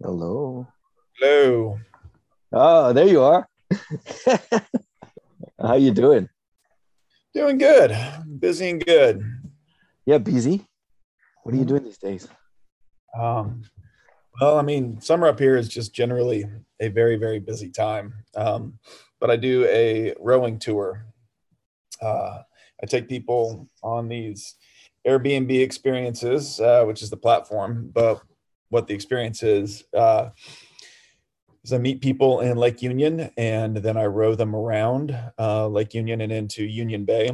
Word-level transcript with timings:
Hello. 0.00 0.64
Hello. 1.18 1.76
Oh, 2.52 2.92
there 2.92 3.08
you 3.08 3.20
are. 3.20 3.48
How 5.60 5.74
you 5.74 5.90
doing? 5.90 6.28
Doing 7.34 7.58
good. 7.58 7.98
Busy 8.38 8.70
and 8.70 8.86
good. 8.86 9.20
Yeah, 10.06 10.18
busy. 10.18 10.64
What 11.42 11.52
are 11.52 11.58
you 11.58 11.64
doing 11.64 11.82
these 11.82 11.98
days? 11.98 12.28
Um, 13.18 13.62
well, 14.40 14.56
I 14.56 14.62
mean, 14.62 15.00
summer 15.00 15.26
up 15.26 15.40
here 15.40 15.56
is 15.56 15.68
just 15.68 15.92
generally 15.92 16.44
a 16.78 16.86
very, 16.90 17.16
very 17.16 17.40
busy 17.40 17.68
time. 17.68 18.14
Um, 18.36 18.78
but 19.18 19.32
I 19.32 19.36
do 19.36 19.64
a 19.64 20.14
rowing 20.20 20.60
tour. 20.60 21.06
Uh, 22.00 22.42
I 22.80 22.86
take 22.86 23.08
people 23.08 23.68
on 23.82 24.06
these 24.06 24.54
Airbnb 25.04 25.60
experiences, 25.60 26.60
uh, 26.60 26.84
which 26.84 27.02
is 27.02 27.10
the 27.10 27.16
platform, 27.16 27.90
but 27.92 28.22
what 28.70 28.86
the 28.86 28.94
experience 28.94 29.42
is 29.42 29.84
uh, 29.94 30.30
is 31.64 31.72
I 31.72 31.78
meet 31.78 32.00
people 32.00 32.40
in 32.40 32.56
Lake 32.56 32.82
Union 32.82 33.30
and 33.36 33.76
then 33.76 33.96
I 33.96 34.06
row 34.06 34.34
them 34.34 34.54
around 34.54 35.18
uh, 35.38 35.68
Lake 35.68 35.94
Union 35.94 36.20
and 36.20 36.32
into 36.32 36.64
Union 36.64 37.04
Bay, 37.04 37.30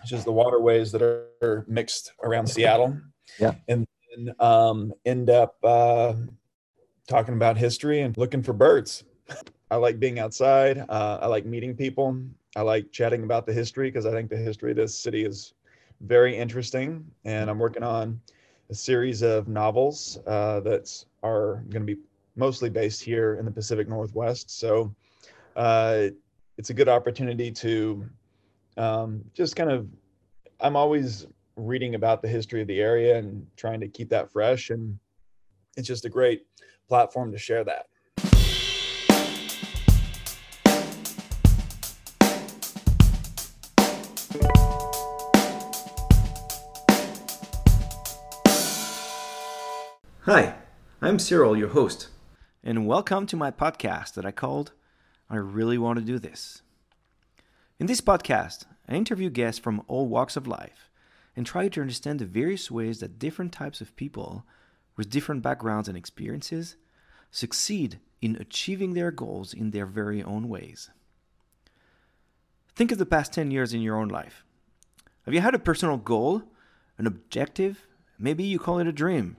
which 0.00 0.12
is 0.12 0.24
the 0.24 0.32
waterways 0.32 0.92
that 0.92 1.02
are 1.02 1.64
mixed 1.68 2.12
around 2.22 2.46
Seattle. 2.46 2.98
Yeah. 3.38 3.54
And 3.68 3.86
then 4.16 4.34
um, 4.40 4.92
end 5.04 5.30
up 5.30 5.56
uh, 5.62 6.14
talking 7.08 7.34
about 7.34 7.56
history 7.56 8.00
and 8.00 8.16
looking 8.16 8.42
for 8.42 8.52
birds. 8.52 9.04
I 9.70 9.76
like 9.76 10.00
being 10.00 10.18
outside. 10.18 10.84
Uh, 10.88 11.18
I 11.22 11.26
like 11.26 11.46
meeting 11.46 11.76
people. 11.76 12.20
I 12.56 12.62
like 12.62 12.90
chatting 12.90 13.22
about 13.22 13.46
the 13.46 13.52
history 13.52 13.88
because 13.88 14.06
I 14.06 14.10
think 14.10 14.28
the 14.28 14.36
history 14.36 14.72
of 14.72 14.76
this 14.76 14.96
city 14.96 15.24
is 15.24 15.54
very 16.00 16.36
interesting. 16.36 17.06
And 17.24 17.48
I'm 17.48 17.58
working 17.58 17.84
on 17.84 18.20
a 18.70 18.74
series 18.74 19.22
of 19.22 19.48
novels 19.48 20.18
uh, 20.26 20.60
that 20.60 21.04
are 21.22 21.64
going 21.70 21.84
to 21.86 21.94
be 21.94 22.00
mostly 22.36 22.70
based 22.70 23.02
here 23.02 23.34
in 23.34 23.44
the 23.44 23.50
Pacific 23.50 23.88
Northwest. 23.88 24.58
So 24.58 24.94
uh, 25.56 26.06
it's 26.56 26.70
a 26.70 26.74
good 26.74 26.88
opportunity 26.88 27.50
to 27.50 28.08
um, 28.76 29.24
just 29.34 29.56
kind 29.56 29.70
of, 29.70 29.88
I'm 30.60 30.76
always 30.76 31.26
reading 31.56 31.96
about 31.96 32.22
the 32.22 32.28
history 32.28 32.62
of 32.62 32.68
the 32.68 32.80
area 32.80 33.18
and 33.18 33.46
trying 33.56 33.80
to 33.80 33.88
keep 33.88 34.08
that 34.10 34.30
fresh. 34.30 34.70
And 34.70 34.98
it's 35.76 35.88
just 35.88 36.04
a 36.04 36.08
great 36.08 36.46
platform 36.88 37.32
to 37.32 37.38
share 37.38 37.64
that. 37.64 37.89
Hi, 50.32 50.54
I'm 51.02 51.18
Cyril, 51.18 51.56
your 51.56 51.70
host, 51.70 52.06
and 52.62 52.86
welcome 52.86 53.26
to 53.26 53.36
my 53.36 53.50
podcast 53.50 54.14
that 54.14 54.24
I 54.24 54.30
called 54.30 54.70
I 55.28 55.34
Really 55.34 55.76
Want 55.76 55.98
to 55.98 56.04
Do 56.04 56.20
This. 56.20 56.62
In 57.80 57.88
this 57.88 58.00
podcast, 58.00 58.64
I 58.88 58.94
interview 58.94 59.28
guests 59.28 59.58
from 59.58 59.82
all 59.88 60.06
walks 60.06 60.36
of 60.36 60.46
life 60.46 60.88
and 61.34 61.44
try 61.44 61.66
to 61.66 61.80
understand 61.80 62.20
the 62.20 62.26
various 62.26 62.70
ways 62.70 63.00
that 63.00 63.18
different 63.18 63.50
types 63.50 63.80
of 63.80 63.96
people 63.96 64.44
with 64.96 65.10
different 65.10 65.42
backgrounds 65.42 65.88
and 65.88 65.98
experiences 65.98 66.76
succeed 67.32 67.98
in 68.22 68.36
achieving 68.36 68.94
their 68.94 69.10
goals 69.10 69.52
in 69.52 69.72
their 69.72 69.84
very 69.84 70.22
own 70.22 70.48
ways. 70.48 70.90
Think 72.76 72.92
of 72.92 72.98
the 72.98 73.04
past 73.04 73.32
10 73.32 73.50
years 73.50 73.74
in 73.74 73.82
your 73.82 73.96
own 73.96 74.06
life. 74.06 74.44
Have 75.24 75.34
you 75.34 75.40
had 75.40 75.56
a 75.56 75.58
personal 75.58 75.96
goal, 75.96 76.44
an 76.98 77.08
objective, 77.08 77.88
maybe 78.16 78.44
you 78.44 78.60
call 78.60 78.78
it 78.78 78.86
a 78.86 78.92
dream, 78.92 79.36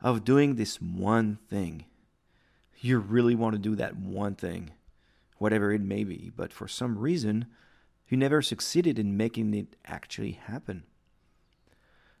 of 0.00 0.24
doing 0.24 0.54
this 0.54 0.80
one 0.80 1.38
thing? 1.48 1.84
You 2.80 2.98
really 2.98 3.34
want 3.34 3.54
to 3.54 3.58
do 3.58 3.74
that 3.76 3.96
one 3.96 4.34
thing, 4.34 4.70
whatever 5.38 5.72
it 5.72 5.80
may 5.80 6.04
be, 6.04 6.30
but 6.36 6.52
for 6.52 6.68
some 6.68 6.98
reason, 6.98 7.46
you 8.08 8.16
never 8.16 8.40
succeeded 8.40 8.98
in 8.98 9.16
making 9.16 9.52
it 9.54 9.76
actually 9.84 10.32
happen. 10.32 10.84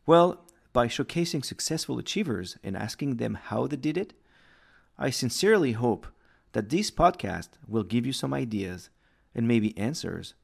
Well, 0.04 0.44
by 0.72 0.88
showcasing 0.88 1.44
successful 1.44 1.98
achievers 1.98 2.56
and 2.62 2.76
asking 2.76 3.16
them 3.16 3.34
how 3.34 3.66
they 3.66 3.76
did 3.76 3.96
it, 3.96 4.14
I 4.98 5.10
sincerely 5.10 5.72
hope 5.72 6.06
that 6.52 6.70
this 6.70 6.90
podcast 6.90 7.50
will 7.66 7.84
give 7.84 8.04
you 8.04 8.12
some 8.12 8.34
ideas 8.34 8.90
and 9.34 9.46
maybe 9.46 9.76
answers 9.78 10.34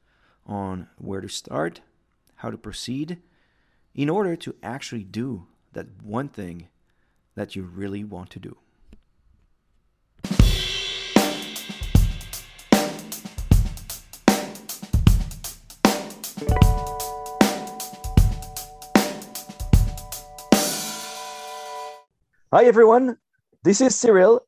on 0.45 0.87
where 0.97 1.21
to 1.21 1.27
start, 1.27 1.81
how 2.35 2.49
to 2.51 2.57
proceed, 2.57 3.17
in 3.93 4.09
order 4.09 4.35
to 4.35 4.55
actually 4.63 5.03
do 5.03 5.47
that 5.73 5.87
one 6.01 6.29
thing 6.29 6.67
that 7.35 7.55
you 7.55 7.63
really 7.63 8.03
want 8.03 8.29
to 8.31 8.39
do. 8.39 8.57
Hi, 22.53 22.63
everyone. 22.63 23.17
This 23.63 23.81
is 23.81 23.95
Cyril, 23.95 24.47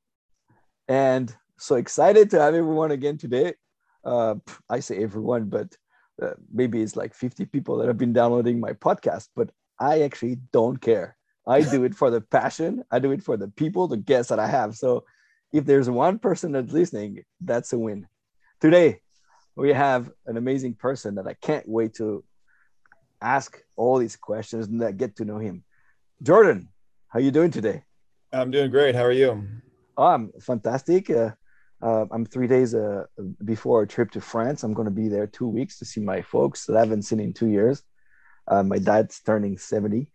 and 0.87 1.35
so 1.57 1.75
excited 1.75 2.29
to 2.29 2.39
have 2.39 2.55
everyone 2.55 2.91
again 2.91 3.17
today. 3.17 3.55
Uh, 4.05 4.35
I 4.69 4.79
say 4.79 5.03
everyone, 5.03 5.49
but 5.49 5.75
uh, 6.21 6.35
maybe 6.53 6.81
it's 6.81 6.95
like 6.95 7.13
50 7.13 7.45
people 7.47 7.77
that 7.77 7.87
have 7.87 7.97
been 7.97 8.13
downloading 8.13 8.61
my 8.61 8.71
podcast, 8.71 9.27
but 9.35 9.49
I 9.77 10.03
actually 10.03 10.37
don't 10.53 10.79
care. 10.79 11.17
I 11.47 11.61
do 11.61 11.83
it 11.85 11.95
for 11.95 12.09
the 12.09 12.21
passion. 12.21 12.83
I 12.91 12.99
do 12.99 13.11
it 13.11 13.23
for 13.23 13.37
the 13.37 13.47
people, 13.47 13.87
the 13.87 13.97
guests 13.97 14.29
that 14.29 14.39
I 14.39 14.47
have. 14.47 14.75
So 14.75 15.05
if 15.53 15.65
there's 15.65 15.89
one 15.89 16.19
person 16.19 16.51
that's 16.51 16.73
listening, 16.73 17.23
that's 17.39 17.71
a 17.71 17.79
win. 17.79 18.07
Today, 18.59 18.99
we 19.55 19.71
have 19.73 20.11
an 20.25 20.37
amazing 20.37 20.75
person 20.75 21.15
that 21.15 21.27
I 21.27 21.33
can't 21.33 21.67
wait 21.67 21.95
to 21.95 22.23
ask 23.21 23.59
all 23.75 23.97
these 23.97 24.15
questions 24.15 24.67
and 24.67 24.97
get 24.97 25.15
to 25.17 25.25
know 25.25 25.37
him. 25.37 25.63
Jordan, 26.21 26.69
how 27.07 27.19
you 27.19 27.31
doing 27.31 27.51
today? 27.51 27.83
I'm 28.33 28.51
doing 28.51 28.69
great. 28.69 28.93
How 28.93 29.03
are 29.03 29.11
you? 29.11 29.47
Oh, 29.97 30.05
I'm 30.05 30.31
fantastic. 30.41 31.09
Uh, 31.09 31.31
uh, 31.81 32.05
I'm 32.11 32.25
three 32.25 32.47
days 32.47 32.75
uh, 32.75 33.05
before 33.45 33.83
a 33.83 33.87
trip 33.87 34.11
to 34.11 34.21
France. 34.21 34.63
I'm 34.63 34.73
going 34.73 34.85
to 34.87 34.91
be 34.91 35.07
there 35.07 35.27
two 35.27 35.47
weeks 35.47 35.79
to 35.79 35.85
see 35.85 36.01
my 36.01 36.21
folks 36.21 36.65
that 36.65 36.75
I 36.75 36.79
haven't 36.79 37.03
seen 37.03 37.19
in 37.19 37.33
two 37.33 37.47
years. 37.47 37.83
Uh, 38.47 38.63
my 38.63 38.79
dad's 38.79 39.19
turning 39.21 39.57
70, 39.57 40.11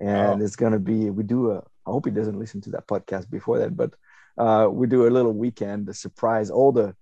and 0.00 0.40
oh. 0.40 0.44
it's 0.44 0.56
going 0.56 0.72
to 0.72 0.78
be, 0.78 1.10
we 1.10 1.22
do 1.22 1.52
a, 1.52 1.58
I 1.58 1.90
hope 1.90 2.06
he 2.06 2.10
doesn't 2.10 2.38
listen 2.38 2.60
to 2.62 2.70
that 2.70 2.86
podcast 2.86 3.30
before 3.30 3.58
that, 3.58 3.76
but 3.76 3.94
uh, 4.38 4.68
we 4.70 4.86
do 4.86 5.06
a 5.06 5.10
little 5.10 5.32
weekend, 5.32 5.88
a 5.88 5.94
surprise. 5.94 6.50
All 6.50 6.72
the, 6.72 6.94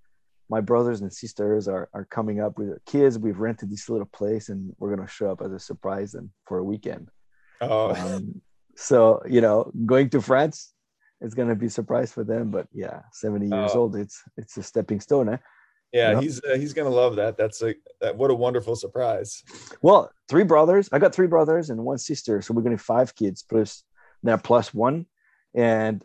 my 0.50 0.60
brothers 0.60 1.00
and 1.00 1.12
sisters 1.12 1.68
are, 1.68 1.88
are 1.92 2.06
coming 2.06 2.40
up 2.40 2.58
with 2.58 2.68
their 2.68 2.82
kids. 2.86 3.18
We've 3.18 3.38
rented 3.38 3.70
this 3.70 3.88
little 3.88 4.08
place 4.12 4.48
and 4.48 4.74
we're 4.78 4.94
going 4.94 5.06
to 5.06 5.12
show 5.12 5.30
up 5.30 5.42
as 5.42 5.52
a 5.52 5.58
surprise 5.58 6.14
and 6.14 6.30
for 6.46 6.58
a 6.58 6.64
weekend. 6.64 7.10
Oh. 7.60 7.94
Um, 7.94 8.40
so, 8.76 9.22
you 9.28 9.40
know, 9.40 9.70
going 9.86 10.10
to 10.10 10.20
France, 10.20 10.72
it's 11.20 11.34
going 11.34 11.48
to 11.48 11.54
be 11.54 11.66
a 11.66 11.70
surprise 11.70 12.12
for 12.12 12.24
them. 12.24 12.50
But 12.50 12.68
yeah, 12.72 13.02
70 13.12 13.46
years 13.46 13.72
Oh. 13.74 13.80
old, 13.80 13.96
it's 13.96 14.22
it's 14.36 14.56
a 14.56 14.62
stepping 14.62 15.00
stone. 15.00 15.28
Eh? 15.28 15.36
Yeah, 15.92 16.12
Yep. 16.12 16.22
he's 16.22 16.44
uh, 16.44 16.56
he's 16.56 16.74
gonna 16.74 16.90
love 16.90 17.16
that. 17.16 17.36
That's 17.36 17.62
a 17.62 17.74
that, 18.00 18.16
what 18.16 18.30
a 18.30 18.34
wonderful 18.34 18.76
surprise. 18.76 19.42
Well, 19.80 20.10
three 20.28 20.44
brothers. 20.44 20.88
I 20.92 20.98
got 20.98 21.14
three 21.14 21.26
brothers 21.26 21.70
and 21.70 21.82
one 21.84 21.98
sister. 21.98 22.42
So 22.42 22.52
we're 22.54 22.62
going 22.62 22.76
to 22.76 22.80
have 22.80 22.84
five 22.84 23.14
kids 23.14 23.42
plus 23.42 23.84
now 24.22 24.36
plus 24.36 24.74
one. 24.74 25.06
And 25.54 26.04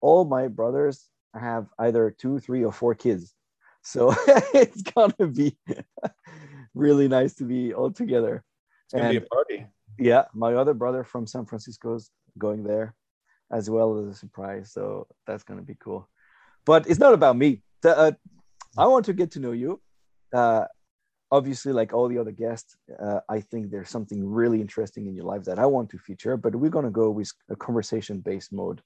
all 0.00 0.24
my 0.24 0.48
brothers 0.48 1.08
have 1.38 1.66
either 1.78 2.10
two, 2.10 2.40
three, 2.40 2.64
or 2.64 2.72
four 2.72 2.94
kids. 2.94 3.34
So 3.82 4.12
it's 4.52 4.82
going 4.82 5.12
to 5.20 5.28
be 5.28 5.56
really 6.74 7.06
nice 7.08 7.34
to 7.34 7.44
be 7.44 7.72
all 7.72 7.92
together. 7.92 8.42
It's 8.84 8.94
gonna 8.94 9.10
be 9.10 9.16
a 9.16 9.20
party. 9.20 9.66
Yeah, 9.98 10.24
my 10.34 10.54
other 10.54 10.74
brother 10.74 11.04
from 11.04 11.26
San 11.26 11.46
Francisco 11.46 11.94
is 11.94 12.10
going 12.36 12.64
there 12.64 12.94
as 13.52 13.68
well 13.68 13.98
as 13.98 14.06
a 14.06 14.14
surprise. 14.14 14.72
So 14.72 15.06
that's 15.26 15.42
going 15.44 15.60
to 15.60 15.66
be 15.66 15.76
cool. 15.78 16.08
But 16.64 16.88
it's 16.88 17.00
not 17.00 17.14
about 17.14 17.36
me. 17.36 17.62
The, 17.82 17.96
uh, 17.96 18.12
I 18.78 18.86
want 18.86 19.04
to 19.06 19.12
get 19.12 19.32
to 19.32 19.40
know 19.40 19.52
you. 19.52 19.80
Uh, 20.32 20.64
obviously, 21.30 21.72
like 21.72 21.92
all 21.92 22.08
the 22.08 22.18
other 22.18 22.30
guests, 22.30 22.76
uh, 23.00 23.20
I 23.28 23.40
think 23.40 23.70
there's 23.70 23.90
something 23.90 24.26
really 24.28 24.60
interesting 24.60 25.06
in 25.06 25.14
your 25.14 25.24
life 25.24 25.44
that 25.44 25.58
I 25.58 25.66
want 25.66 25.90
to 25.90 25.98
feature, 25.98 26.36
but 26.36 26.54
we're 26.54 26.70
going 26.70 26.84
to 26.84 26.90
go 26.90 27.10
with 27.10 27.32
a 27.48 27.56
conversation 27.56 28.20
based 28.20 28.52
mode. 28.52 28.82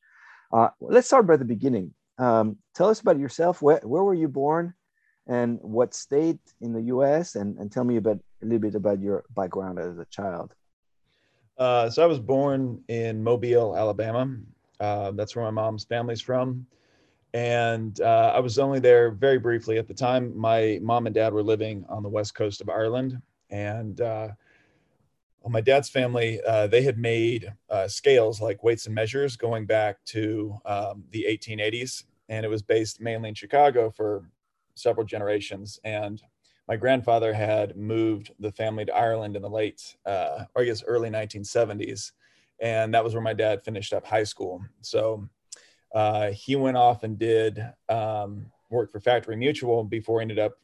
Uh, 0.52 0.68
let's 0.80 1.06
start 1.06 1.26
by 1.26 1.36
the 1.36 1.44
beginning. 1.44 1.92
Um, 2.18 2.56
tell 2.74 2.88
us 2.88 3.00
about 3.00 3.18
yourself. 3.18 3.60
Where, 3.60 3.80
where 3.82 4.04
were 4.04 4.14
you 4.14 4.28
born 4.28 4.74
and 5.26 5.58
what 5.60 5.94
state 5.94 6.40
in 6.60 6.72
the 6.72 6.82
US? 6.82 7.34
And, 7.34 7.58
and 7.58 7.70
tell 7.70 7.84
me 7.84 7.96
about 7.96 8.18
a 8.42 8.44
little 8.44 8.60
bit 8.60 8.74
about 8.74 9.00
your 9.00 9.24
background 9.30 9.78
as 9.78 9.98
a 9.98 10.06
child. 10.06 10.54
Uh, 11.58 11.88
so 11.88 12.02
I 12.02 12.06
was 12.06 12.18
born 12.18 12.82
in 12.88 13.22
Mobile, 13.22 13.76
Alabama. 13.76 14.36
Uh, 14.80 15.12
that's 15.12 15.36
where 15.36 15.44
my 15.44 15.50
mom's 15.50 15.84
family's 15.84 16.20
from. 16.20 16.66
And 17.34 18.00
uh, 18.00 18.32
I 18.32 18.38
was 18.38 18.60
only 18.60 18.78
there 18.78 19.10
very 19.10 19.38
briefly 19.38 19.76
at 19.76 19.88
the 19.88 19.92
time. 19.92 20.38
My 20.38 20.78
mom 20.80 21.06
and 21.06 21.14
dad 21.14 21.34
were 21.34 21.42
living 21.42 21.84
on 21.88 22.04
the 22.04 22.08
west 22.08 22.36
coast 22.36 22.60
of 22.60 22.68
Ireland. 22.68 23.20
And 23.50 24.00
uh, 24.00 24.28
well, 25.40 25.50
my 25.50 25.60
dad's 25.60 25.88
family, 25.88 26.40
uh, 26.46 26.68
they 26.68 26.82
had 26.82 26.96
made 26.96 27.52
uh, 27.68 27.88
scales 27.88 28.40
like 28.40 28.62
weights 28.62 28.86
and 28.86 28.94
measures 28.94 29.36
going 29.36 29.66
back 29.66 29.96
to 30.06 30.56
um, 30.64 31.02
the 31.10 31.26
1880s. 31.28 32.04
And 32.28 32.46
it 32.46 32.48
was 32.48 32.62
based 32.62 33.00
mainly 33.00 33.30
in 33.30 33.34
Chicago 33.34 33.90
for 33.90 34.30
several 34.76 35.04
generations. 35.04 35.80
And 35.82 36.22
my 36.68 36.76
grandfather 36.76 37.34
had 37.34 37.76
moved 37.76 38.30
the 38.38 38.52
family 38.52 38.84
to 38.84 38.94
Ireland 38.94 39.34
in 39.34 39.42
the 39.42 39.50
late, 39.50 39.96
uh, 40.06 40.44
or 40.54 40.62
I 40.62 40.66
guess 40.66 40.84
early 40.86 41.10
1970s. 41.10 42.12
And 42.60 42.94
that 42.94 43.02
was 43.02 43.12
where 43.12 43.22
my 43.22 43.34
dad 43.34 43.64
finished 43.64 43.92
up 43.92 44.06
high 44.06 44.22
school. 44.22 44.64
So 44.82 45.28
uh, 45.94 46.32
he 46.32 46.56
went 46.56 46.76
off 46.76 47.04
and 47.04 47.18
did 47.18 47.64
um, 47.88 48.46
work 48.70 48.92
for 48.92 49.00
Factory 49.00 49.36
Mutual 49.36 49.84
before 49.84 50.20
he 50.20 50.22
ended 50.22 50.38
up 50.38 50.58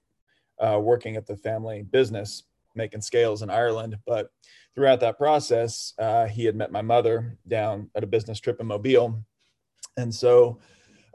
uh, 0.59 0.79
working 0.79 1.17
at 1.17 1.27
the 1.27 1.37
family 1.37 1.82
business 1.82 2.43
making 2.75 3.00
scales 3.00 3.43
in 3.43 3.50
Ireland. 3.50 3.97
But 4.06 4.31
throughout 4.75 5.00
that 5.00 5.19
process, 5.19 5.94
uh, 5.99 6.27
he 6.27 6.44
had 6.44 6.56
met 6.56 6.73
my 6.73 6.82
mother 6.82 7.37
down 7.49 7.91
at 7.94 8.05
a 8.05 8.06
business 8.06 8.41
trip 8.41 8.61
in 8.61 8.67
Mobile, 8.67 9.23
and 9.97 10.15
so 10.15 10.59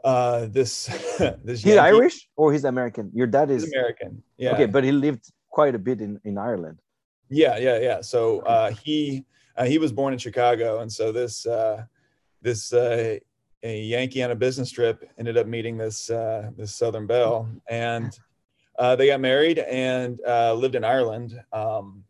uh, 0.04 0.46
this 0.46 0.86
this 1.44 1.62
he's 1.62 1.74
Yankee, 1.74 1.78
Irish 1.78 2.28
or 2.36 2.52
he's 2.52 2.64
American. 2.64 3.10
Your 3.14 3.26
dad 3.26 3.50
is 3.50 3.64
American. 3.64 4.22
Yeah. 4.38 4.52
Okay, 4.52 4.66
but 4.66 4.84
he 4.84 4.92
lived 4.92 5.30
quite 5.50 5.74
a 5.74 5.78
bit 5.78 6.00
in 6.00 6.20
in 6.24 6.38
Ireland. 6.38 6.80
Yeah, 7.28 7.58
yeah, 7.58 7.78
yeah. 7.78 8.00
So 8.00 8.40
uh, 8.40 8.70
he 8.70 9.24
uh, 9.56 9.64
he 9.64 9.78
was 9.78 9.92
born 9.92 10.12
in 10.12 10.18
Chicago, 10.18 10.80
and 10.80 10.92
so 10.92 11.12
this 11.12 11.46
uh, 11.46 11.84
this 12.42 12.72
uh, 12.72 13.18
a 13.62 13.80
Yankee 13.80 14.22
on 14.22 14.30
a 14.30 14.36
business 14.36 14.70
trip 14.70 15.08
ended 15.18 15.36
up 15.36 15.46
meeting 15.46 15.76
this 15.76 16.10
uh, 16.10 16.50
this 16.56 16.74
Southern 16.74 17.06
Belle, 17.06 17.48
and 17.68 18.16
uh, 18.78 18.96
they 18.96 19.06
got 19.06 19.20
married 19.20 19.58
and 19.58 20.20
uh, 20.26 20.54
lived 20.54 20.74
in 20.74 20.84
Ireland. 20.84 21.40
Um, 21.52 22.04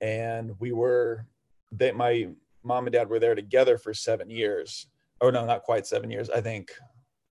and 0.00 0.52
we 0.58 0.72
were, 0.72 1.26
they, 1.72 1.92
my 1.92 2.28
mom 2.62 2.86
and 2.86 2.92
dad 2.92 3.08
were 3.08 3.18
there 3.18 3.34
together 3.34 3.78
for 3.78 3.92
seven 3.92 4.30
years. 4.30 4.86
Oh, 5.20 5.30
no, 5.30 5.44
not 5.44 5.62
quite 5.62 5.86
seven 5.86 6.10
years. 6.10 6.30
I 6.30 6.40
think, 6.40 6.72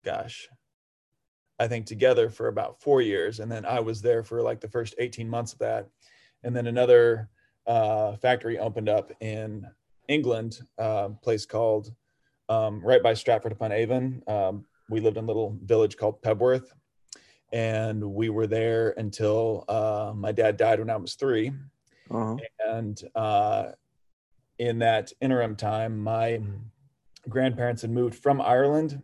gosh, 0.05 0.49
I 1.59 1.67
think 1.67 1.87
together 1.87 2.31
for 2.31 2.49
about 2.49 2.81
four 2.81 3.01
years. 3.03 3.41
And 3.41 3.51
then 3.51 3.65
I 3.65 3.81
was 3.81 4.03
there 4.03 4.23
for 4.23 4.43
like 4.43 4.61
the 4.61 4.69
first 4.69 4.95
18 4.99 5.29
months 5.29 5.53
of 5.53 5.59
that. 5.61 5.89
And 6.43 6.55
then 6.55 6.67
another 6.67 7.29
uh, 7.67 8.17
factory 8.17 8.59
opened 8.59 8.89
up 8.89 9.13
in 9.21 9.67
England, 10.09 10.61
uh, 10.79 11.09
place 11.23 11.47
called 11.47 11.93
um, 12.49 12.81
right 12.85 13.03
by 13.03 13.15
Stratford 13.15 13.53
upon 13.53 13.73
Avon. 13.73 14.23
Um, 14.27 14.65
we 14.91 15.01
lived 15.01 15.17
in 15.17 15.25
a 15.25 15.27
little 15.27 15.57
village 15.63 15.97
called 15.97 16.23
Pebworth 16.23 16.73
and 17.53 18.03
we 18.03 18.31
were 18.31 18.49
there 18.49 18.95
until 18.97 19.65
uh, 19.69 20.13
my 20.15 20.33
dad 20.33 20.57
died 20.57 20.81
when 20.81 20.91
I 20.91 20.97
was 20.97 21.15
3 21.15 21.53
uh-huh. 22.11 22.37
And 22.69 23.01
uh, 23.15 23.69
in 24.59 24.79
that 24.81 25.13
interim 25.21 25.57
time, 25.57 25.99
my 25.99 26.41
grandparents 27.29 27.83
had 27.83 27.91
moved 27.91 28.15
from 28.15 28.41
Ireland 28.41 29.03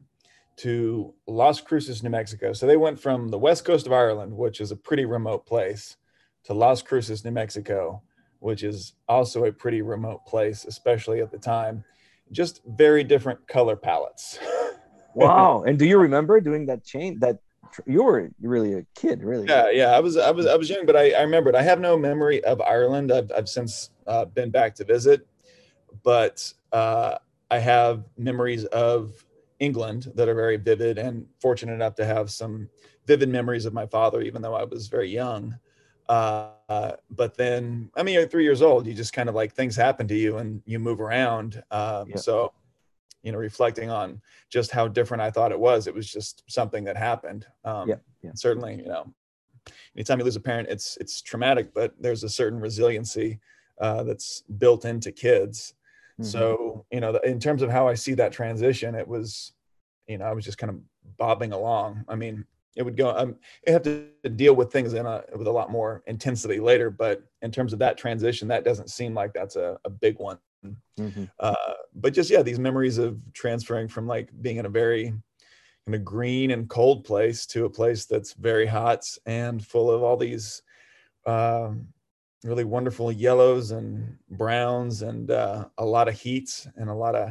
to 0.58 1.14
Las 1.26 1.60
Cruces, 1.60 2.02
New 2.02 2.10
Mexico. 2.10 2.52
So 2.52 2.66
they 2.66 2.76
went 2.76 3.00
from 3.00 3.28
the 3.28 3.38
west 3.38 3.64
coast 3.64 3.86
of 3.86 3.93
Ireland, 3.93 4.36
which 4.36 4.60
is 4.60 4.70
a 4.70 4.76
pretty 4.76 5.06
remote 5.06 5.46
place, 5.46 5.96
to 6.44 6.52
Las 6.52 6.82
Cruces, 6.82 7.25
New 7.25 7.31
Mexico, 7.31 8.02
which 8.40 8.62
is 8.62 8.94
also 9.08 9.44
a 9.44 9.52
pretty 9.52 9.81
remote 9.81 10.26
place, 10.26 10.64
especially 10.64 11.20
at 11.20 11.31
the 11.31 11.38
time. 11.38 11.84
Just 12.32 12.61
very 12.67 13.05
different 13.05 13.47
color 13.49 13.77
palettes. 13.77 14.38
wow! 15.15 15.65
And 15.67 15.79
do 15.79 15.85
you 15.85 15.99
remember 15.99 16.41
doing 16.41 16.67
that 16.67 16.85
change, 16.85 17.21
that 17.21 17.38
you 17.87 18.03
were 18.03 18.31
really 18.41 18.75
a 18.75 18.87
kid, 18.94 19.23
really. 19.23 19.47
Yeah, 19.49 19.71
yeah. 19.71 19.91
I 19.91 20.00
was, 20.00 20.17
I 20.17 20.31
was, 20.31 20.47
I 20.47 20.56
was 20.56 20.69
young, 20.69 20.87
but 20.87 20.97
I, 20.97 21.12
I 21.12 21.23
remembered. 21.23 21.55
I 21.55 21.62
have 21.62 21.81
no 21.81 21.97
memory 21.97 22.43
of 22.44 22.61
Ireland. 22.61 23.12
I've, 23.12 23.31
I've 23.37 23.49
since 23.49 23.91
uh, 24.06 24.25
been 24.25 24.50
back 24.50 24.75
to 24.77 24.85
visit, 24.85 25.27
but 26.03 26.53
uh, 26.73 27.17
I 27.50 27.59
have 27.59 28.05
memories 28.17 28.65
of 28.67 29.25
England 29.59 30.12
that 30.15 30.29
are 30.29 30.35
very 30.35 30.56
vivid, 30.56 30.99
and 30.99 31.27
fortunate 31.41 31.75
enough 31.75 31.94
to 31.97 32.06
have 32.06 32.31
some 32.31 32.69
vivid 33.06 33.29
memories 33.29 33.67
of 33.67 33.75
my 33.75 33.87
father, 33.87 34.23
even 34.23 34.43
though 34.43 34.55
I 34.55 34.65
was 34.65 34.88
very 34.88 35.11
young. 35.11 35.59
Uh, 36.10 36.92
but 37.10 37.36
then, 37.36 37.90
I 37.96 38.02
mean, 38.02 38.14
you're 38.14 38.26
three 38.26 38.42
years 38.42 38.62
old. 38.62 38.86
You 38.86 38.94
just 38.94 39.12
kind 39.12 39.28
of 39.28 39.34
like 39.34 39.52
things 39.52 39.76
happen 39.76 40.08
to 40.08 40.14
you, 40.14 40.38
and 40.38 40.60
you 40.66 40.78
move 40.78 41.00
around. 41.00 41.62
Um, 41.70 42.10
yeah. 42.10 42.16
So 42.16 42.52
you 43.22 43.32
know, 43.32 43.38
reflecting 43.38 43.90
on 43.90 44.20
just 44.48 44.70
how 44.70 44.88
different 44.88 45.22
I 45.22 45.30
thought 45.30 45.52
it 45.52 45.60
was. 45.60 45.86
It 45.86 45.94
was 45.94 46.10
just 46.10 46.42
something 46.48 46.84
that 46.84 46.96
happened. 46.96 47.46
Um, 47.64 47.88
yeah, 47.88 47.96
yeah. 48.22 48.30
Certainly, 48.34 48.76
you 48.76 48.88
know, 48.88 49.12
anytime 49.94 50.18
you 50.18 50.24
lose 50.24 50.36
a 50.36 50.40
parent, 50.40 50.68
it's 50.68 50.96
it's 51.00 51.20
traumatic, 51.20 51.74
but 51.74 51.94
there's 52.00 52.24
a 52.24 52.28
certain 52.28 52.60
resiliency 52.60 53.40
uh, 53.80 54.02
that's 54.04 54.42
built 54.58 54.84
into 54.84 55.12
kids. 55.12 55.74
Mm-hmm. 56.20 56.24
So, 56.24 56.86
you 56.90 57.00
know, 57.00 57.16
in 57.24 57.38
terms 57.40 57.62
of 57.62 57.70
how 57.70 57.88
I 57.88 57.94
see 57.94 58.14
that 58.14 58.32
transition, 58.32 58.94
it 58.94 59.06
was, 59.06 59.52
you 60.06 60.18
know, 60.18 60.24
I 60.24 60.32
was 60.32 60.44
just 60.44 60.58
kind 60.58 60.70
of 60.70 60.80
bobbing 61.18 61.52
along. 61.52 62.04
I 62.08 62.14
mean, 62.14 62.44
it 62.76 62.82
would 62.82 62.96
go. 62.96 63.17
Um, 63.17 63.37
I 63.67 63.72
have 63.72 63.82
to 63.82 64.08
deal 64.37 64.55
with 64.55 64.72
things 64.72 64.94
in 64.94 65.06
a 65.06 65.25
with 65.37 65.46
a 65.46 65.52
lot 65.52 65.70
more 65.70 66.02
intensity 66.06 66.61
later, 66.61 66.90
but 66.90 67.22
in 67.43 67.50
terms 67.50 67.72
of 67.72 67.78
that 67.81 67.99
transition, 67.99 68.49
that 68.49 68.64
doesn't 68.64 68.90
seem 68.90 69.14
like 69.14 69.32
that's 69.32 69.56
a, 69.56 69.78
a 69.84 69.90
big 69.90 70.19
one 70.19 70.38
Mm-hmm. 70.99 71.25
Uh, 71.38 71.55
but 71.94 72.12
just 72.12 72.31
yeah, 72.31 72.43
these 72.43 72.58
memories 72.58 72.99
of 72.99 73.19
transferring 73.32 73.88
from 73.88 74.06
like 74.06 74.31
being 74.40 74.56
in 74.56 74.67
a 74.67 74.70
very 74.70 75.12
in 75.87 75.94
a 75.94 75.99
green 75.99 76.50
and 76.50 76.69
cold 76.69 77.05
place 77.05 77.46
to 77.46 77.64
a 77.64 77.70
place 77.70 78.05
that's 78.05 78.34
very 78.34 78.67
hot 78.67 79.05
and 79.26 79.64
full 79.64 79.90
of 79.90 80.02
all 80.02 80.17
these 80.17 80.62
uh, 81.26 81.70
really 82.44 82.64
wonderful 82.64 83.11
yellows 83.11 83.70
and 83.70 84.17
browns 84.31 85.02
and 85.02 85.31
uh, 85.31 85.64
a 85.78 85.84
lot 85.84 86.08
of 86.08 86.19
heat 86.20 86.67
and 86.76 86.90
a 86.90 86.94
lot 86.94 87.14
of 87.14 87.31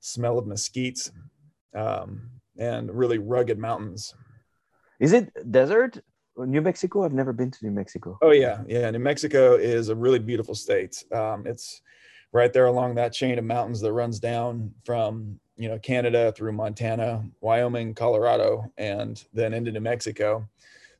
smell 0.00 0.38
of 0.38 0.46
mesquites 0.46 1.10
um, 1.74 2.30
and 2.58 2.90
really 2.92 3.18
rugged 3.18 3.58
mountains. 3.58 4.14
Is 5.00 5.12
it 5.12 5.50
desert? 5.50 6.02
New 6.36 6.60
Mexico? 6.60 7.04
I've 7.04 7.14
never 7.14 7.32
been 7.32 7.50
to 7.50 7.58
New 7.64 7.70
Mexico. 7.70 8.18
Oh 8.20 8.30
yeah, 8.30 8.62
yeah. 8.66 8.90
New 8.90 8.98
Mexico 8.98 9.54
is 9.54 9.88
a 9.88 9.94
really 9.94 10.18
beautiful 10.18 10.54
state. 10.54 11.02
Um, 11.12 11.46
it's 11.46 11.80
right 12.32 12.52
there 12.52 12.66
along 12.66 12.94
that 12.96 13.12
chain 13.12 13.38
of 13.38 13.44
mountains 13.44 13.80
that 13.80 13.92
runs 13.92 14.20
down 14.20 14.72
from 14.84 15.40
you 15.56 15.68
know 15.68 15.78
Canada 15.78 16.32
through 16.32 16.52
Montana, 16.52 17.24
Wyoming, 17.40 17.94
Colorado, 17.94 18.70
and 18.76 19.24
then 19.32 19.54
into 19.54 19.72
New 19.72 19.80
Mexico. 19.80 20.46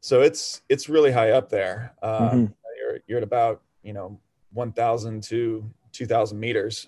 So 0.00 0.22
it's 0.22 0.62
it's 0.68 0.88
really 0.88 1.12
high 1.12 1.32
up 1.32 1.50
there. 1.50 1.94
Um, 2.02 2.12
mm-hmm. 2.12 2.44
you're 2.78 3.00
you're 3.06 3.18
at 3.18 3.24
about 3.24 3.62
you 3.82 3.92
know 3.92 4.18
1,000 4.52 5.22
to 5.24 5.70
2,000 5.92 6.40
meters 6.40 6.86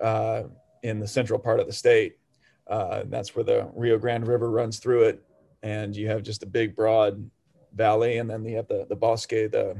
uh, 0.00 0.42
in 0.82 1.00
the 1.00 1.08
central 1.08 1.38
part 1.38 1.58
of 1.58 1.66
the 1.66 1.72
state. 1.72 2.18
Uh, 2.66 3.04
that's 3.06 3.34
where 3.34 3.44
the 3.44 3.70
Rio 3.74 3.98
Grande 3.98 4.26
River 4.26 4.50
runs 4.50 4.78
through 4.78 5.04
it, 5.04 5.22
and 5.66 5.96
you 5.96 6.06
have 6.08 6.22
just 6.22 6.44
a 6.44 6.46
big 6.46 6.76
broad 6.76 7.28
valley, 7.74 8.18
and 8.18 8.30
then 8.30 8.44
you 8.44 8.56
have 8.56 8.68
the 8.68 8.86
the 8.88 8.96
bosque, 8.96 9.30
the 9.30 9.76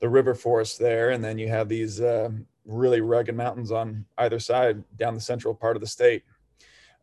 the 0.00 0.08
river 0.08 0.34
forest 0.34 0.78
there, 0.78 1.10
and 1.10 1.22
then 1.22 1.38
you 1.38 1.48
have 1.48 1.68
these 1.68 2.00
uh, 2.00 2.30
really 2.64 3.00
rugged 3.00 3.34
mountains 3.34 3.70
on 3.70 4.06
either 4.18 4.38
side 4.38 4.82
down 4.96 5.14
the 5.14 5.20
central 5.20 5.54
part 5.54 5.76
of 5.76 5.80
the 5.80 5.86
state. 5.86 6.24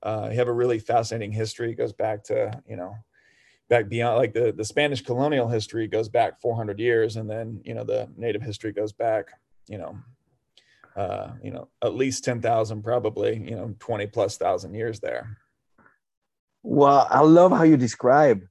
Uh, 0.02 0.30
you 0.32 0.38
have 0.38 0.48
a 0.48 0.54
really 0.54 0.80
fascinating 0.80 1.32
history. 1.32 1.72
It 1.72 1.76
goes 1.76 1.94
back 1.94 2.24
to, 2.26 2.62
you 2.68 2.76
know, 2.76 2.96
back 3.70 3.88
beyond 3.88 4.18
like 4.18 4.34
the, 4.34 4.52
the 4.52 4.66
Spanish 4.66 5.02
colonial 5.02 5.48
history 5.48 5.88
goes 5.88 6.10
back 6.10 6.42
400 6.42 6.78
years. 6.80 7.16
And 7.16 7.30
then, 7.30 7.62
you 7.64 7.74
know, 7.74 7.86
the 7.86 8.10
native 8.18 8.42
history 8.42 8.74
goes 8.74 8.92
back, 8.92 9.30
you 9.68 9.78
know, 9.78 9.98
uh, 10.98 11.32
you 11.42 11.52
know, 11.52 11.70
at 11.82 11.96
least 11.96 12.26
10,000, 12.26 12.84
probably, 12.84 13.38
you 13.38 13.56
know, 13.56 13.74
20 13.80 14.08
plus 14.08 14.38
thousand 14.38 14.74
years 14.74 15.00
there. 15.00 15.38
Well, 16.64 17.08
I 17.10 17.20
love 17.22 17.52
how 17.52 17.64
you 17.64 17.78
describe 17.78 18.42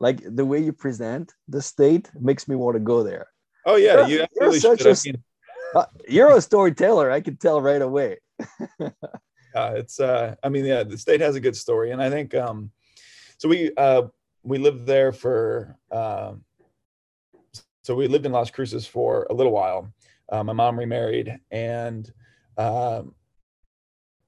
like 0.00 0.20
the 0.24 0.44
way 0.44 0.58
you 0.60 0.72
present 0.72 1.34
the 1.48 1.60
state 1.60 2.10
makes 2.18 2.48
me 2.48 2.56
want 2.56 2.76
to 2.76 2.80
go 2.80 3.02
there. 3.02 3.28
Oh 3.66 3.76
yeah, 3.76 4.06
you're, 4.06 4.20
you 4.20 4.26
you're 4.40 4.60
such 4.60 4.82
a, 4.82 4.96
uh, 5.74 5.86
you're 6.08 6.36
a 6.36 6.40
storyteller. 6.40 7.10
I 7.10 7.20
can 7.20 7.36
tell 7.36 7.60
right 7.60 7.82
away. 7.82 8.18
uh, 8.80 8.90
it's, 9.54 10.00
uh, 10.00 10.36
I 10.42 10.48
mean, 10.48 10.64
yeah, 10.64 10.84
the 10.84 10.96
state 10.96 11.20
has 11.20 11.36
a 11.36 11.40
good 11.40 11.56
story, 11.56 11.90
and 11.90 12.00
I 12.00 12.08
think, 12.08 12.34
um, 12.34 12.70
so 13.36 13.48
we 13.48 13.72
uh, 13.76 14.02
we 14.42 14.58
lived 14.58 14.86
there 14.86 15.12
for, 15.12 15.76
um, 15.90 16.44
so 17.82 17.94
we 17.94 18.08
lived 18.08 18.24
in 18.24 18.32
Las 18.32 18.50
Cruces 18.50 18.86
for 18.86 19.26
a 19.28 19.34
little 19.34 19.52
while. 19.52 19.92
Uh, 20.30 20.44
my 20.44 20.52
mom 20.52 20.78
remarried, 20.78 21.38
and 21.50 22.10
uh, 22.56 23.02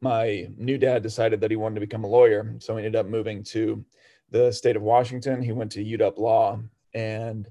my 0.00 0.49
new 0.57 0.78
dad 0.78 1.02
decided 1.02 1.40
that 1.40 1.50
he 1.50 1.57
wanted 1.57 1.75
to 1.75 1.80
become 1.80 2.04
a 2.04 2.09
lawyer, 2.09 2.54
so 2.59 2.76
he 2.76 2.85
ended 2.85 2.99
up 2.99 3.07
moving 3.07 3.42
to 3.45 3.85
the 4.30 4.50
state 4.52 4.76
of 4.76 4.83
Washington. 4.83 5.42
He 5.42 5.52
went 5.52 5.73
to 5.73 5.85
UW 5.85 6.19
Law 6.19 6.61
and 6.95 7.49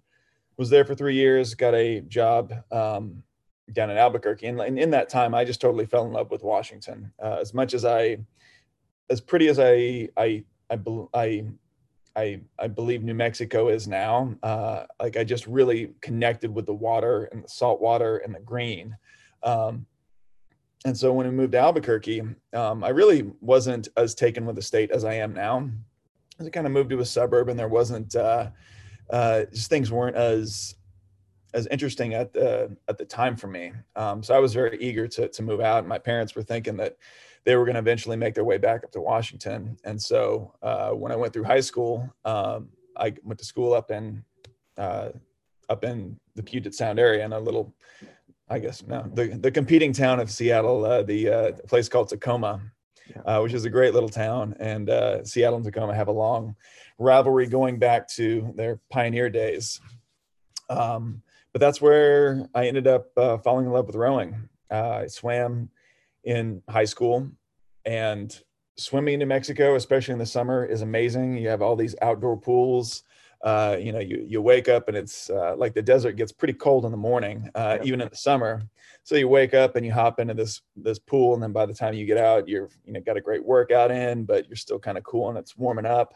was 0.57 0.69
there 0.69 0.85
for 0.85 0.95
three 0.95 1.15
years. 1.15 1.53
Got 1.53 1.75
a 1.75 2.01
job 2.01 2.53
um, 2.71 3.23
down 3.73 3.89
in 3.89 3.97
Albuquerque. 3.97 4.47
And, 4.47 4.59
and, 4.59 4.79
in 4.79 4.89
that 4.91 5.09
time, 5.09 5.35
I 5.35 5.45
just 5.45 5.61
totally 5.61 5.85
fell 5.85 6.05
in 6.05 6.13
love 6.13 6.31
with 6.31 6.43
Washington. 6.43 7.11
Uh, 7.21 7.37
as 7.39 7.53
much 7.53 7.73
as 7.73 7.85
I, 7.85 8.17
as 9.09 9.21
pretty 9.21 9.47
as 9.47 9.59
I, 9.59 10.09
I, 10.17 10.43
I, 10.69 10.79
I, 11.13 11.45
I, 12.15 12.41
I 12.57 12.67
believe 12.67 13.03
New 13.03 13.13
Mexico 13.13 13.69
is 13.69 13.87
now, 13.87 14.35
uh, 14.43 14.85
like 14.99 15.17
I 15.17 15.23
just 15.23 15.47
really 15.47 15.93
connected 16.01 16.53
with 16.53 16.65
the 16.65 16.73
water 16.73 17.25
and 17.31 17.43
the 17.43 17.47
salt 17.47 17.81
water 17.81 18.17
and 18.17 18.33
the 18.33 18.39
green. 18.39 18.97
Um, 19.43 19.85
and 20.85 20.97
so 20.97 21.11
when 21.11 21.27
we 21.27 21.33
moved 21.33 21.51
to 21.53 21.59
Albuquerque, 21.59 22.23
um, 22.53 22.83
I 22.83 22.89
really 22.89 23.31
wasn't 23.41 23.89
as 23.97 24.15
taken 24.15 24.45
with 24.45 24.55
the 24.55 24.61
state 24.61 24.91
as 24.91 25.03
I 25.03 25.15
am 25.15 25.33
now. 25.33 25.69
I 26.39 26.49
kind 26.49 26.65
of 26.65 26.71
moved 26.71 26.89
to 26.91 26.99
a 26.99 27.05
suburb, 27.05 27.49
and 27.49 27.59
there 27.59 27.67
wasn't 27.67 28.15
uh, 28.15 28.49
uh, 29.09 29.43
just 29.51 29.69
things 29.69 29.91
weren't 29.91 30.15
as 30.15 30.75
as 31.53 31.65
interesting 31.67 32.13
at 32.13 32.31
the 32.31 32.75
at 32.87 32.97
the 32.97 33.05
time 33.05 33.35
for 33.35 33.47
me. 33.47 33.73
Um, 33.95 34.23
so 34.23 34.35
I 34.35 34.39
was 34.39 34.53
very 34.53 34.77
eager 34.79 35.07
to 35.07 35.27
to 35.27 35.41
move 35.41 35.59
out. 35.59 35.79
And 35.79 35.87
my 35.87 35.97
parents 35.97 36.35
were 36.35 36.43
thinking 36.43 36.77
that 36.77 36.97
they 37.43 37.55
were 37.55 37.65
going 37.65 37.75
to 37.75 37.79
eventually 37.79 38.17
make 38.17 38.35
their 38.35 38.43
way 38.43 38.57
back 38.57 38.83
up 38.83 38.91
to 38.91 39.01
Washington. 39.01 39.77
And 39.83 40.01
so 40.01 40.53
uh, 40.61 40.91
when 40.91 41.11
I 41.11 41.15
went 41.15 41.33
through 41.33 41.45
high 41.45 41.61
school, 41.61 42.09
um, 42.25 42.69
I 42.95 43.13
went 43.23 43.39
to 43.39 43.45
school 43.45 43.73
up 43.73 43.91
in 43.91 44.23
uh, 44.77 45.09
up 45.69 45.83
in 45.83 46.17
the 46.35 46.43
Puget 46.43 46.73
Sound 46.73 46.99
area 46.99 47.25
in 47.25 47.33
a 47.33 47.39
little, 47.39 47.75
I 48.49 48.59
guess 48.59 48.85
no, 48.85 49.09
the 49.13 49.27
the 49.27 49.51
competing 49.51 49.93
town 49.93 50.19
of 50.19 50.31
Seattle, 50.31 50.85
uh, 50.85 51.03
the 51.03 51.29
uh, 51.29 51.51
place 51.67 51.89
called 51.89 52.09
Tacoma. 52.09 52.61
Uh, 53.25 53.39
which 53.39 53.53
is 53.53 53.65
a 53.65 53.69
great 53.71 53.95
little 53.95 54.07
town, 54.07 54.55
and 54.59 54.87
uh, 54.87 55.23
Seattle 55.23 55.55
and 55.55 55.65
Tacoma 55.65 55.95
have 55.95 56.09
a 56.09 56.11
long 56.11 56.55
rivalry 56.99 57.47
going 57.47 57.79
back 57.79 58.07
to 58.09 58.53
their 58.55 58.79
pioneer 58.91 59.31
days. 59.31 59.81
Um, 60.69 61.23
but 61.51 61.59
that's 61.59 61.81
where 61.81 62.47
I 62.53 62.67
ended 62.67 62.85
up 62.85 63.07
uh, 63.17 63.39
falling 63.39 63.65
in 63.65 63.71
love 63.71 63.87
with 63.87 63.95
rowing. 63.95 64.47
Uh, 64.69 65.01
I 65.03 65.07
swam 65.07 65.69
in 66.23 66.61
high 66.69 66.85
school, 66.85 67.31
and 67.83 68.39
swimming 68.77 69.15
in 69.15 69.19
New 69.19 69.25
Mexico, 69.25 69.75
especially 69.75 70.13
in 70.13 70.19
the 70.19 70.25
summer, 70.25 70.63
is 70.63 70.83
amazing. 70.83 71.37
You 71.37 71.49
have 71.49 71.63
all 71.63 71.75
these 71.75 71.95
outdoor 72.01 72.37
pools. 72.37 73.03
Uh, 73.41 73.77
you 73.79 73.93
know, 73.93 73.99
you 73.99 74.25
you 74.27 74.41
wake 74.41 74.67
up 74.67 74.89
and 74.89 74.97
it's 74.97 75.29
uh, 75.29 75.55
like 75.55 75.73
the 75.73 75.81
desert 75.81 76.13
gets 76.13 76.31
pretty 76.31 76.53
cold 76.53 76.83
in 76.83 76.91
the 76.91 76.97
morning, 76.97 77.49
uh, 77.55 77.77
yeah. 77.79 77.87
even 77.87 78.01
in 78.01 78.09
the 78.09 78.15
summer. 78.15 78.61
So 79.03 79.15
you 79.15 79.29
wake 79.29 79.53
up 79.53 79.75
and 79.75 79.85
you 79.85 79.93
hop 79.93 80.19
into 80.19 80.33
this 80.33 80.61
this 80.75 80.99
pool, 80.99 81.33
and 81.33 81.41
then 81.41 81.53
by 81.53 81.65
the 81.65 81.73
time 81.73 81.93
you 81.93 82.05
get 82.05 82.17
out, 82.17 82.49
you're 82.49 82.69
you 82.83 82.91
know 82.91 82.99
got 82.99 83.17
a 83.17 83.21
great 83.21 83.45
workout 83.45 83.91
in, 83.91 84.25
but 84.25 84.47
you're 84.47 84.57
still 84.57 84.79
kind 84.79 84.97
of 84.97 85.03
cool 85.03 85.29
and 85.29 85.37
it's 85.37 85.57
warming 85.57 85.85
up. 85.85 86.15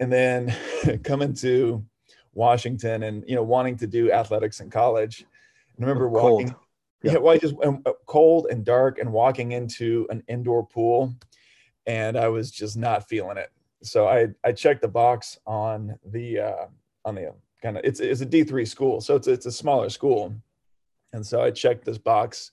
And 0.00 0.12
then 0.12 0.54
coming 1.04 1.32
to 1.34 1.84
Washington 2.34 3.04
and 3.04 3.24
you 3.26 3.34
know 3.34 3.42
wanting 3.42 3.76
to 3.78 3.86
do 3.86 4.10
athletics 4.12 4.60
in 4.60 4.68
college. 4.68 5.24
I 5.78 5.82
remember 5.82 6.08
cold. 6.10 6.42
walking, 6.42 6.54
yeah, 7.02 7.12
yeah 7.12 7.18
well, 7.18 7.38
just 7.38 7.54
um, 7.62 7.82
uh, 7.86 7.92
cold 8.06 8.48
and 8.50 8.64
dark, 8.64 8.98
and 8.98 9.12
walking 9.12 9.52
into 9.52 10.06
an 10.10 10.22
indoor 10.28 10.66
pool, 10.66 11.14
and 11.86 12.16
I 12.16 12.28
was 12.28 12.50
just 12.50 12.76
not 12.76 13.08
feeling 13.08 13.36
it. 13.36 13.50
So 13.86 14.08
I 14.08 14.28
I 14.44 14.52
checked 14.52 14.82
the 14.82 14.88
box 14.88 15.38
on 15.46 15.98
the 16.04 16.40
uh, 16.40 16.66
on 17.04 17.14
the 17.14 17.34
kind 17.62 17.76
of 17.78 17.84
it's 17.84 18.00
it's 18.00 18.20
a 18.20 18.26
D 18.26 18.44
three 18.44 18.66
school, 18.66 19.00
so 19.00 19.16
it's 19.16 19.28
it's 19.28 19.46
a 19.46 19.52
smaller 19.52 19.88
school, 19.88 20.34
and 21.12 21.24
so 21.24 21.42
I 21.42 21.50
checked 21.50 21.84
this 21.84 21.98
box 21.98 22.52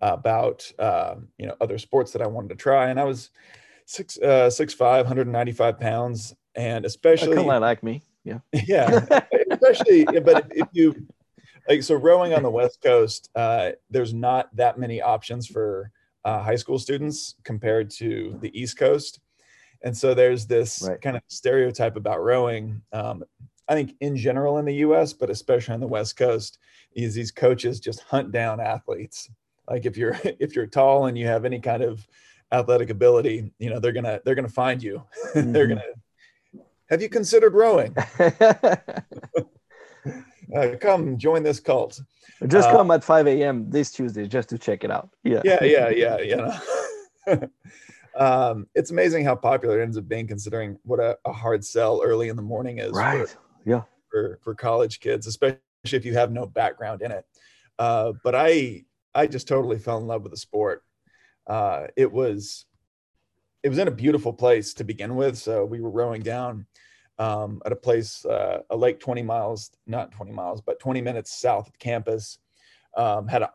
about 0.00 0.70
uh, 0.78 1.16
you 1.38 1.46
know 1.46 1.56
other 1.60 1.78
sports 1.78 2.12
that 2.12 2.22
I 2.22 2.26
wanted 2.26 2.48
to 2.50 2.56
try, 2.56 2.90
and 2.90 3.00
I 3.00 3.04
was 3.04 3.30
six 3.86 4.18
uh, 4.18 4.50
six 4.50 4.74
five, 4.74 5.06
195 5.06 5.80
pounds, 5.80 6.34
and 6.54 6.84
especially 6.84 7.36
kind 7.36 7.50
of 7.50 7.62
like 7.62 7.82
me 7.82 8.02
yeah. 8.26 8.38
Yeah 8.66 9.20
especially 9.50 10.04
but 10.04 10.50
if 10.50 10.66
you 10.72 11.06
like 11.68 11.82
so 11.82 11.94
rowing 11.94 12.34
on 12.34 12.42
the 12.42 12.50
west 12.50 12.82
coast 12.82 13.30
uh, 13.34 13.70
there's 13.90 14.12
not 14.12 14.54
that 14.54 14.78
many 14.78 15.00
options 15.00 15.46
for 15.46 15.90
uh, 16.24 16.42
high 16.42 16.56
school 16.56 16.78
students 16.78 17.36
compared 17.44 17.88
to 17.88 18.36
the 18.40 18.60
east 18.60 18.76
coast 18.76 19.20
and 19.82 19.96
so 19.96 20.14
there's 20.14 20.46
this 20.46 20.86
right. 20.88 21.00
kind 21.00 21.16
of 21.16 21.22
stereotype 21.28 21.96
about 21.96 22.22
rowing 22.22 22.80
um, 22.92 23.22
i 23.68 23.74
think 23.74 23.94
in 24.00 24.16
general 24.16 24.58
in 24.58 24.64
the 24.64 24.74
us 24.74 25.12
but 25.12 25.30
especially 25.30 25.74
on 25.74 25.80
the 25.80 25.86
west 25.86 26.16
coast 26.16 26.58
is 26.94 27.14
these 27.14 27.30
coaches 27.30 27.80
just 27.80 28.00
hunt 28.00 28.32
down 28.32 28.60
athletes 28.60 29.30
like 29.68 29.86
if 29.86 29.96
you're 29.96 30.18
if 30.24 30.54
you're 30.54 30.66
tall 30.66 31.06
and 31.06 31.18
you 31.18 31.26
have 31.26 31.44
any 31.44 31.60
kind 31.60 31.82
of 31.82 32.06
athletic 32.52 32.90
ability 32.90 33.52
you 33.58 33.70
know 33.70 33.80
they're 33.80 33.92
gonna 33.92 34.20
they're 34.24 34.34
gonna 34.34 34.48
find 34.48 34.82
you 34.82 35.02
mm-hmm. 35.34 35.52
they're 35.52 35.66
gonna 35.66 35.82
have 36.88 37.02
you 37.02 37.08
considered 37.08 37.54
rowing? 37.54 37.96
uh, 38.18 38.76
come 40.80 41.18
join 41.18 41.42
this 41.42 41.58
cult. 41.60 42.00
Just 42.46 42.68
uh, 42.68 42.72
come 42.72 42.90
at 42.90 43.02
5 43.02 43.26
a.m. 43.26 43.68
this 43.70 43.90
Tuesday 43.90 44.26
just 44.28 44.48
to 44.50 44.58
check 44.58 44.84
it 44.84 44.90
out. 44.90 45.10
Yeah. 45.24 45.40
Yeah, 45.44 45.64
yeah, 45.64 45.88
yeah, 45.88 46.18
yeah. 47.26 47.46
Um, 48.16 48.66
it's 48.74 48.90
amazing 48.90 49.24
how 49.24 49.34
popular 49.34 49.80
it 49.80 49.82
ends 49.82 49.96
up 49.96 50.08
being 50.08 50.26
considering 50.26 50.78
what 50.82 51.00
a, 51.00 51.18
a 51.24 51.32
hard 51.32 51.64
sell 51.64 52.00
early 52.04 52.28
in 52.28 52.36
the 52.36 52.42
morning 52.42 52.78
is. 52.78 52.92
Right. 52.92 53.28
For, 53.28 53.38
yeah. 53.64 53.82
For, 54.10 54.38
for 54.42 54.54
college 54.54 55.00
kids, 55.00 55.26
especially 55.26 55.58
if 55.84 56.04
you 56.04 56.14
have 56.14 56.32
no 56.32 56.46
background 56.46 57.02
in 57.02 57.12
it. 57.12 57.24
Uh, 57.78 58.12
but 58.24 58.34
I, 58.34 58.84
I 59.14 59.26
just 59.26 59.48
totally 59.48 59.78
fell 59.78 59.98
in 59.98 60.06
love 60.06 60.22
with 60.22 60.32
the 60.32 60.38
sport. 60.38 60.82
Uh, 61.46 61.86
it 61.96 62.10
was 62.10 62.66
it 63.62 63.68
was 63.68 63.78
in 63.78 63.88
a 63.88 63.92
beautiful 63.92 64.32
place 64.32 64.74
to 64.74 64.84
begin 64.84 65.16
with. 65.16 65.36
So 65.36 65.64
we 65.64 65.80
were 65.80 65.90
rowing 65.90 66.22
down 66.22 66.66
um, 67.18 67.60
at 67.66 67.72
a 67.72 67.76
place, 67.76 68.24
uh, 68.24 68.60
a 68.70 68.76
lake 68.76 69.00
20 69.00 69.22
miles, 69.22 69.72
not 69.88 70.12
20 70.12 70.30
miles, 70.30 70.60
but 70.60 70.78
20 70.78 71.00
minutes 71.00 71.36
south 71.36 71.66
of 71.66 71.78
campus. 71.78 72.38
Um, 72.96 73.26
had 73.26 73.42
a 73.42 73.50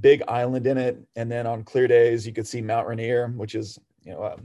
big 0.00 0.22
island 0.28 0.66
in 0.66 0.78
it. 0.78 0.98
And 1.16 1.30
then 1.30 1.46
on 1.46 1.62
clear 1.62 1.86
days, 1.86 2.26
you 2.26 2.32
could 2.32 2.46
see 2.46 2.60
Mount 2.60 2.86
Rainier, 2.86 3.28
which 3.28 3.54
is, 3.54 3.78
you 4.02 4.12
know, 4.12 4.22
a 4.22 4.38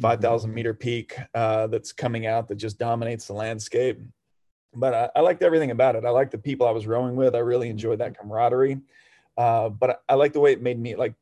5,000 0.00 0.52
meter 0.52 0.74
peak 0.74 1.16
uh, 1.34 1.66
that's 1.68 1.92
coming 1.92 2.26
out 2.26 2.48
that 2.48 2.56
just 2.56 2.78
dominates 2.78 3.26
the 3.26 3.34
landscape. 3.34 4.00
But 4.74 4.94
I, 4.94 5.10
I 5.16 5.20
liked 5.20 5.42
everything 5.42 5.70
about 5.70 5.96
it. 5.96 6.04
I 6.04 6.10
liked 6.10 6.32
the 6.32 6.38
people 6.38 6.66
I 6.66 6.72
was 6.72 6.86
rowing 6.86 7.16
with. 7.16 7.34
I 7.34 7.38
really 7.38 7.70
enjoyed 7.70 8.00
that 8.00 8.18
camaraderie. 8.18 8.80
Uh, 9.36 9.68
but 9.68 9.90
I, 9.90 10.12
I 10.12 10.14
like 10.14 10.32
the 10.32 10.40
way 10.40 10.52
it 10.52 10.62
made 10.62 10.78
me, 10.78 10.96
like 10.96 11.14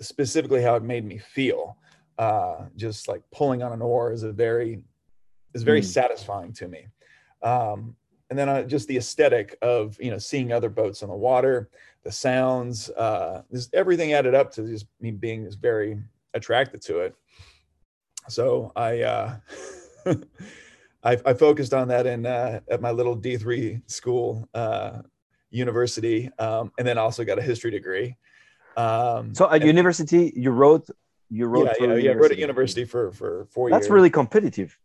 specifically 0.00 0.62
how 0.62 0.76
it 0.76 0.82
made 0.82 1.04
me 1.04 1.18
feel 1.18 1.76
uh, 2.18 2.66
just 2.76 3.08
like 3.08 3.22
pulling 3.32 3.62
on 3.62 3.72
an 3.72 3.80
oar 3.80 4.12
is 4.12 4.24
a 4.24 4.32
very 4.32 4.82
is 5.54 5.62
very 5.62 5.80
mm. 5.80 5.84
satisfying 5.84 6.52
to 6.52 6.68
me. 6.68 6.86
Um, 7.42 7.96
and 8.28 8.38
then 8.38 8.48
uh, 8.48 8.62
just 8.64 8.88
the 8.88 8.96
aesthetic 8.96 9.56
of 9.62 9.96
you 10.00 10.10
know 10.10 10.18
seeing 10.18 10.52
other 10.52 10.68
boats 10.68 11.02
on 11.02 11.08
the 11.08 11.16
water, 11.16 11.70
the 12.08 12.12
sounds, 12.12 12.88
uh, 12.88 13.42
this 13.50 13.68
everything 13.74 14.14
added 14.14 14.34
up 14.34 14.50
to 14.52 14.62
just 14.66 14.86
me 14.98 15.10
being 15.10 15.44
just 15.44 15.60
very 15.60 15.98
attracted 16.32 16.80
to 16.80 17.00
it. 17.00 17.14
So 18.28 18.72
I 18.74 19.02
uh, 19.02 19.36
I, 21.04 21.18
I, 21.26 21.34
focused 21.34 21.74
on 21.74 21.88
that 21.88 22.06
in 22.06 22.24
uh, 22.24 22.60
at 22.70 22.80
my 22.80 22.92
little 22.92 23.14
D 23.14 23.36
three 23.36 23.82
school 23.88 24.48
uh, 24.54 25.02
university, 25.50 26.30
um, 26.38 26.72
and 26.78 26.88
then 26.88 26.96
also 26.96 27.24
got 27.24 27.38
a 27.38 27.42
history 27.42 27.70
degree. 27.70 28.16
Um, 28.78 29.34
so 29.34 29.50
at 29.50 29.62
university, 29.62 30.32
you 30.34 30.50
wrote 30.50 30.88
you 31.28 31.44
wrote 31.44 31.68
yeah, 31.78 31.88
yeah, 31.88 31.94
yeah, 31.96 32.10
I 32.12 32.14
wrote 32.14 32.32
at 32.32 32.38
university 32.38 32.86
for 32.86 33.12
for 33.12 33.46
four 33.50 33.68
That's 33.68 33.80
years. 33.80 33.84
That's 33.84 33.90
really 33.92 34.10
competitive. 34.10 34.78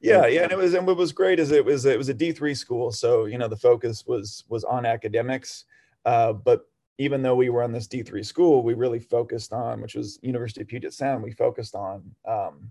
Yeah, 0.00 0.26
yeah, 0.26 0.44
and 0.44 0.52
it 0.52 0.56
was 0.56 0.72
and 0.72 0.86
what 0.86 0.96
was 0.96 1.12
great 1.12 1.40
is 1.40 1.50
it 1.50 1.62
was 1.62 1.84
it 1.84 1.98
was 1.98 2.08
a 2.08 2.14
D 2.14 2.32
three 2.32 2.54
school, 2.54 2.90
so 2.90 3.26
you 3.26 3.36
know 3.36 3.48
the 3.48 3.56
focus 3.56 4.06
was 4.06 4.44
was 4.48 4.64
on 4.64 4.86
academics, 4.86 5.66
uh, 6.08 6.32
but 6.32 6.62
even 6.96 7.22
though 7.22 7.34
we 7.34 7.50
were 7.50 7.62
on 7.62 7.70
this 7.70 7.86
D 7.86 8.02
three 8.02 8.22
school, 8.22 8.62
we 8.62 8.72
really 8.72 8.98
focused 8.98 9.52
on 9.52 9.82
which 9.82 9.94
was 9.94 10.18
University 10.22 10.62
of 10.62 10.68
Puget 10.68 10.94
Sound. 10.94 11.22
We 11.22 11.32
focused 11.32 11.74
on 11.74 12.10
um, 12.26 12.70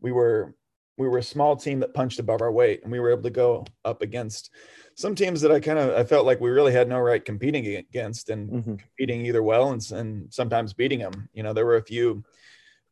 we 0.00 0.10
were 0.10 0.54
we 0.96 1.06
were 1.06 1.18
a 1.18 1.22
small 1.22 1.54
team 1.54 1.80
that 1.80 1.92
punched 1.92 2.18
above 2.18 2.40
our 2.40 2.50
weight, 2.50 2.82
and 2.82 2.90
we 2.90 2.98
were 2.98 3.10
able 3.10 3.24
to 3.24 3.30
go 3.30 3.66
up 3.84 4.00
against 4.00 4.50
some 4.94 5.14
teams 5.14 5.42
that 5.42 5.52
I 5.52 5.60
kind 5.60 5.78
of 5.78 5.94
I 5.94 6.02
felt 6.04 6.24
like 6.24 6.40
we 6.40 6.48
really 6.48 6.72
had 6.72 6.88
no 6.88 6.98
right 6.98 7.22
competing 7.22 7.66
against 7.76 8.30
and 8.30 8.50
mm-hmm. 8.50 8.76
competing 8.76 9.26
either 9.26 9.42
well 9.42 9.70
and 9.70 9.92
and 9.92 10.32
sometimes 10.32 10.72
beating 10.72 11.00
them. 11.00 11.28
You 11.34 11.42
know, 11.42 11.52
there 11.52 11.66
were 11.66 11.76
a 11.76 11.84
few, 11.84 12.24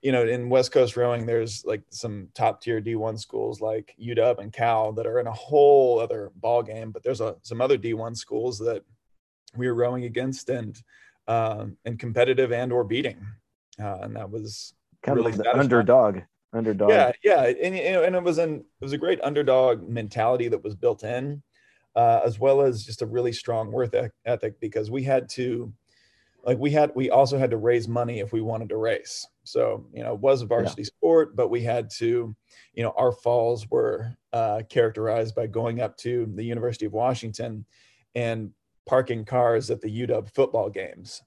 you 0.02 0.12
know, 0.12 0.26
in 0.26 0.50
West 0.50 0.72
Coast 0.72 0.94
rowing, 0.94 1.25
there's 1.25 1.64
like 1.64 1.82
some 1.88 2.28
top 2.34 2.60
tier 2.60 2.82
D1 2.82 3.18
schools 3.18 3.62
like 3.62 3.94
UW 3.99 4.40
and 4.40 4.52
Cal 4.52 4.92
that 4.92 5.06
are 5.06 5.20
in 5.20 5.26
a 5.26 5.32
whole 5.32 5.99
other 5.99 6.32
ball 6.37 6.62
game. 6.62 6.90
But 6.90 7.02
there's 7.02 7.22
a, 7.22 7.37
some 7.40 7.62
other 7.62 7.78
D1 7.78 8.14
schools 8.14 8.58
that 8.58 8.84
we 9.57 9.66
were 9.66 9.75
rowing 9.75 10.04
against 10.04 10.49
and 10.49 10.80
um, 11.28 11.76
and 11.85 11.99
competitive 11.99 12.52
and 12.52 12.73
or 12.73 12.85
beating, 12.85 13.25
uh, 13.80 13.99
and 14.02 14.16
that 14.16 14.30
was 14.30 14.75
kind 15.02 15.16
really 15.16 15.33
of 15.33 15.38
the 15.38 15.59
underdog 15.59 16.21
underdog. 16.52 16.90
Yeah, 16.90 17.12
yeah, 17.23 17.45
and, 17.45 17.75
and 17.76 18.16
it 18.16 18.23
was 18.23 18.38
an 18.38 18.57
it 18.57 18.85
was 18.85 18.92
a 18.92 18.99
great 18.99 19.21
underdog 19.23 19.88
mentality 19.88 20.49
that 20.49 20.62
was 20.62 20.75
built 20.75 21.04
in 21.04 21.42
uh, 21.97 22.21
as 22.25 22.38
well 22.38 22.61
as 22.61 22.85
just 22.85 23.02
a 23.02 23.07
really 23.07 23.33
strong 23.33 23.71
work 23.71 23.95
ethic 24.25 24.61
because 24.61 24.90
we 24.90 25.02
had 25.02 25.28
to 25.28 25.73
like 26.45 26.59
we 26.59 26.71
had 26.71 26.92
we 26.95 27.11
also 27.11 27.38
had 27.38 27.50
to 27.50 27.57
raise 27.57 27.88
money 27.88 28.21
if 28.21 28.33
we 28.33 28.40
wanted 28.40 28.69
to 28.69 28.76
race 28.76 29.26
so 29.45 29.87
you 29.92 30.02
know 30.02 30.14
it 30.14 30.21
was 30.21 30.42
a 30.42 30.47
varsity 30.47 30.83
yeah. 30.83 30.87
sport 30.87 31.37
but 31.37 31.49
we 31.49 31.62
had 31.62 31.90
to 31.90 32.35
you 32.75 32.83
know 32.83 32.95
our 32.97 33.12
falls 33.12 33.69
were 33.71 34.14
uh, 34.33 34.62
characterized 34.69 35.35
by 35.35 35.47
going 35.47 35.80
up 35.80 35.97
to 35.97 36.30
the 36.35 36.45
university 36.45 36.87
of 36.87 36.92
washington 36.92 37.64
and 38.14 38.52
parking 38.90 39.25
cars 39.25 39.70
at 39.70 39.80
the 39.80 40.00
uw 40.00 40.28
football 40.35 40.68
games 40.68 41.23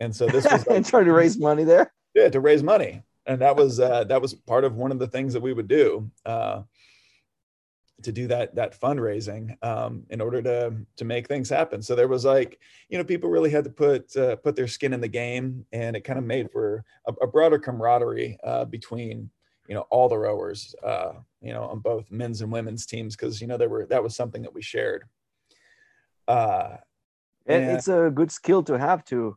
and 0.00 0.14
so 0.14 0.26
this 0.26 0.44
was 0.50 0.66
like, 0.66 0.84
trying 0.84 1.04
to 1.04 1.12
raise 1.12 1.38
money 1.38 1.62
there 1.62 1.92
yeah 2.16 2.28
to 2.28 2.40
raise 2.40 2.62
money 2.62 3.02
and 3.26 3.40
that 3.40 3.54
was 3.54 3.78
uh, 3.78 4.02
that 4.04 4.20
was 4.20 4.34
part 4.34 4.64
of 4.64 4.74
one 4.74 4.90
of 4.90 4.98
the 4.98 5.06
things 5.06 5.32
that 5.32 5.42
we 5.42 5.52
would 5.52 5.68
do 5.68 6.10
uh, 6.26 6.62
to 8.02 8.10
do 8.10 8.26
that 8.26 8.54
that 8.56 8.78
fundraising 8.78 9.56
um, 9.64 10.04
in 10.10 10.20
order 10.20 10.42
to 10.42 10.74
to 10.96 11.04
make 11.04 11.28
things 11.28 11.48
happen. 11.48 11.82
So 11.82 11.94
there 11.94 12.08
was 12.08 12.24
like 12.24 12.58
you 12.88 12.98
know 12.98 13.04
people 13.04 13.30
really 13.30 13.50
had 13.50 13.64
to 13.64 13.70
put 13.70 14.16
uh, 14.16 14.36
put 14.36 14.56
their 14.56 14.66
skin 14.66 14.92
in 14.92 15.00
the 15.00 15.08
game, 15.08 15.64
and 15.72 15.96
it 15.96 16.02
kind 16.02 16.18
of 16.18 16.24
made 16.24 16.50
for 16.50 16.84
a, 17.06 17.12
a 17.22 17.26
broader 17.26 17.58
camaraderie 17.58 18.38
uh, 18.42 18.64
between 18.64 19.30
you 19.68 19.74
know 19.74 19.86
all 19.90 20.08
the 20.08 20.18
rowers 20.18 20.74
uh, 20.82 21.12
you 21.40 21.52
know 21.52 21.64
on 21.64 21.78
both 21.78 22.10
men's 22.10 22.42
and 22.42 22.52
women's 22.52 22.86
teams 22.86 23.14
because 23.14 23.40
you 23.40 23.46
know 23.46 23.56
there 23.56 23.68
were 23.68 23.86
that 23.86 24.02
was 24.02 24.16
something 24.16 24.42
that 24.42 24.54
we 24.54 24.62
shared. 24.62 25.04
Uh, 26.28 26.76
and, 27.46 27.64
and 27.64 27.76
it's 27.76 27.88
a 27.88 28.10
good 28.14 28.30
skill 28.30 28.62
to 28.64 28.78
have 28.78 29.04
to 29.06 29.36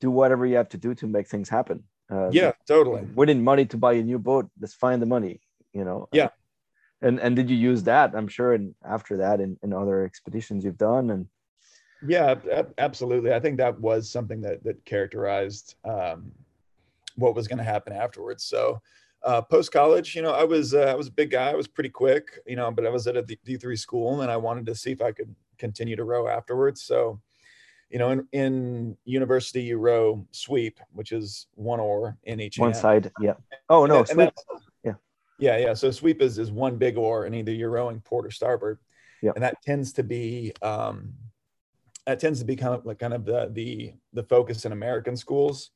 do 0.00 0.10
whatever 0.10 0.46
you 0.46 0.56
have 0.56 0.68
to 0.70 0.78
do 0.78 0.94
to 0.94 1.06
make 1.06 1.26
things 1.26 1.48
happen. 1.48 1.82
Uh, 2.10 2.30
yeah, 2.30 2.52
totally. 2.66 3.02
Winning 3.14 3.42
money 3.42 3.66
to 3.66 3.76
buy 3.76 3.94
a 3.94 4.02
new 4.02 4.18
boat, 4.18 4.48
let's 4.60 4.74
find 4.74 5.02
the 5.02 5.06
money. 5.06 5.40
You 5.72 5.84
know. 5.84 6.08
Yeah. 6.12 6.30
And 7.00 7.20
and 7.20 7.36
did 7.36 7.48
you 7.48 7.56
use 7.56 7.84
that? 7.84 8.12
I'm 8.14 8.26
sure, 8.26 8.54
and 8.54 8.74
after 8.84 9.18
that, 9.18 9.40
in, 9.40 9.56
in 9.62 9.72
other 9.72 10.04
expeditions 10.04 10.64
you've 10.64 10.78
done, 10.78 11.10
and 11.10 11.26
yeah, 12.04 12.34
absolutely. 12.78 13.32
I 13.32 13.38
think 13.38 13.56
that 13.58 13.80
was 13.80 14.10
something 14.10 14.40
that 14.40 14.64
that 14.64 14.84
characterized 14.84 15.76
um, 15.84 16.32
what 17.14 17.36
was 17.36 17.46
going 17.46 17.58
to 17.58 17.64
happen 17.64 17.92
afterwards. 17.92 18.42
So, 18.42 18.80
uh, 19.22 19.42
post 19.42 19.70
college, 19.70 20.16
you 20.16 20.22
know, 20.22 20.32
I 20.32 20.42
was 20.42 20.74
uh, 20.74 20.86
I 20.86 20.94
was 20.94 21.06
a 21.06 21.12
big 21.12 21.30
guy. 21.30 21.50
I 21.50 21.54
was 21.54 21.68
pretty 21.68 21.90
quick, 21.90 22.40
you 22.46 22.56
know, 22.56 22.68
but 22.72 22.84
I 22.84 22.90
was 22.90 23.06
at 23.06 23.16
a 23.16 23.22
D 23.22 23.56
three 23.56 23.76
school, 23.76 24.22
and 24.22 24.30
I 24.30 24.36
wanted 24.36 24.66
to 24.66 24.74
see 24.74 24.90
if 24.90 25.00
I 25.00 25.12
could 25.12 25.32
continue 25.58 25.96
to 25.96 26.04
row 26.04 26.28
afterwards. 26.28 26.82
So, 26.82 27.20
you 27.90 27.98
know, 27.98 28.10
in, 28.10 28.28
in 28.32 28.96
university, 29.04 29.62
you 29.62 29.78
row 29.78 30.26
sweep, 30.30 30.78
which 30.92 31.12
is 31.12 31.46
one 31.54 31.80
oar 31.80 32.16
in 32.24 32.40
each 32.40 32.58
one 32.58 32.72
hand. 32.72 32.80
side. 32.80 33.12
Yeah. 33.20 33.34
Oh 33.68 33.86
no, 33.86 33.98
and, 33.98 34.08
sweep. 34.08 34.18
And 34.50 34.60
yeah. 34.84 34.92
Yeah, 35.38 35.56
yeah. 35.58 35.74
So 35.74 35.90
sweep 35.90 36.20
is 36.22 36.38
is 36.38 36.50
one 36.50 36.76
big 36.76 36.96
oar, 36.96 37.24
and 37.24 37.34
either 37.34 37.52
you're 37.52 37.70
rowing 37.70 38.00
port 38.00 38.26
or 38.26 38.30
starboard. 38.30 38.78
Yeah. 39.22 39.32
And 39.34 39.42
that 39.42 39.60
tends 39.62 39.92
to 39.94 40.02
be 40.02 40.52
um, 40.62 41.14
that 42.06 42.20
tends 42.20 42.38
to 42.38 42.44
be 42.44 42.56
kind 42.56 42.74
of 42.74 42.86
like 42.86 42.98
kind 42.98 43.14
of 43.14 43.24
the 43.24 43.50
the 43.52 43.94
the 44.12 44.22
focus 44.22 44.64
in 44.64 44.72
American 44.72 45.16
schools. 45.16 45.70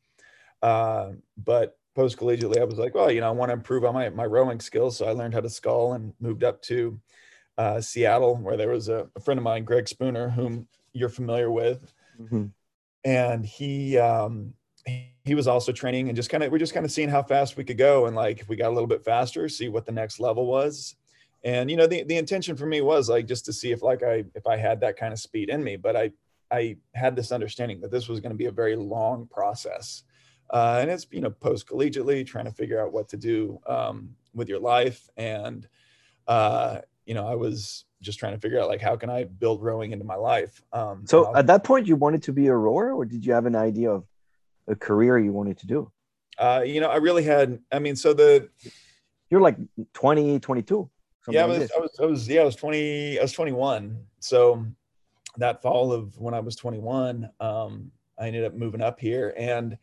Uh, 0.62 1.12
but 1.36 1.76
post 1.94 2.16
collegiately, 2.18 2.58
I 2.58 2.64
was 2.64 2.78
like, 2.78 2.94
well, 2.94 3.10
you 3.10 3.20
know, 3.20 3.28
I 3.28 3.32
want 3.32 3.50
to 3.50 3.54
improve 3.54 3.84
on 3.84 3.94
my 3.94 4.08
my 4.10 4.26
rowing 4.26 4.60
skills, 4.60 4.96
so 4.96 5.06
I 5.06 5.12
learned 5.12 5.34
how 5.34 5.40
to 5.40 5.50
scull 5.50 5.94
and 5.94 6.12
moved 6.20 6.44
up 6.44 6.62
to 6.62 6.98
uh, 7.58 7.80
Seattle, 7.80 8.36
where 8.36 8.56
there 8.56 8.70
was 8.70 8.88
a, 8.88 9.08
a, 9.16 9.20
friend 9.20 9.38
of 9.38 9.44
mine, 9.44 9.64
Greg 9.64 9.88
Spooner, 9.88 10.28
whom 10.30 10.66
you're 10.92 11.08
familiar 11.08 11.50
with, 11.50 11.92
mm-hmm. 12.20 12.46
and 13.04 13.44
he 13.44 13.98
um, 13.98 14.54
he 15.24 15.34
was 15.34 15.46
also 15.46 15.72
training 15.72 16.08
and 16.08 16.16
just 16.16 16.30
kind 16.30 16.42
of 16.42 16.50
we're 16.50 16.58
just 16.58 16.74
kind 16.74 16.86
of 16.86 16.92
seeing 16.92 17.08
how 17.08 17.22
fast 17.22 17.56
we 17.56 17.64
could 17.64 17.78
go, 17.78 18.06
and 18.06 18.16
like 18.16 18.40
if 18.40 18.48
we 18.48 18.56
got 18.56 18.68
a 18.68 18.74
little 18.74 18.86
bit 18.86 19.04
faster, 19.04 19.48
see 19.48 19.68
what 19.68 19.86
the 19.86 19.92
next 19.92 20.18
level 20.18 20.46
was, 20.46 20.96
and 21.44 21.70
you 21.70 21.76
know 21.76 21.86
the 21.86 22.02
the 22.04 22.16
intention 22.16 22.56
for 22.56 22.66
me 22.66 22.80
was 22.80 23.08
like 23.08 23.26
just 23.26 23.44
to 23.44 23.52
see 23.52 23.70
if 23.70 23.82
like 23.82 24.02
I 24.02 24.24
if 24.34 24.46
I 24.46 24.56
had 24.56 24.80
that 24.80 24.96
kind 24.96 25.12
of 25.12 25.18
speed 25.18 25.50
in 25.50 25.62
me, 25.62 25.76
but 25.76 25.96
I 25.96 26.10
I 26.50 26.76
had 26.94 27.16
this 27.16 27.32
understanding 27.32 27.80
that 27.80 27.90
this 27.90 28.08
was 28.08 28.20
going 28.20 28.32
to 28.32 28.36
be 28.36 28.46
a 28.46 28.52
very 28.52 28.76
long 28.76 29.26
process. 29.26 30.04
Uh, 30.50 30.78
and 30.82 30.90
it's 30.90 31.06
you 31.10 31.20
know 31.20 31.30
post 31.30 31.66
collegiately 31.66 32.26
trying 32.26 32.44
to 32.44 32.50
figure 32.50 32.80
out 32.80 32.92
what 32.92 33.08
to 33.08 33.16
do 33.16 33.58
um, 33.66 34.14
with 34.34 34.48
your 34.48 34.60
life 34.60 35.08
and 35.16 35.66
uh, 36.28 36.78
you 37.06 37.14
know, 37.14 37.26
I 37.26 37.34
was 37.34 37.84
just 38.00 38.18
trying 38.18 38.34
to 38.34 38.40
figure 38.40 38.60
out 38.60 38.68
like 38.68 38.80
how 38.80 38.96
can 38.96 39.10
I 39.10 39.24
build 39.24 39.62
rowing 39.62 39.92
into 39.92 40.04
my 40.04 40.16
life. 40.16 40.62
Um, 40.72 41.04
so 41.06 41.34
at 41.36 41.46
that 41.46 41.64
point, 41.64 41.86
you 41.86 41.96
wanted 41.96 42.22
to 42.24 42.32
be 42.32 42.48
a 42.48 42.54
rower, 42.54 42.92
or 42.92 43.04
did 43.04 43.24
you 43.24 43.32
have 43.32 43.46
an 43.46 43.56
idea 43.56 43.90
of 43.90 44.04
a 44.68 44.74
career 44.74 45.18
you 45.18 45.32
wanted 45.32 45.58
to 45.58 45.66
do? 45.66 45.90
Uh, 46.38 46.62
you 46.64 46.80
know, 46.80 46.88
I 46.88 46.96
really 46.96 47.22
had. 47.22 47.58
I 47.70 47.78
mean, 47.78 47.96
so 47.96 48.12
the 48.12 48.48
you're 49.32 49.40
like 49.40 49.56
20, 49.94 50.40
22. 50.40 50.90
Yeah, 51.28 51.44
I 51.44 51.46
was, 51.46 51.70
I 51.74 51.80
was, 51.80 51.90
I 52.00 52.04
was, 52.04 52.28
yeah, 52.28 52.42
I 52.42 52.44
was 52.44 52.54
20, 52.54 53.18
I 53.18 53.22
was 53.22 53.32
21. 53.32 53.96
So 54.18 54.66
that 55.38 55.62
fall 55.62 55.90
of 55.90 56.18
when 56.18 56.34
I 56.34 56.40
was 56.40 56.54
21, 56.56 57.30
um, 57.40 57.90
I 58.18 58.26
ended 58.26 58.44
up 58.44 58.54
moving 58.54 58.82
up 58.82 59.00
here 59.00 59.32
and, 59.38 59.78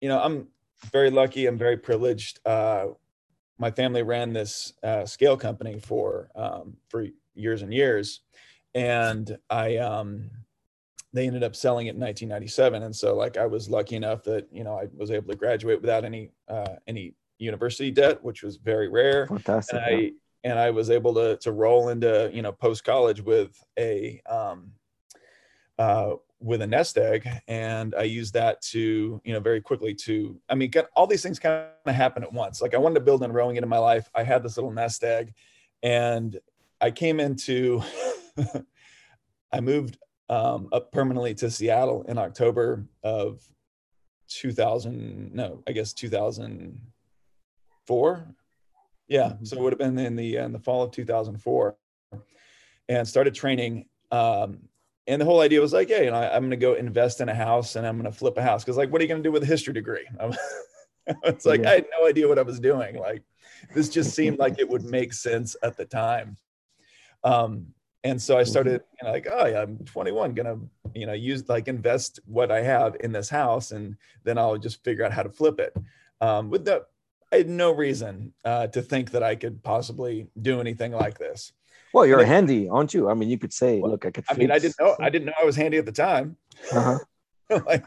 you 0.00 0.08
know, 0.08 0.18
I'm 0.22 0.46
very 0.90 1.10
lucky. 1.10 1.46
I'm 1.46 1.58
very 1.58 1.76
privileged. 1.76 2.40
Uh, 2.46 2.86
my 3.58 3.70
family 3.70 4.02
ran 4.02 4.32
this 4.32 4.72
uh, 4.82 5.04
scale 5.04 5.36
company 5.36 5.78
for 5.80 6.30
um, 6.34 6.76
for 6.88 7.06
years 7.34 7.62
and 7.62 7.72
years, 7.72 8.20
and 8.74 9.36
I 9.50 9.76
um, 9.76 10.30
they 11.12 11.26
ended 11.26 11.42
up 11.42 11.56
selling 11.56 11.86
it 11.86 11.94
in 11.94 12.00
1997. 12.00 12.82
And 12.82 12.94
so, 12.94 13.16
like, 13.16 13.36
I 13.36 13.46
was 13.46 13.68
lucky 13.68 13.96
enough 13.96 14.22
that 14.24 14.46
you 14.52 14.64
know 14.64 14.78
I 14.78 14.86
was 14.96 15.10
able 15.10 15.28
to 15.32 15.36
graduate 15.38 15.80
without 15.80 16.04
any 16.04 16.30
uh, 16.48 16.76
any 16.86 17.14
university 17.38 17.90
debt, 17.90 18.22
which 18.22 18.42
was 18.42 18.56
very 18.56 18.88
rare. 18.88 19.26
Fantastic. 19.26 19.74
And 19.74 19.84
I 19.84 20.12
and 20.44 20.58
I 20.58 20.70
was 20.70 20.90
able 20.90 21.14
to 21.14 21.36
to 21.38 21.52
roll 21.52 21.88
into 21.88 22.30
you 22.32 22.42
know 22.42 22.52
post 22.52 22.84
college 22.84 23.20
with 23.20 23.62
a 23.78 24.20
um, 24.28 24.72
uh, 25.78 26.14
with 26.40 26.62
a 26.62 26.66
nest 26.66 26.96
egg 26.96 27.28
and 27.48 27.94
i 27.96 28.02
used 28.02 28.32
that 28.32 28.62
to 28.62 29.20
you 29.24 29.32
know 29.32 29.40
very 29.40 29.60
quickly 29.60 29.92
to 29.92 30.40
i 30.48 30.54
mean 30.54 30.70
all 30.94 31.06
these 31.06 31.22
things 31.22 31.38
kind 31.38 31.66
of 31.84 31.94
happen 31.94 32.22
at 32.22 32.32
once. 32.32 32.62
Like 32.62 32.74
i 32.74 32.78
wanted 32.78 32.94
to 32.94 33.00
build 33.00 33.22
and 33.22 33.34
rowing 33.34 33.56
into 33.56 33.66
my 33.66 33.78
life. 33.78 34.08
I 34.14 34.22
had 34.22 34.42
this 34.42 34.56
little 34.56 34.70
nest 34.70 35.02
egg 35.02 35.34
and 35.82 36.38
i 36.80 36.90
came 36.90 37.20
into 37.20 37.82
i 39.52 39.60
moved 39.60 39.98
um, 40.30 40.68
up 40.72 40.92
permanently 40.92 41.34
to 41.34 41.50
seattle 41.50 42.02
in 42.02 42.18
october 42.18 42.84
of 43.02 43.42
2000 44.28 45.34
no 45.34 45.62
i 45.66 45.72
guess 45.72 45.94
2004 45.94 48.34
yeah 49.08 49.22
mm-hmm. 49.22 49.44
so 49.44 49.56
it 49.56 49.62
would 49.62 49.72
have 49.72 49.78
been 49.78 49.98
in 49.98 50.16
the 50.16 50.36
in 50.36 50.52
the 50.52 50.58
fall 50.58 50.82
of 50.82 50.90
2004 50.90 51.74
and 52.90 53.08
started 53.08 53.34
training 53.34 53.86
um, 54.10 54.58
and 55.08 55.20
the 55.20 55.24
whole 55.24 55.40
idea 55.40 55.60
was 55.60 55.72
like, 55.72 55.88
yeah, 55.88 56.02
you 56.02 56.10
know, 56.10 56.16
I, 56.16 56.36
am 56.36 56.42
going 56.42 56.50
to 56.50 56.56
go 56.56 56.74
invest 56.74 57.22
in 57.22 57.30
a 57.30 57.34
house 57.34 57.76
and 57.76 57.86
I'm 57.86 57.98
going 57.98 58.10
to 58.10 58.16
flip 58.16 58.36
a 58.36 58.42
house. 58.42 58.62
Cause 58.62 58.76
like, 58.76 58.92
what 58.92 59.00
are 59.00 59.04
you 59.04 59.08
going 59.08 59.22
to 59.22 59.26
do 59.26 59.32
with 59.32 59.42
a 59.42 59.46
history 59.46 59.72
degree? 59.72 60.06
it's 61.24 61.46
like, 61.46 61.62
yeah. 61.62 61.70
I 61.70 61.74
had 61.76 61.86
no 61.98 62.06
idea 62.06 62.28
what 62.28 62.38
I 62.38 62.42
was 62.42 62.60
doing. 62.60 62.98
Like, 62.98 63.22
this 63.74 63.88
just 63.88 64.14
seemed 64.14 64.38
like 64.38 64.58
it 64.58 64.68
would 64.68 64.84
make 64.84 65.14
sense 65.14 65.56
at 65.62 65.78
the 65.78 65.86
time. 65.86 66.36
Um, 67.24 67.68
and 68.04 68.20
so 68.20 68.36
I 68.36 68.42
mm-hmm. 68.42 68.50
started 68.50 68.82
you 69.00 69.06
know, 69.06 69.12
like, 69.12 69.26
oh 69.30 69.46
yeah, 69.46 69.62
I'm 69.62 69.78
21, 69.78 70.34
gonna, 70.34 70.58
you 70.94 71.06
know, 71.06 71.14
use 71.14 71.48
like 71.48 71.68
invest 71.68 72.20
what 72.26 72.52
I 72.52 72.62
have 72.62 72.96
in 73.00 73.10
this 73.10 73.28
house, 73.28 73.72
and 73.72 73.96
then 74.22 74.38
I'll 74.38 74.56
just 74.56 74.84
figure 74.84 75.04
out 75.04 75.12
how 75.12 75.24
to 75.24 75.30
flip 75.30 75.58
it. 75.58 75.76
Um, 76.20 76.48
with 76.48 76.64
the, 76.64 76.84
I 77.32 77.36
had 77.36 77.48
no 77.48 77.72
reason 77.72 78.32
uh, 78.44 78.68
to 78.68 78.82
think 78.82 79.10
that 79.10 79.22
I 79.22 79.34
could 79.34 79.62
possibly 79.62 80.28
do 80.40 80.60
anything 80.60 80.92
like 80.92 81.18
this. 81.18 81.52
Well, 81.92 82.06
you're 82.06 82.24
handy, 82.24 82.68
aren't 82.68 82.92
you? 82.94 83.08
I 83.08 83.14
mean, 83.14 83.28
you 83.28 83.38
could 83.38 83.52
say, 83.52 83.80
well, 83.80 83.92
"Look, 83.92 84.04
I 84.04 84.10
could." 84.10 84.24
I 84.28 84.34
mean, 84.34 84.50
I 84.50 84.58
didn't 84.58 84.76
know. 84.78 84.96
I 85.00 85.10
didn't 85.10 85.26
know 85.26 85.32
I 85.40 85.44
was 85.44 85.56
handy 85.56 85.78
at 85.78 85.86
the 85.86 85.92
time. 85.92 86.36
Uh-huh. 86.72 86.98
like, 87.66 87.84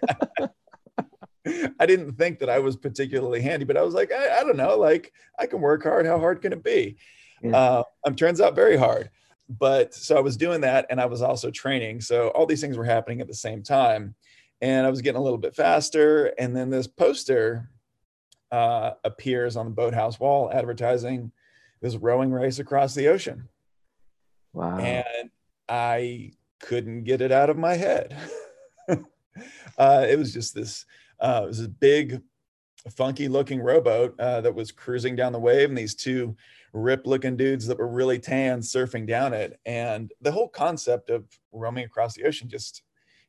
I 1.80 1.86
didn't 1.86 2.14
think 2.14 2.40
that 2.40 2.50
I 2.50 2.60
was 2.60 2.76
particularly 2.76 3.42
handy, 3.42 3.66
but 3.66 3.78
I 3.78 3.84
was 3.84 3.94
like, 3.94 4.12
I, 4.12 4.40
I 4.40 4.44
don't 4.44 4.58
know. 4.58 4.78
Like, 4.78 5.14
I 5.40 5.46
can 5.46 5.62
work 5.62 5.84
hard. 5.84 6.06
How 6.06 6.20
hard 6.20 6.42
can 6.42 6.54
it 6.54 6.64
be? 6.64 6.98
Yeah. 7.44 7.56
Uh, 7.56 7.84
um, 8.06 8.16
turns 8.16 8.42
out 8.42 8.56
very 8.56 8.78
hard. 8.78 9.10
But 9.50 9.94
so 9.94 10.16
I 10.16 10.22
was 10.22 10.38
doing 10.38 10.62
that, 10.62 10.86
and 10.90 11.02
I 11.02 11.06
was 11.06 11.22
also 11.22 11.52
training. 11.52 12.02
So 12.02 12.30
all 12.30 12.46
these 12.46 12.62
things 12.62 12.78
were 12.78 12.86
happening 12.86 13.22
at 13.22 13.28
the 13.28 13.34
same 13.34 13.64
time, 13.64 14.16
and 14.62 14.86
I 14.86 14.90
was 14.90 15.02
getting 15.02 15.20
a 15.20 15.24
little 15.24 15.38
bit 15.38 15.56
faster. 15.56 16.28
And 16.38 16.56
then 16.56 16.70
this 16.70 16.88
poster 16.88 17.70
uh, 18.52 18.92
appears 19.04 19.56
on 19.56 19.66
the 19.66 19.72
boathouse 19.72 20.20
wall, 20.20 20.52
advertising 20.52 21.32
this 21.82 21.96
rowing 21.96 22.32
race 22.32 22.60
across 22.60 22.94
the 22.94 23.08
ocean. 23.08 23.50
Wow. 24.54 24.78
And 24.80 25.30
I 25.70 26.32
couldn't 26.60 27.04
get 27.04 27.22
it 27.22 27.32
out 27.32 27.50
of 27.50 27.58
my 27.58 27.76
head. 27.76 28.18
uh, 28.88 30.06
it 30.10 30.18
was 30.18 30.34
just 30.34 30.54
this, 30.54 30.86
uh, 31.20 31.42
it 31.44 31.48
was 31.48 31.62
a 31.62 31.70
big, 31.70 32.22
funky 32.96 33.28
looking 33.28 33.62
rowboat 33.62 34.20
uh, 34.20 34.42
that 34.42 34.56
was 34.56 34.72
cruising 34.72 35.16
down 35.16 35.34
the 35.34 35.40
wave, 35.40 35.70
and 35.70 35.78
these 35.78 35.96
two 35.96 36.36
rip 36.74 37.06
looking 37.06 37.38
dudes 37.38 37.68
that 37.68 37.78
were 37.78 37.88
really 37.88 38.18
tan 38.18 38.60
surfing 38.60 39.06
down 39.08 39.34
it. 39.34 39.60
And 39.66 40.12
the 40.22 40.32
whole 40.32 40.48
concept 40.48 41.10
of 41.10 41.26
roaming 41.52 41.86
across 41.86 42.16
the 42.16 42.24
ocean 42.24 42.50
just, 42.50 42.82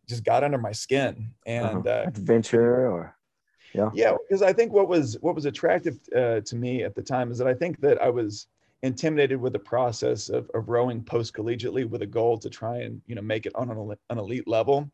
just 0.08 0.24
got 0.24 0.44
under 0.44 0.58
my 0.58 0.72
skin. 0.72 1.32
And 1.44 1.87
uh-huh. 1.87 2.04
uh, 2.04 2.04
adventure 2.06 2.87
or 2.87 3.16
yeah, 3.74 3.90
yeah, 3.94 4.16
because 4.28 4.42
I 4.42 4.52
think 4.52 4.72
what 4.72 4.88
was 4.88 5.16
what 5.20 5.35
was 5.35 5.46
attractive 5.46 5.98
uh, 6.14 6.40
to 6.40 6.56
me 6.56 6.82
at 6.82 6.94
the 6.94 7.02
time 7.02 7.30
is 7.30 7.38
that 7.38 7.46
I 7.46 7.54
think 7.54 7.80
that 7.80 8.00
I 8.02 8.11
was 8.11 8.46
intimidated 8.82 9.40
with 9.40 9.52
the 9.52 9.58
process 9.58 10.28
of, 10.28 10.50
of 10.54 10.68
rowing 10.68 11.02
post 11.02 11.34
collegiately 11.34 11.88
with 11.88 12.02
a 12.02 12.06
goal 12.06 12.36
to 12.38 12.50
try 12.50 12.78
and 12.78 13.00
you 13.06 13.14
know 13.14 13.22
make 13.22 13.46
it 13.46 13.52
on 13.54 13.70
an, 13.70 13.96
an 14.10 14.18
elite 14.18 14.48
level. 14.48 14.90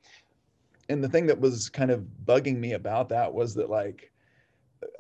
And 0.91 1.03
the 1.03 1.09
thing 1.09 1.27
that 1.27 1.41
was 1.41 1.69
kind 1.69 1.91
of 1.91 2.07
bugging 2.25 2.57
me 2.57 2.73
about 2.73 3.09
that 3.11 3.33
was 3.33 3.55
that 3.55 3.69
like 3.71 4.11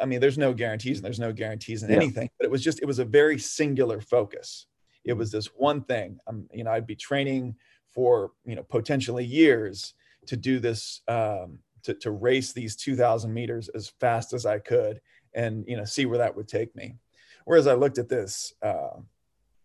i 0.01 0.05
mean 0.05 0.21
there's 0.21 0.39
no 0.39 0.53
guarantees 0.53 0.99
and 0.99 1.05
there's 1.05 1.21
no 1.21 1.33
guarantees 1.33 1.85
in 1.85 1.91
yeah. 1.91 1.97
anything 1.97 2.29
but 2.39 2.45
it 2.47 2.51
was 2.51 2.65
just 2.65 2.81
it 2.83 2.85
was 2.85 2.99
a 2.99 3.05
very 3.05 3.39
singular 3.39 4.01
focus. 4.01 4.67
It 5.05 5.13
was 5.13 5.31
this 5.31 5.47
one 5.47 5.83
thing 5.85 6.19
um, 6.27 6.47
you 6.53 6.65
know 6.65 6.73
i'd 6.73 6.87
be 6.87 6.97
training 6.97 7.55
for 7.95 8.33
you 8.45 8.57
know 8.57 8.65
potentially 8.65 9.25
years 9.25 9.95
to 10.27 10.37
do 10.37 10.59
this 10.59 11.01
um, 11.09 11.61
to, 11.85 11.95
to 11.95 12.11
race 12.11 12.53
these 12.53 12.77
2000 12.77 13.33
meters 13.33 13.69
as 13.71 13.89
fast 14.01 14.33
as 14.33 14.45
i 14.45 14.59
could 14.59 15.01
and 15.35 15.65
you 15.67 15.77
know 15.77 15.85
see 15.85 16.05
where 16.05 16.19
that 16.19 16.37
would 16.37 16.49
take 16.49 16.75
me 16.77 16.97
Whereas 17.49 17.67
I 17.67 17.73
looked 17.73 17.97
at 17.97 18.11
this 18.11 18.53
uh, 18.61 19.01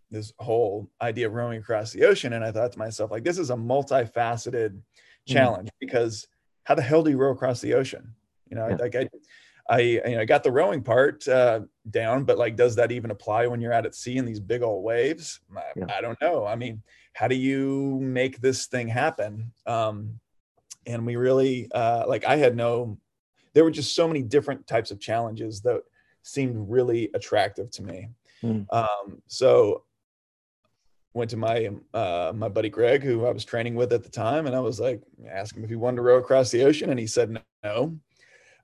this 0.10 0.32
whole 0.40 0.90
idea 1.02 1.28
of 1.28 1.34
rowing 1.34 1.60
across 1.60 1.92
the 1.92 2.06
ocean. 2.06 2.32
And 2.32 2.46
I 2.46 2.50
thought 2.50 2.72
to 2.72 2.80
myself, 2.80 3.12
like, 3.12 3.26
this 3.26 3.38
is 3.38 3.50
a 3.50 3.56
multifaceted 3.56 4.70
mm. 4.70 4.82
challenge 5.28 5.68
mm. 5.68 5.80
because 5.82 6.26
how 6.64 6.76
the 6.76 6.82
hell 6.82 7.04
do 7.04 7.12
you 7.12 7.18
row 7.18 7.32
across 7.32 7.60
the 7.60 7.74
ocean? 7.74 8.16
You 8.50 8.56
know, 8.56 8.70
yeah. 8.70 8.78
like 8.78 8.96
I, 8.96 9.10
I, 9.70 9.80
you 9.82 10.02
know, 10.16 10.22
I 10.22 10.26
got 10.26 10.44
the 10.44 10.52
rowing 10.52 10.82
part 10.82 11.28
uh, 11.28 11.62
down, 11.90 12.24
but 12.24 12.38
like, 12.38 12.56
does 12.56 12.74
that 12.78 12.94
even 12.94 13.12
apply 13.12 13.48
when 13.48 13.60
you're 13.60 13.74
out 13.74 13.86
at 13.86 13.96
sea 13.96 14.16
in 14.16 14.24
these 14.24 14.40
big 14.40 14.62
old 14.62 14.82
waves? 14.82 15.42
I, 15.54 15.62
yeah. 15.76 15.86
I 15.94 16.00
don't 16.00 16.22
know. 16.22 16.46
I 16.46 16.56
mean, 16.56 16.82
how 17.12 17.28
do 17.28 17.36
you 17.36 18.00
make 18.00 18.40
this 18.40 18.68
thing 18.68 18.88
happen? 18.88 19.52
Um, 19.66 20.22
and 20.86 21.06
we 21.06 21.18
really, 21.18 21.70
uh, 21.74 22.06
like, 22.08 22.24
I 22.24 22.38
had 22.38 22.56
no, 22.56 22.98
there 23.54 23.66
were 23.66 23.72
just 23.72 23.94
so 23.94 24.08
many 24.08 24.22
different 24.22 24.68
types 24.68 24.90
of 24.90 25.02
challenges 25.02 25.60
that 25.64 25.82
seemed 26.24 26.70
really 26.70 27.10
attractive 27.14 27.70
to 27.72 27.84
me. 27.84 28.10
Mm. 28.44 28.66
Um, 28.74 29.22
so 29.28 29.84
went 31.14 31.30
to 31.30 31.38
my 31.38 31.70
uh, 31.94 32.34
my 32.36 32.50
buddy 32.50 32.70
Greg, 32.70 33.04
who 33.04 33.26
I 33.26 33.32
was 33.32 33.46
training 33.46 33.76
with 33.76 33.94
at 33.94 34.04
the 34.04 34.10
time, 34.10 34.48
and 34.48 34.56
I 34.56 34.60
was 34.60 34.80
like, 34.80 35.02
ask 35.30 35.56
him 35.56 35.64
if 35.64 35.70
he 35.70 35.76
wanted 35.76 35.98
to 35.98 36.02
row 36.02 36.18
across 36.18 36.50
the 36.52 36.64
ocean, 36.64 36.90
and 36.90 37.00
he 37.00 37.08
said 37.08 37.40
no. 37.64 37.98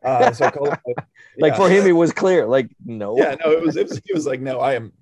Uh, 0.03 0.31
so 0.31 0.45
I 0.45 0.51
called 0.51 0.69
him, 0.69 0.95
like 1.37 1.55
for 1.55 1.69
him, 1.69 1.85
it 1.85 1.91
was 1.91 2.11
clear, 2.11 2.45
like 2.45 2.69
no. 2.85 3.17
Yeah, 3.17 3.35
no, 3.43 3.51
it 3.51 3.61
was, 3.61 3.75
it 3.75 3.87
was. 3.89 4.01
He 4.03 4.13
was 4.13 4.25
like, 4.25 4.41
no, 4.41 4.59
I 4.59 4.73
am. 4.73 4.93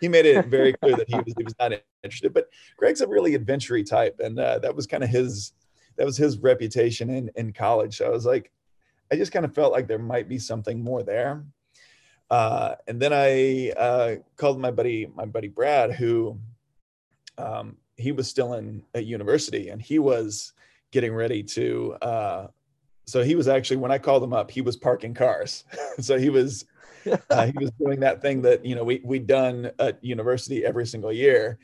He 0.00 0.08
made 0.08 0.26
it 0.26 0.46
very 0.46 0.72
clear 0.74 0.96
that 0.96 1.08
he 1.08 1.16
was 1.16 1.34
he 1.36 1.44
was 1.44 1.54
not 1.58 1.72
interested. 2.02 2.32
But 2.32 2.48
Greg's 2.76 3.00
a 3.00 3.08
really 3.08 3.34
adventurous 3.34 3.88
type, 3.88 4.20
and 4.20 4.38
uh, 4.38 4.58
that 4.60 4.74
was 4.74 4.86
kind 4.86 5.04
of 5.04 5.10
his 5.10 5.52
that 5.96 6.06
was 6.06 6.16
his 6.16 6.38
reputation 6.38 7.10
in 7.10 7.30
in 7.36 7.52
college. 7.52 7.98
So 7.98 8.06
I 8.06 8.10
was 8.10 8.24
like, 8.24 8.50
I 9.12 9.16
just 9.16 9.32
kind 9.32 9.44
of 9.44 9.54
felt 9.54 9.72
like 9.72 9.88
there 9.88 9.98
might 9.98 10.28
be 10.28 10.38
something 10.38 10.82
more 10.82 11.02
there. 11.02 11.44
Uh, 12.30 12.74
and 12.88 13.00
then 13.00 13.12
I 13.12 13.70
uh, 13.70 14.16
called 14.36 14.58
my 14.60 14.70
buddy 14.70 15.06
my 15.14 15.24
buddy 15.24 15.48
Brad, 15.48 15.92
who 15.92 16.38
um, 17.38 17.76
he 17.96 18.12
was 18.12 18.28
still 18.28 18.54
in 18.54 18.82
at 18.94 19.04
university 19.06 19.68
and 19.68 19.80
he 19.80 19.98
was 19.98 20.52
getting 20.90 21.14
ready 21.14 21.42
to 21.42 21.94
uh, 22.02 22.46
so 23.06 23.22
he 23.22 23.34
was 23.34 23.48
actually 23.48 23.76
when 23.76 23.90
i 23.90 23.98
called 23.98 24.22
him 24.22 24.32
up 24.32 24.50
he 24.50 24.60
was 24.60 24.76
parking 24.76 25.14
cars. 25.14 25.64
So 26.00 26.18
he 26.18 26.30
was 26.30 26.64
uh, 27.30 27.46
he 27.46 27.52
was 27.56 27.70
doing 27.78 28.00
that 28.00 28.20
thing 28.20 28.42
that 28.42 28.64
you 28.64 28.74
know 28.74 28.82
we 28.82 29.00
we'd 29.04 29.26
done 29.26 29.70
at 29.78 30.02
university 30.02 30.64
every 30.64 30.86
single 30.86 31.12
year. 31.12 31.58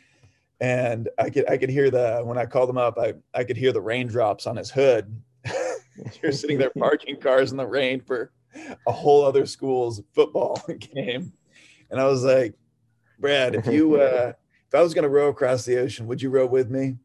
And 0.60 1.08
i 1.18 1.30
could 1.30 1.48
i 1.50 1.56
could 1.56 1.70
hear 1.70 1.90
the 1.90 2.20
when 2.22 2.38
i 2.38 2.46
called 2.46 2.70
him 2.70 2.78
up 2.78 2.98
i 2.98 3.14
i 3.34 3.42
could 3.44 3.56
hear 3.56 3.72
the 3.72 3.80
raindrops 3.80 4.46
on 4.46 4.56
his 4.56 4.70
hood. 4.70 5.20
You're 6.22 6.32
sitting 6.32 6.58
there 6.58 6.70
parking 6.78 7.16
cars 7.16 7.50
in 7.50 7.56
the 7.56 7.66
rain 7.66 8.00
for 8.00 8.30
a 8.86 8.92
whole 8.92 9.24
other 9.24 9.46
school's 9.46 10.02
football 10.12 10.60
game 10.78 11.32
and 11.90 12.00
i 12.00 12.04
was 12.04 12.24
like 12.24 12.54
brad 13.18 13.54
if 13.54 13.66
you 13.66 14.00
uh 14.00 14.32
if 14.70 14.76
I 14.76 14.82
was 14.82 14.94
going 14.94 15.02
to 15.02 15.08
row 15.08 15.28
across 15.28 15.64
the 15.64 15.78
ocean, 15.78 16.06
would 16.06 16.22
you 16.22 16.30
row 16.30 16.46
with 16.46 16.70
me? 16.70 16.96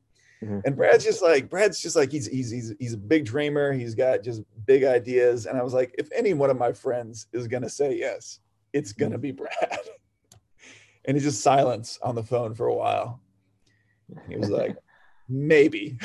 Mm-hmm. 0.44 0.60
And 0.66 0.76
Brad's 0.76 1.04
just 1.04 1.24
like, 1.24 1.50
Brad's 1.50 1.82
just 1.82 1.96
like, 1.96 2.12
he's, 2.12 2.28
he's, 2.28 2.52
he's, 2.52 2.74
he's 2.80 2.94
a 2.94 2.98
big 2.98 3.26
dreamer. 3.26 3.74
He's 3.74 3.96
got 3.96 4.22
just 4.22 4.44
big 4.68 4.84
ideas. 4.84 5.48
And 5.48 5.58
I 5.58 5.64
was 5.64 5.74
like, 5.74 5.96
if 5.98 6.08
any 6.16 6.36
one 6.36 6.52
of 6.52 6.60
my 6.60 6.72
friends 6.72 7.26
is 7.34 7.48
going 7.48 7.64
to 7.64 7.70
say 7.70 7.98
yes, 7.98 8.40
it's 8.72 8.94
going 8.94 9.14
to 9.14 9.18
be 9.18 9.32
Brad. 9.32 9.80
and 11.06 11.18
he 11.18 11.24
just 11.24 11.42
silence 11.42 11.98
on 12.04 12.14
the 12.14 12.22
phone 12.22 12.54
for 12.54 12.68
a 12.68 12.76
while. 12.76 13.20
And 14.10 14.20
he 14.32 14.38
was 14.38 14.52
like, 14.52 14.78
maybe. 15.28 15.98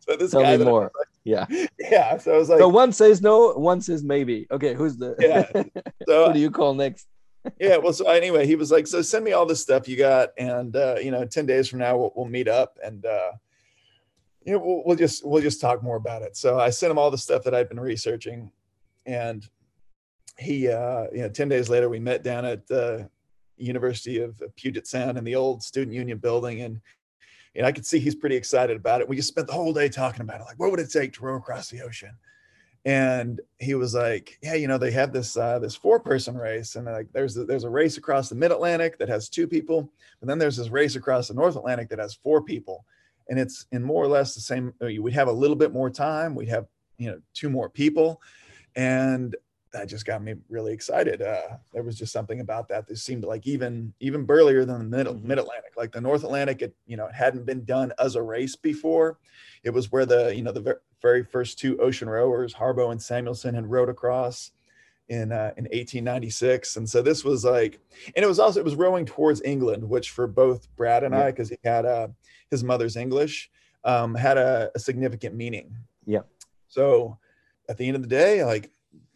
So 0.00 0.16
this 0.18 0.30
Tell 0.30 0.42
guy 0.42 0.56
me 0.56 0.64
more. 0.64 0.84
Like, 0.84 1.08
yeah. 1.24 1.46
Yeah. 1.78 2.18
So 2.18 2.34
I 2.34 2.38
was 2.38 2.48
like, 2.48 2.58
so 2.58 2.68
one 2.68 2.92
says 2.92 3.22
no, 3.22 3.52
one 3.52 3.80
says 3.80 4.02
maybe. 4.02 4.46
Okay. 4.50 4.74
Who's 4.74 4.96
the, 4.96 5.16
yeah. 5.18 5.62
So, 6.06 6.26
who 6.26 6.34
do 6.34 6.38
you 6.38 6.50
call 6.50 6.74
next? 6.74 7.06
yeah. 7.58 7.76
Well, 7.76 7.92
so 7.92 8.08
anyway, 8.08 8.46
he 8.46 8.56
was 8.56 8.70
like, 8.70 8.86
so 8.86 9.02
send 9.02 9.24
me 9.24 9.32
all 9.32 9.46
the 9.46 9.56
stuff 9.56 9.88
you 9.88 9.96
got. 9.96 10.30
And, 10.38 10.74
uh, 10.76 10.96
you 11.02 11.10
know, 11.10 11.24
10 11.24 11.46
days 11.46 11.68
from 11.68 11.78
now, 11.80 11.96
we'll, 11.96 12.12
we'll 12.14 12.26
meet 12.26 12.48
up 12.48 12.78
and, 12.84 13.04
uh, 13.06 13.32
you 14.44 14.52
know, 14.52 14.58
we'll, 14.58 14.82
we'll 14.84 14.96
just, 14.96 15.26
we'll 15.26 15.42
just 15.42 15.60
talk 15.60 15.82
more 15.82 15.96
about 15.96 16.22
it. 16.22 16.36
So 16.36 16.58
I 16.60 16.70
sent 16.70 16.90
him 16.90 16.98
all 16.98 17.10
the 17.10 17.18
stuff 17.18 17.42
that 17.44 17.54
I'd 17.54 17.68
been 17.68 17.80
researching 17.80 18.50
and 19.06 19.48
he, 20.38 20.68
uh, 20.68 21.06
you 21.12 21.22
know, 21.22 21.28
10 21.28 21.48
days 21.48 21.68
later, 21.68 21.88
we 21.88 22.00
met 22.00 22.22
down 22.22 22.44
at 22.44 22.66
the 22.66 23.08
University 23.56 24.20
of 24.20 24.42
Puget 24.56 24.86
Sound 24.86 25.16
in 25.16 25.24
the 25.24 25.36
old 25.36 25.62
student 25.62 25.94
union 25.94 26.18
building. 26.18 26.62
And, 26.62 26.80
and 27.56 27.66
I 27.66 27.72
could 27.72 27.86
see 27.86 27.98
he's 27.98 28.14
pretty 28.14 28.36
excited 28.36 28.76
about 28.76 29.00
it. 29.00 29.08
We 29.08 29.16
just 29.16 29.28
spent 29.28 29.46
the 29.46 29.52
whole 29.52 29.72
day 29.72 29.88
talking 29.88 30.22
about 30.22 30.40
it. 30.40 30.44
Like, 30.44 30.58
what 30.58 30.70
would 30.70 30.80
it 30.80 30.90
take 30.90 31.12
to 31.14 31.24
row 31.24 31.36
across 31.36 31.70
the 31.70 31.82
ocean? 31.82 32.16
and 32.84 33.40
he 33.58 33.74
was 33.74 33.94
like, 33.94 34.38
"Yeah, 34.42 34.54
you 34.54 34.68
know, 34.68 34.76
they 34.76 34.90
have 34.90 35.12
this 35.12 35.36
uh, 35.36 35.58
this 35.58 35.74
four 35.74 36.00
person 36.00 36.36
race, 36.36 36.76
and 36.76 36.86
like 36.86 37.08
there's 37.12 37.36
a, 37.36 37.44
there's 37.44 37.64
a 37.64 37.70
race 37.70 37.96
across 37.96 38.28
the 38.28 38.34
Mid 38.34 38.52
Atlantic 38.52 38.98
that 38.98 39.08
has 39.08 39.28
two 39.28 39.46
people, 39.46 39.90
and 40.20 40.28
then 40.28 40.38
there's 40.38 40.56
this 40.56 40.68
race 40.68 40.94
across 40.96 41.28
the 41.28 41.34
North 41.34 41.56
Atlantic 41.56 41.88
that 41.88 41.98
has 41.98 42.14
four 42.14 42.42
people, 42.42 42.84
and 43.28 43.38
it's 43.38 43.66
in 43.72 43.82
more 43.82 44.04
or 44.04 44.08
less 44.08 44.34
the 44.34 44.40
same. 44.40 44.74
We'd 44.80 45.14
have 45.14 45.28
a 45.28 45.32
little 45.32 45.56
bit 45.56 45.72
more 45.72 45.88
time. 45.88 46.34
We'd 46.34 46.48
have 46.48 46.66
you 46.98 47.10
know 47.10 47.20
two 47.32 47.48
more 47.48 47.70
people, 47.70 48.20
and 48.76 49.34
that 49.74 49.88
just 49.88 50.06
got 50.06 50.22
me 50.22 50.36
really 50.48 50.72
excited. 50.72 51.20
Uh, 51.20 51.56
there 51.72 51.82
was 51.82 51.98
just 51.98 52.12
something 52.12 52.40
about 52.40 52.68
that 52.68 52.86
that 52.86 52.96
seemed 52.96 53.24
like 53.24 53.46
even 53.46 53.92
even 54.00 54.24
burlier 54.24 54.64
than 54.64 54.78
the 54.78 54.96
mid 54.96 55.06
mm-hmm. 55.06 55.30
Atlantic. 55.32 55.72
Like 55.76 55.92
the 55.92 56.00
North 56.00 56.22
Atlantic, 56.22 56.62
it 56.62 56.74
you 56.86 56.96
know 56.96 57.06
it 57.06 57.14
hadn't 57.14 57.44
been 57.44 57.64
done 57.64 57.92
as 57.98 58.14
a 58.14 58.22
race 58.22 58.56
before. 58.56 59.18
It 59.64 59.70
was 59.70 59.92
where 59.92 60.06
the 60.06 60.34
you 60.34 60.42
know 60.42 60.52
the 60.52 60.78
very 61.02 61.24
first 61.24 61.58
two 61.58 61.76
ocean 61.78 62.08
rowers, 62.08 62.54
Harbo 62.54 62.92
and 62.92 63.00
Samuelsen, 63.00 63.54
had 63.54 63.70
rowed 63.70 63.88
across 63.88 64.52
in 65.08 65.32
uh, 65.32 65.52
in 65.56 65.64
1896, 65.64 66.76
and 66.76 66.88
so 66.88 67.02
this 67.02 67.24
was 67.24 67.44
like, 67.44 67.80
and 68.14 68.24
it 68.24 68.28
was 68.28 68.38
also 68.38 68.60
it 68.60 68.64
was 68.64 68.76
rowing 68.76 69.04
towards 69.04 69.42
England, 69.44 69.86
which 69.88 70.10
for 70.10 70.28
both 70.28 70.68
Brad 70.76 71.02
and. 71.02 71.14
I, 71.14 71.32
because 71.32 71.50
he 71.50 71.58
had 71.64 71.84
uh, 71.84 72.08
his 72.50 72.62
mother's 72.62 72.96
English, 72.96 73.50
um, 73.84 74.14
had 74.14 74.38
a, 74.38 74.70
a 74.76 74.78
significant 74.78 75.34
meaning. 75.34 75.76
Yeah. 76.06 76.22
So 76.68 77.18
at 77.68 77.76
the 77.76 77.86
end 77.86 77.96
of 77.96 78.02
the 78.02 78.08
day, 78.08 78.44
like 78.44 78.70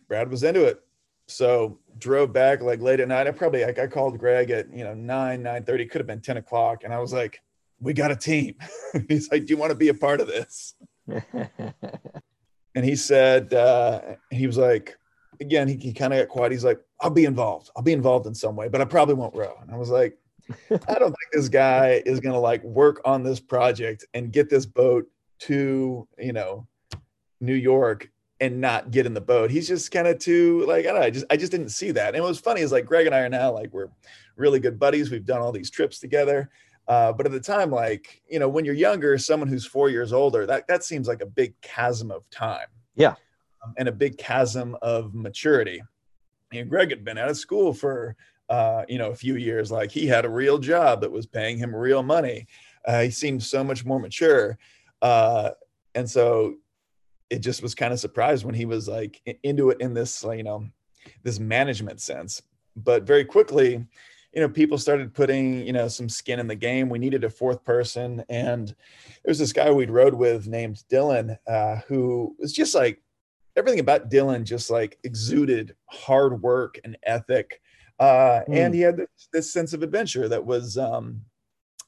Brad 0.08 0.30
was 0.30 0.42
into 0.42 0.64
it. 0.64 0.82
So 1.26 1.78
drove 1.98 2.32
back 2.32 2.62
like 2.62 2.80
late 2.80 3.00
at 3.00 3.08
night. 3.08 3.26
I 3.26 3.30
probably 3.30 3.64
like 3.64 3.78
I 3.78 3.86
called 3.86 4.18
Greg 4.18 4.50
at 4.50 4.72
you 4.72 4.82
know 4.82 4.94
nine 4.94 5.42
nine 5.42 5.62
thirty. 5.62 5.84
Could 5.84 6.00
have 6.00 6.06
been 6.06 6.22
ten 6.22 6.38
o'clock, 6.38 6.84
and 6.84 6.92
I 6.92 6.98
was 6.98 7.12
like, 7.12 7.42
"We 7.80 7.92
got 7.92 8.10
a 8.10 8.16
team." 8.16 8.54
He's 9.08 9.30
like, 9.30 9.44
"Do 9.44 9.52
you 9.52 9.58
want 9.58 9.70
to 9.70 9.76
be 9.76 9.88
a 9.88 9.94
part 9.94 10.20
of 10.20 10.26
this?" 10.26 10.74
and 11.06 12.84
he 12.84 12.96
said, 12.96 13.52
uh, 13.54 14.00
he 14.30 14.46
was 14.46 14.58
like, 14.58 14.98
again, 15.40 15.66
he, 15.68 15.76
he 15.76 15.92
kind 15.92 16.12
of 16.12 16.18
got 16.18 16.28
quiet. 16.28 16.52
He's 16.52 16.64
like, 16.64 16.80
"I'll 17.00 17.10
be 17.10 17.26
involved. 17.26 17.70
I'll 17.76 17.82
be 17.82 17.92
involved 17.92 18.26
in 18.26 18.34
some 18.34 18.56
way, 18.56 18.68
but 18.68 18.80
I 18.80 18.86
probably 18.86 19.14
won't 19.14 19.34
row." 19.34 19.54
And 19.60 19.70
I 19.70 19.76
was 19.76 19.90
like, 19.90 20.16
"I 20.70 20.94
don't 20.94 21.10
think 21.10 21.32
this 21.32 21.50
guy 21.50 22.02
is 22.06 22.20
gonna 22.20 22.40
like 22.40 22.64
work 22.64 23.02
on 23.04 23.22
this 23.22 23.38
project 23.38 24.06
and 24.14 24.32
get 24.32 24.48
this 24.48 24.64
boat 24.64 25.06
to 25.40 26.08
you 26.18 26.32
know 26.32 26.66
New 27.40 27.54
York 27.54 28.10
and 28.40 28.60
not 28.60 28.90
get 28.90 29.06
in 29.06 29.14
the 29.14 29.20
boat. 29.20 29.50
He's 29.50 29.66
just 29.66 29.90
kind 29.90 30.06
of 30.06 30.18
too 30.18 30.64
like 30.66 30.86
I 30.86 30.92
don't 30.92 31.00
know. 31.00 31.06
I 31.06 31.10
just 31.10 31.26
I 31.30 31.36
just 31.36 31.52
didn't 31.52 31.70
see 31.70 31.90
that. 31.92 32.14
And 32.14 32.22
what 32.22 32.28
was 32.28 32.40
funny 32.40 32.60
is 32.60 32.72
like 32.72 32.86
Greg 32.86 33.06
and 33.06 33.14
I 33.14 33.20
are 33.20 33.28
now 33.28 33.52
like 33.52 33.72
we're 33.72 33.90
really 34.36 34.60
good 34.60 34.78
buddies. 34.78 35.10
We've 35.10 35.24
done 35.24 35.40
all 35.40 35.52
these 35.52 35.70
trips 35.70 35.98
together. 35.98 36.50
Uh, 36.86 37.12
but 37.12 37.26
at 37.26 37.32
the 37.32 37.40
time, 37.40 37.70
like 37.70 38.22
you 38.28 38.38
know, 38.38 38.48
when 38.48 38.64
you're 38.64 38.74
younger, 38.74 39.18
someone 39.18 39.48
who's 39.48 39.66
four 39.66 39.90
years 39.90 40.12
older, 40.12 40.46
that 40.46 40.66
that 40.68 40.84
seems 40.84 41.06
like 41.06 41.20
a 41.20 41.26
big 41.26 41.60
chasm 41.60 42.10
of 42.10 42.28
time. 42.30 42.68
Yeah, 42.96 43.14
um, 43.64 43.74
and 43.76 43.88
a 43.88 43.92
big 43.92 44.16
chasm 44.16 44.76
of 44.80 45.14
maturity. 45.14 45.82
And 46.52 46.70
Greg 46.70 46.88
had 46.88 47.04
been 47.04 47.18
out 47.18 47.28
of 47.28 47.36
school 47.36 47.74
for 47.74 48.16
uh, 48.48 48.84
you 48.88 48.96
know 48.96 49.10
a 49.10 49.14
few 49.14 49.36
years. 49.36 49.70
Like 49.70 49.90
he 49.90 50.06
had 50.06 50.24
a 50.24 50.30
real 50.30 50.58
job 50.58 51.02
that 51.02 51.12
was 51.12 51.26
paying 51.26 51.58
him 51.58 51.76
real 51.76 52.02
money. 52.02 52.46
Uh, 52.86 53.02
he 53.02 53.10
seemed 53.10 53.42
so 53.42 53.62
much 53.62 53.84
more 53.84 54.00
mature. 54.00 54.58
Uh, 55.02 55.50
and 55.94 56.08
so 56.08 56.54
it 57.30 57.40
just 57.40 57.62
was 57.62 57.74
kind 57.74 57.92
of 57.92 58.00
surprised 58.00 58.44
when 58.44 58.54
he 58.54 58.64
was 58.64 58.88
like 58.88 59.20
into 59.42 59.70
it 59.70 59.80
in 59.80 59.94
this 59.94 60.24
you 60.24 60.42
know 60.42 60.66
this 61.22 61.38
management 61.38 62.00
sense 62.00 62.42
but 62.76 63.04
very 63.04 63.24
quickly 63.24 63.84
you 64.32 64.40
know 64.40 64.48
people 64.48 64.78
started 64.78 65.14
putting 65.14 65.66
you 65.66 65.72
know 65.72 65.88
some 65.88 66.08
skin 66.08 66.38
in 66.38 66.46
the 66.46 66.54
game 66.54 66.88
we 66.88 66.98
needed 66.98 67.24
a 67.24 67.30
fourth 67.30 67.64
person 67.64 68.24
and 68.28 68.68
there 68.68 69.30
was 69.30 69.38
this 69.38 69.52
guy 69.52 69.70
we'd 69.70 69.90
rode 69.90 70.14
with 70.14 70.46
named 70.46 70.82
dylan 70.90 71.36
uh, 71.46 71.76
who 71.86 72.34
was 72.38 72.52
just 72.52 72.74
like 72.74 73.02
everything 73.56 73.80
about 73.80 74.10
dylan 74.10 74.44
just 74.44 74.70
like 74.70 74.98
exuded 75.04 75.74
hard 75.86 76.42
work 76.42 76.78
and 76.84 76.96
ethic 77.02 77.60
uh, 78.00 78.42
mm. 78.48 78.54
and 78.54 78.74
he 78.74 78.80
had 78.80 78.96
this, 78.96 79.28
this, 79.32 79.52
sense 79.52 79.72
of 79.72 79.82
adventure 79.82 80.28
that 80.28 80.44
was 80.44 80.78
um, 80.78 81.20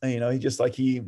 you 0.03 0.19
know 0.19 0.29
he 0.29 0.41
just 0.41 0.59
like 0.59 0.75
he 0.75 1.03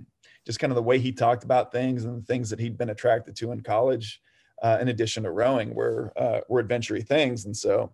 just 0.46 0.59
kind 0.59 0.70
of 0.70 0.76
the 0.76 0.83
way 0.83 0.98
he 0.98 1.12
talked 1.12 1.44
about 1.44 1.72
things 1.72 2.05
and 2.05 2.20
the 2.20 2.26
things 2.26 2.50
that 2.50 2.59
he'd 2.59 2.78
been 2.78 2.90
attracted 2.90 3.37
to 3.37 3.52
in 3.52 3.61
college, 3.61 4.20
uh, 4.62 4.78
in 4.81 4.88
addition 4.88 5.22
to 5.22 5.31
rowing, 5.31 5.74
were 5.74 6.12
uh, 6.16 6.40
were 6.48 6.61
adventure 6.61 7.00
things. 7.00 7.44
And 7.44 7.57
so, 7.57 7.92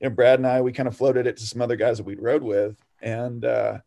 you 0.00 0.08
know, 0.08 0.14
Brad 0.14 0.38
and 0.38 0.46
I, 0.46 0.60
we 0.60 0.72
kind 0.72 0.88
of 0.88 0.96
floated 0.96 1.26
it 1.26 1.36
to 1.36 1.46
some 1.46 1.62
other 1.62 1.76
guys 1.76 1.98
that 1.98 2.06
we'd 2.06 2.22
rode 2.22 2.42
with, 2.42 2.76
and 3.00 3.44
uh, 3.44 3.78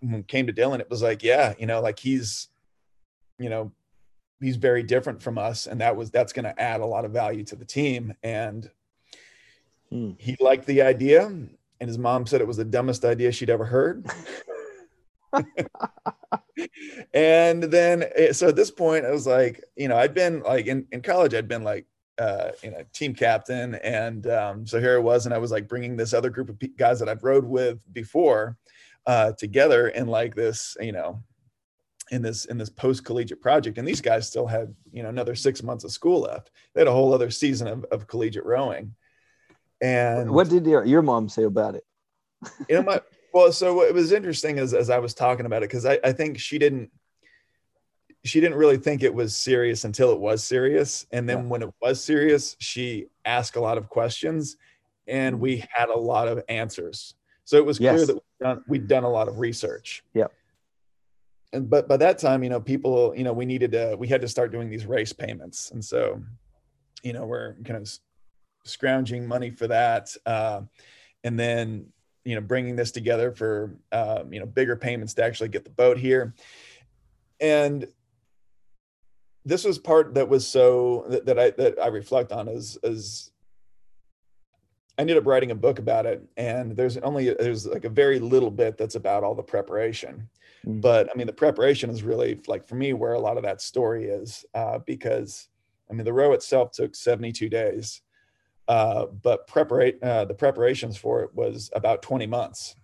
when 0.00 0.22
came 0.24 0.46
to 0.46 0.52
Dylan, 0.52 0.80
it 0.80 0.90
was 0.90 1.02
like, 1.02 1.22
yeah, 1.22 1.54
you 1.58 1.66
know, 1.66 1.80
like 1.80 1.98
he's, 1.98 2.48
you 3.38 3.48
know, 3.48 3.72
he's 4.40 4.56
very 4.56 4.82
different 4.82 5.22
from 5.22 5.38
us, 5.38 5.66
and 5.66 5.80
that 5.80 5.96
was 5.96 6.10
that's 6.10 6.32
going 6.32 6.44
to 6.44 6.60
add 6.60 6.80
a 6.80 6.86
lot 6.86 7.04
of 7.04 7.12
value 7.12 7.44
to 7.44 7.56
the 7.56 7.64
team. 7.64 8.14
And 8.22 8.70
hmm. 9.90 10.12
he 10.18 10.36
liked 10.40 10.66
the 10.66 10.82
idea, 10.82 11.26
and 11.26 11.56
his 11.80 11.98
mom 11.98 12.26
said 12.26 12.40
it 12.40 12.46
was 12.46 12.56
the 12.56 12.64
dumbest 12.64 13.04
idea 13.04 13.32
she'd 13.32 13.50
ever 13.50 13.64
heard. 13.64 14.06
and 17.14 17.62
then 17.62 18.04
eh, 18.16 18.32
so 18.32 18.48
at 18.48 18.56
this 18.56 18.70
point 18.70 19.04
i 19.04 19.10
was 19.10 19.26
like 19.26 19.62
you 19.76 19.88
know 19.88 19.96
i'd 19.96 20.14
been 20.14 20.40
like 20.42 20.66
in, 20.66 20.86
in 20.92 21.02
college 21.02 21.34
i'd 21.34 21.48
been 21.48 21.64
like 21.64 21.86
uh, 22.18 22.50
you 22.62 22.70
know, 22.70 22.84
team 22.92 23.14
captain. 23.14 23.76
And 23.76 24.26
um, 24.26 24.66
so 24.66 24.80
here 24.80 24.96
I 24.96 24.98
was, 24.98 25.24
and 25.24 25.34
I 25.34 25.38
was 25.38 25.52
like 25.52 25.68
bringing 25.68 25.96
this 25.96 26.12
other 26.12 26.30
group 26.30 26.48
of 26.48 26.76
guys 26.76 26.98
that 26.98 27.08
I've 27.08 27.22
rode 27.22 27.44
with 27.44 27.78
before 27.92 28.56
uh, 29.06 29.32
together 29.32 29.88
in 29.88 30.08
like 30.08 30.34
this, 30.34 30.76
you 30.80 30.92
know, 30.92 31.22
in 32.10 32.22
this 32.22 32.46
in 32.46 32.58
this 32.58 32.70
post 32.70 33.04
collegiate 33.04 33.40
project. 33.40 33.78
And 33.78 33.86
these 33.86 34.00
guys 34.00 34.26
still 34.26 34.46
had, 34.46 34.74
you 34.92 35.02
know, 35.02 35.08
another 35.08 35.34
six 35.34 35.62
months 35.62 35.84
of 35.84 35.92
school 35.92 36.22
left. 36.22 36.50
They 36.74 36.80
had 36.80 36.88
a 36.88 36.92
whole 36.92 37.14
other 37.14 37.30
season 37.30 37.68
of, 37.68 37.84
of 37.92 38.06
collegiate 38.06 38.44
rowing. 38.44 38.94
And 39.80 40.30
what 40.32 40.48
did 40.48 40.66
your, 40.66 40.84
your 40.84 41.02
mom 41.02 41.28
say 41.28 41.44
about 41.44 41.76
it? 41.76 41.84
you 42.68 42.76
know, 42.76 42.82
my 42.82 43.00
well, 43.32 43.52
so 43.52 43.74
what 43.74 43.92
was 43.92 44.12
interesting 44.12 44.58
is 44.58 44.74
as 44.74 44.90
I 44.90 44.98
was 44.98 45.14
talking 45.14 45.46
about 45.46 45.62
it, 45.62 45.68
because 45.68 45.86
I, 45.86 45.98
I 46.04 46.12
think 46.12 46.38
she 46.38 46.58
didn't 46.58 46.90
she 48.24 48.40
didn't 48.40 48.58
really 48.58 48.76
think 48.76 49.02
it 49.02 49.14
was 49.14 49.34
serious 49.36 49.84
until 49.84 50.12
it 50.12 50.20
was 50.20 50.42
serious. 50.42 51.06
And 51.12 51.28
then 51.28 51.38
yeah. 51.38 51.44
when 51.44 51.62
it 51.62 51.70
was 51.80 52.02
serious, 52.02 52.56
she 52.58 53.06
asked 53.24 53.56
a 53.56 53.60
lot 53.60 53.78
of 53.78 53.88
questions 53.88 54.56
and 55.06 55.36
mm-hmm. 55.36 55.42
we 55.42 55.64
had 55.70 55.88
a 55.88 55.96
lot 55.96 56.28
of 56.28 56.42
answers. 56.48 57.14
So 57.44 57.56
it 57.56 57.64
was 57.64 57.78
clear 57.78 57.96
yes. 57.96 58.06
that 58.08 58.14
we'd 58.14 58.44
done, 58.44 58.64
we'd 58.68 58.88
done, 58.88 59.04
a 59.04 59.08
lot 59.08 59.28
of 59.28 59.38
research. 59.38 60.04
Yeah. 60.14 60.26
And 61.52 61.70
but 61.70 61.88
by 61.88 61.96
that 61.96 62.18
time, 62.18 62.42
you 62.42 62.50
know, 62.50 62.60
people, 62.60 63.14
you 63.16 63.24
know, 63.24 63.32
we 63.32 63.46
needed 63.46 63.72
to, 63.72 63.96
we 63.98 64.08
had 64.08 64.20
to 64.20 64.28
start 64.28 64.52
doing 64.52 64.68
these 64.68 64.84
race 64.84 65.12
payments. 65.12 65.70
And 65.70 65.82
so, 65.82 66.22
you 67.02 67.14
know, 67.14 67.24
we're 67.24 67.54
kind 67.64 67.80
of 67.80 67.90
scrounging 68.64 69.26
money 69.26 69.50
for 69.50 69.66
that. 69.68 70.14
Uh, 70.26 70.62
and 71.24 71.38
then, 71.38 71.86
you 72.28 72.34
know, 72.34 72.42
bringing 72.42 72.76
this 72.76 72.90
together 72.90 73.32
for, 73.32 73.74
um, 73.90 74.30
you 74.30 74.38
know, 74.38 74.44
bigger 74.44 74.76
payments 74.76 75.14
to 75.14 75.24
actually 75.24 75.48
get 75.48 75.64
the 75.64 75.70
boat 75.70 75.96
here. 75.96 76.34
And 77.40 77.88
this 79.46 79.64
was 79.64 79.78
part 79.78 80.12
that 80.14 80.28
was 80.28 80.46
so 80.46 81.06
that, 81.08 81.24
that 81.24 81.38
I 81.38 81.50
that 81.52 81.78
I 81.82 81.86
reflect 81.86 82.32
on 82.32 82.48
as 82.48 82.78
as 82.82 83.30
I 84.98 85.02
ended 85.02 85.16
up 85.16 85.26
writing 85.26 85.52
a 85.52 85.54
book 85.54 85.78
about 85.78 86.04
it, 86.04 86.22
and 86.36 86.76
there's 86.76 86.98
only 86.98 87.32
there's 87.32 87.66
like 87.66 87.86
a 87.86 87.88
very 87.88 88.18
little 88.18 88.50
bit 88.50 88.76
that's 88.76 88.96
about 88.96 89.24
all 89.24 89.34
the 89.34 89.42
preparation, 89.42 90.28
mm. 90.66 90.82
but 90.82 91.08
I 91.10 91.16
mean 91.16 91.26
the 91.26 91.32
preparation 91.32 91.88
is 91.88 92.02
really 92.02 92.40
like 92.46 92.68
for 92.68 92.74
me 92.74 92.92
where 92.92 93.14
a 93.14 93.20
lot 93.20 93.38
of 93.38 93.42
that 93.44 93.62
story 93.62 94.04
is 94.04 94.44
uh, 94.52 94.80
because 94.80 95.48
I 95.90 95.94
mean 95.94 96.04
the 96.04 96.12
row 96.12 96.34
itself 96.34 96.72
took 96.72 96.94
72 96.94 97.48
days, 97.48 98.02
uh, 98.68 99.06
but 99.06 99.46
preparate 99.46 100.02
uh, 100.02 100.26
the 100.26 100.34
preparations 100.34 100.96
for 100.96 101.22
it 101.22 101.34
was 101.34 101.70
about 101.74 102.02
20 102.02 102.26
months. 102.26 102.76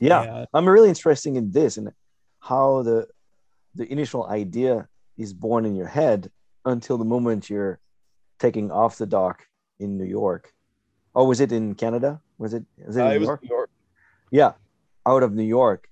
Yeah, 0.00 0.22
and, 0.22 0.46
I'm 0.54 0.68
really 0.68 0.88
interested 0.88 1.36
in 1.36 1.50
this 1.50 1.76
and 1.76 1.90
how 2.40 2.82
the 2.82 3.06
the 3.74 3.90
initial 3.90 4.26
idea 4.26 4.88
is 5.16 5.32
born 5.32 5.64
in 5.64 5.74
your 5.74 5.86
head 5.86 6.30
until 6.64 6.96
the 6.98 7.04
moment 7.04 7.50
you're 7.50 7.80
taking 8.38 8.70
off 8.70 8.98
the 8.98 9.06
dock 9.06 9.46
in 9.78 9.98
New 9.98 10.04
York. 10.04 10.52
Oh, 11.14 11.24
was 11.24 11.40
it 11.40 11.52
in 11.52 11.74
Canada? 11.74 12.20
Was 12.38 12.54
it? 12.54 12.64
Was 12.86 12.96
it 12.96 13.02
uh, 13.02 13.10
New, 13.10 13.16
it 13.16 13.22
York? 13.22 13.42
New 13.42 13.48
York? 13.48 13.70
Yeah, 14.30 14.52
out 15.06 15.22
of 15.22 15.32
New 15.32 15.44
York. 15.44 15.88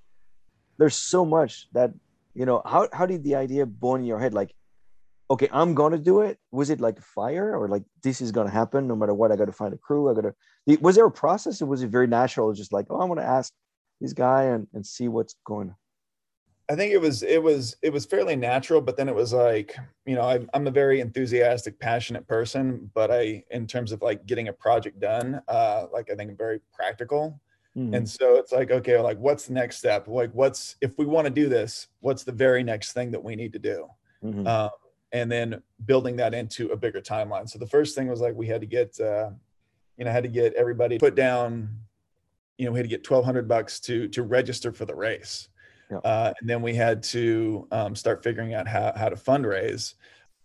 There's 0.78 0.96
so 0.96 1.24
much 1.24 1.68
that 1.72 1.92
you 2.34 2.46
know. 2.46 2.62
How 2.64 2.88
how 2.92 3.06
did 3.06 3.22
the 3.24 3.36
idea 3.36 3.66
born 3.66 4.00
in 4.00 4.06
your 4.06 4.18
head? 4.18 4.34
Like, 4.34 4.54
okay, 5.32 5.48
I'm 5.50 5.74
gonna 5.74 5.98
do 5.98 6.20
it. 6.20 6.38
Was 6.50 6.68
it 6.68 6.80
like 6.80 7.00
fire 7.00 7.56
or 7.58 7.66
like 7.66 7.82
this 8.02 8.20
is 8.20 8.30
gonna 8.30 8.50
happen 8.50 8.86
no 8.86 8.94
matter 8.94 9.14
what? 9.14 9.32
I 9.32 9.36
got 9.36 9.46
to 9.46 9.52
find 9.52 9.72
a 9.72 9.78
crew. 9.78 10.10
I 10.10 10.14
got 10.14 10.22
to. 10.22 10.78
Was 10.80 10.94
there 10.94 11.06
a 11.06 11.10
process 11.10 11.62
or 11.62 11.66
was 11.66 11.82
it 11.82 11.88
very 11.88 12.06
natural? 12.06 12.52
Just 12.52 12.72
like, 12.72 12.86
oh, 12.90 13.00
I'm 13.00 13.08
gonna 13.08 13.22
ask 13.22 13.52
this 14.00 14.12
guy 14.12 14.44
and 14.44 14.66
and 14.74 14.86
see 14.86 15.08
what's 15.08 15.34
going. 15.44 15.70
On? 15.70 15.76
I 16.70 16.76
think 16.76 16.92
it 16.92 17.00
was 17.00 17.22
it 17.22 17.42
was 17.42 17.76
it 17.82 17.92
was 17.92 18.04
fairly 18.04 18.36
natural, 18.36 18.82
but 18.82 18.98
then 18.98 19.08
it 19.08 19.14
was 19.14 19.32
like 19.32 19.74
you 20.04 20.14
know 20.14 20.22
I'm 20.22 20.50
I'm 20.52 20.66
a 20.66 20.70
very 20.70 21.00
enthusiastic, 21.00 21.80
passionate 21.80 22.28
person, 22.28 22.90
but 22.94 23.10
I 23.10 23.42
in 23.50 23.66
terms 23.66 23.90
of 23.90 24.02
like 24.02 24.26
getting 24.26 24.48
a 24.48 24.52
project 24.52 25.00
done, 25.00 25.40
uh, 25.48 25.86
like 25.92 26.10
I 26.10 26.14
think 26.14 26.30
I'm 26.30 26.36
very 26.36 26.60
practical, 26.74 27.40
mm-hmm. 27.76 27.94
and 27.94 28.08
so 28.08 28.36
it's 28.36 28.52
like 28.52 28.70
okay, 28.70 28.98
like 29.00 29.18
what's 29.18 29.46
the 29.46 29.54
next 29.54 29.78
step? 29.78 30.08
Like 30.08 30.30
what's 30.32 30.76
if 30.82 30.98
we 30.98 31.06
want 31.06 31.26
to 31.26 31.32
do 31.32 31.48
this, 31.48 31.88
what's 32.00 32.22
the 32.22 32.32
very 32.32 32.62
next 32.62 32.92
thing 32.92 33.10
that 33.12 33.24
we 33.24 33.34
need 33.34 33.54
to 33.54 33.58
do? 33.58 33.88
Mm-hmm. 34.22 34.46
Um, 34.46 34.70
and 35.12 35.30
then 35.30 35.62
building 35.84 36.16
that 36.16 36.34
into 36.34 36.68
a 36.68 36.76
bigger 36.76 37.00
timeline. 37.00 37.48
So 37.48 37.58
the 37.58 37.66
first 37.66 37.94
thing 37.94 38.08
was 38.08 38.20
like 38.20 38.34
we 38.34 38.46
had 38.46 38.60
to 38.60 38.66
get 38.66 38.98
uh, 39.00 39.30
you 39.96 40.04
know 40.04 40.10
had 40.10 40.22
to 40.22 40.28
get 40.28 40.54
everybody 40.54 40.98
put 40.98 41.14
down, 41.14 41.68
you 42.58 42.66
know 42.66 42.72
we 42.72 42.78
had 42.78 42.84
to 42.84 42.88
get 42.88 43.04
twelve 43.04 43.24
hundred 43.24 43.48
bucks 43.48 43.80
to 43.80 44.08
to 44.08 44.22
register 44.22 44.72
for 44.72 44.84
the 44.84 44.94
race 44.94 45.48
yeah. 45.92 45.98
Uh, 45.98 46.32
and 46.40 46.48
then 46.48 46.62
we 46.62 46.74
had 46.74 47.02
to 47.04 47.68
um, 47.70 47.94
start 47.94 48.22
figuring 48.22 48.54
out 48.54 48.66
how, 48.66 48.92
how 48.96 49.08
to 49.08 49.16
fundraise. 49.16 49.94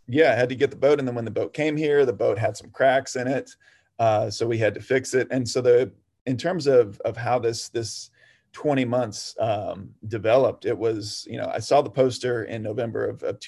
Yeah, 0.07 0.31
I 0.31 0.35
had 0.35 0.49
to 0.49 0.55
get 0.55 0.71
the 0.71 0.77
boat. 0.77 0.99
And 0.99 1.07
then 1.07 1.15
when 1.15 1.25
the 1.25 1.31
boat 1.31 1.53
came 1.53 1.77
here, 1.77 2.05
the 2.05 2.13
boat 2.13 2.37
had 2.37 2.57
some 2.57 2.69
cracks 2.69 3.15
in 3.15 3.27
it. 3.27 3.55
Uh, 3.97 4.29
so 4.29 4.45
we 4.45 4.57
had 4.57 4.73
to 4.73 4.81
fix 4.81 5.13
it. 5.13 5.27
And 5.31 5.47
so 5.47 5.61
the 5.61 5.91
in 6.25 6.37
terms 6.37 6.67
of 6.67 6.99
of 7.01 7.15
how 7.15 7.39
this 7.39 7.69
this 7.69 8.11
20 8.53 8.85
months 8.85 9.35
um, 9.39 9.89
developed, 10.07 10.65
it 10.65 10.77
was, 10.77 11.25
you 11.29 11.37
know, 11.37 11.49
I 11.53 11.59
saw 11.59 11.81
the 11.81 11.89
poster 11.89 12.43
in 12.45 12.61
November 12.61 13.05
of, 13.05 13.23
of 13.23 13.39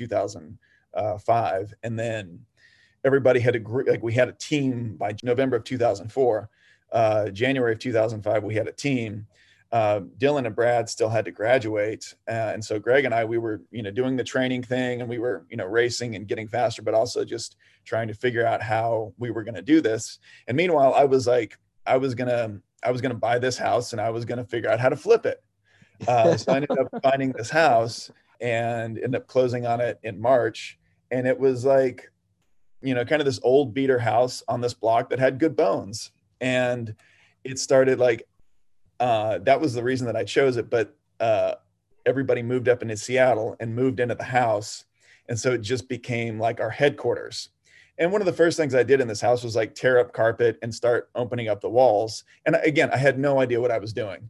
2005. 0.93 1.73
And 1.83 1.99
then 1.99 2.45
everybody 3.03 3.39
had 3.39 3.55
a 3.55 3.59
group. 3.59 3.87
like 3.87 4.03
we 4.03 4.13
had 4.13 4.29
a 4.29 4.33
team 4.33 4.95
by 4.97 5.15
November 5.23 5.57
of 5.57 5.63
2004. 5.63 6.49
Uh, 6.91 7.29
January 7.29 7.73
of 7.73 7.79
2005, 7.79 8.43
we 8.43 8.55
had 8.55 8.67
a 8.67 8.71
team 8.71 9.27
uh, 9.71 10.01
Dylan 10.17 10.47
and 10.47 10.55
Brad 10.55 10.89
still 10.89 11.09
had 11.09 11.25
to 11.25 11.31
graduate, 11.31 12.15
uh, 12.27 12.31
and 12.53 12.63
so 12.63 12.79
Greg 12.79 13.05
and 13.05 13.13
I 13.13 13.23
we 13.23 13.37
were 13.37 13.61
you 13.69 13.83
know 13.83 13.91
doing 13.91 14.15
the 14.15 14.23
training 14.23 14.63
thing, 14.63 15.01
and 15.01 15.09
we 15.09 15.19
were 15.19 15.45
you 15.49 15.57
know 15.57 15.65
racing 15.65 16.15
and 16.15 16.27
getting 16.27 16.47
faster, 16.47 16.81
but 16.81 16.95
also 16.95 17.23
just 17.23 17.55
trying 17.85 18.07
to 18.07 18.15
figure 18.15 18.45
out 18.45 18.63
how 18.63 19.13
we 19.19 19.29
were 19.29 19.43
going 19.43 19.55
to 19.55 19.61
do 19.61 19.79
this. 19.79 20.17
And 20.47 20.57
meanwhile, 20.57 20.95
I 20.95 21.03
was 21.03 21.27
like, 21.27 21.59
I 21.85 21.97
was 21.97 22.15
gonna 22.15 22.59
I 22.83 22.91
was 22.91 23.01
gonna 23.01 23.13
buy 23.13 23.37
this 23.37 23.59
house, 23.59 23.91
and 23.91 24.01
I 24.01 24.09
was 24.09 24.25
gonna 24.25 24.43
figure 24.43 24.71
out 24.71 24.79
how 24.79 24.89
to 24.89 24.95
flip 24.95 25.27
it. 25.27 25.43
Uh, 26.07 26.35
so 26.35 26.51
I 26.51 26.55
ended 26.55 26.71
up 26.71 26.87
finding 27.03 27.31
this 27.33 27.51
house 27.51 28.09
and 28.41 28.97
ended 28.97 29.15
up 29.15 29.27
closing 29.27 29.67
on 29.67 29.81
it 29.81 29.99
in 30.01 30.19
March, 30.19 30.78
and 31.11 31.27
it 31.27 31.39
was 31.39 31.65
like, 31.65 32.11
you 32.81 32.93
know, 32.93 33.03
kind 33.05 33.21
of 33.21 33.25
this 33.25 33.39
old 33.43 33.73
beater 33.73 33.99
house 33.99 34.43
on 34.47 34.61
this 34.61 34.73
block 34.73 35.09
that 35.09 35.19
had 35.19 35.39
good 35.39 35.55
bones, 35.55 36.11
and 36.41 36.95
it 37.43 37.59
started 37.59 37.99
like 37.99 38.27
uh, 38.99 39.39
that 39.39 39.61
was 39.61 39.73
the 39.73 39.83
reason 39.83 40.05
that 40.07 40.15
I 40.15 40.23
chose 40.23 40.57
it. 40.57 40.69
But 40.69 40.95
uh, 41.19 41.55
everybody 42.05 42.41
moved 42.41 42.67
up 42.67 42.81
into 42.81 42.97
Seattle 42.97 43.55
and 43.59 43.75
moved 43.75 43.99
into 43.99 44.15
the 44.15 44.23
house. 44.23 44.85
And 45.27 45.39
so 45.39 45.53
it 45.53 45.61
just 45.61 45.87
became 45.87 46.39
like 46.39 46.59
our 46.59 46.69
headquarters. 46.69 47.49
And 47.97 48.11
one 48.11 48.21
of 48.21 48.25
the 48.25 48.33
first 48.33 48.57
things 48.57 48.73
I 48.73 48.83
did 48.83 49.01
in 49.01 49.07
this 49.07 49.21
house 49.21 49.43
was 49.43 49.55
like 49.55 49.75
tear 49.75 49.99
up 49.99 50.13
carpet 50.13 50.57
and 50.61 50.73
start 50.73 51.09
opening 51.15 51.49
up 51.49 51.61
the 51.61 51.69
walls. 51.69 52.23
And 52.45 52.57
again, 52.63 52.89
I 52.91 52.97
had 52.97 53.19
no 53.19 53.39
idea 53.39 53.59
what 53.59 53.71
I 53.71 53.77
was 53.77 53.93
doing. 53.93 54.29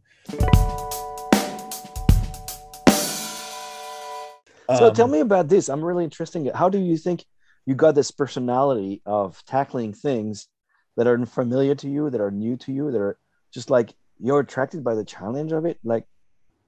So 4.78 4.88
um, 4.88 4.94
tell 4.94 5.08
me 5.08 5.20
about 5.20 5.48
this. 5.48 5.68
I'm 5.68 5.84
really 5.84 6.04
interested. 6.04 6.50
How 6.54 6.68
do 6.68 6.78
you 6.78 6.96
think 6.96 7.24
you 7.66 7.74
got 7.74 7.94
this 7.94 8.10
personality 8.10 9.02
of 9.04 9.42
tackling 9.44 9.92
things 9.92 10.48
that 10.96 11.06
are 11.06 11.24
familiar 11.26 11.74
to 11.76 11.88
you, 11.88 12.10
that 12.10 12.20
are 12.20 12.30
new 12.30 12.56
to 12.58 12.72
you, 12.72 12.90
that 12.90 13.00
are 13.00 13.18
just 13.52 13.70
like 13.70 13.94
you're 14.18 14.40
attracted 14.40 14.84
by 14.84 14.94
the 14.94 15.04
challenge 15.04 15.52
of 15.52 15.64
it? 15.64 15.78
Like 15.82 16.06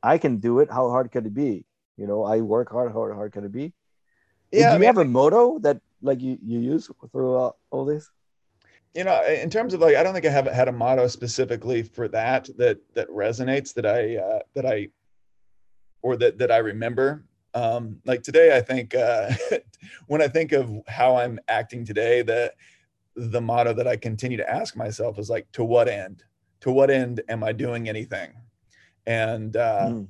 i 0.02 0.18
can 0.18 0.38
do 0.38 0.58
it. 0.60 0.70
How 0.70 0.90
hard 0.90 1.12
could 1.12 1.26
it 1.26 1.34
be? 1.34 1.64
You 1.96 2.06
know 2.06 2.24
i 2.24 2.40
work 2.40 2.70
hard. 2.72 2.92
How 2.92 3.12
hard 3.12 3.32
can 3.32 3.44
it 3.44 3.52
be? 3.52 3.72
Yeah 4.50 4.70
do 4.70 4.74
you 4.74 4.80
mean, 4.80 4.86
have 4.86 4.98
a 4.98 5.04
motto 5.04 5.58
that 5.60 5.80
like 6.02 6.20
you, 6.20 6.38
you 6.44 6.58
use 6.58 6.90
throughout 7.12 7.56
all 7.70 7.84
this? 7.84 8.10
You 8.94 9.04
know 9.04 9.22
in 9.24 9.48
terms 9.48 9.74
of 9.74 9.80
like 9.80 9.96
i 9.96 10.02
don't 10.02 10.12
think 10.12 10.26
i 10.26 10.30
have 10.30 10.46
had 10.46 10.68
a 10.68 10.72
motto 10.72 11.06
specifically 11.06 11.82
for 11.82 12.08
that 12.08 12.50
that 12.58 12.78
that 12.94 13.08
resonates 13.08 13.72
that 13.74 13.86
i 13.86 14.16
uh, 14.16 14.40
that 14.54 14.66
i 14.66 14.88
or 16.02 16.16
that 16.16 16.36
that 16.38 16.50
i 16.50 16.58
remember 16.58 17.24
um 17.54 18.00
like 18.04 18.22
today 18.22 18.56
i 18.56 18.60
think 18.60 18.94
uh 18.94 19.30
when 20.06 20.22
i 20.22 20.28
think 20.28 20.52
of 20.52 20.70
how 20.88 21.16
i'm 21.16 21.38
acting 21.48 21.84
today 21.84 22.22
that 22.22 22.54
the 23.16 23.40
motto 23.40 23.72
that 23.72 23.86
i 23.86 23.96
continue 23.96 24.38
to 24.38 24.50
ask 24.50 24.76
myself 24.76 25.18
is 25.18 25.28
like 25.28 25.50
to 25.52 25.62
what 25.62 25.88
end 25.88 26.24
to 26.62 26.70
what 26.70 26.90
end 26.90 27.20
am 27.28 27.42
I 27.42 27.52
doing 27.52 27.88
anything? 27.88 28.30
And 29.04 29.56
uh, 29.56 29.88
mm. 29.88 30.06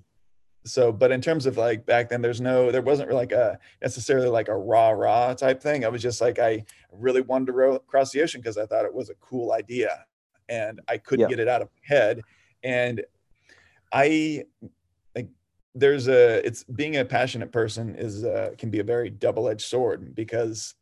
so, 0.64 0.92
but 0.92 1.10
in 1.10 1.22
terms 1.22 1.46
of 1.46 1.56
like 1.56 1.86
back 1.86 2.10
then, 2.10 2.20
there's 2.20 2.42
no, 2.42 2.70
there 2.70 2.82
wasn't 2.82 3.08
really 3.08 3.20
like 3.20 3.32
a 3.32 3.58
necessarily 3.80 4.28
like 4.28 4.48
a 4.48 4.56
rah 4.56 4.90
rah 4.90 5.32
type 5.32 5.62
thing. 5.62 5.84
I 5.84 5.88
was 5.88 6.02
just 6.02 6.20
like, 6.20 6.38
I 6.38 6.64
really 6.92 7.22
wanted 7.22 7.46
to 7.46 7.52
row 7.52 7.74
across 7.74 8.12
the 8.12 8.20
ocean 8.20 8.42
because 8.42 8.58
I 8.58 8.66
thought 8.66 8.84
it 8.84 8.92
was 8.92 9.08
a 9.08 9.14
cool 9.14 9.52
idea 9.52 10.04
and 10.50 10.78
I 10.88 10.98
couldn't 10.98 11.22
yeah. 11.22 11.28
get 11.28 11.40
it 11.40 11.48
out 11.48 11.62
of 11.62 11.68
my 11.68 11.96
head. 11.96 12.20
And 12.62 13.02
I, 13.90 14.44
there's 15.74 16.08
a, 16.08 16.46
it's 16.46 16.64
being 16.64 16.96
a 16.98 17.04
passionate 17.04 17.50
person 17.52 17.94
is, 17.96 18.24
uh, 18.24 18.50
can 18.58 18.70
be 18.70 18.80
a 18.80 18.84
very 18.84 19.10
double 19.10 19.48
edged 19.48 19.66
sword 19.66 20.14
because 20.14 20.74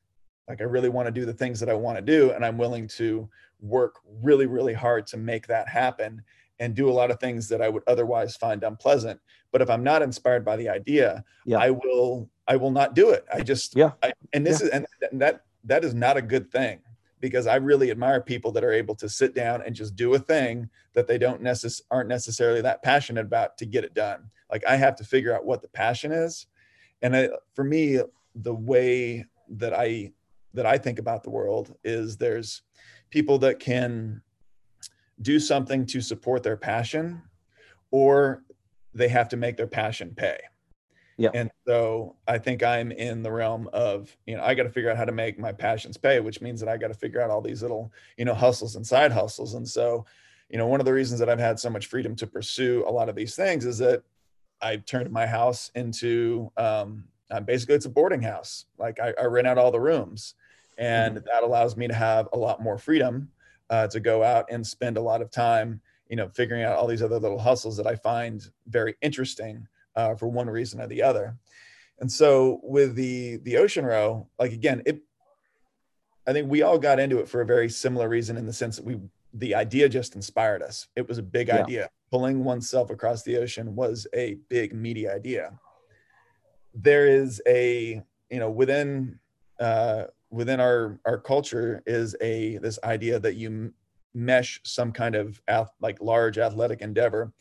like 0.48 0.60
I 0.60 0.64
really 0.64 0.88
want 0.88 1.06
to 1.06 1.12
do 1.12 1.24
the 1.24 1.32
things 1.32 1.60
that 1.60 1.70
I 1.70 1.74
want 1.74 1.96
to 1.96 2.02
do 2.02 2.32
and 2.32 2.44
I'm 2.44 2.58
willing 2.58 2.88
to 2.88 3.28
work 3.60 3.96
really 4.22 4.46
really 4.46 4.72
hard 4.74 5.06
to 5.08 5.16
make 5.16 5.46
that 5.46 5.68
happen 5.68 6.22
and 6.58 6.74
do 6.74 6.90
a 6.90 6.92
lot 6.92 7.10
of 7.10 7.20
things 7.20 7.48
that 7.48 7.62
I 7.62 7.68
would 7.68 7.82
otherwise 7.86 8.36
find 8.36 8.62
unpleasant. 8.64 9.18
But 9.52 9.62
if 9.62 9.70
I'm 9.70 9.82
not 9.82 10.02
inspired 10.02 10.44
by 10.44 10.56
the 10.56 10.68
idea, 10.68 11.24
Yeah. 11.46 11.58
I 11.58 11.70
will 11.70 12.28
I 12.48 12.56
will 12.56 12.70
not 12.72 12.94
do 12.94 13.10
it. 13.10 13.24
I 13.32 13.42
just 13.42 13.76
Yeah. 13.76 13.92
I, 14.02 14.12
and 14.32 14.44
this 14.44 14.60
is 14.60 14.70
and 14.70 14.86
that 15.12 15.44
that 15.64 15.84
is 15.84 15.94
not 15.94 16.16
a 16.16 16.22
good 16.22 16.50
thing 16.50 16.80
because 17.20 17.46
I 17.46 17.56
really 17.56 17.90
admire 17.90 18.20
people 18.20 18.50
that 18.52 18.64
are 18.64 18.72
able 18.72 18.94
to 18.96 19.08
sit 19.08 19.34
down 19.34 19.62
and 19.62 19.74
just 19.74 19.94
do 19.94 20.14
a 20.14 20.18
thing 20.18 20.70
that 20.94 21.06
they 21.06 21.18
don't 21.18 21.42
necess- 21.42 21.82
aren't 21.90 22.08
necessarily 22.08 22.62
that 22.62 22.82
passionate 22.82 23.26
about 23.26 23.58
to 23.58 23.66
get 23.66 23.84
it 23.84 23.94
done. 23.94 24.30
Like 24.50 24.64
I 24.66 24.76
have 24.76 24.96
to 24.96 25.04
figure 25.04 25.34
out 25.34 25.44
what 25.44 25.62
the 25.62 25.68
passion 25.68 26.12
is, 26.12 26.46
and 27.02 27.16
I, 27.16 27.28
for 27.54 27.64
me, 27.64 28.00
the 28.34 28.54
way 28.54 29.26
that 29.48 29.74
I 29.74 30.12
that 30.54 30.66
I 30.66 30.78
think 30.78 30.98
about 30.98 31.22
the 31.22 31.30
world 31.30 31.76
is 31.84 32.16
there's 32.16 32.62
people 33.10 33.38
that 33.38 33.60
can 33.60 34.22
do 35.22 35.38
something 35.38 35.86
to 35.86 36.00
support 36.00 36.42
their 36.42 36.56
passion, 36.56 37.22
or 37.90 38.42
they 38.94 39.08
have 39.08 39.28
to 39.28 39.36
make 39.36 39.56
their 39.56 39.66
passion 39.66 40.14
pay. 40.16 40.38
Yeah. 41.20 41.30
And 41.34 41.50
so 41.66 42.16
I 42.26 42.38
think 42.38 42.62
I'm 42.62 42.90
in 42.92 43.22
the 43.22 43.30
realm 43.30 43.68
of, 43.74 44.16
you 44.26 44.36
know, 44.36 44.42
I 44.42 44.54
got 44.54 44.62
to 44.62 44.70
figure 44.70 44.90
out 44.90 44.96
how 44.96 45.04
to 45.04 45.12
make 45.12 45.38
my 45.38 45.52
passions 45.52 45.98
pay, 45.98 46.18
which 46.20 46.40
means 46.40 46.60
that 46.60 46.68
I 46.68 46.78
got 46.78 46.88
to 46.88 46.94
figure 46.94 47.20
out 47.20 47.28
all 47.30 47.42
these 47.42 47.60
little, 47.60 47.92
you 48.16 48.24
know, 48.24 48.32
hustles 48.32 48.74
and 48.76 48.86
side 48.86 49.12
hustles. 49.12 49.52
And 49.52 49.68
so, 49.68 50.06
you 50.48 50.56
know, 50.56 50.66
one 50.66 50.80
of 50.80 50.86
the 50.86 50.94
reasons 50.94 51.20
that 51.20 51.28
I've 51.28 51.38
had 51.38 51.60
so 51.60 51.68
much 51.68 51.86
freedom 51.88 52.16
to 52.16 52.26
pursue 52.26 52.84
a 52.86 52.90
lot 52.90 53.10
of 53.10 53.16
these 53.16 53.36
things 53.36 53.66
is 53.66 53.76
that 53.78 54.02
I 54.62 54.76
turned 54.78 55.10
my 55.10 55.26
house 55.26 55.70
into 55.74 56.50
um, 56.56 57.04
uh, 57.30 57.40
basically 57.40 57.74
it's 57.74 57.86
a 57.86 57.90
boarding 57.90 58.22
house. 58.22 58.64
Like 58.78 58.98
I, 58.98 59.12
I 59.20 59.24
rent 59.24 59.46
out 59.46 59.58
all 59.58 59.70
the 59.70 59.80
rooms, 59.80 60.34
and 60.78 61.18
that 61.18 61.42
allows 61.42 61.76
me 61.76 61.86
to 61.86 61.94
have 61.94 62.28
a 62.32 62.38
lot 62.38 62.62
more 62.62 62.78
freedom 62.78 63.30
uh, 63.68 63.88
to 63.88 64.00
go 64.00 64.22
out 64.24 64.46
and 64.50 64.66
spend 64.66 64.96
a 64.96 65.02
lot 65.02 65.20
of 65.20 65.30
time, 65.30 65.80
you 66.08 66.16
know, 66.16 66.28
figuring 66.28 66.62
out 66.64 66.76
all 66.76 66.86
these 66.86 67.02
other 67.02 67.18
little 67.18 67.38
hustles 67.38 67.76
that 67.76 67.86
I 67.86 67.94
find 67.94 68.42
very 68.66 68.96
interesting 69.02 69.68
uh, 70.00 70.14
for 70.16 70.28
one 70.28 70.48
reason 70.48 70.80
or 70.80 70.86
the 70.86 71.02
other. 71.02 71.36
And 71.98 72.10
so 72.10 72.60
with 72.62 72.94
the 72.94 73.36
the 73.38 73.56
ocean 73.58 73.84
row, 73.84 74.28
like 74.38 74.52
again, 74.52 74.82
it 74.86 75.02
I 76.26 76.32
think 76.32 76.50
we 76.50 76.62
all 76.62 76.78
got 76.78 77.00
into 77.00 77.18
it 77.18 77.28
for 77.28 77.40
a 77.40 77.46
very 77.46 77.68
similar 77.68 78.08
reason 78.08 78.36
in 78.36 78.46
the 78.46 78.52
sense 78.52 78.76
that 78.76 78.84
we 78.84 78.98
the 79.34 79.54
idea 79.54 79.88
just 79.88 80.16
inspired 80.16 80.62
us. 80.62 80.88
It 80.96 81.06
was 81.08 81.18
a 81.18 81.22
big 81.22 81.48
Yeah. 81.48 81.62
idea. 81.62 81.88
Pulling 82.10 82.42
oneself 82.44 82.90
across 82.90 83.22
the 83.22 83.36
ocean 83.36 83.76
was 83.76 84.06
a 84.14 84.34
big 84.48 84.74
meaty 84.74 85.08
idea. 85.08 85.52
There 86.74 87.06
is 87.06 87.40
a, 87.46 88.02
you 88.30 88.38
know, 88.38 88.50
within 88.50 89.18
uh 89.58 90.04
within 90.30 90.60
our 90.60 90.98
our 91.04 91.18
culture 91.18 91.82
is 91.86 92.16
a 92.20 92.58
this 92.58 92.78
idea 92.82 93.18
that 93.20 93.34
you 93.34 93.72
mesh 94.14 94.60
some 94.64 94.90
kind 94.92 95.14
of 95.14 95.40
ath- 95.46 95.74
like 95.80 96.00
large 96.00 96.38
athletic 96.38 96.80
endeavor 96.80 97.32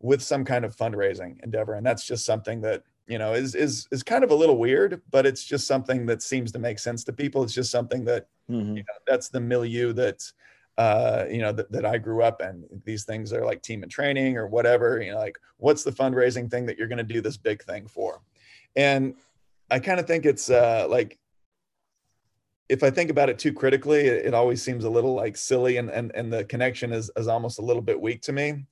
with 0.00 0.22
some 0.22 0.44
kind 0.44 0.64
of 0.64 0.76
fundraising 0.76 1.42
endeavor. 1.42 1.74
And 1.74 1.84
that's 1.86 2.06
just 2.06 2.24
something 2.24 2.60
that 2.62 2.82
you 3.06 3.18
know 3.18 3.32
is 3.32 3.54
is 3.54 3.88
is 3.90 4.02
kind 4.02 4.22
of 4.22 4.30
a 4.30 4.34
little 4.34 4.58
weird 4.58 5.00
but 5.10 5.24
it's 5.24 5.42
just 5.42 5.66
something 5.66 6.04
that 6.06 6.20
seems 6.22 6.52
to 6.52 6.58
make 6.58 6.78
sense 6.78 7.04
to 7.04 7.12
people. 7.12 7.42
It's 7.42 7.54
just 7.54 7.70
something 7.70 8.04
that 8.04 8.26
Mhm. 8.50 8.76
you 8.76 8.82
know, 8.82 8.94
that's 9.06 9.28
the 9.28 9.40
milieu 9.40 9.92
that 9.94 10.22
uh 10.78 11.24
you 11.30 11.38
know 11.38 11.52
that, 11.52 11.70
that 11.72 11.84
i 11.84 11.98
grew 11.98 12.22
up 12.22 12.40
in. 12.40 12.64
These 12.84 13.04
things 13.04 13.32
are 13.32 13.44
like 13.44 13.62
team 13.62 13.82
and 13.82 13.90
training 13.92 14.36
or 14.36 14.46
whatever 14.46 15.02
you 15.02 15.12
know 15.12 15.18
like 15.18 15.38
what's 15.56 15.82
the 15.84 15.90
fundraising 15.92 16.50
thing 16.50 16.66
that 16.66 16.78
you're 16.78 16.88
going 16.88 16.98
to 17.06 17.14
do 17.14 17.20
this 17.20 17.36
big 17.36 17.62
thing 17.64 17.86
for? 17.86 18.20
And 18.76 19.14
i 19.70 19.78
kind 19.78 20.00
of 20.00 20.06
think 20.06 20.24
it's 20.24 20.48
uh 20.50 20.86
like 20.88 21.18
if 22.68 22.82
i 22.82 22.90
think 22.90 23.10
about 23.10 23.28
it 23.28 23.38
too 23.38 23.52
critically 23.52 24.06
it, 24.06 24.26
it 24.26 24.34
always 24.34 24.62
seems 24.62 24.84
a 24.84 24.90
little 24.90 25.14
like 25.14 25.36
silly 25.36 25.76
and 25.78 25.90
and, 25.90 26.12
and 26.14 26.32
the 26.32 26.44
connection 26.44 26.92
is, 26.92 27.10
is 27.16 27.28
almost 27.28 27.58
a 27.58 27.62
little 27.62 27.82
bit 27.82 28.00
weak 28.00 28.20
to 28.22 28.32
me 28.32 28.64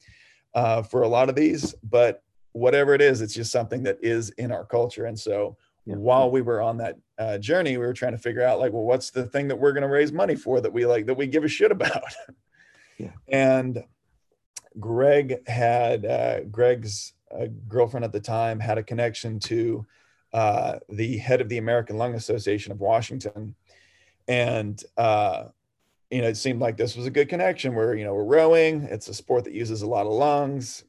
uh, 0.57 0.83
for 0.83 1.03
a 1.03 1.09
lot 1.09 1.29
of 1.29 1.35
these 1.37 1.75
but 1.85 2.23
whatever 2.53 2.95
it 2.95 3.03
is 3.03 3.21
it's 3.21 3.35
just 3.35 3.53
something 3.53 3.83
that 3.85 3.99
is 4.03 4.31
in 4.31 4.51
our 4.51 4.65
culture 4.65 5.05
and 5.07 5.19
so 5.19 5.57
Yeah. 5.85 5.97
while 5.97 6.31
we 6.31 6.41
were 6.43 6.61
on 6.69 6.77
that 6.79 6.97
uh, 7.19 7.37
journey 7.39 7.77
we 7.77 7.87
were 7.87 7.93
trying 8.01 8.13
to 8.19 8.19
figure 8.27 8.43
out 8.43 8.59
like 8.59 8.73
well 8.73 8.83
what's 8.91 9.11
the 9.11 9.27
thing 9.27 9.47
that 9.49 9.57
we're 9.61 9.73
going 9.73 9.83
to 9.89 9.95
raise 9.99 10.13
money 10.13 10.35
for 10.35 10.61
that 10.63 10.73
we 10.73 10.85
like 10.87 11.05
that 11.07 11.17
we 11.21 11.27
give 11.29 11.45
a 11.45 11.49
shit 11.59 11.71
about 11.71 12.03
Yeah. 12.99 13.13
and 13.29 13.85
greg 14.81 15.47
had 15.49 16.05
uh, 16.07 16.41
greg's 16.45 17.13
uh, 17.31 17.47
girlfriend 17.69 18.05
at 18.05 18.13
the 18.13 18.21
time 18.21 18.59
had 18.61 18.79
a 18.79 18.83
connection 18.83 19.39
to 19.41 19.87
uh, 20.33 20.79
the 20.89 21.17
head 21.19 21.41
of 21.43 21.49
the 21.49 21.59
american 21.59 21.97
lung 21.99 22.15
association 22.15 22.73
of 22.73 22.81
washington 22.81 23.55
and 24.29 24.83
uh, 24.97 25.45
you 26.11 26.23
know 26.23 26.29
it 26.29 26.37
seemed 26.37 26.61
like 26.61 26.77
this 26.77 26.97
was 26.97 27.07
a 27.07 27.11
good 27.11 27.29
connection 27.29 27.75
where 27.75 27.95
you 27.95 28.05
know 28.05 28.15
we're 28.15 28.25
rowing 28.25 28.83
it's 28.85 29.09
a 29.09 29.15
sport 29.15 29.45
that 29.45 29.53
uses 29.53 29.83
a 29.83 29.87
lot 29.87 30.07
of 30.07 30.13
lungs 30.13 30.85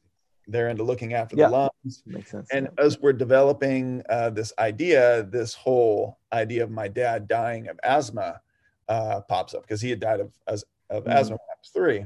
they're 0.46 0.68
into 0.70 0.82
looking 0.82 1.12
after 1.12 1.36
Yeah. 1.36 1.46
the 1.48 1.52
lungs 1.52 2.02
Makes 2.06 2.30
sense. 2.30 2.48
and 2.52 2.68
yeah. 2.78 2.84
as 2.84 2.98
we're 3.00 3.12
developing 3.12 4.02
uh, 4.08 4.30
this 4.30 4.52
idea 4.58 5.24
this 5.24 5.54
whole 5.54 6.18
idea 6.32 6.62
of 6.64 6.70
my 6.70 6.88
dad 6.88 7.26
dying 7.28 7.68
of 7.68 7.78
asthma 7.82 8.40
uh, 8.88 9.20
pops 9.28 9.54
up 9.54 9.62
because 9.62 9.80
he 9.82 9.90
had 9.90 10.00
died 10.00 10.20
of, 10.20 10.32
as, 10.46 10.64
of 10.88 11.04
Mhm. 11.04 11.12
asthma 11.12 11.36
when 11.36 11.48
i 11.50 11.58
was 11.60 11.70
three 11.70 12.04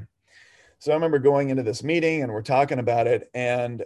so 0.79 0.91
i 0.91 0.95
remember 0.95 1.19
going 1.19 1.49
into 1.49 1.63
this 1.63 1.83
meeting 1.83 2.23
and 2.23 2.33
we're 2.33 2.41
talking 2.41 2.79
about 2.79 3.07
it 3.07 3.29
and 3.33 3.83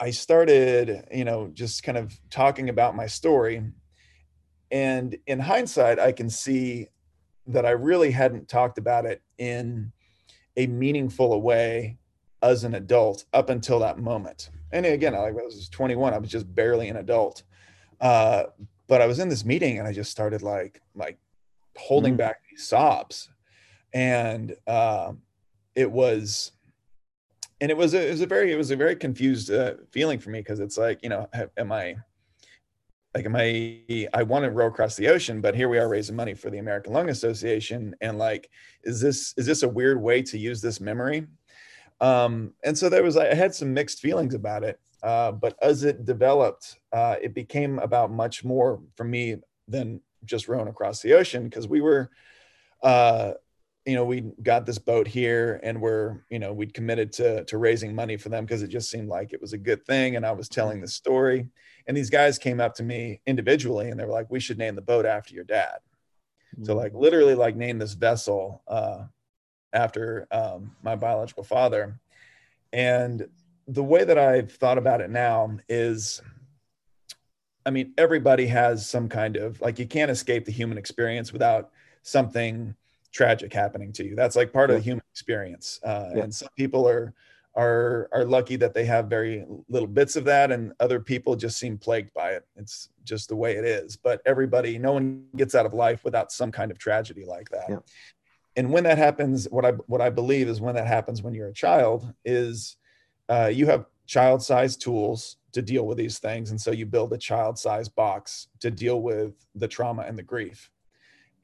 i 0.00 0.10
started 0.10 1.06
you 1.12 1.24
know 1.24 1.48
just 1.54 1.82
kind 1.82 1.96
of 1.96 2.18
talking 2.30 2.68
about 2.68 2.94
my 2.96 3.06
story 3.06 3.62
and 4.70 5.16
in 5.26 5.38
hindsight 5.38 5.98
i 5.98 6.12
can 6.12 6.28
see 6.28 6.88
that 7.46 7.66
i 7.66 7.70
really 7.70 8.10
hadn't 8.10 8.48
talked 8.48 8.78
about 8.78 9.06
it 9.06 9.22
in 9.38 9.92
a 10.56 10.66
meaningful 10.66 11.40
way 11.42 11.98
as 12.42 12.64
an 12.64 12.74
adult 12.74 13.24
up 13.32 13.50
until 13.50 13.78
that 13.80 13.98
moment. 13.98 14.50
And 14.72 14.84
again 14.86 15.14
I, 15.14 15.30
was 15.30 15.68
21 15.70 16.14
i 16.14 16.18
was 16.18 16.30
just 16.30 16.52
barely 16.54 16.88
an 16.88 16.96
adult. 16.96 17.42
Uh, 18.00 18.44
but 18.88 19.00
i 19.00 19.06
was 19.06 19.18
in 19.18 19.28
this 19.28 19.44
meeting 19.44 19.78
and 19.78 19.86
i 19.88 19.92
just 19.92 20.10
started 20.10 20.42
like 20.42 20.80
like 20.94 21.18
holding 21.76 22.14
Mm. 22.14 22.18
back 22.18 22.36
these 22.50 22.66
sobs. 22.66 23.30
And 23.92 24.54
uh, 24.66 25.12
it 25.74 25.90
was 25.90 26.52
and 27.60 27.70
it 27.70 27.76
was 27.76 27.94
a, 27.94 28.06
it 28.06 28.10
was 28.10 28.20
a 28.20 28.26
very 28.26 28.52
it 28.52 28.56
was 28.56 28.70
a 28.70 28.76
very 28.76 28.96
confused 28.96 29.50
uh, 29.50 29.74
feeling 29.90 30.18
for 30.18 30.30
me 30.30 30.40
because 30.40 30.60
it's 30.60 30.76
like 30.76 31.02
you 31.02 31.08
know 31.08 31.28
am 31.56 31.72
i 31.72 31.96
like 33.16 33.24
am 33.24 33.34
i 33.34 34.08
i 34.12 34.22
want 34.22 34.44
to 34.44 34.50
row 34.50 34.66
across 34.66 34.94
the 34.96 35.08
ocean 35.08 35.40
but 35.40 35.54
here 35.54 35.70
we 35.70 35.78
are 35.78 35.88
raising 35.88 36.14
money 36.14 36.34
for 36.34 36.50
the 36.50 36.58
american 36.58 36.92
lung 36.92 37.08
association. 37.08 37.96
And 38.00 38.18
like 38.18 38.50
is 38.84 39.00
this 39.00 39.32
is 39.36 39.46
this 39.46 39.62
a 39.62 39.68
weird 39.68 40.00
way 40.00 40.22
to 40.22 40.38
use 40.38 40.60
this 40.60 40.80
memory? 40.80 41.26
Um 42.00 42.52
and 42.62 42.76
so 42.76 42.88
there 42.88 43.02
was 43.02 43.16
i 43.16 43.34
had 43.34 43.54
some 43.54 43.72
mixed 43.72 44.00
feelings 44.00 44.34
about 44.34 44.62
it 44.64 44.78
uh 45.02 45.32
but 45.32 45.56
as 45.62 45.82
it 45.82 46.04
developed 46.04 46.78
uh 46.92 47.16
it 47.22 47.32
became 47.34 47.78
about 47.78 48.10
much 48.10 48.44
more 48.44 48.80
for 48.96 49.04
me 49.04 49.36
than 49.66 50.00
just 50.24 50.46
rowing 50.46 50.68
across 50.68 51.00
the 51.00 51.14
ocean 51.14 51.44
because 51.44 51.66
we 51.66 51.80
were 51.80 52.10
uh 52.82 53.32
you 53.86 53.94
know 53.94 54.04
we 54.04 54.22
got 54.42 54.66
this 54.66 54.78
boat 54.78 55.06
here 55.06 55.60
and 55.62 55.80
we're 55.80 56.18
you 56.28 56.40
know 56.40 56.52
we'd 56.52 56.74
committed 56.74 57.12
to 57.12 57.44
to 57.44 57.56
raising 57.56 57.94
money 57.94 58.16
for 58.16 58.28
them 58.28 58.44
because 58.44 58.62
it 58.62 58.68
just 58.68 58.90
seemed 58.90 59.08
like 59.08 59.32
it 59.32 59.40
was 59.40 59.52
a 59.52 59.58
good 59.58 59.84
thing 59.86 60.16
and 60.16 60.26
i 60.26 60.32
was 60.32 60.48
telling 60.48 60.80
the 60.80 60.88
story. 60.88 61.48
And 61.86 61.96
these 61.96 62.10
guys 62.10 62.36
came 62.36 62.60
up 62.60 62.74
to 62.74 62.82
me 62.82 63.20
individually 63.26 63.90
and 63.90 63.98
they 63.98 64.04
were 64.04 64.12
like 64.12 64.30
we 64.30 64.40
should 64.40 64.58
name 64.58 64.74
the 64.74 64.82
boat 64.82 65.06
after 65.06 65.34
your 65.34 65.44
dad. 65.44 65.78
So 66.64 66.74
like 66.74 66.94
literally 66.94 67.36
like 67.36 67.54
name 67.54 67.78
this 67.78 67.92
vessel 67.94 68.62
uh 68.66 69.04
after 69.72 70.26
um 70.32 70.74
my 70.82 70.96
biological 70.96 71.44
father. 71.44 72.00
And 72.72 73.28
the 73.68 73.84
way 73.84 74.04
that 74.04 74.18
i've 74.18 74.52
thought 74.52 74.78
about 74.78 75.00
it 75.00 75.10
now 75.10 75.56
is 75.68 76.22
i 77.64 77.70
mean 77.70 77.92
everybody 77.98 78.46
has 78.46 78.88
some 78.88 79.08
kind 79.08 79.36
of 79.36 79.60
like 79.60 79.78
you 79.78 79.86
can't 79.86 80.10
escape 80.10 80.44
the 80.44 80.52
human 80.52 80.78
experience 80.78 81.32
without 81.32 81.70
something 82.02 82.74
tragic 83.16 83.52
happening 83.52 83.90
to 83.92 84.04
you. 84.04 84.14
That's 84.14 84.36
like 84.36 84.52
part 84.52 84.70
of 84.70 84.76
the 84.76 84.82
human 84.82 85.04
experience 85.12 85.80
uh, 85.82 86.10
Yeah. 86.14 86.22
and 86.24 86.34
some 86.34 86.50
people 86.56 86.86
are 86.88 87.14
are 87.54 88.08
are 88.12 88.24
lucky 88.26 88.56
that 88.56 88.74
they 88.74 88.84
have 88.84 89.06
very 89.18 89.46
little 89.74 89.88
bits 89.88 90.14
of 90.16 90.24
that 90.24 90.52
and 90.52 90.62
other 90.78 91.00
people 91.00 91.34
just 91.36 91.56
seem 91.58 91.78
plagued 91.78 92.12
by 92.12 92.32
it. 92.32 92.44
It's 92.56 92.90
just 93.04 93.28
the 93.30 93.36
way 93.36 93.56
it 93.56 93.64
is. 93.64 93.96
But 93.96 94.20
everybody 94.26 94.78
no 94.78 94.92
one 94.92 95.24
gets 95.36 95.54
out 95.54 95.64
of 95.66 95.72
life 95.72 96.04
without 96.04 96.30
some 96.30 96.52
kind 96.52 96.70
of 96.70 96.78
tragedy 96.78 97.24
like 97.24 97.48
that. 97.50 97.66
Yeah. 97.70 97.78
and 98.58 98.70
when 98.74 98.84
that 98.84 98.98
happens 98.98 99.38
what 99.56 99.64
i 99.70 99.72
what 99.92 100.02
i 100.08 100.10
believe 100.20 100.46
is 100.52 100.58
when 100.60 100.74
that 100.78 100.86
happens 100.96 101.22
when 101.22 101.34
you're 101.36 101.48
a 101.56 101.60
child 101.66 102.00
is 102.24 102.76
uh, 103.34 103.50
you 103.58 103.66
have 103.72 103.82
child-sized 104.06 104.80
tools 104.86 105.36
to 105.52 105.60
deal 105.62 105.84
with 105.88 105.98
these 105.98 106.18
things. 106.26 106.50
And 106.52 106.60
so 106.60 106.70
you 106.70 106.86
build 106.86 107.12
a 107.12 107.18
child-sized 107.18 107.92
box 107.96 108.46
to 108.60 108.70
deal 108.70 109.00
with 109.10 109.32
the 109.62 109.66
trauma 109.66 110.02
and 110.08 110.16
the 110.16 110.22
grief 110.22 110.70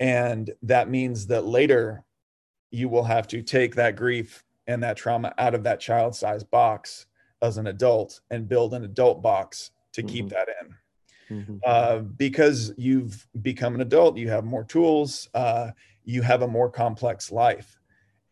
and 0.02 0.50
that 0.62 0.90
means 0.90 1.28
that 1.28 1.44
later 1.46 2.04
you 2.72 2.88
will 2.88 3.04
have 3.04 3.28
to 3.28 3.40
take 3.40 3.76
that 3.76 3.94
grief 3.94 4.44
and 4.66 4.82
that 4.82 4.96
trauma 4.96 5.32
out 5.38 5.54
of 5.54 5.62
that 5.62 5.78
child-sized 5.78 6.50
box 6.50 7.06
as 7.40 7.56
an 7.56 7.68
adult 7.68 8.20
and 8.30 8.48
build 8.48 8.74
an 8.74 8.82
adult 8.82 9.22
box 9.22 9.70
to 9.92 10.02
keep 10.02 10.26
Mhm. 10.26 10.30
that 10.30 10.48
in 10.60 10.74
Mhm. 11.36 11.60
uh, 11.64 11.98
because 12.00 12.74
you've 12.76 13.28
become 13.42 13.76
an 13.76 13.80
adult, 13.80 14.16
you 14.16 14.28
have 14.28 14.44
more 14.44 14.64
tools, 14.64 15.28
uh, 15.34 15.70
you 16.04 16.20
have 16.22 16.42
a 16.42 16.48
more 16.48 16.68
complex 16.68 17.30
life. 17.30 17.78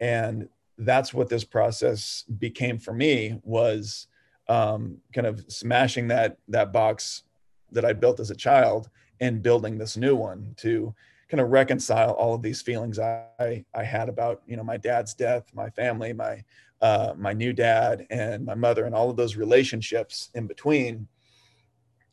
And 0.00 0.48
that's 0.76 1.14
what 1.14 1.28
this 1.28 1.44
process 1.44 2.24
became 2.38 2.78
for 2.78 2.92
me 2.92 3.40
was 3.44 4.08
um, 4.48 5.00
kind 5.12 5.28
of 5.28 5.44
smashing 5.46 6.08
that 6.08 6.36
that 6.48 6.72
box 6.72 7.22
that 7.70 7.84
I 7.84 7.92
built 7.92 8.18
as 8.18 8.30
a 8.32 8.34
child 8.34 8.90
and 9.20 9.40
building 9.42 9.78
this 9.78 9.96
new 9.96 10.16
one 10.16 10.54
to 10.56 10.92
kind 11.31 11.41
of 11.41 11.51
reconcile 11.51 12.11
all 12.12 12.35
of 12.35 12.43
these 12.43 12.61
feelings 12.61 12.99
I 12.99 13.64
I 13.74 13.85
had 13.85 14.09
about 14.09 14.43
you 14.47 14.57
know 14.57 14.64
my 14.64 14.76
dad's 14.76 15.14
death, 15.14 15.45
my 15.55 15.70
family, 15.70 16.12
my 16.12 16.43
uh, 16.83 17.14
my 17.16 17.33
new 17.33 17.53
dad, 17.53 18.07
and 18.11 18.45
my 18.45 18.55
mother, 18.55 18.85
and 18.85 18.95
all 18.95 19.11
of 19.11 19.16
those 19.16 19.37
relationships 19.37 20.31
in 20.35 20.47
between. 20.47 21.07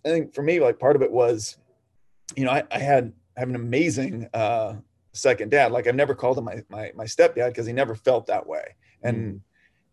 I 0.06 0.10
think 0.10 0.34
for 0.34 0.44
me, 0.44 0.60
like 0.60 0.80
part 0.80 0.96
of 0.96 1.02
it 1.02 1.12
was, 1.12 1.58
you 2.36 2.46
know, 2.46 2.52
I, 2.52 2.64
I 2.72 2.80
had 2.80 3.12
I 3.36 3.40
have 3.40 3.50
an 3.50 3.56
amazing 3.56 4.30
uh, 4.34 4.76
second 5.14 5.52
dad. 5.52 5.72
Like 5.72 5.88
I've 5.88 5.96
never 5.96 6.14
called 6.14 6.38
him 6.38 6.46
my 6.46 6.64
my, 6.70 6.92
my 6.96 7.06
stepdad 7.06 7.48
because 7.48 7.66
he 7.66 7.74
never 7.74 7.96
felt 7.96 8.28
that 8.28 8.46
way, 8.46 8.76
and 9.02 9.36
mm. 9.36 9.40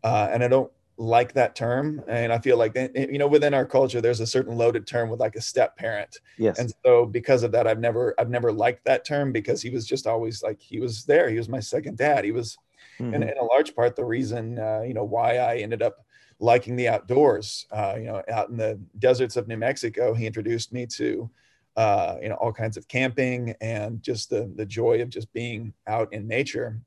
uh, 0.02 0.28
and 0.30 0.44
I 0.44 0.48
don't 0.48 0.70
like 0.96 1.32
that 1.32 1.56
term 1.56 2.00
and 2.06 2.32
i 2.32 2.38
feel 2.38 2.56
like 2.56 2.76
you 2.94 3.18
know 3.18 3.26
within 3.26 3.52
our 3.52 3.64
culture 3.64 4.00
there's 4.00 4.20
a 4.20 4.26
certain 4.26 4.56
loaded 4.56 4.86
term 4.86 5.08
with 5.08 5.18
like 5.18 5.34
a 5.34 5.40
step 5.40 5.76
parent. 5.76 6.18
Yes. 6.38 6.58
And 6.58 6.72
so 6.84 7.04
because 7.04 7.42
of 7.42 7.50
that 7.52 7.66
i've 7.66 7.80
never 7.80 8.14
i've 8.18 8.30
never 8.30 8.52
liked 8.52 8.84
that 8.84 9.04
term 9.04 9.32
because 9.32 9.60
he 9.60 9.70
was 9.70 9.86
just 9.86 10.06
always 10.06 10.42
like 10.42 10.60
he 10.60 10.78
was 10.78 11.04
there. 11.04 11.28
He 11.28 11.36
was 11.36 11.48
my 11.48 11.60
second 11.60 11.98
dad. 11.98 12.24
He 12.24 12.30
was 12.30 12.56
mm-hmm. 13.00 13.12
and 13.12 13.24
in 13.24 13.36
a 13.38 13.44
large 13.44 13.74
part 13.74 13.96
the 13.96 14.04
reason 14.04 14.58
uh, 14.58 14.82
you 14.86 14.94
know 14.94 15.04
why 15.04 15.38
i 15.38 15.56
ended 15.56 15.82
up 15.82 16.04
liking 16.38 16.76
the 16.76 16.88
outdoors. 16.88 17.66
Uh, 17.72 17.94
you 17.98 18.06
know 18.06 18.22
out 18.28 18.50
in 18.50 18.56
the 18.56 18.78
deserts 18.98 19.36
of 19.36 19.48
new 19.48 19.56
mexico 19.56 20.14
he 20.14 20.26
introduced 20.26 20.72
me 20.72 20.86
to 20.86 21.28
uh, 21.76 22.16
you 22.22 22.28
know 22.28 22.36
all 22.36 22.52
kinds 22.52 22.76
of 22.76 22.86
camping 22.86 23.54
and 23.60 24.02
just 24.02 24.30
the 24.30 24.50
the 24.54 24.66
joy 24.66 25.02
of 25.02 25.08
just 25.08 25.32
being 25.32 25.72
out 25.86 26.12
in 26.12 26.28
nature. 26.28 26.80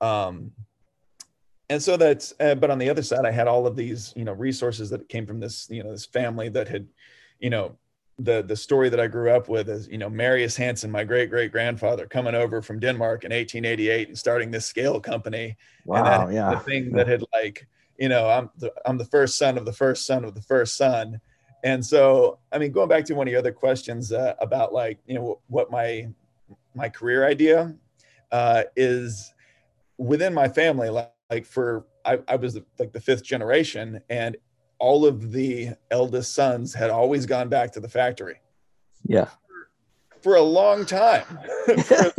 Um, 0.00 0.50
and 1.70 1.82
so 1.82 1.96
that's 1.96 2.34
uh, 2.40 2.54
but 2.54 2.70
on 2.70 2.78
the 2.78 2.88
other 2.88 3.02
side 3.02 3.24
i 3.24 3.30
had 3.30 3.48
all 3.48 3.66
of 3.66 3.76
these 3.76 4.12
you 4.16 4.24
know 4.24 4.32
resources 4.32 4.90
that 4.90 5.08
came 5.08 5.26
from 5.26 5.40
this 5.40 5.68
you 5.70 5.82
know 5.82 5.90
this 5.90 6.06
family 6.06 6.48
that 6.48 6.68
had 6.68 6.86
you 7.40 7.50
know 7.50 7.76
the 8.18 8.42
the 8.42 8.56
story 8.56 8.88
that 8.88 9.00
i 9.00 9.06
grew 9.06 9.30
up 9.30 9.48
with 9.48 9.68
is 9.68 9.88
you 9.88 9.98
know 9.98 10.08
marius 10.08 10.56
hansen 10.56 10.90
my 10.90 11.02
great 11.02 11.30
great 11.30 11.50
grandfather 11.50 12.06
coming 12.06 12.34
over 12.34 12.62
from 12.62 12.78
denmark 12.78 13.24
in 13.24 13.32
1888 13.32 14.08
and 14.08 14.18
starting 14.18 14.50
this 14.50 14.66
scale 14.66 15.00
company. 15.00 15.56
Wow 15.84 16.26
and 16.26 16.34
yeah. 16.34 16.50
the 16.50 16.60
thing 16.60 16.92
that 16.92 17.08
had 17.08 17.24
like 17.32 17.66
you 17.98 18.08
know 18.08 18.28
i'm 18.28 18.50
the, 18.58 18.72
i'm 18.86 18.98
the 18.98 19.04
first 19.06 19.36
son 19.36 19.58
of 19.58 19.64
the 19.64 19.72
first 19.72 20.06
son 20.06 20.24
of 20.24 20.34
the 20.34 20.42
first 20.42 20.76
son. 20.76 21.20
And 21.64 21.84
so 21.84 22.38
i 22.52 22.58
mean 22.58 22.72
going 22.72 22.88
back 22.88 23.04
to 23.06 23.14
one 23.14 23.26
of 23.26 23.32
your 23.32 23.40
other 23.40 23.52
questions 23.52 24.12
uh, 24.12 24.34
about 24.38 24.72
like 24.72 24.98
you 25.06 25.14
know 25.14 25.40
what 25.48 25.70
my 25.70 26.08
my 26.74 26.88
career 26.88 27.26
idea 27.26 27.74
uh, 28.30 28.64
is 28.76 29.32
within 29.96 30.34
my 30.34 30.48
family 30.48 30.90
like 30.90 31.13
like 31.30 31.46
for 31.46 31.86
I, 32.04 32.18
I 32.28 32.36
was 32.36 32.58
like 32.78 32.92
the 32.92 33.00
fifth 33.00 33.24
generation 33.24 34.00
and 34.10 34.36
all 34.78 35.06
of 35.06 35.32
the 35.32 35.70
eldest 35.90 36.34
sons 36.34 36.74
had 36.74 36.90
always 36.90 37.26
gone 37.26 37.48
back 37.48 37.72
to 37.72 37.80
the 37.80 37.88
factory. 37.88 38.40
Yeah. 39.04 39.28
For 40.22 40.36
a 40.36 40.42
long 40.42 40.84
time. 40.84 41.24
For, 41.66 42.12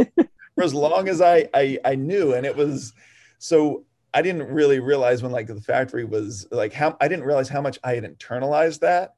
for, 0.55 0.63
as 0.63 0.73
long 0.73 1.09
as 1.09 1.21
I, 1.21 1.49
I 1.53 1.77
i 1.83 1.95
knew 1.95 2.33
and 2.33 2.45
it 2.45 2.55
was 2.55 2.93
so 3.39 3.83
i 4.13 4.21
didn't 4.21 4.43
really 4.43 4.79
realize 4.79 5.21
when 5.21 5.33
like 5.33 5.47
the 5.47 5.59
factory 5.59 6.05
was 6.05 6.47
like 6.49 6.71
how 6.71 6.95
i 7.01 7.09
didn't 7.09 7.25
realize 7.25 7.49
how 7.49 7.61
much 7.61 7.77
i 7.83 7.93
had 7.93 8.05
internalized 8.05 8.79
that 8.79 9.15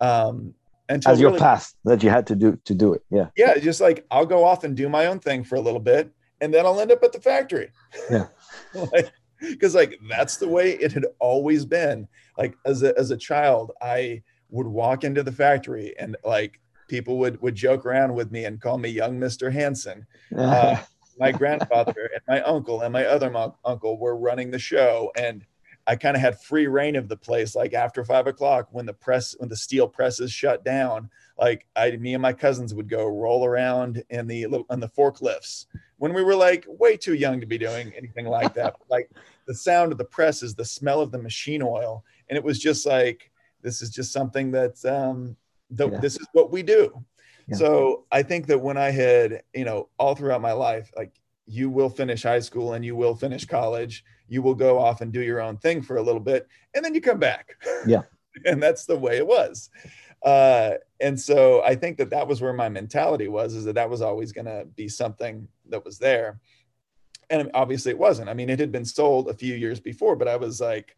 um 0.00 0.54
until 0.88 1.12
as 1.12 1.20
your 1.20 1.30
really, 1.30 1.40
path 1.40 1.74
that 1.84 2.02
you 2.04 2.10
had 2.10 2.28
to 2.28 2.36
do 2.36 2.56
to 2.64 2.74
do 2.74 2.94
it 2.94 3.02
yeah. 3.10 3.26
Yeah 3.36 3.58
just 3.58 3.80
like 3.80 4.06
i'll 4.12 4.24
go 4.24 4.44
off 4.44 4.62
and 4.62 4.76
do 4.76 4.88
my 4.88 5.06
own 5.06 5.18
thing 5.18 5.42
for 5.42 5.56
a 5.56 5.60
little 5.60 5.80
bit 5.80 6.12
and 6.40 6.54
then 6.54 6.64
i'll 6.64 6.80
end 6.80 6.92
up 6.92 7.02
at 7.02 7.12
the 7.12 7.20
factory. 7.20 7.70
Yeah. 8.10 8.26
Like, 8.92 9.10
because 9.50 9.74
like 9.74 9.98
that's 10.08 10.36
the 10.36 10.48
way 10.48 10.72
it 10.72 10.92
had 10.92 11.06
always 11.18 11.64
been. 11.64 12.08
Like 12.36 12.56
as 12.64 12.82
a, 12.82 12.96
as 12.98 13.10
a 13.10 13.16
child 13.16 13.72
i 13.82 14.22
would 14.50 14.66
walk 14.66 15.04
into 15.04 15.22
the 15.22 15.32
factory 15.32 15.94
and 15.98 16.16
like 16.24 16.60
people 16.88 17.18
would 17.18 17.40
would 17.42 17.54
joke 17.54 17.84
around 17.84 18.14
with 18.14 18.30
me 18.30 18.44
and 18.44 18.60
call 18.60 18.78
me 18.78 18.88
young 18.88 19.18
mr 19.18 19.52
hansen. 19.52 20.06
Uh, 20.36 20.76
my 21.18 21.32
grandfather 21.32 22.10
and 22.14 22.22
my 22.28 22.40
uncle 22.42 22.82
and 22.82 22.92
my 22.92 23.04
other 23.04 23.32
uncle 23.64 23.98
were 23.98 24.16
running 24.16 24.50
the 24.50 24.58
show 24.58 25.10
and 25.18 25.44
i 25.86 25.96
kind 25.96 26.16
of 26.16 26.20
had 26.20 26.40
free 26.40 26.66
rein 26.66 26.96
of 26.96 27.08
the 27.08 27.16
place 27.16 27.54
like 27.54 27.74
after 27.74 28.04
five 28.04 28.26
o'clock 28.26 28.68
when 28.70 28.86
the 28.86 28.92
press 28.92 29.34
when 29.38 29.48
the 29.48 29.56
steel 29.56 29.88
presses 29.88 30.30
shut 30.30 30.64
down 30.64 31.10
like 31.38 31.66
i 31.76 31.90
me 31.92 32.14
and 32.14 32.22
my 32.22 32.32
cousins 32.32 32.74
would 32.74 32.88
go 32.88 33.06
roll 33.06 33.44
around 33.44 34.02
in 34.10 34.26
the 34.26 34.42
in 34.44 34.80
the 34.80 34.88
forklifts 34.88 35.66
when 35.98 36.14
we 36.14 36.22
were 36.22 36.34
like 36.34 36.64
way 36.68 36.96
too 36.96 37.14
young 37.14 37.40
to 37.40 37.46
be 37.46 37.58
doing 37.58 37.92
anything 37.96 38.26
like 38.26 38.54
that. 38.54 38.76
like 38.90 39.10
the 39.46 39.54
sound 39.54 39.92
of 39.92 39.98
the 39.98 40.04
presses, 40.04 40.54
the 40.54 40.64
smell 40.64 41.00
of 41.00 41.10
the 41.12 41.18
machine 41.18 41.62
oil. 41.62 42.04
And 42.28 42.36
it 42.36 42.42
was 42.42 42.58
just 42.58 42.86
like, 42.86 43.30
this 43.62 43.82
is 43.82 43.90
just 43.90 44.12
something 44.12 44.50
that, 44.52 44.82
um, 44.84 45.36
the, 45.70 45.90
yeah. 45.90 45.98
this 45.98 46.14
is 46.14 46.26
what 46.32 46.50
we 46.50 46.62
do. 46.62 47.04
Yeah. 47.48 47.56
So 47.56 48.04
I 48.12 48.22
think 48.22 48.46
that 48.46 48.60
when 48.60 48.76
I 48.76 48.90
had, 48.90 49.42
you 49.54 49.64
know, 49.64 49.88
all 49.98 50.14
throughout 50.14 50.40
my 50.40 50.52
life, 50.52 50.90
like 50.96 51.12
you 51.46 51.68
will 51.68 51.90
finish 51.90 52.22
high 52.22 52.40
school 52.40 52.74
and 52.74 52.84
you 52.84 52.94
will 52.94 53.14
finish 53.14 53.44
college, 53.44 54.04
you 54.28 54.42
will 54.42 54.54
go 54.54 54.78
off 54.78 55.00
and 55.00 55.12
do 55.12 55.20
your 55.20 55.40
own 55.40 55.56
thing 55.56 55.82
for 55.82 55.96
a 55.96 56.02
little 56.02 56.20
bit, 56.20 56.46
and 56.74 56.84
then 56.84 56.94
you 56.94 57.00
come 57.00 57.18
back. 57.18 57.56
Yeah. 57.86 58.02
and 58.44 58.62
that's 58.62 58.84
the 58.84 58.96
way 58.96 59.16
it 59.16 59.26
was. 59.26 59.70
Uh, 60.22 60.72
and 61.00 61.18
so 61.18 61.62
I 61.62 61.74
think 61.74 61.98
that 61.98 62.10
that 62.10 62.26
was 62.26 62.40
where 62.40 62.52
my 62.52 62.68
mentality 62.68 63.28
was, 63.28 63.54
is 63.54 63.64
that 63.64 63.74
that 63.76 63.90
was 63.90 64.02
always 64.02 64.32
going 64.32 64.46
to 64.46 64.66
be 64.76 64.88
something 64.88 65.46
that 65.68 65.84
was 65.84 65.98
there. 65.98 66.40
And 67.30 67.50
obviously 67.54 67.92
it 67.92 67.98
wasn't. 67.98 68.28
I 68.28 68.34
mean, 68.34 68.50
it 68.50 68.58
had 68.58 68.72
been 68.72 68.84
sold 68.84 69.28
a 69.28 69.34
few 69.34 69.54
years 69.54 69.80
before, 69.80 70.16
but 70.16 70.28
I 70.28 70.36
was 70.36 70.60
like, 70.60 70.96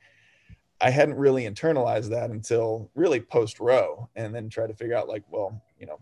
I 0.81 0.91
hadn't 0.91 1.17
really 1.17 1.45
internalized 1.45 2.11
that 2.11 2.31
until 2.31 2.91
really 2.95 3.21
post 3.21 3.61
row 3.61 4.09
and 4.17 4.35
then 4.35 4.49
try 4.49 4.67
to 4.67 4.75
figure 4.75 4.97
out 4.97 5.09
like, 5.09 5.25
well, 5.29 5.61
you 5.79 5.87
know, 5.87 5.99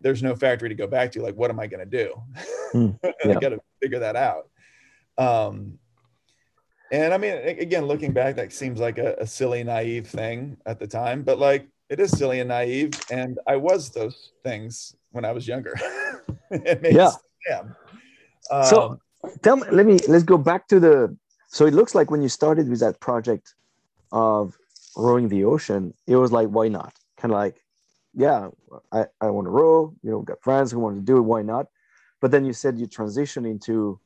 there's 0.00 0.22
no 0.22 0.34
factory 0.34 0.68
to 0.68 0.74
go 0.74 0.86
back 0.86 1.12
to. 1.12 1.22
Like, 1.22 1.34
what 1.34 1.50
am 1.50 1.60
I 1.60 1.66
going 1.66 1.88
to 1.88 2.04
do? 2.04 2.14
Mm, 2.74 2.98
yeah. 3.04 3.30
I 3.30 3.34
got 3.34 3.50
to 3.50 3.60
figure 3.80 4.00
that 4.00 4.16
out. 4.16 4.48
Um, 5.16 5.78
and 6.90 7.14
I 7.14 7.18
mean, 7.18 7.34
again, 7.34 7.86
looking 7.86 8.12
back, 8.12 8.34
that 8.34 8.52
seems 8.52 8.80
like 8.80 8.98
a, 8.98 9.14
a 9.20 9.26
silly, 9.28 9.62
naive 9.62 10.08
thing 10.08 10.56
at 10.66 10.80
the 10.80 10.88
time, 10.88 11.22
but 11.22 11.38
like 11.38 11.68
it 11.88 12.00
is 12.00 12.10
silly 12.10 12.40
and 12.40 12.48
naive. 12.48 12.92
And 13.10 13.38
I 13.46 13.56
was 13.56 13.90
those 13.90 14.30
things 14.42 14.96
when 15.12 15.24
I 15.24 15.32
was 15.32 15.46
younger. 15.46 15.74
yeah. 16.50 17.10
Um, 18.50 18.64
so 18.64 19.00
tell 19.42 19.56
me, 19.56 19.64
let 19.70 19.86
me, 19.86 19.98
let's 20.08 20.24
go 20.24 20.38
back 20.38 20.68
to 20.68 20.80
the, 20.80 21.16
so 21.48 21.66
it 21.66 21.74
looks 21.74 21.94
like 21.94 22.10
when 22.10 22.22
you 22.22 22.28
started 22.28 22.68
with 22.68 22.80
that 22.80 23.00
project 23.00 23.54
of 24.12 24.56
rowing 24.96 25.28
the 25.28 25.44
ocean, 25.44 25.94
it 26.06 26.16
was 26.16 26.32
like, 26.32 26.48
why 26.48 26.68
not? 26.68 26.92
Kind 27.16 27.32
of 27.32 27.38
like, 27.38 27.62
yeah, 28.14 28.48
I, 28.92 29.06
I 29.20 29.30
want 29.30 29.46
to 29.46 29.50
row, 29.50 29.94
you 30.02 30.10
know, 30.10 30.20
got 30.20 30.42
friends 30.42 30.70
who 30.70 30.78
want 30.78 30.96
to 30.96 31.02
do 31.02 31.18
it, 31.18 31.22
why 31.22 31.42
not? 31.42 31.66
But 32.20 32.30
then 32.30 32.44
you 32.44 32.52
said 32.52 32.78
you 32.78 32.86
transition 32.86 33.44
into 33.44 34.00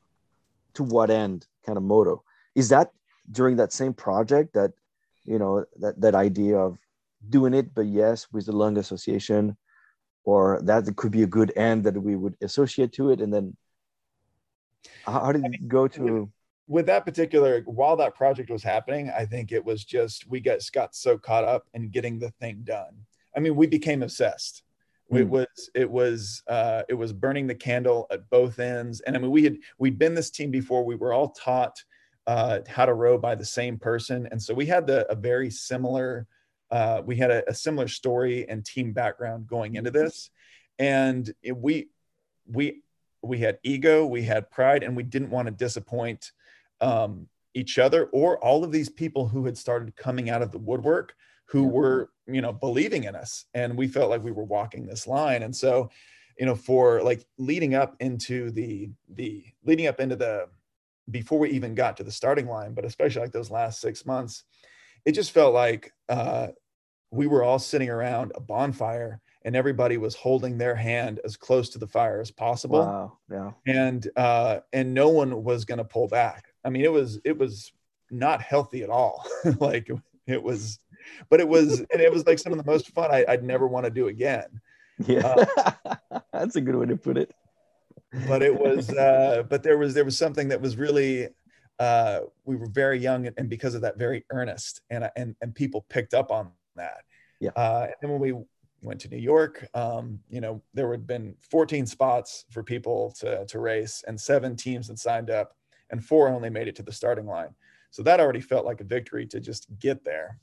to 0.73 0.83
what 0.83 1.09
end 1.09 1.47
kind 1.65 1.77
of 1.77 1.83
motto. 1.83 2.23
Is 2.55 2.69
that 2.69 2.91
during 3.31 3.55
that 3.57 3.71
same 3.71 3.93
project 3.93 4.53
that, 4.53 4.73
you 5.25 5.37
know, 5.37 5.65
that, 5.77 5.99
that 6.01 6.15
idea 6.15 6.57
of 6.57 6.77
doing 7.27 7.53
it, 7.53 7.73
but 7.73 7.85
yes, 7.85 8.27
with 8.31 8.45
the 8.45 8.51
lung 8.51 8.77
association, 8.77 9.57
or 10.23 10.61
that 10.63 10.85
could 10.95 11.11
be 11.11 11.23
a 11.23 11.27
good 11.27 11.51
end 11.55 11.83
that 11.83 12.01
we 12.01 12.15
would 12.15 12.35
associate 12.41 12.93
to 12.93 13.09
it. 13.09 13.21
And 13.21 13.33
then 13.33 13.55
how, 15.05 15.31
did 15.31 15.45
it 15.45 15.67
go 15.67 15.87
to? 15.87 16.31
With 16.67 16.85
that 16.85 17.05
particular, 17.05 17.61
while 17.61 17.95
that 17.97 18.15
project 18.15 18.49
was 18.49 18.63
happening, 18.63 19.09
I 19.09 19.25
think 19.25 19.51
it 19.51 19.63
was 19.63 19.83
just 19.83 20.29
we 20.29 20.39
got 20.39 20.59
got 20.71 20.95
so 20.95 21.17
caught 21.17 21.43
up 21.43 21.67
in 21.73 21.89
getting 21.89 22.19
the 22.19 22.29
thing 22.31 22.61
done. 22.63 23.05
I 23.35 23.39
mean, 23.39 23.55
we 23.55 23.67
became 23.67 24.03
obsessed. 24.03 24.63
Mm. 25.11 25.19
It 25.19 25.23
hmm. 25.23 25.29
was 25.29 25.69
it 25.73 25.89
was 25.89 26.43
uh, 26.47 26.83
it 26.87 26.93
was 26.93 27.11
burning 27.11 27.47
the 27.47 27.55
candle 27.55 28.05
at 28.11 28.29
both 28.29 28.59
ends. 28.59 29.01
And 29.01 29.15
I 29.15 29.19
mean, 29.19 29.31
we 29.31 29.43
had 29.43 29.57
we'd 29.79 29.97
been 29.97 30.13
this 30.13 30.29
team 30.29 30.51
before. 30.51 30.85
We 30.85 30.95
were 30.95 31.13
all 31.13 31.29
taught 31.29 31.83
uh, 32.27 32.59
how 32.67 32.85
to 32.85 32.93
row 32.93 33.17
by 33.17 33.33
the 33.33 33.45
same 33.45 33.79
person, 33.79 34.27
and 34.31 34.41
so 34.41 34.53
we 34.53 34.67
had 34.67 34.85
the, 34.85 35.11
a 35.11 35.15
very 35.15 35.49
similar 35.49 36.27
uh, 36.71 37.01
we 37.05 37.15
had 37.15 37.31
a, 37.31 37.49
a, 37.49 37.53
similar 37.53 37.87
story 37.87 38.47
and 38.47 38.65
team 38.65 38.93
background 38.93 39.47
going 39.47 39.75
into 39.75 39.91
this, 39.91 40.29
and 40.77 41.33
it, 41.41 41.55
we 41.57 41.89
we 42.45 42.81
we 43.21 43.39
had 43.39 43.59
ego, 43.63 44.05
we 44.05 44.23
had 44.23 44.51
pride, 44.51 44.83
and 44.83 44.95
we 44.95 45.03
didn't 45.03 45.31
want 45.31 45.47
to 45.47 45.51
disappoint 45.51 46.31
um, 46.81 47.27
each 47.53 47.79
other 47.79 48.05
or 48.05 48.37
all 48.43 48.63
of 48.63 48.71
these 48.71 48.89
people 48.89 49.27
who 49.27 49.45
had 49.45 49.57
started 49.57 49.95
coming 49.95 50.29
out 50.29 50.41
of 50.41 50.51
the 50.51 50.59
woodwork 50.59 51.13
who 51.45 51.63
were 51.63 52.11
you 52.27 52.41
know 52.41 52.53
believing 52.53 53.05
in 53.05 53.15
us. 53.15 53.45
And 53.53 53.77
we 53.77 53.87
felt 53.87 54.09
like 54.09 54.23
we 54.23 54.31
were 54.31 54.43
walking 54.43 54.85
this 54.85 55.07
line. 55.07 55.43
And 55.43 55.55
so 55.55 55.89
you 56.39 56.45
know 56.45 56.55
for 56.55 57.03
like 57.03 57.23
leading 57.37 57.75
up 57.75 57.95
into 57.99 58.49
the 58.51 58.89
the 59.09 59.43
leading 59.63 59.87
up 59.87 59.99
into 59.99 60.15
the 60.15 60.47
before 61.11 61.37
we 61.37 61.49
even 61.49 61.75
got 61.75 61.97
to 61.97 62.03
the 62.03 62.11
starting 62.11 62.47
line 62.47 62.73
but 62.73 62.85
especially 62.85 63.21
like 63.21 63.31
those 63.31 63.51
last 63.51 63.81
six 63.81 64.05
months 64.05 64.45
it 65.05 65.11
just 65.11 65.31
felt 65.31 65.53
like 65.53 65.93
uh, 66.09 66.47
we 67.11 67.27
were 67.27 67.43
all 67.43 67.59
sitting 67.59 67.89
around 67.89 68.31
a 68.35 68.39
bonfire 68.39 69.21
and 69.43 69.55
everybody 69.55 69.97
was 69.97 70.15
holding 70.15 70.57
their 70.57 70.75
hand 70.75 71.19
as 71.23 71.37
close 71.37 71.69
to 71.69 71.79
the 71.79 71.87
fire 71.87 72.19
as 72.19 72.31
possible. 72.31 72.79
Wow. 72.79 73.17
Yeah. 73.31 73.51
And 73.65 74.09
uh, 74.15 74.59
and 74.73 74.93
no 74.93 75.09
one 75.09 75.43
was 75.43 75.65
going 75.65 75.77
to 75.77 75.85
pull 75.85 76.07
back. 76.07 76.53
I 76.65 76.69
mean, 76.69 76.83
it 76.83 76.91
was 76.91 77.19
it 77.23 77.37
was 77.37 77.71
not 78.11 78.41
healthy 78.41 78.83
at 78.83 78.89
all. 78.89 79.25
like 79.59 79.89
it 80.27 80.43
was, 80.43 80.79
but 81.29 81.39
it 81.39 81.47
was 81.47 81.79
and 81.79 82.01
it 82.01 82.11
was 82.11 82.25
like 82.25 82.39
some 82.39 82.51
of 82.51 82.57
the 82.57 82.69
most 82.69 82.89
fun 82.89 83.11
I, 83.11 83.25
would 83.27 83.43
never 83.43 83.67
want 83.67 83.85
to 83.85 83.91
do 83.91 84.07
again. 84.07 84.61
Yeah, 85.05 85.45
uh, 85.85 86.19
that's 86.33 86.57
a 86.57 86.61
good 86.61 86.75
way 86.75 86.87
to 86.87 86.97
put 86.97 87.17
it. 87.17 87.33
But 88.27 88.41
it 88.41 88.59
was, 88.59 88.89
uh, 88.89 89.43
but 89.47 89.63
there 89.63 89.77
was 89.77 89.93
there 89.93 90.05
was 90.05 90.17
something 90.17 90.49
that 90.49 90.61
was 90.61 90.75
really. 90.75 91.29
Uh, 91.79 92.21
we 92.45 92.55
were 92.55 92.67
very 92.67 92.99
young, 92.99 93.27
and 93.37 93.49
because 93.49 93.73
of 93.73 93.81
that, 93.81 93.97
very 93.97 94.25
earnest, 94.31 94.81
and 94.89 95.09
and 95.15 95.35
and 95.41 95.55
people 95.55 95.85
picked 95.89 96.13
up 96.13 96.31
on 96.31 96.51
that. 96.75 97.03
Yeah. 97.39 97.51
Uh, 97.55 97.87
and 98.01 98.11
when 98.11 98.19
we 98.19 98.33
went 98.81 98.99
to 99.01 99.09
New 99.09 99.17
York, 99.17 99.67
um, 99.73 100.19
you 100.29 100.41
know, 100.41 100.61
there 100.73 100.91
had 100.91 101.05
been 101.05 101.35
14 101.51 101.85
spots 101.85 102.45
for 102.49 102.63
people 102.63 103.11
to, 103.19 103.45
to 103.45 103.59
race 103.59 104.03
and 104.07 104.19
seven 104.19 104.55
teams 104.55 104.87
had 104.87 104.99
signed 104.99 105.29
up 105.29 105.55
and 105.89 106.03
four 106.03 106.29
only 106.29 106.49
made 106.49 106.67
it 106.67 106.75
to 106.77 106.83
the 106.83 106.91
starting 106.91 107.25
line. 107.25 107.53
So 107.91 108.03
that 108.03 108.19
already 108.19 108.41
felt 108.41 108.65
like 108.65 108.81
a 108.81 108.85
victory 108.85 109.25
to 109.27 109.39
just 109.39 109.67
get 109.79 110.03
there. 110.03 110.37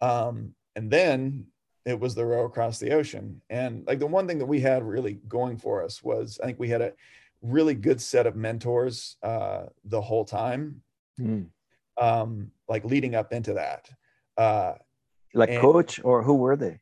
Um, 0.00 0.54
and 0.76 0.90
then 0.90 1.46
it 1.84 1.98
was 1.98 2.14
the 2.14 2.24
row 2.24 2.44
across 2.44 2.78
the 2.78 2.92
ocean. 2.92 3.42
And 3.50 3.86
like 3.86 3.98
the 3.98 4.06
one 4.06 4.26
thing 4.26 4.38
that 4.38 4.46
we 4.46 4.60
had 4.60 4.82
really 4.82 5.14
going 5.28 5.58
for 5.58 5.82
us 5.82 6.02
was 6.02 6.38
I 6.42 6.46
think 6.46 6.58
we 6.58 6.68
had 6.68 6.82
a 6.82 6.92
really 7.44 7.74
good 7.74 8.00
set 8.00 8.26
of 8.26 8.34
mentors 8.34 9.16
uh, 9.22 9.64
the 9.84 10.00
whole 10.00 10.24
time, 10.24 10.82
mm. 11.20 11.46
um, 12.00 12.50
like 12.68 12.84
leading 12.84 13.14
up 13.14 13.32
into 13.32 13.54
that. 13.54 13.88
Uh, 14.36 14.74
like 15.34 15.60
coach 15.60 16.00
or 16.02 16.22
who 16.22 16.34
were 16.34 16.56
they? 16.56 16.80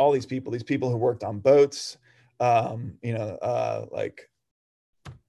all 0.00 0.12
these 0.12 0.26
people, 0.26 0.50
these 0.50 0.62
people 0.62 0.90
who 0.90 0.96
worked 0.96 1.22
on 1.22 1.38
boats, 1.40 1.98
um, 2.40 2.94
you 3.02 3.12
know, 3.12 3.36
uh, 3.42 3.84
like 3.92 4.30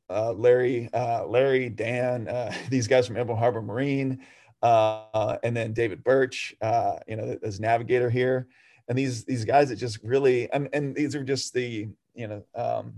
uh, 0.09 0.31
Larry, 0.31 0.89
uh, 0.93 1.25
Larry, 1.25 1.69
Dan, 1.69 2.29
uh, 2.29 2.53
these 2.69 2.87
guys 2.87 3.05
from 3.05 3.17
Emerald 3.17 3.37
Harbor 3.37 3.61
Marine, 3.61 4.19
uh, 4.61 5.37
and 5.43 5.55
then 5.55 5.73
David 5.73 6.05
Birch, 6.05 6.55
uh, 6.61 6.99
you 7.05 7.17
know, 7.17 7.37
as 7.43 7.59
navigator 7.59 8.09
here, 8.09 8.47
and 8.87 8.97
these 8.97 9.25
these 9.25 9.43
guys 9.43 9.67
that 9.69 9.75
just 9.75 9.99
really, 10.03 10.49
and, 10.51 10.69
and 10.71 10.95
these 10.95 11.15
are 11.15 11.23
just 11.23 11.53
the 11.53 11.89
you 12.15 12.27
know 12.27 12.43
um, 12.55 12.93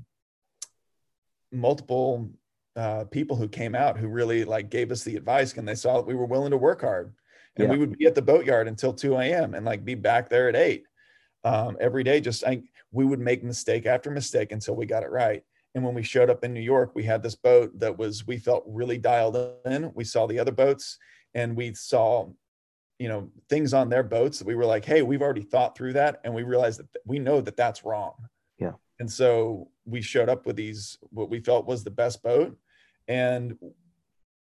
multiple 1.54 2.30
people 3.12 3.36
who 3.38 3.48
came 3.48 3.76
out 3.76 3.98
who 3.98 4.08
really 4.08 4.44
like 4.44 4.70
gave 4.70 4.92
us 4.92 5.04
the 5.04 5.16
advice, 5.16 5.56
and 5.56 5.68
they 5.68 5.76
saw 5.76 5.98
that 5.98 6.08
we 6.08 6.16
were 6.16 6.26
willing 6.26 6.52
to 6.52 6.58
work 6.58 6.82
hard, 6.82 7.14
and 7.56 7.68
yeah. 7.68 7.72
we 7.72 7.78
would 7.78 7.98
be 7.98 8.06
at 8.06 8.16
the 8.16 8.22
boatyard 8.22 8.68
until 8.68 8.94
two 8.94 9.16
a.m. 9.16 9.54
and 9.54 9.66
like 9.66 9.86
be 9.86 9.96
back 9.96 10.28
there 10.28 10.50
at 10.50 10.56
eight 10.56 10.84
um, 11.44 11.78
every 11.80 12.04
day. 12.04 12.20
Just 12.20 12.44
I, 12.44 12.64
we 12.92 13.06
would 13.06 13.20
make 13.20 13.44
mistake 13.44 13.86
after 13.86 14.10
mistake 14.10 14.52
until 14.52 14.76
we 14.76 14.86
got 14.86 15.04
it 15.04 15.12
right. 15.12 15.44
And 15.76 15.84
when 15.84 15.96
we 15.96 16.04
showed 16.04 16.30
up 16.30 16.44
in 16.44 16.54
New 16.54 16.62
York, 16.62 16.92
we 16.94 17.04
had 17.04 17.24
this 17.24 17.36
boat 17.36 17.80
that 17.80 17.98
was 17.98 18.28
we 18.28 18.38
felt 18.38 18.64
really 18.68 18.98
dialed 18.98 19.38
in. 19.66 19.92
We 19.96 20.04
saw 20.04 20.28
the 20.28 20.40
other 20.40 20.52
boats, 20.52 20.98
and 21.34 21.56
we 21.56 21.74
saw, 21.74 22.30
you 23.00 23.08
know, 23.08 23.30
things 23.50 23.74
on 23.74 23.90
their 23.90 24.04
boats 24.04 24.38
that 24.38 24.48
we 24.48 24.54
were 24.56 24.66
like, 24.66 24.86
hey, 24.86 25.02
we've 25.02 25.24
already 25.24 25.42
thought 25.42 25.76
through 25.76 25.94
that, 25.94 26.22
and 26.24 26.34
we 26.34 26.44
realized 26.44 26.80
that 26.80 26.88
we 27.06 27.18
know 27.18 27.42
that 27.42 27.58
that's 27.58 27.84
wrong. 27.84 28.14
Yeah. 28.60 28.74
And 29.00 29.12
so 29.12 29.70
we 29.86 30.02
showed 30.02 30.30
up 30.30 30.46
with 30.46 30.56
these 30.56 30.98
what 31.10 31.30
we 31.30 31.40
felt 31.40 31.66
was 31.66 31.84
the 31.84 31.92
best 31.92 32.24
boat, 32.24 32.58
and 33.08 33.58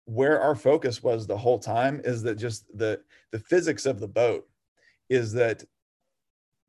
where 0.05 0.41
our 0.41 0.55
focus 0.55 1.01
was 1.01 1.25
the 1.25 1.37
whole 1.37 1.59
time 1.59 2.01
is 2.03 2.23
that 2.23 2.35
just 2.35 2.65
the 2.77 3.01
the 3.31 3.39
physics 3.39 3.85
of 3.85 3.99
the 3.99 4.07
boat 4.07 4.47
is 5.09 5.33
that 5.33 5.63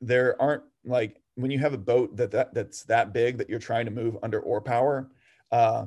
there 0.00 0.40
aren't 0.40 0.62
like 0.84 1.20
when 1.36 1.50
you 1.50 1.58
have 1.58 1.72
a 1.72 1.78
boat 1.78 2.16
that, 2.16 2.30
that 2.30 2.52
that's 2.54 2.84
that 2.84 3.12
big 3.12 3.38
that 3.38 3.48
you're 3.48 3.58
trying 3.58 3.86
to 3.86 3.90
move 3.90 4.16
under 4.22 4.40
oar 4.40 4.60
power 4.60 5.10
uh, 5.50 5.86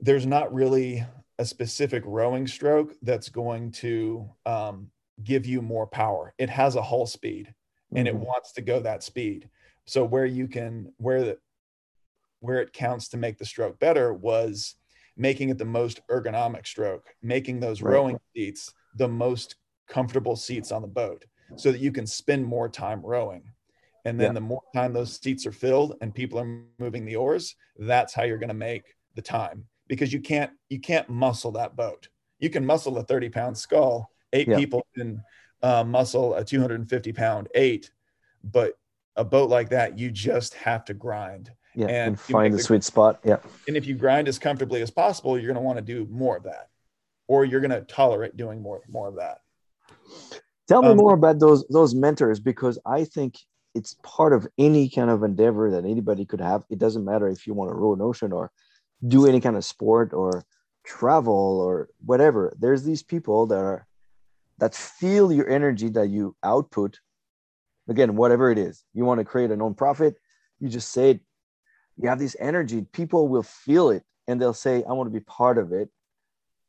there's 0.00 0.26
not 0.26 0.52
really 0.52 1.04
a 1.38 1.44
specific 1.44 2.02
rowing 2.06 2.46
stroke 2.46 2.94
that's 3.02 3.28
going 3.28 3.70
to 3.70 4.28
um, 4.44 4.90
give 5.22 5.46
you 5.46 5.62
more 5.62 5.86
power. 5.86 6.34
It 6.38 6.50
has 6.50 6.76
a 6.76 6.82
hull 6.82 7.06
speed 7.06 7.52
and 7.94 8.06
mm-hmm. 8.06 8.16
it 8.16 8.20
wants 8.20 8.52
to 8.52 8.62
go 8.62 8.80
that 8.80 9.02
speed 9.02 9.48
so 9.86 10.04
where 10.04 10.26
you 10.26 10.48
can 10.48 10.92
where 10.98 11.22
the 11.22 11.38
where 12.40 12.60
it 12.60 12.72
counts 12.72 13.08
to 13.08 13.16
make 13.16 13.38
the 13.38 13.44
stroke 13.44 13.78
better 13.78 14.12
was 14.12 14.74
making 15.16 15.48
it 15.48 15.58
the 15.58 15.64
most 15.64 16.00
ergonomic 16.10 16.66
stroke 16.66 17.14
making 17.22 17.60
those 17.60 17.80
right. 17.80 17.92
rowing 17.92 18.18
seats 18.34 18.72
the 18.96 19.08
most 19.08 19.56
comfortable 19.88 20.36
seats 20.36 20.72
on 20.72 20.82
the 20.82 20.88
boat 20.88 21.24
so 21.56 21.70
that 21.70 21.80
you 21.80 21.92
can 21.92 22.06
spend 22.06 22.44
more 22.44 22.68
time 22.68 23.00
rowing. 23.02 23.42
And 24.04 24.20
then 24.20 24.28
yeah. 24.28 24.34
the 24.34 24.40
more 24.40 24.62
time 24.74 24.92
those 24.92 25.18
seats 25.20 25.46
are 25.46 25.52
filled 25.52 25.96
and 26.00 26.14
people 26.14 26.38
are 26.38 26.60
moving 26.78 27.04
the 27.04 27.16
oars, 27.16 27.56
that's 27.78 28.14
how 28.14 28.22
you're 28.22 28.38
going 28.38 28.48
to 28.48 28.54
make 28.54 28.94
the 29.14 29.22
time 29.22 29.64
because 29.88 30.12
you 30.12 30.20
can't 30.20 30.50
you 30.68 30.80
can't 30.80 31.08
muscle 31.08 31.52
that 31.52 31.76
boat. 31.76 32.08
You 32.38 32.50
can 32.50 32.64
muscle 32.64 32.98
a 32.98 33.02
30 33.02 33.30
pound 33.30 33.58
scull. 33.58 34.10
Eight 34.32 34.48
yeah. 34.48 34.56
people 34.56 34.86
can 34.96 35.22
uh, 35.62 35.82
muscle 35.84 36.34
a 36.34 36.44
250 36.44 37.12
pound 37.12 37.48
eight, 37.54 37.90
but 38.44 38.74
a 39.16 39.24
boat 39.24 39.50
like 39.50 39.70
that, 39.70 39.98
you 39.98 40.10
just 40.10 40.54
have 40.54 40.84
to 40.86 40.94
grind. 40.94 41.50
Yeah, 41.74 41.86
and, 41.86 42.08
and 42.08 42.20
find 42.20 42.54
the, 42.54 42.58
the 42.58 42.62
sweet 42.62 42.84
spot. 42.84 43.20
Yeah. 43.22 43.36
And 43.68 43.76
if 43.76 43.86
you 43.86 43.94
grind 43.94 44.28
as 44.28 44.38
comfortably 44.38 44.80
as 44.80 44.90
possible, 44.90 45.38
you're 45.38 45.52
going 45.52 45.56
to 45.56 45.60
want 45.60 45.76
to 45.78 45.84
do 45.84 46.06
more 46.10 46.36
of 46.36 46.44
that, 46.44 46.70
or 47.28 47.44
you're 47.44 47.60
going 47.60 47.70
to 47.70 47.82
tolerate 47.82 48.36
doing 48.36 48.62
more 48.62 48.80
more 48.88 49.08
of 49.08 49.16
that. 49.16 49.40
Tell 50.68 50.82
me 50.82 50.88
um, 50.88 50.96
more 50.96 51.14
about 51.14 51.38
those 51.38 51.66
those 51.68 51.94
mentors 51.94 52.40
because 52.40 52.78
I 52.86 53.04
think 53.04 53.36
it's 53.74 53.94
part 54.02 54.32
of 54.32 54.48
any 54.56 54.88
kind 54.88 55.10
of 55.10 55.22
endeavor 55.22 55.70
that 55.70 55.84
anybody 55.84 56.24
could 56.24 56.40
have. 56.40 56.64
It 56.70 56.78
doesn't 56.78 57.04
matter 57.04 57.28
if 57.28 57.46
you 57.46 57.52
want 57.52 57.70
to 57.70 57.74
row 57.74 57.92
an 57.92 58.00
ocean 58.00 58.32
or 58.32 58.50
do 59.06 59.26
any 59.26 59.40
kind 59.40 59.56
of 59.56 59.64
sport 59.64 60.14
or 60.14 60.44
travel 60.82 61.60
or 61.60 61.90
whatever. 62.04 62.54
There's 62.58 62.84
these 62.84 63.02
people 63.02 63.46
that 63.48 63.58
are 63.58 63.86
that 64.58 64.74
feel 64.74 65.30
your 65.30 65.48
energy 65.48 65.90
that 65.90 66.08
you 66.08 66.34
output. 66.42 67.00
Again, 67.88 68.16
whatever 68.16 68.50
it 68.50 68.58
is, 68.58 68.84
you 68.94 69.04
want 69.04 69.18
to 69.20 69.24
create 69.24 69.50
a 69.50 69.56
nonprofit, 69.56 70.14
you 70.58 70.68
just 70.68 70.90
say 70.90 71.10
it. 71.10 71.20
You 71.96 72.08
have 72.08 72.18
this 72.18 72.36
energy. 72.38 72.82
People 72.92 73.28
will 73.28 73.42
feel 73.42 73.90
it, 73.90 74.04
and 74.26 74.40
they'll 74.40 74.52
say, 74.52 74.84
"I 74.84 74.92
want 74.92 75.06
to 75.08 75.18
be 75.18 75.24
part 75.24 75.58
of 75.58 75.72
it," 75.72 75.90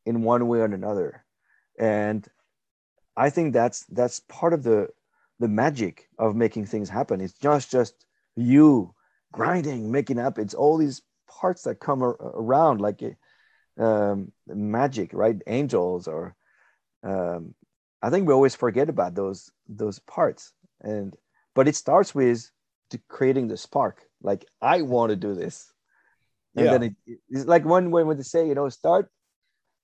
in 0.06 0.24
one 0.24 0.48
way 0.48 0.60
or 0.60 0.66
another. 0.66 1.26
And 1.80 2.28
I 3.16 3.30
think 3.30 3.54
that's 3.54 3.86
that's 3.86 4.22
part 4.22 4.54
of 4.54 4.64
the 4.64 4.90
the 5.40 5.48
magic 5.48 6.08
of 6.18 6.36
making 6.36 6.66
things 6.66 6.90
happen. 6.90 7.22
It's 7.22 7.38
just 7.38 7.72
just 7.72 8.06
you 8.36 8.94
grinding, 9.32 9.92
making 9.92 10.20
up. 10.20 10.40
It's 10.40 10.54
all 10.54 10.78
these 10.78 11.02
parts 11.28 11.64
that 11.64 11.80
come 11.80 12.02
ar- 12.02 12.18
around 12.22 12.80
like 12.80 13.02
um, 13.78 14.32
magic, 14.48 15.14
right? 15.14 15.36
Angels 15.48 16.08
or 16.08 16.36
um, 17.04 17.54
I 18.02 18.10
think 18.10 18.28
we 18.28 18.34
always 18.34 18.56
forget 18.56 18.90
about 18.90 19.16
those 19.16 19.52
those 19.68 20.00
parts. 20.00 20.54
And 20.82 21.16
but 21.56 21.68
it 21.68 21.76
starts 21.76 22.14
with 22.14 22.50
creating 23.08 23.48
the 23.48 23.58
spark. 23.58 24.04
Like 24.22 24.46
I 24.62 24.82
want 24.82 25.10
to 25.12 25.16
do 25.16 25.34
this, 25.34 25.72
and 26.56 26.66
yeah. 26.66 26.72
then 26.72 26.84
it, 26.84 27.20
it's 27.30 27.46
like 27.46 27.66
one 27.66 27.92
way 27.92 28.04
when 28.04 28.18
they 28.18 28.24
say, 28.24 28.48
you 28.48 28.56
know, 28.56 28.70
start 28.70 29.10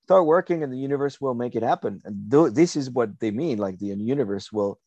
start 0.06 0.26
working 0.26 0.64
and 0.64 0.72
the 0.72 0.78
universe 0.78 1.22
will 1.22 1.34
make 1.34 1.56
it 1.56 1.64
happen 1.64 2.02
and 2.04 2.32
th- 2.32 2.54
this 2.54 2.76
is 2.76 2.90
what 2.90 3.20
they 3.20 3.32
mean 3.32 3.58
like 3.58 3.80
the 3.80 3.88
universe 3.88 4.52
will 4.52 4.80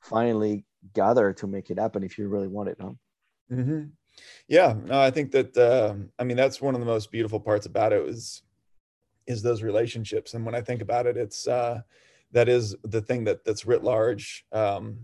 finally 0.00 0.64
gather 0.94 1.32
to 1.32 1.46
make 1.46 1.70
it 1.70 1.78
happen 1.78 2.02
if 2.02 2.16
you 2.16 2.28
really 2.28 2.48
want 2.48 2.68
it 2.68 2.76
huh? 2.80 2.92
mm-hmm. 3.50 3.84
yeah 4.48 4.74
no 4.84 5.00
i 5.00 5.10
think 5.10 5.32
that 5.32 5.56
uh, 5.56 5.94
i 6.18 6.24
mean 6.24 6.36
that's 6.36 6.60
one 6.60 6.74
of 6.74 6.80
the 6.80 6.86
most 6.86 7.10
beautiful 7.10 7.40
parts 7.40 7.66
about 7.66 7.92
it 7.92 8.08
is 8.08 8.42
is 9.26 9.42
those 9.42 9.62
relationships 9.62 10.34
and 10.34 10.46
when 10.46 10.54
i 10.54 10.60
think 10.60 10.80
about 10.80 11.06
it 11.06 11.16
it's 11.16 11.48
uh 11.48 11.80
that 12.30 12.48
is 12.48 12.76
the 12.84 13.00
thing 13.00 13.24
that 13.24 13.44
that's 13.44 13.66
writ 13.66 13.82
large 13.82 14.44
um 14.52 14.98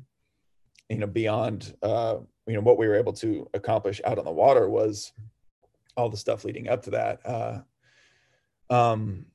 you 0.88 0.98
know 0.98 1.06
beyond 1.06 1.74
uh 1.82 2.16
you 2.46 2.54
know 2.54 2.60
what 2.60 2.78
we 2.78 2.88
were 2.88 2.94
able 2.94 3.12
to 3.12 3.48
accomplish 3.54 4.00
out 4.04 4.18
on 4.18 4.24
the 4.24 4.30
water 4.30 4.68
was 4.68 5.12
all 5.96 6.08
the 6.08 6.16
stuff 6.16 6.44
leading 6.44 6.68
up 6.68 6.82
to 6.82 6.90
that 6.90 7.20
uh 7.26 7.58
um 8.70 9.26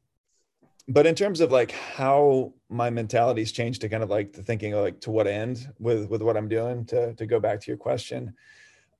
but 0.88 1.06
in 1.06 1.16
terms 1.16 1.39
of 1.39 1.51
like 1.51 1.72
how 1.72 2.54
my 2.70 2.89
mentality's 2.89 3.51
changed 3.51 3.82
to 3.82 3.89
kind 3.89 4.04
of 4.04 4.10
like 4.10 4.34
the 4.34 4.43
thinking 4.43 4.74
like 4.74 4.99
to 4.99 5.12
what 5.12 5.28
end 5.28 5.70
with 5.80 6.10
with 6.10 6.22
what 6.22 6.38
i'm 6.38 6.47
doing 6.47 6.86
to 6.86 7.14
to 7.16 7.26
go 7.26 7.39
back 7.39 7.60
to 7.60 7.68
your 7.68 7.78
question 7.78 8.34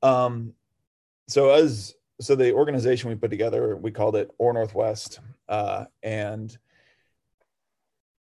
um 0.02 0.54
so 1.28 1.52
as 1.52 1.96
so 2.22 2.36
the 2.36 2.54
organization 2.54 3.10
we 3.10 3.16
put 3.16 3.32
together 3.32 3.76
we 3.76 3.92
called 3.92 4.16
it 4.16 4.30
OAR 4.40 4.54
Northwest 4.54 5.20
uh 5.50 5.86
and 6.04 6.58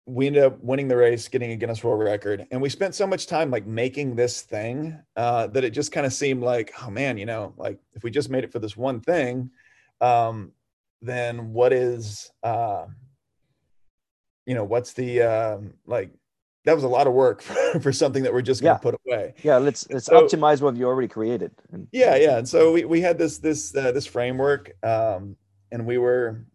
we 0.09 0.27
ended 0.27 0.43
up 0.43 0.59
winning 0.63 0.89
the 0.89 0.97
race 0.97 1.29
getting 1.29 1.53
a 1.53 1.57
guinness 1.57 1.85
world 1.85 2.01
record 2.01 2.47
and 2.51 2.61
we 2.61 2.69
spent 2.69 2.95
so 2.95 3.07
much 3.07 3.27
time 3.27 3.51
like 3.51 3.67
making 3.67 4.17
this 4.17 4.43
thing 4.43 4.99
uh 5.17 5.47
that 5.49 5.65
it 5.65 5.71
just 5.71 5.93
kind 5.93 6.07
of 6.07 6.13
seemed 6.13 6.43
like 6.43 6.73
oh 6.83 6.91
man 6.91 7.19
you 7.19 7.27
know 7.27 7.53
like 7.57 7.79
if 7.93 8.03
we 8.03 8.11
just 8.11 8.31
made 8.31 8.43
it 8.43 8.51
for 8.51 8.59
this 8.59 8.77
one 8.77 9.01
thing 9.01 9.51
um 10.01 10.51
then 11.03 11.53
what 11.53 11.73
is 11.73 12.31
uh 12.43 12.87
you 14.47 14.55
know 14.55 14.65
what's 14.65 14.95
the 14.95 15.21
um, 15.21 15.75
like 15.87 16.11
that 16.65 16.75
was 16.75 16.85
a 16.85 16.89
lot 16.89 17.07
of 17.07 17.13
work 17.13 17.43
for, 17.73 17.81
for 17.81 17.93
something 17.93 18.23
that 18.23 18.33
we're 18.33 18.41
just 18.41 18.63
going 18.63 18.75
to 18.75 18.79
yeah. 18.79 18.91
put 18.91 19.01
away 19.07 19.35
yeah 19.43 19.59
let's 19.59 19.89
let's 19.91 20.07
so, 20.07 20.27
optimize 20.27 20.63
what 20.63 20.75
you 20.75 20.87
already 20.87 21.09
created 21.09 21.53
yeah 21.93 22.17
yeah 22.17 22.39
and 22.39 22.49
so 22.49 22.73
we, 22.73 22.85
we 22.85 23.01
had 23.01 23.19
this 23.19 23.39
this 23.39 23.77
uh, 23.77 23.93
this 23.93 24.07
framework 24.07 24.73
um, 24.83 25.37
and 25.71 25.85
we 25.85 25.99
were 25.99 26.47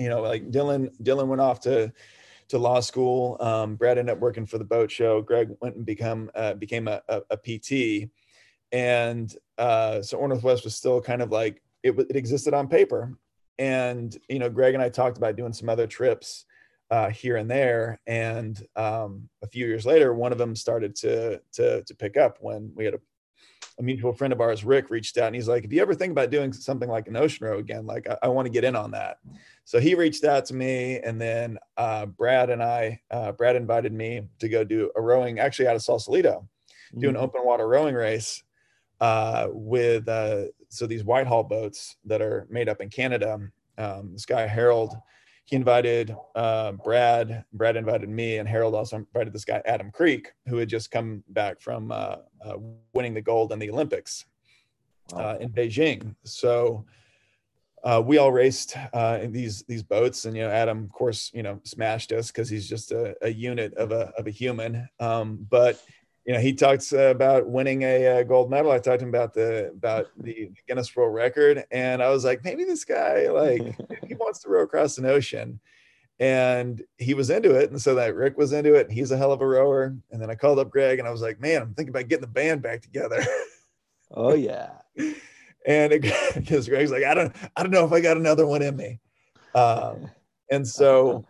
you 0.00 0.08
know, 0.08 0.22
like 0.22 0.50
Dylan, 0.50 0.90
Dylan 1.02 1.26
went 1.28 1.42
off 1.42 1.60
to, 1.60 1.92
to 2.50 2.58
law 2.58 2.80
school. 2.80 3.36
Um, 3.40 3.76
Brad 3.76 3.96
ended 3.96 4.12
up 4.12 4.20
working 4.20 4.44
for 4.44 4.58
the 4.58 4.64
boat 4.64 4.90
show. 4.90 5.22
Greg 5.22 5.50
went 5.60 5.76
and 5.76 5.86
become, 5.86 6.30
uh, 6.34 6.54
became 6.54 6.88
a, 6.88 7.00
a, 7.08 7.22
a, 7.30 7.36
PT. 7.36 8.10
And 8.72 9.34
uh, 9.56 10.02
so 10.02 10.18
OAR 10.18 10.28
Northwest 10.28 10.64
was 10.64 10.76
still 10.76 11.00
kind 11.00 11.22
of 11.22 11.30
like, 11.30 11.62
it, 11.82 11.98
it 11.98 12.16
existed 12.16 12.52
on 12.52 12.68
paper. 12.68 13.16
And, 13.58 14.16
you 14.28 14.38
know, 14.38 14.50
Greg 14.50 14.74
and 14.74 14.82
I 14.82 14.88
talked 14.88 15.16
about 15.16 15.36
doing 15.36 15.52
some 15.52 15.68
other 15.68 15.86
trips 15.86 16.44
uh, 16.90 17.10
here 17.10 17.36
and 17.36 17.48
there. 17.48 18.00
And 18.06 18.60
um, 18.74 19.28
a 19.42 19.46
few 19.46 19.66
years 19.66 19.86
later, 19.86 20.12
one 20.12 20.32
of 20.32 20.38
them 20.38 20.56
started 20.56 20.96
to, 20.96 21.40
to, 21.52 21.84
to 21.84 21.94
pick 21.94 22.16
up 22.16 22.38
when 22.40 22.72
we 22.74 22.84
had 22.84 22.94
a 22.94 23.00
a 23.78 23.82
mutual 23.82 24.12
friend 24.12 24.32
of 24.32 24.40
ours, 24.40 24.62
Rick, 24.62 24.90
reached 24.90 25.16
out 25.16 25.28
and 25.28 25.34
he's 25.34 25.48
like, 25.48 25.64
if 25.64 25.72
you 25.72 25.80
ever 25.80 25.94
think 25.94 26.12
about 26.12 26.30
doing 26.30 26.52
something 26.52 26.88
like 26.88 27.08
an 27.08 27.16
ocean 27.16 27.46
row 27.46 27.58
again, 27.58 27.86
like 27.86 28.08
I, 28.08 28.18
I 28.24 28.28
want 28.28 28.46
to 28.46 28.52
get 28.52 28.62
in 28.62 28.76
on 28.76 28.90
that. 28.92 29.18
So 29.70 29.78
he 29.78 29.94
reached 29.94 30.24
out 30.24 30.46
to 30.46 30.54
me 30.54 30.98
and 30.98 31.20
then 31.20 31.56
uh, 31.76 32.06
Brad 32.06 32.50
and 32.50 32.60
I, 32.60 33.00
uh, 33.08 33.30
Brad 33.30 33.54
invited 33.54 33.92
me 33.92 34.22
to 34.40 34.48
go 34.48 34.64
do 34.64 34.90
a 34.96 35.00
rowing 35.00 35.38
actually 35.38 35.68
out 35.68 35.76
of 35.76 35.82
Sausalito, 35.82 36.40
mm-hmm. 36.40 37.00
do 37.02 37.08
an 37.08 37.14
mm-hmm. 37.14 37.22
open 37.22 37.42
water 37.44 37.68
rowing 37.68 37.94
race 37.94 38.42
uh, 39.00 39.46
with, 39.52 40.08
uh, 40.08 40.46
so 40.70 40.88
these 40.88 41.04
Whitehall 41.04 41.44
boats 41.44 41.94
that 42.04 42.20
are 42.20 42.48
made 42.50 42.68
up 42.68 42.80
in 42.80 42.90
Canada. 42.90 43.38
Um, 43.78 44.10
this 44.10 44.26
guy, 44.26 44.44
Harold, 44.44 44.96
he 45.44 45.54
invited 45.54 46.16
uh, 46.34 46.72
Brad. 46.72 47.44
Brad 47.52 47.76
invited 47.76 48.08
me, 48.08 48.38
and 48.38 48.48
Harold 48.48 48.74
also 48.74 48.96
invited 48.96 49.32
this 49.32 49.44
guy 49.44 49.62
Adam 49.66 49.92
Kreek, 49.92 50.26
who 50.48 50.56
had 50.56 50.68
just 50.68 50.90
come 50.90 51.22
back 51.28 51.60
from 51.60 51.92
uh, 51.92 52.16
uh, 52.44 52.56
winning 52.92 53.14
the 53.14 53.22
gold 53.22 53.52
in 53.52 53.60
the 53.60 53.70
Olympics 53.70 54.24
uh, 55.12 55.36
in 55.38 55.50
Beijing. 55.50 56.16
So 56.24 56.84
uh, 57.82 58.02
we 58.04 58.18
all 58.18 58.32
raced 58.32 58.76
uh, 58.92 59.18
in 59.22 59.32
these 59.32 59.62
these 59.62 59.82
boats, 59.82 60.24
and 60.24 60.36
you 60.36 60.42
know 60.42 60.50
Adam, 60.50 60.84
of 60.84 60.92
course, 60.92 61.30
you 61.34 61.42
know 61.42 61.60
smashed 61.64 62.12
us 62.12 62.30
because 62.30 62.48
he's 62.48 62.68
just 62.68 62.92
a, 62.92 63.14
a, 63.22 63.30
unit 63.30 63.74
of 63.74 63.92
a 63.92 64.12
of 64.18 64.26
a 64.26 64.30
human. 64.30 64.88
Um, 64.98 65.46
but 65.48 65.82
you 66.26 66.34
know, 66.34 66.40
he 66.40 66.52
talks 66.52 66.92
about 66.92 67.48
winning 67.48 67.82
a, 67.82 68.04
a, 68.20 68.24
gold 68.24 68.50
medal. 68.50 68.70
I 68.70 68.78
talked 68.78 69.00
to 69.00 69.04
him 69.04 69.08
about 69.08 69.32
the 69.32 69.70
about 69.70 70.08
the 70.18 70.50
Guinness 70.68 70.94
World 70.94 71.14
Record, 71.14 71.64
and 71.70 72.02
I 72.02 72.10
was 72.10 72.24
like, 72.24 72.44
maybe 72.44 72.64
this 72.64 72.84
guy 72.84 73.28
like 73.28 73.62
he 74.06 74.14
wants 74.14 74.40
to 74.40 74.50
row 74.50 74.62
across 74.62 74.98
an 74.98 75.06
ocean, 75.06 75.60
and 76.18 76.82
he 76.98 77.14
was 77.14 77.30
into 77.30 77.54
it. 77.54 77.70
And 77.70 77.80
so 77.80 77.94
that 77.94 78.14
Rick 78.14 78.36
was 78.36 78.52
into 78.52 78.74
it. 78.74 78.88
And 78.88 78.92
he's 78.94 79.10
a 79.10 79.16
hell 79.16 79.32
of 79.32 79.40
a 79.40 79.46
rower. 79.46 79.96
And 80.10 80.20
then 80.20 80.30
I 80.30 80.34
called 80.34 80.58
up 80.58 80.70
Greg, 80.70 80.98
and 80.98 81.08
I 81.08 81.10
was 81.10 81.22
like, 81.22 81.40
man, 81.40 81.62
I'm 81.62 81.74
thinking 81.74 81.90
about 81.90 82.08
getting 82.08 82.20
the 82.20 82.26
band 82.26 82.62
back 82.62 82.82
together. 82.82 83.24
Oh 84.12 84.34
yeah. 84.34 84.70
and 85.70 86.02
because 86.34 86.68
Greg's 86.68 86.90
like, 86.90 87.04
I 87.04 87.14
don't, 87.14 87.34
I 87.56 87.62
don't 87.62 87.70
know 87.70 87.84
if 87.84 87.92
I 87.92 88.00
got 88.00 88.16
another 88.16 88.46
one 88.46 88.62
in 88.62 88.76
me. 88.76 89.00
Um, 89.54 90.10
and 90.50 90.66
so 90.66 91.24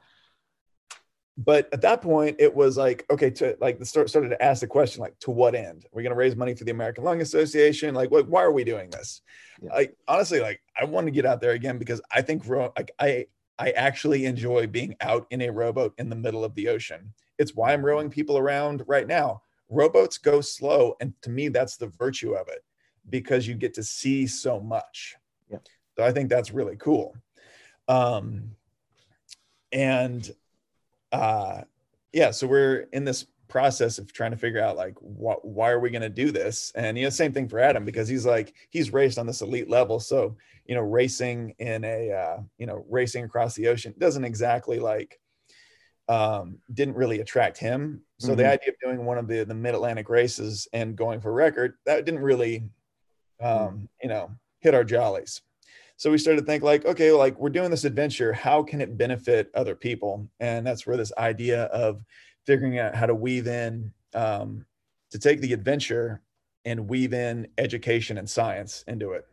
but 1.43 1.73
at 1.73 1.81
that 1.81 2.03
point 2.03 2.37
it 2.39 2.55
was 2.55 2.77
like 2.77 3.07
okay 3.11 3.31
to 3.31 3.57
like 3.61 3.79
the 3.79 3.87
start 3.87 4.11
started 4.11 4.29
to 4.29 4.43
ask 4.43 4.61
the 4.61 4.67
question 4.67 5.01
like 5.01 5.19
to 5.21 5.31
what 5.31 5.55
end? 5.55 5.87
We're 5.93 6.03
going 6.03 6.11
to 6.13 6.17
raise 6.17 6.37
money 6.37 6.55
for 6.55 6.65
the 6.65 6.71
american 6.71 7.05
lung 7.05 7.21
association? 7.21 7.95
Like 7.95 8.11
what, 8.11 8.29
why 8.29 8.43
are 8.43 8.53
we 8.53 8.65
doing 8.65 8.91
this? 8.91 9.23
Yeah. 9.63 9.73
like 9.75 9.97
honestly 10.09 10.41
like 10.41 10.63
i 10.81 10.85
want 10.85 11.07
to 11.07 11.11
get 11.11 11.27
out 11.27 11.41
there 11.41 11.53
again 11.53 11.79
because 11.79 12.01
i 12.11 12.23
think 12.23 12.47
like 12.49 12.93
i 12.99 13.27
i 13.59 13.71
actually 13.71 14.25
enjoy 14.25 14.67
being 14.67 14.97
out 15.01 15.27
in 15.31 15.43
a 15.43 15.51
rowboat 15.51 15.95
in 15.99 16.09
the 16.09 16.17
middle 16.17 16.45
of 16.45 16.55
the 16.55 16.69
ocean. 16.69 17.13
It's 17.39 17.55
why 17.55 17.73
i'm 17.73 17.85
rowing 17.85 18.11
people 18.11 18.37
around 18.37 18.85
right 18.87 19.07
now. 19.07 19.43
Rowboats 19.71 20.19
go 20.19 20.41
slow 20.41 20.97
and 21.01 21.15
to 21.23 21.31
me 21.31 21.49
that's 21.49 21.77
the 21.77 21.89
virtue 21.89 22.35
of 22.35 22.49
it 22.49 22.63
because 23.11 23.47
you 23.47 23.55
get 23.55 23.75
to 23.75 23.83
see 23.83 24.27
so 24.27 24.61
much 24.61 25.17
yeah. 25.51 25.59
so 25.97 26.05
i 26.05 26.13
think 26.13 26.29
that's 26.29 26.53
really 26.53 26.77
cool 26.77 27.15
um 27.89 28.51
and 29.73 30.31
uh, 31.13 31.63
yeah, 32.13 32.31
so 32.31 32.47
we're 32.47 32.87
in 32.93 33.05
this 33.05 33.27
process 33.49 33.99
of 33.99 34.13
trying 34.13 34.31
to 34.31 34.37
figure 34.37 34.63
out 34.63 34.77
like 34.77 34.95
what 35.01 35.45
why 35.45 35.71
are 35.71 35.81
we 35.81 35.91
going 35.91 36.01
to 36.03 36.09
do 36.09 36.31
this 36.31 36.71
and 36.77 36.97
you 36.97 37.03
know 37.03 37.11
same 37.11 37.33
thing 37.33 37.49
for 37.49 37.59
adam 37.59 37.85
because 37.85 38.07
he's 38.07 38.25
like 38.25 38.55
he's 38.69 38.93
raced 38.93 39.19
on 39.19 39.27
this 39.27 39.43
elite 39.43 39.69
level 39.69 39.99
so 39.99 40.37
you 40.67 40.75
know 40.77 40.81
racing 40.81 41.53
in 41.59 41.83
a 41.83 42.13
uh, 42.13 42.39
you 42.59 42.67
know 42.67 42.87
racing 42.89 43.25
across 43.25 43.57
the 43.57 43.67
ocean 43.67 43.93
doesn't 43.99 44.23
exactly 44.23 44.79
like 44.79 45.19
um, 46.09 46.59
didn't 46.73 46.95
really 46.95 47.19
attract 47.19 47.59
him 47.59 48.03
so 48.19 48.29
mm-hmm. 48.29 48.37
the 48.37 48.49
idea 48.49 48.69
of 48.69 48.75
doing 48.85 49.05
one 49.05 49.19
of 49.19 49.27
the 49.27 49.43
the 49.43 49.53
mid-atlantic 49.53 50.09
races 50.09 50.69
and 50.73 50.95
going 50.95 51.21
for 51.21 51.33
record 51.33 51.75
that 51.87 52.05
didn't 52.05 52.21
really. 52.21 52.71
Um, 53.41 53.89
you 54.03 54.09
know 54.09 54.31
hit 54.61 54.75
our 54.75 54.85
jollies. 54.85 55.41
So 55.97 56.11
we 56.11 56.19
started 56.19 56.41
to 56.41 56.47
think 56.47 56.63
like 56.63 56.87
okay 56.87 57.13
like 57.13 57.39
we're 57.39 57.51
doing 57.51 57.71
this 57.71 57.85
adventure 57.85 58.33
how 58.33 58.63
can 58.63 58.81
it 58.81 58.97
benefit 58.97 59.51
other 59.55 59.75
people? 59.75 60.29
And 60.41 60.67
that's 60.67 60.87
where 60.87 60.97
this 60.97 61.13
idea 61.19 61.65
of 61.65 62.03
figuring 62.47 62.79
out 62.79 62.95
how 62.95 63.07
to 63.07 63.15
weave 63.15 63.47
in 63.47 63.93
um, 64.15 64.65
to 65.11 65.19
take 65.19 65.41
the 65.41 65.53
adventure 65.53 66.23
and 66.65 66.89
weave 66.89 67.13
in 67.13 67.49
education 67.59 68.19
and 68.19 68.29
science 68.29 68.85
into 68.87 69.13
it. 69.13 69.27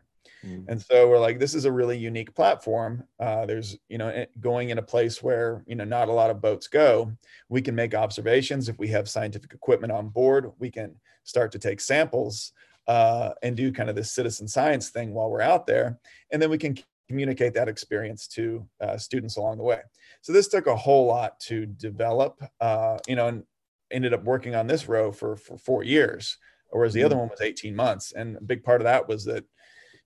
Mm. 0.46 0.66
and 0.68 0.80
so 0.80 1.10
we're 1.10 1.20
like 1.20 1.40
this 1.40 1.56
is 1.56 1.66
a 1.66 1.72
really 1.72 1.98
unique 1.98 2.36
platform. 2.36 3.04
Uh, 3.20 3.46
there's 3.46 3.78
you 3.90 3.98
know 3.98 4.26
going 4.40 4.70
in 4.70 4.78
a 4.78 4.84
place 4.84 5.24
where 5.24 5.64
you 5.68 5.76
know 5.76 5.84
not 5.84 6.10
a 6.10 6.14
lot 6.14 6.30
of 6.30 6.42
boats 6.42 6.68
go 6.68 7.12
we 7.50 7.62
can 7.62 7.76
make 7.76 7.96
observations. 7.96 8.70
If 8.70 8.78
we 8.78 8.90
have 8.90 9.10
scientific 9.10 9.54
equipment 9.54 9.94
on 9.94 10.10
board 10.10 10.52
we 10.60 10.70
can 10.70 10.96
start 11.24 11.52
to 11.54 11.60
take 11.60 11.82
samples 11.82 12.54
uh, 12.88 13.32
and 13.42 13.56
do 13.58 13.72
kind 13.72 13.90
of 13.90 13.96
this 13.96 14.12
citizen 14.12 14.48
science 14.48 14.90
thing 14.90 15.14
while 15.14 15.30
we're 15.30 15.42
out 15.42 15.68
there. 15.68 16.00
And 16.32 16.42
then 16.42 16.50
we 16.50 16.58
can 16.58 16.78
communicate 17.08 17.54
that 17.54 17.68
experience 17.68 18.28
to 18.28 18.68
uh, 18.82 18.98
students 18.98 19.38
along 19.38 19.58
the 19.58 19.64
way. 19.64 19.82
So 20.22 20.34
this 20.34 20.48
took 20.48 20.68
a 20.68 20.76
whole 20.76 21.06
lot 21.06 21.40
to 21.42 21.66
develop, 21.66 22.42
uh, 22.60 22.98
you 23.08 23.16
know, 23.16 23.28
and 23.28 23.44
ended 23.92 24.14
up 24.14 24.24
working 24.24 24.56
on 24.56 24.68
this 24.68 24.88
row 24.88 25.12
for, 25.12 25.38
for 25.38 25.58
four 25.58 25.84
years, 25.84 26.38
whereas 26.70 26.94
the 26.94 27.00
mm-hmm. 27.00 27.06
other 27.06 27.18
one 27.18 27.30
was 27.30 27.42
18 27.42 27.76
months. 27.76 28.12
And 28.12 28.38
a 28.38 28.42
big 28.42 28.64
part 28.64 28.82
of 28.82 28.86
that 28.86 29.08
was 29.08 29.24
that, 29.26 29.46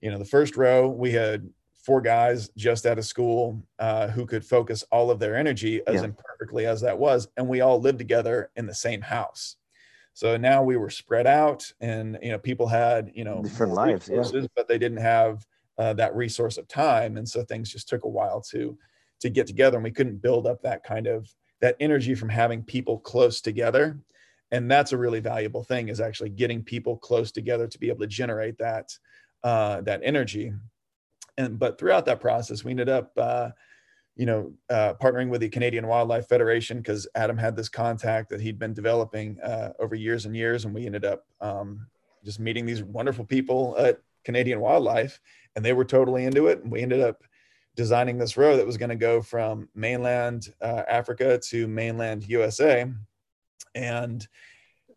you 0.01 0.11
know, 0.11 0.19
the 0.19 0.25
first 0.25 0.57
row, 0.57 0.87
we 0.87 1.11
had 1.11 1.49
four 1.83 2.01
guys 2.01 2.49
just 2.49 2.85
out 2.85 2.99
of 2.99 3.05
school 3.05 3.63
uh, 3.79 4.07
who 4.07 4.25
could 4.25 4.45
focus 4.45 4.83
all 4.91 5.09
of 5.09 5.19
their 5.19 5.35
energy 5.35 5.81
as 5.87 5.95
yeah. 5.95 6.05
imperfectly 6.05 6.67
as 6.67 6.81
that 6.81 6.97
was. 6.97 7.27
And 7.37 7.47
we 7.47 7.61
all 7.61 7.81
lived 7.81 7.97
together 7.97 8.51
in 8.55 8.67
the 8.67 8.75
same 8.75 9.01
house. 9.01 9.55
So 10.13 10.37
now 10.37 10.61
we 10.61 10.77
were 10.77 10.89
spread 10.89 11.25
out, 11.25 11.71
and 11.79 12.17
you 12.21 12.31
know, 12.31 12.37
people 12.37 12.67
had 12.67 13.11
you 13.13 13.23
know 13.23 13.41
different 13.43 13.73
lives, 13.73 14.09
yeah. 14.11 14.23
but 14.55 14.67
they 14.67 14.77
didn't 14.77 14.99
have 14.99 15.45
uh, 15.77 15.93
that 15.93 16.15
resource 16.15 16.57
of 16.57 16.67
time, 16.67 17.17
and 17.17 17.27
so 17.27 17.43
things 17.43 17.71
just 17.71 17.87
took 17.87 18.03
a 18.03 18.09
while 18.09 18.41
to 18.51 18.77
to 19.21 19.29
get 19.29 19.47
together, 19.47 19.77
and 19.77 19.83
we 19.83 19.91
couldn't 19.91 20.21
build 20.21 20.47
up 20.47 20.61
that 20.61 20.83
kind 20.83 21.07
of 21.07 21.33
that 21.61 21.75
energy 21.79 22.15
from 22.15 22.29
having 22.29 22.63
people 22.63 22.99
close 22.99 23.39
together. 23.39 23.97
And 24.51 24.69
that's 24.69 24.91
a 24.91 24.97
really 24.97 25.21
valuable 25.21 25.63
thing 25.63 25.87
is 25.87 26.01
actually 26.01 26.29
getting 26.29 26.61
people 26.61 26.97
close 26.97 27.31
together 27.31 27.67
to 27.67 27.79
be 27.79 27.87
able 27.87 27.99
to 27.99 28.07
generate 28.07 28.57
that 28.57 28.97
uh, 29.43 29.81
that 29.81 30.01
energy. 30.03 30.51
And 31.37 31.57
but 31.57 31.79
throughout 31.79 32.05
that 32.07 32.19
process 32.19 32.63
we 32.63 32.71
ended 32.71 32.89
up 32.89 33.11
uh, 33.15 33.49
you 34.15 34.25
know, 34.25 34.53
uh, 34.69 34.93
partnering 35.01 35.29
with 35.29 35.41
the 35.41 35.49
Canadian 35.49 35.87
Wildlife 35.87 36.27
Federation 36.27 36.77
because 36.77 37.07
Adam 37.15 37.37
had 37.37 37.55
this 37.55 37.69
contact 37.69 38.29
that 38.29 38.41
he'd 38.41 38.59
been 38.59 38.73
developing 38.73 39.39
uh, 39.41 39.73
over 39.79 39.95
years 39.95 40.25
and 40.25 40.35
years, 40.35 40.65
and 40.65 40.73
we 40.73 40.85
ended 40.85 41.05
up 41.05 41.25
um, 41.39 41.87
just 42.23 42.39
meeting 42.39 42.65
these 42.65 42.83
wonderful 42.83 43.25
people 43.25 43.75
at 43.79 43.99
Canadian 44.23 44.59
Wildlife, 44.59 45.19
and 45.55 45.63
they 45.63 45.73
were 45.73 45.85
totally 45.85 46.25
into 46.25 46.47
it, 46.47 46.61
and 46.61 46.71
we 46.71 46.81
ended 46.81 47.01
up 47.01 47.23
designing 47.75 48.17
this 48.17 48.35
row 48.35 48.57
that 48.57 48.65
was 48.65 48.77
going 48.77 48.89
to 48.89 48.95
go 48.95 49.21
from 49.21 49.69
mainland 49.73 50.53
uh, 50.61 50.83
Africa 50.89 51.39
to 51.49 51.67
mainland 51.67 52.27
USA, 52.27 52.85
and 53.75 54.27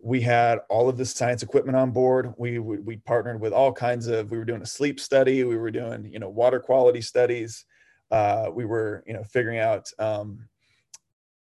we 0.01 0.21
had 0.21 0.59
all 0.69 0.89
of 0.89 0.99
this 0.99 1.15
science 1.15 1.43
equipment 1.43 1.77
on 1.77 1.93
board. 1.93 2.35
We, 2.37 2.59
we 2.59 2.79
we 2.79 2.97
partnered 2.97 3.41
with 3.41 3.53
all 3.53 3.73
kinds 3.73 4.09
of. 4.09 4.31
We 4.31 4.39
were 4.39 4.45
doing 4.45 4.61
a 4.61 4.67
sleep 4.67 4.99
study. 4.99 5.45
We 5.45 5.57
were 5.57 5.71
doing 5.71 6.11
you 6.13 6.19
know 6.19 6.29
water 6.29 6.59
quality 6.59 7.01
studies 7.01 7.65
uh, 8.11 8.51
we 8.53 8.65
were 8.65 9.03
you 9.07 9.15
know 9.15 9.25
figuring 9.25 9.59
out 9.59 9.91
um, 9.99 10.49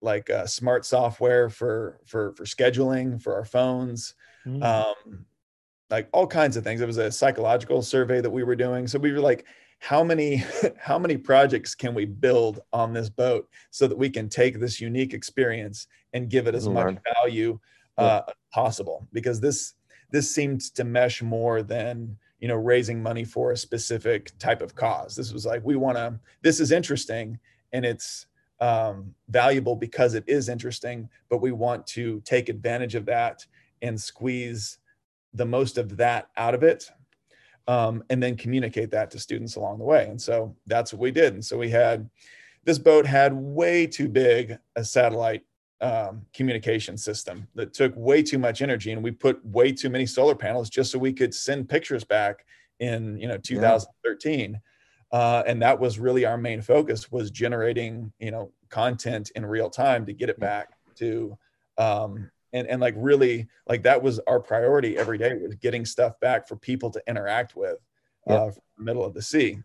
like 0.01 0.29
uh, 0.29 0.45
smart 0.45 0.85
software 0.85 1.49
for 1.49 1.99
for 2.05 2.33
for 2.33 2.45
scheduling 2.45 3.21
for 3.21 3.35
our 3.35 3.45
phones 3.45 4.15
mm. 4.45 4.63
um, 4.63 5.25
like 5.89 6.07
all 6.13 6.27
kinds 6.27 6.57
of 6.57 6.63
things 6.63 6.81
it 6.81 6.87
was 6.87 6.97
a 6.97 7.11
psychological 7.11 7.81
survey 7.81 8.21
that 8.21 8.29
we 8.29 8.43
were 8.43 8.55
doing 8.55 8.87
so 8.87 8.97
we 8.97 9.11
were 9.11 9.19
like 9.19 9.45
how 9.79 10.03
many 10.03 10.43
how 10.77 10.97
many 10.97 11.17
projects 11.17 11.75
can 11.75 11.93
we 11.93 12.05
build 12.05 12.59
on 12.71 12.93
this 12.93 13.09
boat 13.09 13.47
so 13.69 13.87
that 13.87 13.97
we 13.97 14.09
can 14.09 14.29
take 14.29 14.59
this 14.59 14.79
unique 14.79 15.13
experience 15.13 15.87
and 16.13 16.29
give 16.29 16.47
it 16.47 16.55
as 16.55 16.67
much 16.67 16.97
value 17.15 17.59
uh, 17.97 18.21
yeah. 18.25 18.33
possible 18.53 19.07
because 19.11 19.39
this 19.39 19.73
this 20.11 20.29
seemed 20.29 20.61
to 20.75 20.83
mesh 20.83 21.21
more 21.21 21.63
than 21.63 22.17
you 22.41 22.47
know 22.47 22.55
raising 22.55 23.01
money 23.01 23.23
for 23.23 23.51
a 23.51 23.57
specific 23.57 24.37
type 24.39 24.61
of 24.61 24.75
cause. 24.75 25.15
This 25.15 25.31
was 25.31 25.45
like 25.45 25.63
we 25.63 25.75
want 25.75 25.97
to 25.97 26.19
this 26.41 26.59
is 26.59 26.71
interesting 26.71 27.39
and 27.71 27.85
it's 27.85 28.25
um, 28.59 29.15
valuable 29.29 29.75
because 29.75 30.13
it 30.13 30.23
is 30.27 30.49
interesting 30.49 31.09
but 31.29 31.41
we 31.41 31.51
want 31.51 31.87
to 31.87 32.21
take 32.25 32.49
advantage 32.49 32.93
of 32.95 33.05
that 33.05 33.45
and 33.81 33.99
squeeze 33.99 34.77
the 35.33 35.45
most 35.45 35.77
of 35.77 35.97
that 35.97 36.29
out 36.37 36.53
of 36.53 36.61
it 36.61 36.91
um, 37.67 38.03
and 38.09 38.21
then 38.21 38.35
communicate 38.35 38.91
that 38.91 39.11
to 39.11 39.19
students 39.19 39.55
along 39.55 39.77
the 39.77 39.85
way. 39.85 40.07
And 40.07 40.21
so 40.21 40.55
that's 40.67 40.93
what 40.93 41.01
we 41.01 41.11
did. 41.11 41.33
And 41.33 41.45
so 41.45 41.57
we 41.57 41.69
had 41.69 42.09
this 42.63 42.79
boat 42.79 43.05
had 43.05 43.33
way 43.33 43.87
too 43.87 44.07
big 44.07 44.57
a 44.75 44.83
satellite 44.83 45.43
um, 45.81 46.25
communication 46.33 46.97
system 46.97 47.47
that 47.55 47.73
took 47.73 47.93
way 47.95 48.21
too 48.21 48.37
much 48.37 48.61
energy, 48.61 48.91
and 48.91 49.03
we 49.03 49.11
put 49.11 49.43
way 49.45 49.71
too 49.71 49.89
many 49.89 50.05
solar 50.05 50.35
panels 50.35 50.69
just 50.69 50.91
so 50.91 50.99
we 50.99 51.11
could 51.11 51.33
send 51.33 51.67
pictures 51.67 52.03
back 52.03 52.45
in 52.79 53.17
you 53.17 53.27
know 53.27 53.37
2013. 53.37 54.51
Yeah. 54.51 54.57
Uh, 55.11 55.43
and 55.45 55.61
that 55.61 55.77
was 55.77 55.99
really 55.99 56.23
our 56.23 56.37
main 56.37 56.61
focus 56.61 57.11
was 57.11 57.31
generating 57.31 58.13
you 58.19 58.31
know 58.31 58.51
content 58.69 59.31
in 59.35 59.45
real 59.45 59.69
time 59.69 60.05
to 60.05 60.13
get 60.13 60.29
it 60.29 60.39
back 60.39 60.69
to 60.95 61.37
um, 61.77 62.29
and 62.53 62.67
and 62.67 62.79
like 62.81 62.93
really 62.97 63.47
like 63.67 63.83
that 63.83 64.01
was 64.01 64.19
our 64.27 64.39
priority 64.39 64.97
every 64.97 65.17
day 65.17 65.35
was 65.35 65.55
getting 65.55 65.85
stuff 65.85 66.19
back 66.19 66.47
for 66.47 66.55
people 66.55 66.89
to 66.91 67.01
interact 67.07 67.55
with 67.55 67.77
uh, 68.27 68.51
the 68.77 68.83
middle 68.83 69.03
of 69.03 69.13
the 69.13 69.21
sea. 69.21 69.57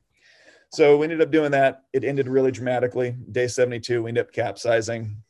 So 0.72 0.96
we 0.96 1.04
ended 1.04 1.20
up 1.20 1.30
doing 1.30 1.52
that. 1.52 1.84
It 1.92 2.04
ended 2.04 2.26
really 2.26 2.50
dramatically. 2.50 3.16
Day 3.30 3.48
72 3.48 4.02
we 4.02 4.10
ended 4.10 4.26
up 4.26 4.32
capsizing 4.32 5.22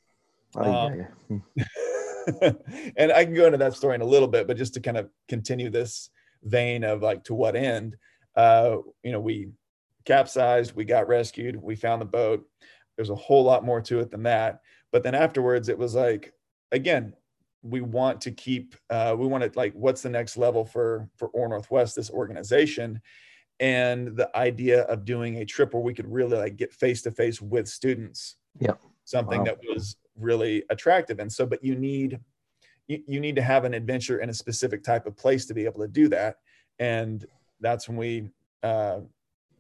um, 0.57 1.07
and 2.97 3.13
I 3.13 3.25
can 3.25 3.35
go 3.35 3.47
into 3.47 3.59
that 3.59 3.75
story 3.75 3.95
in 3.95 4.01
a 4.01 4.07
little 4.07 4.29
bit, 4.29 4.47
but 4.47 4.57
just 4.57 4.75
to 4.75 4.81
kind 4.81 4.97
of 4.97 5.09
continue 5.29 5.71
this 5.71 6.11
vein 6.43 6.85
of 6.85 7.03
like 7.03 7.25
to 7.25 7.35
what 7.35 7.57
end, 7.57 7.97
uh, 8.37 8.77
you 9.03 9.13
know, 9.13 9.21
we 9.21 9.51
capsized, 10.05 10.75
we 10.75 10.85
got 10.85 11.09
rescued, 11.09 11.57
we 11.57 11.77
found 11.77 12.01
the 12.01 12.07
boat. 12.07 12.45
There's 12.97 13.11
a 13.11 13.15
whole 13.15 13.45
lot 13.45 13.65
more 13.65 13.81
to 13.83 14.01
it 14.01 14.11
than 14.11 14.23
that. 14.25 14.61
But 14.93 15.03
then 15.03 15.15
afterwards, 15.15 15.69
it 15.69 15.79
was 15.79 15.95
like, 15.95 16.33
again, 16.73 17.13
we 17.63 17.81
want 17.81 18.21
to 18.23 18.31
keep, 18.31 18.77
uh, 18.91 19.15
we 19.19 19.27
want 19.27 19.45
to 19.45 19.59
like, 19.59 19.75
what's 19.75 20.03
the 20.03 20.09
next 20.09 20.37
level 20.37 20.65
for 20.65 21.09
for 21.17 21.29
OAR 21.35 21.49
Northwest, 21.49 21.97
this 21.97 22.11
organization, 22.11 23.01
and 23.59 24.17
the 24.17 24.35
idea 24.37 24.83
of 24.83 25.05
doing 25.05 25.37
a 25.37 25.45
trip 25.45 25.75
where 25.75 25.83
we 25.83 25.95
could 25.95 26.11
really 26.11 26.37
like 26.37 26.57
get 26.57 26.73
face 26.73 27.03
to 27.03 27.11
face 27.11 27.43
with 27.43 27.69
students. 27.69 28.37
Yeah, 28.59 28.75
something 29.05 29.41
wow. 29.41 29.45
that 29.45 29.59
was 29.69 29.97
really 30.19 30.65
attractive. 30.71 31.19
And 31.19 31.33
so 31.33 31.47
but 31.47 31.63
you 31.63 31.75
need 31.75 32.21
you, 32.89 33.03
you 33.07 33.21
need 33.21 33.37
to 33.37 33.43
have 33.43 33.65
an 33.65 33.75
adventure 33.75 34.21
in 34.21 34.31
a 34.31 34.35
specific 34.35 34.83
type 34.85 35.07
of 35.07 35.17
place 35.17 35.47
to 35.47 35.55
be 35.55 35.65
able 35.65 35.81
to 35.81 35.89
do 35.89 36.09
that. 36.09 36.37
And 36.79 37.25
that's 37.61 37.89
when 37.89 37.97
we 37.97 38.29
uh, 38.63 39.01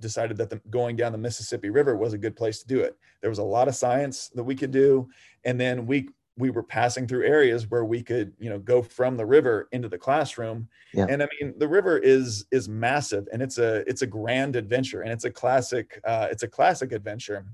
decided 0.01 0.37
that 0.37 0.51
the, 0.51 0.61
going 0.71 0.97
down 0.97 1.13
the 1.13 1.19
mississippi 1.19 1.71
river 1.71 1.97
was 1.97 2.13
a 2.13 2.19
good 2.19 2.37
place 2.37 2.61
to 2.61 2.67
do 2.67 2.81
it. 2.81 2.97
There 3.21 3.31
was 3.31 3.39
a 3.39 3.45
lot 3.45 3.69
of 3.69 3.75
science 3.75 4.31
that 4.35 4.45
we 4.45 4.55
could 4.55 4.71
do. 4.71 5.09
And 5.45 5.61
then 5.61 5.87
we 5.87 6.09
we 6.39 6.51
were 6.51 6.63
passing 6.63 7.07
through 7.07 7.25
areas 7.27 7.71
where 7.71 7.87
we 7.87 8.03
could 8.03 8.33
you 8.39 8.51
know 8.51 8.59
go 8.59 8.83
from 8.83 9.17
the 9.17 9.25
river 9.25 9.69
into 9.73 9.89
the 9.89 9.99
classroom. 9.99 10.69
Yeah. 10.93 11.07
and 11.09 11.23
i 11.23 11.29
mean 11.41 11.55
the 11.59 11.69
river 11.69 11.99
is 11.99 12.47
is 12.51 12.69
massive 12.69 13.27
and 13.33 13.43
it's 13.43 13.59
a 13.59 13.89
it's 13.89 14.03
a 14.03 14.07
grand 14.07 14.57
adventure 14.57 15.03
and 15.03 15.13
it's 15.13 15.25
a 15.25 15.31
classic 15.31 16.01
uh, 16.05 16.29
it's 16.31 16.43
a 16.43 16.49
classic 16.49 16.93
adventure. 16.93 17.47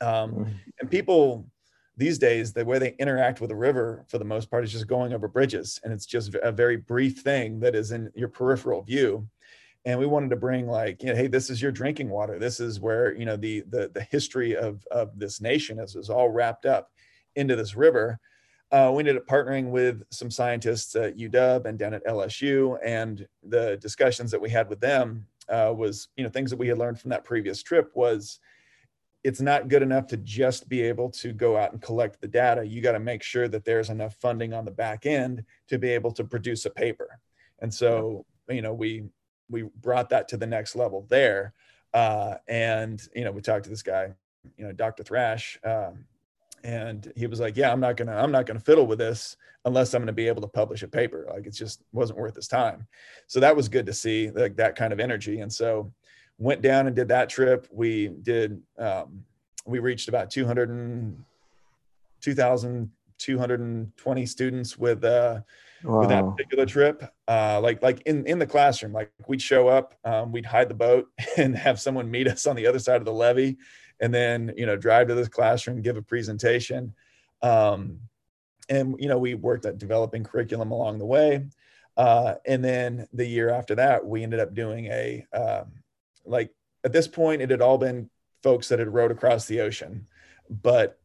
Um, 0.00 0.32
mm-hmm. 0.32 0.52
and 0.80 0.90
people 0.90 1.46
these 2.00 2.18
days 2.18 2.52
the 2.52 2.64
way 2.64 2.78
they 2.78 2.96
interact 2.98 3.42
with 3.42 3.50
the 3.50 3.56
river 3.56 4.06
for 4.08 4.16
the 4.16 4.24
most 4.24 4.50
part 4.50 4.64
is 4.64 4.72
just 4.72 4.86
going 4.86 5.12
over 5.12 5.28
bridges 5.28 5.78
and 5.84 5.92
it's 5.92 6.06
just 6.06 6.34
a 6.42 6.50
very 6.50 6.78
brief 6.78 7.18
thing 7.20 7.60
that 7.60 7.74
is 7.74 7.92
in 7.92 8.10
your 8.14 8.28
peripheral 8.28 8.80
view. 8.80 9.28
And 9.84 9.98
we 9.98 10.06
wanted 10.06 10.30
to 10.30 10.36
bring 10.36 10.66
like 10.66 11.02
you 11.02 11.10
know 11.10 11.14
hey 11.14 11.26
this 11.26 11.50
is 11.50 11.60
your 11.60 11.72
drinking 11.72 12.08
water. 12.08 12.38
This 12.38 12.58
is 12.58 12.80
where 12.80 13.14
you 13.14 13.26
know 13.26 13.36
the 13.36 13.62
the, 13.68 13.90
the 13.92 14.02
history 14.02 14.56
of 14.56 14.86
of 14.90 15.18
this 15.18 15.42
nation 15.42 15.78
is, 15.78 15.94
is 15.94 16.08
all 16.08 16.30
wrapped 16.30 16.64
up 16.64 16.90
into 17.36 17.54
this 17.54 17.76
river. 17.76 18.18
Uh, 18.72 18.90
we 18.94 19.00
ended 19.00 19.16
up 19.16 19.26
partnering 19.26 19.70
with 19.70 20.02
some 20.10 20.30
scientists 20.30 20.96
at 20.96 21.18
uw 21.18 21.64
and 21.66 21.78
down 21.78 21.92
at 21.92 22.06
lsu 22.06 22.78
and 22.84 23.26
the 23.42 23.76
discussions 23.78 24.30
that 24.30 24.40
we 24.40 24.48
had 24.48 24.68
with 24.70 24.80
them 24.80 25.26
uh, 25.50 25.72
was 25.76 26.08
you 26.16 26.24
know 26.24 26.30
things 26.30 26.50
that 26.50 26.58
we 26.58 26.68
had 26.68 26.78
learned 26.78 26.98
from 26.98 27.10
that 27.10 27.24
previous 27.24 27.62
trip 27.62 27.90
was 27.94 28.38
it's 29.22 29.40
not 29.40 29.68
good 29.68 29.82
enough 29.82 30.06
to 30.08 30.16
just 30.16 30.68
be 30.68 30.80
able 30.82 31.10
to 31.10 31.32
go 31.32 31.56
out 31.56 31.72
and 31.72 31.82
collect 31.82 32.20
the 32.20 32.28
data. 32.28 32.66
You 32.66 32.80
got 32.80 32.92
to 32.92 33.00
make 33.00 33.22
sure 33.22 33.48
that 33.48 33.64
there's 33.64 33.90
enough 33.90 34.14
funding 34.20 34.54
on 34.54 34.64
the 34.64 34.70
back 34.70 35.04
end 35.04 35.44
to 35.68 35.78
be 35.78 35.90
able 35.90 36.12
to 36.12 36.24
produce 36.24 36.64
a 36.64 36.70
paper. 36.70 37.20
And 37.60 37.72
so, 37.72 38.24
you 38.48 38.62
know, 38.62 38.72
we 38.72 39.04
we 39.50 39.62
brought 39.62 40.08
that 40.10 40.28
to 40.28 40.36
the 40.36 40.46
next 40.46 40.76
level 40.76 41.06
there. 41.10 41.52
Uh, 41.92 42.36
and 42.48 43.00
you 43.14 43.24
know, 43.24 43.32
we 43.32 43.42
talked 43.42 43.64
to 43.64 43.70
this 43.70 43.82
guy, 43.82 44.10
you 44.56 44.64
know, 44.64 44.72
Dr. 44.72 45.02
Thrash, 45.02 45.58
um, 45.64 46.04
and 46.62 47.12
he 47.16 47.26
was 47.26 47.40
like, 47.40 47.56
"Yeah, 47.56 47.72
I'm 47.72 47.80
not 47.80 47.96
gonna 47.96 48.16
I'm 48.16 48.30
not 48.30 48.46
gonna 48.46 48.60
fiddle 48.60 48.86
with 48.86 48.98
this 48.98 49.36
unless 49.64 49.92
I'm 49.92 50.02
gonna 50.02 50.12
be 50.12 50.28
able 50.28 50.42
to 50.42 50.48
publish 50.48 50.82
a 50.82 50.88
paper. 50.88 51.26
Like 51.28 51.46
it 51.46 51.54
just 51.54 51.82
wasn't 51.92 52.18
worth 52.18 52.36
his 52.36 52.48
time." 52.48 52.86
So 53.26 53.40
that 53.40 53.56
was 53.56 53.68
good 53.68 53.86
to 53.86 53.92
see, 53.92 54.30
like 54.30 54.56
that 54.56 54.76
kind 54.76 54.92
of 54.92 55.00
energy. 55.00 55.40
And 55.40 55.52
so 55.52 55.92
went 56.40 56.62
down 56.62 56.88
and 56.88 56.96
did 56.96 57.08
that 57.08 57.28
trip. 57.28 57.68
We 57.70 58.08
did, 58.08 58.62
um, 58.78 59.24
we 59.66 59.78
reached 59.78 60.08
about 60.08 60.30
200 60.30 60.70
and 60.70 61.22
2,220 62.22 64.26
students 64.26 64.78
with, 64.78 65.04
uh, 65.04 65.40
wow. 65.84 66.00
with 66.00 66.08
that 66.08 66.24
particular 66.24 66.64
trip. 66.64 67.04
Uh, 67.28 67.60
like, 67.62 67.82
like 67.82 68.00
in, 68.06 68.26
in 68.26 68.38
the 68.38 68.46
classroom, 68.46 68.94
like 68.94 69.12
we'd 69.28 69.42
show 69.42 69.68
up, 69.68 69.94
um, 70.04 70.32
we'd 70.32 70.46
hide 70.46 70.70
the 70.70 70.74
boat 70.74 71.08
and 71.36 71.54
have 71.54 71.78
someone 71.78 72.10
meet 72.10 72.26
us 72.26 72.46
on 72.46 72.56
the 72.56 72.66
other 72.66 72.78
side 72.78 72.96
of 72.96 73.04
the 73.04 73.12
levee 73.12 73.58
and 74.00 74.12
then, 74.12 74.52
you 74.56 74.64
know, 74.64 74.76
drive 74.76 75.08
to 75.08 75.14
this 75.14 75.28
classroom, 75.28 75.82
give 75.82 75.98
a 75.98 76.02
presentation. 76.02 76.94
Um, 77.42 78.00
and, 78.70 78.96
you 78.98 79.08
know, 79.08 79.18
we 79.18 79.34
worked 79.34 79.66
at 79.66 79.76
developing 79.76 80.24
curriculum 80.24 80.70
along 80.70 80.98
the 80.98 81.06
way. 81.06 81.46
Uh, 81.98 82.36
and 82.46 82.64
then 82.64 83.06
the 83.12 83.26
year 83.26 83.50
after 83.50 83.74
that, 83.74 84.06
we 84.06 84.22
ended 84.22 84.40
up 84.40 84.54
doing 84.54 84.86
a, 84.86 85.26
um, 85.34 85.72
like 86.24 86.54
at 86.84 86.92
this 86.92 87.08
point, 87.08 87.42
it 87.42 87.50
had 87.50 87.60
all 87.60 87.78
been 87.78 88.10
folks 88.42 88.68
that 88.68 88.78
had 88.78 88.92
rowed 88.92 89.10
across 89.10 89.46
the 89.46 89.60
ocean, 89.60 90.06
but 90.48 90.98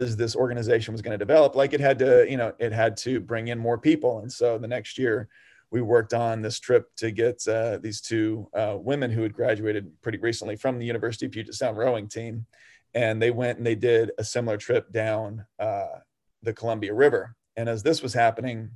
as 0.00 0.16
this 0.16 0.34
organization 0.34 0.92
was 0.92 1.02
going 1.02 1.12
to 1.12 1.24
develop, 1.24 1.54
like 1.54 1.72
it 1.72 1.80
had 1.80 1.98
to, 2.00 2.26
you 2.28 2.36
know, 2.36 2.52
it 2.58 2.72
had 2.72 2.96
to 2.96 3.20
bring 3.20 3.48
in 3.48 3.58
more 3.58 3.78
people. 3.78 4.18
And 4.18 4.30
so 4.30 4.58
the 4.58 4.68
next 4.68 4.98
year, 4.98 5.28
we 5.70 5.80
worked 5.80 6.12
on 6.12 6.42
this 6.42 6.60
trip 6.60 6.94
to 6.96 7.10
get 7.10 7.46
uh, 7.48 7.78
these 7.78 8.00
two 8.02 8.48
uh, 8.52 8.76
women 8.78 9.10
who 9.10 9.22
had 9.22 9.32
graduated 9.32 9.90
pretty 10.02 10.18
recently 10.18 10.54
from 10.56 10.78
the 10.78 10.84
University 10.84 11.26
of 11.26 11.32
Puget 11.32 11.54
Sound 11.54 11.78
rowing 11.78 12.08
team, 12.08 12.44
and 12.92 13.22
they 13.22 13.30
went 13.30 13.56
and 13.56 13.66
they 13.66 13.74
did 13.74 14.10
a 14.18 14.24
similar 14.24 14.58
trip 14.58 14.92
down 14.92 15.46
uh, 15.58 16.00
the 16.42 16.52
Columbia 16.52 16.92
River. 16.92 17.34
And 17.56 17.70
as 17.70 17.82
this 17.82 18.02
was 18.02 18.12
happening, 18.12 18.70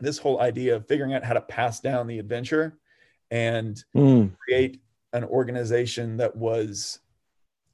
this 0.00 0.18
whole 0.18 0.40
idea 0.40 0.76
of 0.76 0.86
figuring 0.86 1.12
out 1.12 1.24
how 1.24 1.34
to 1.34 1.40
pass 1.40 1.80
down 1.80 2.06
the 2.06 2.20
adventure 2.20 2.78
and 3.32 3.82
mm. 3.96 4.30
create 4.38 4.80
an 5.12 5.24
organization 5.24 6.16
that 6.18 6.34
was 6.36 7.00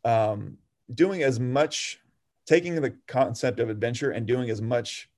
um, 0.04 0.58
doing 0.94 1.22
as 1.22 1.40
much, 1.40 2.00
taking 2.46 2.80
the 2.80 2.94
concept 3.06 3.60
of 3.60 3.70
adventure 3.70 4.10
and 4.10 4.26
doing 4.26 4.50
as 4.50 4.60
much 4.62 5.08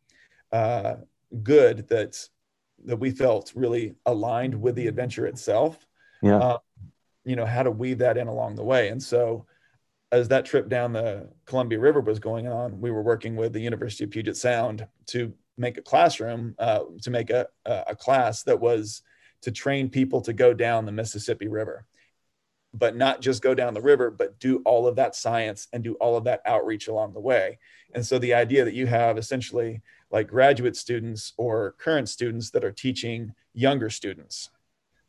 uh, 0.53 0.97
good 1.43 1.89
that 1.89 2.29
that 2.85 2.97
we 2.97 3.11
felt 3.11 3.53
really 3.57 3.95
aligned 4.05 4.55
with 4.55 4.75
the 4.77 4.87
adventure 4.87 5.27
itself. 5.27 5.87
Yeah. 6.23 6.39
Uh, 6.39 6.59
you 7.25 7.35
know 7.35 7.47
how 7.47 7.63
to 7.63 7.71
weave 7.71 7.99
that 7.99 8.17
in 8.17 8.29
along 8.29 8.55
the 8.55 8.65
way, 8.65 8.89
and 8.89 9.03
so 9.03 9.47
as 10.13 10.29
that 10.29 10.45
trip 10.45 10.69
down 10.69 10.93
the 10.93 11.29
Columbia 11.47 11.81
River 11.81 12.01
was 12.01 12.21
going 12.21 12.47
on, 12.47 12.81
we 12.81 12.93
were 12.93 13.03
working 13.03 13.35
with 13.35 13.53
the 13.53 13.61
University 13.61 14.05
of 14.05 14.11
Puget 14.11 14.37
Sound 14.37 14.87
to 15.07 15.33
make 15.59 15.79
a 15.79 15.83
classroom, 15.83 16.55
uh, 16.59 16.81
to 17.03 17.11
make 17.11 17.31
a, 17.31 17.47
a 17.65 17.97
class 17.97 18.43
that 18.45 18.61
was 18.61 19.03
to 19.43 19.51
train 19.51 19.89
people 19.89 20.21
to 20.21 20.33
go 20.33 20.55
down 20.55 20.87
the 20.87 20.93
Mississippi 20.93 21.49
River 21.49 21.87
but 22.79 22.97
not 22.97 23.21
just 23.21 23.43
go 23.43 23.55
down 23.55 23.75
the 23.75 23.81
river, 23.81 24.11
but 24.11 24.39
do 24.39 24.63
all 24.65 24.87
of 24.87 24.97
that 24.97 25.15
science 25.15 25.69
and 25.73 25.83
do 25.83 25.95
all 25.95 26.17
of 26.17 26.25
that 26.25 26.43
outreach 26.47 26.89
along 26.89 27.15
the 27.15 27.21
way. 27.21 27.59
And 27.95 28.05
so 28.05 28.19
the 28.19 28.35
idea 28.35 28.65
that 28.65 28.75
you 28.75 28.87
have 28.87 29.19
essentially 29.19 29.83
like 30.11 30.29
graduate 30.29 30.77
students 30.77 31.33
or 31.37 31.75
current 31.79 32.09
students 32.09 32.51
that 32.51 32.65
are 32.65 32.73
teaching 32.73 33.33
younger 33.55 33.91
students. 33.91 34.51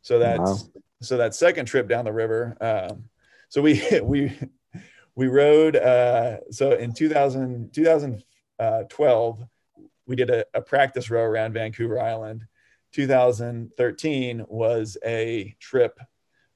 So 0.01 0.19
that's 0.19 0.39
wow. 0.39 0.81
so 1.01 1.17
that 1.17 1.35
second 1.35 1.65
trip 1.65 1.87
down 1.87 2.05
the 2.05 2.13
river. 2.13 2.57
Um, 2.61 3.05
so 3.49 3.61
we 3.61 3.81
we 4.03 4.37
we 5.15 5.27
rowed. 5.27 5.75
Uh, 5.75 6.37
so 6.51 6.71
in 6.71 6.93
2000 6.93 7.73
2012, 7.73 9.43
we 10.05 10.15
did 10.15 10.29
a, 10.29 10.45
a 10.53 10.61
practice 10.61 11.09
row 11.09 11.23
around 11.23 11.53
Vancouver 11.53 11.99
Island. 11.99 12.45
2013 12.93 14.45
was 14.47 14.97
a 15.05 15.55
trip 15.59 15.99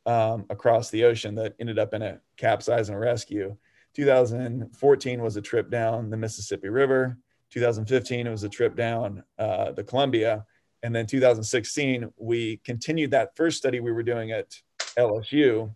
um, 0.06 0.46
across 0.50 0.90
the 0.90 1.04
ocean 1.04 1.36
that 1.36 1.56
ended 1.60 1.80
up 1.80 1.94
in 1.94 2.02
a 2.02 2.20
capsize 2.38 2.90
and 2.90 3.00
rescue. 3.00 3.56
2014 3.96 5.22
was 5.22 5.36
a 5.36 5.42
trip 5.42 5.70
down 5.70 6.10
the 6.10 6.18
Mississippi 6.18 6.70
River. 6.70 7.18
2015 7.52 8.28
it 8.28 8.30
was 8.30 8.44
a 8.44 8.50
trip 8.50 8.76
down 8.76 9.24
uh, 9.38 9.72
the 9.74 9.84
Columbia, 9.84 10.46
and 10.84 10.96
then 10.96 11.06
2016 11.06 12.12
we 12.18 12.58
continued 12.64 13.12
that 13.12 13.36
first 13.36 13.58
study 13.58 13.80
we 13.80 13.92
were 13.92 14.04
doing 14.04 14.32
at 14.32 14.56
LSU, 14.98 15.74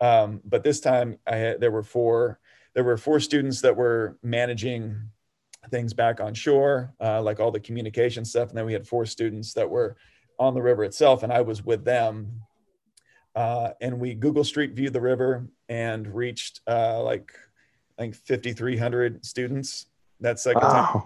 um, 0.00 0.40
but 0.44 0.64
this 0.64 0.80
time 0.80 1.18
I 1.26 1.36
had, 1.36 1.60
there 1.60 1.70
were 1.70 1.82
four 1.82 2.40
there 2.74 2.84
were 2.84 2.96
four 2.96 3.18
students 3.20 3.60
that 3.62 3.76
were 3.76 4.16
managing 4.22 4.96
things 5.70 5.92
back 5.92 6.20
on 6.20 6.32
shore, 6.34 6.94
uh, 7.00 7.20
like 7.20 7.40
all 7.40 7.50
the 7.50 7.60
communication 7.60 8.24
stuff, 8.24 8.48
and 8.48 8.56
then 8.56 8.64
we 8.64 8.72
had 8.72 8.86
four 8.86 9.04
students 9.04 9.52
that 9.54 9.68
were 9.68 9.96
on 10.38 10.54
the 10.54 10.62
river 10.62 10.84
itself, 10.84 11.22
and 11.22 11.32
I 11.32 11.42
was 11.42 11.64
with 11.64 11.84
them 11.84 12.42
uh, 13.34 13.70
and 13.80 13.98
we 14.00 14.14
Google 14.14 14.44
Street 14.44 14.72
viewed 14.72 14.92
the 14.92 15.00
river 15.00 15.46
and 15.68 16.06
reached 16.14 16.60
uh, 16.66 17.02
like 17.02 17.32
I 17.98 18.02
think 18.02 18.14
5,300 18.16 19.24
students 19.24 19.86
that 20.20 20.38
second 20.40 20.62
Wow. 20.62 20.92
time. 20.92 21.02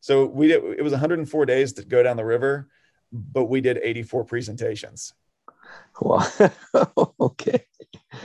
So 0.00 0.26
we 0.26 0.48
did, 0.48 0.62
it 0.78 0.82
was 0.82 0.92
104 0.92 1.46
days 1.46 1.72
to 1.74 1.84
go 1.84 2.02
down 2.02 2.16
the 2.16 2.24
river, 2.24 2.68
but 3.12 3.44
we 3.44 3.60
did 3.60 3.78
84 3.82 4.24
presentations. 4.24 5.14
Wow. 6.00 6.24
okay. 7.20 7.64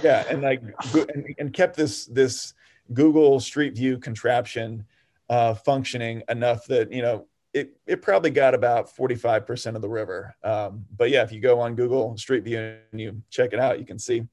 Yeah, 0.03 0.23
and 0.29 0.41
like 0.41 0.61
and, 0.93 1.35
and 1.37 1.53
kept 1.53 1.75
this 1.75 2.05
this 2.05 2.53
Google 2.93 3.39
Street 3.39 3.75
View 3.75 3.97
contraption 3.97 4.85
uh, 5.29 5.53
functioning 5.53 6.23
enough 6.29 6.65
that 6.67 6.91
you 6.91 7.01
know 7.01 7.25
it 7.53 7.75
it 7.85 8.01
probably 8.01 8.29
got 8.31 8.53
about 8.53 8.93
45% 8.95 9.75
of 9.75 9.81
the 9.81 9.89
river. 9.89 10.35
Um, 10.43 10.85
but 10.95 11.09
yeah, 11.09 11.23
if 11.23 11.31
you 11.31 11.39
go 11.41 11.59
on 11.59 11.75
Google 11.75 12.17
Street 12.17 12.43
View 12.43 12.77
and 12.91 13.01
you 13.01 13.21
check 13.29 13.53
it 13.53 13.59
out, 13.59 13.79
you 13.79 13.85
can 13.85 13.99
see 13.99 14.23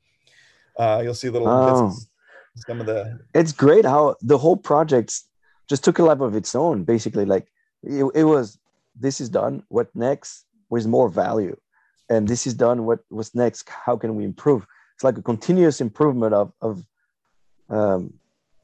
uh, 0.79 1.01
you'll 1.03 1.15
see 1.15 1.29
little 1.29 1.49
bits 1.49 1.81
Oh. 1.81 2.63
some 2.67 2.81
of 2.81 2.87
the 2.87 3.19
It's 3.35 3.53
great 3.53 3.85
how 3.85 4.15
the 4.23 4.39
whole 4.39 4.57
project 4.57 5.13
just 5.69 5.83
took 5.85 5.99
a 5.99 6.05
life 6.05 6.21
of 6.21 6.35
its 6.37 6.55
own. 6.55 6.85
Basically, 6.85 7.25
like 7.25 7.47
it, 7.83 8.05
it 8.15 8.25
was. 8.25 8.59
This 9.01 9.21
is 9.21 9.29
done. 9.29 9.63
What 9.69 9.89
next? 9.95 10.45
With 10.71 10.87
more 10.87 11.09
value, 11.09 11.57
and 12.11 12.27
this 12.29 12.47
is 12.47 12.55
done. 12.55 12.85
What 12.85 13.01
what's 13.09 13.35
next? 13.35 13.69
How 13.69 13.97
can 13.97 14.17
we 14.17 14.25
improve? 14.25 14.67
It's 14.95 15.05
like 15.05 15.19
a 15.19 15.23
continuous 15.23 15.81
improvement 15.81 16.35
of 16.35 16.53
of 16.61 16.85
um, 17.69 18.15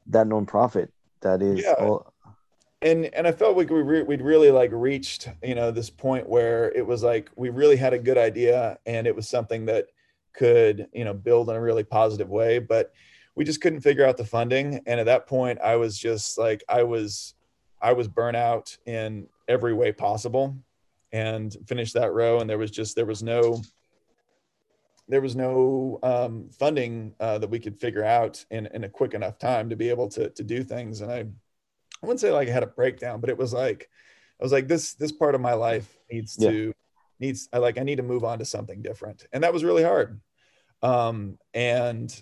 that 0.07 0.27
nonprofit. 0.27 0.89
That 1.21 1.41
is 1.41 1.63
Yeah. 1.63 1.73
all. 1.79 2.13
And 2.85 3.05
and 3.15 3.27
I 3.27 3.31
felt 3.31 3.57
like 3.57 3.69
we 3.69 3.81
re- 3.81 4.03
we'd 4.03 4.21
really 4.21 4.51
like 4.51 4.69
reached 4.71 5.27
you 5.43 5.55
know 5.55 5.71
this 5.71 5.89
point 5.89 6.29
where 6.29 6.71
it 6.73 6.85
was 6.85 7.03
like 7.03 7.29
we 7.35 7.49
really 7.49 7.75
had 7.75 7.93
a 7.93 7.99
good 7.99 8.17
idea 8.17 8.77
and 8.85 9.07
it 9.07 9.15
was 9.15 9.27
something 9.27 9.65
that 9.65 9.87
could 10.33 10.87
you 10.93 11.03
know 11.03 11.13
build 11.13 11.49
in 11.49 11.55
a 11.55 11.61
really 11.61 11.83
positive 11.83 12.29
way, 12.29 12.59
but 12.59 12.93
we 13.33 13.43
just 13.43 13.59
couldn't 13.59 13.81
figure 13.81 14.05
out 14.05 14.17
the 14.17 14.23
funding. 14.23 14.81
And 14.85 14.99
at 14.99 15.07
that 15.07 15.27
point, 15.27 15.59
I 15.61 15.75
was 15.75 15.97
just 15.97 16.37
like 16.37 16.63
I 16.69 16.83
was 16.83 17.33
I 17.81 17.91
was 17.93 18.07
burnt 18.07 18.37
out 18.37 18.77
in 18.85 19.27
every 19.47 19.73
way 19.73 19.91
possible, 19.91 20.55
and 21.11 21.55
finished 21.67 21.95
that 21.95 22.13
row. 22.13 22.39
And 22.39 22.49
there 22.49 22.59
was 22.59 22.71
just 22.71 22.95
there 22.95 23.05
was 23.05 23.23
no 23.23 23.61
there 25.07 25.21
was 25.21 25.35
no 25.35 25.99
um, 26.03 26.49
funding 26.51 27.13
uh, 27.19 27.37
that 27.37 27.49
we 27.49 27.59
could 27.59 27.79
figure 27.79 28.03
out 28.03 28.43
in, 28.49 28.67
in 28.73 28.85
a 28.85 28.89
quick 28.89 29.13
enough 29.13 29.37
time 29.37 29.69
to 29.69 29.75
be 29.75 29.87
able 29.89 30.07
to, 30.09 30.31
to 30.31 30.43
do 30.43 30.63
things. 30.63 31.01
And 31.01 31.11
I, 31.11 31.25
I 32.01 32.05
wouldn't 32.05 32.19
say 32.19 32.31
like 32.31 32.47
I 32.47 32.51
had 32.51 32.63
a 32.63 32.67
breakdown, 32.67 33.21
but 33.21 33.29
it 33.29 33.37
was 33.37 33.53
like, 33.53 33.89
I 34.39 34.43
was 34.43 34.51
like, 34.51 34.67
this, 34.67 34.93
this 34.95 35.11
part 35.11 35.35
of 35.35 35.41
my 35.41 35.53
life 35.53 35.97
needs 36.11 36.37
Yeah. 36.39 36.49
to, 36.51 36.73
needs, 37.19 37.47
I 37.53 37.59
like, 37.59 37.77
I 37.77 37.83
need 37.83 37.95
to 37.97 38.03
move 38.03 38.23
on 38.23 38.39
to 38.39 38.45
something 38.45 38.81
different. 38.81 39.25
And 39.31 39.43
that 39.43 39.53
was 39.53 39.63
really 39.63 39.83
hard. 39.83 40.19
Um, 40.83 41.37
and 41.53 42.13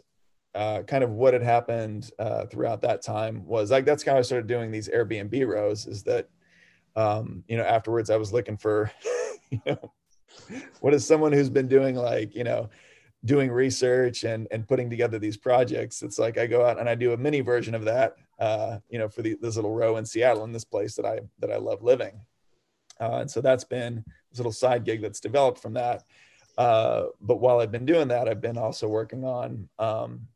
uh, 0.55 0.83
kind 0.83 1.03
of 1.03 1.09
what 1.11 1.33
had 1.33 1.41
happened 1.43 2.11
uh, 2.19 2.45
throughout 2.45 2.81
that 2.81 3.01
time 3.01 3.45
was 3.45 3.71
like, 3.71 3.85
that's 3.85 4.03
how 4.03 4.17
I 4.17 4.21
started 4.21 4.47
doing 4.47 4.71
these 4.71 4.87
Airbnb 4.89 5.47
rows 5.47 5.87
is 5.87 6.03
that, 6.03 6.29
um, 6.95 7.43
you 7.47 7.57
know, 7.57 7.63
afterwards 7.63 8.09
I 8.09 8.17
was 8.17 8.31
looking 8.31 8.57
for, 8.57 8.91
you 9.49 9.59
know, 9.65 9.91
what 10.79 10.93
is 10.93 11.05
someone 11.05 11.31
who's 11.31 11.49
been 11.49 11.67
doing 11.67 11.95
like 11.95 12.35
you 12.35 12.43
know 12.43 12.69
doing 13.25 13.51
research 13.51 14.23
and 14.23 14.47
and 14.51 14.67
putting 14.67 14.89
together 14.89 15.19
these 15.19 15.37
projects 15.37 16.01
it's 16.01 16.19
like 16.19 16.37
i 16.37 16.47
go 16.47 16.65
out 16.65 16.79
and 16.79 16.89
i 16.89 16.95
do 16.95 17.13
a 17.13 17.17
mini 17.17 17.39
version 17.41 17.75
of 17.75 17.85
that 17.85 18.15
uh 18.43 18.79
you 18.89 18.99
know 18.99 19.09
for 19.09 19.21
the, 19.21 19.37
this 19.41 19.55
little 19.55 19.75
row 19.81 19.97
in 19.97 20.05
seattle 20.05 20.43
in 20.43 20.51
this 20.51 20.65
place 20.73 20.95
that 20.95 21.05
i 21.05 21.19
that 21.39 21.51
i 21.51 21.57
love 21.57 21.81
living. 21.83 22.15
Uh, 22.99 23.17
and 23.21 23.31
so 23.31 23.41
that's 23.41 23.63
been 23.63 24.03
this 24.29 24.39
little 24.39 24.51
side 24.63 24.85
gig 24.85 25.01
that's 25.01 25.19
developed 25.19 25.59
from 25.59 25.73
that. 25.73 26.03
Uh 26.57 27.05
but 27.29 27.39
while 27.43 27.59
i've 27.59 27.71
been 27.71 27.85
doing 27.93 28.07
that 28.09 28.27
i've 28.27 28.41
been 28.41 28.57
also 28.57 28.87
working 28.87 29.23
on 29.23 29.67
um 29.79 30.27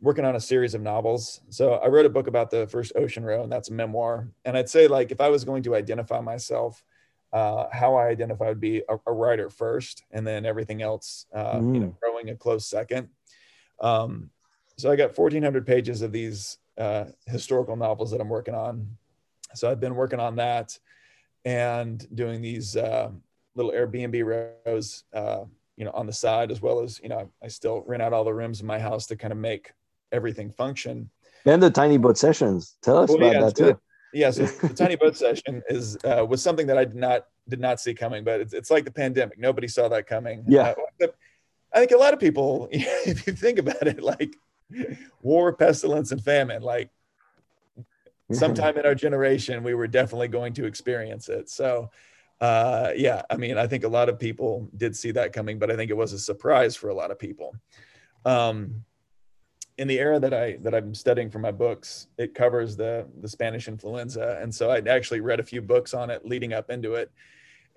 working 0.00 0.24
on 0.24 0.36
a 0.36 0.40
series 0.40 0.74
of 0.74 0.80
novels. 0.80 1.42
So 1.50 1.74
i 1.74 1.88
wrote 1.88 2.06
a 2.06 2.16
book 2.16 2.26
about 2.26 2.50
the 2.50 2.66
first 2.66 2.92
ocean 2.96 3.24
row 3.24 3.42
and 3.42 3.52
that's 3.52 3.70
a 3.70 3.74
memoir. 3.82 4.28
And 4.44 4.56
i'd 4.56 4.70
say 4.70 4.88
like 4.88 5.10
if 5.10 5.20
i 5.20 5.28
was 5.28 5.44
going 5.44 5.62
to 5.64 5.74
identify 5.74 6.20
myself 6.20 6.82
uh, 7.32 7.66
how 7.72 7.94
I 7.94 8.08
identify 8.08 8.48
would 8.48 8.60
be 8.60 8.82
a, 8.88 8.96
a 9.06 9.12
writer 9.12 9.48
first, 9.48 10.02
and 10.10 10.26
then 10.26 10.44
everything 10.44 10.82
else, 10.82 11.26
uh, 11.32 11.60
you 11.62 11.80
know, 11.80 11.96
growing 12.00 12.30
a 12.30 12.36
close 12.36 12.66
second. 12.66 13.08
Um, 13.80 14.30
so 14.76 14.90
I 14.90 14.96
got 14.96 15.16
1,400 15.16 15.66
pages 15.66 16.02
of 16.02 16.10
these 16.12 16.58
uh, 16.80 17.04
historical 17.26 17.76
novels 17.76 18.10
that 18.10 18.20
I'm 18.20 18.28
working 18.28 18.54
on. 18.54 18.88
So 19.54 19.70
I've 19.70 19.80
been 19.80 19.94
working 19.94 20.20
on 20.20 20.36
that 20.36 20.78
and 21.44 22.06
doing 22.14 22.40
these 22.42 22.76
uh, 22.76 23.10
little 23.54 23.72
Airbnb 23.72 24.54
rows, 24.66 25.04
uh, 25.12 25.44
you 25.76 25.84
know, 25.84 25.90
on 25.92 26.06
the 26.06 26.12
side 26.12 26.50
as 26.50 26.60
well 26.60 26.80
as 26.80 27.00
you 27.02 27.08
know, 27.08 27.30
I 27.42 27.48
still 27.48 27.84
rent 27.86 28.02
out 28.02 28.12
all 28.12 28.24
the 28.24 28.34
rooms 28.34 28.60
in 28.60 28.66
my 28.66 28.78
house 28.78 29.06
to 29.06 29.16
kind 29.16 29.32
of 29.32 29.38
make 29.38 29.72
everything 30.12 30.50
function. 30.50 31.10
And 31.46 31.62
the 31.62 31.70
tiny 31.70 31.98
boat 31.98 32.18
sessions. 32.18 32.76
Tell 32.82 32.98
us 32.98 33.08
Well, 33.10 33.18
about 33.18 33.32
yeah, 33.32 33.40
that 33.40 33.56
too. 33.56 33.80
yeah 34.12 34.30
so 34.30 34.44
the 34.44 34.74
tiny 34.74 34.96
boat 34.96 35.16
session 35.24 35.62
is 35.68 35.96
uh, 36.04 36.24
was 36.28 36.42
something 36.42 36.66
that 36.66 36.76
i 36.76 36.84
did 36.84 36.96
not 36.96 37.26
did 37.48 37.60
not 37.60 37.80
see 37.80 37.94
coming 37.94 38.24
but 38.24 38.40
it's, 38.40 38.52
it's 38.52 38.70
like 38.70 38.84
the 38.84 38.90
pandemic 38.90 39.38
nobody 39.38 39.68
saw 39.68 39.88
that 39.88 40.06
coming 40.06 40.44
Yeah. 40.48 40.74
Uh, 41.00 41.06
i 41.72 41.78
think 41.78 41.92
a 41.92 41.96
lot 41.96 42.12
of 42.12 42.18
people 42.20 42.68
if 42.72 43.26
you 43.26 43.32
think 43.32 43.58
about 43.60 43.86
it 43.86 44.02
like 44.02 44.34
war 45.22 45.52
pestilence 45.52 46.12
and 46.12 46.22
famine. 46.22 46.62
Like 46.62 46.90
sometime 48.32 48.76
in 48.76 48.86
our 48.86 48.94
generation 48.94 49.62
we 49.62 49.74
were 49.74 49.88
definitely 49.88 50.28
going 50.28 50.52
to 50.54 50.66
experience 50.66 51.28
it. 51.28 51.48
So 51.50 51.90
uh, 52.40 52.92
yeah 52.96 53.20
i 53.28 53.36
mean 53.36 53.58
i 53.58 53.66
think 53.66 53.84
a 53.84 53.88
lot 53.88 54.08
of 54.08 54.18
people 54.18 54.66
did 54.78 54.96
see 54.96 55.10
that 55.10 55.30
coming 55.30 55.58
but 55.58 55.70
i 55.70 55.76
think 55.76 55.90
it 55.90 55.96
was 55.96 56.14
a 56.14 56.18
surprise 56.18 56.74
for 56.74 56.88
a 56.88 56.94
lot 56.94 57.10
of 57.10 57.18
people. 57.18 57.54
Um, 58.24 58.84
in 59.78 59.88
the 59.88 59.98
era 59.98 60.20
that 60.20 60.34
I 60.34 60.58
that 60.60 60.74
I'm 60.74 60.94
studying 60.94 61.30
for 61.30 61.38
my 61.38 61.50
books, 61.50 62.08
it 62.18 62.34
covers 62.34 62.76
the 62.76 63.06
the 63.22 63.28
Spanish 63.28 63.66
influenza, 63.66 64.38
and 64.42 64.54
so 64.54 64.70
I'd 64.70 64.86
actually 64.86 65.20
read 65.20 65.40
a 65.40 65.42
few 65.42 65.62
books 65.62 65.94
on 65.94 66.10
it 66.10 66.26
leading 66.26 66.52
up 66.52 66.70
into 66.70 66.94
it. 66.94 67.10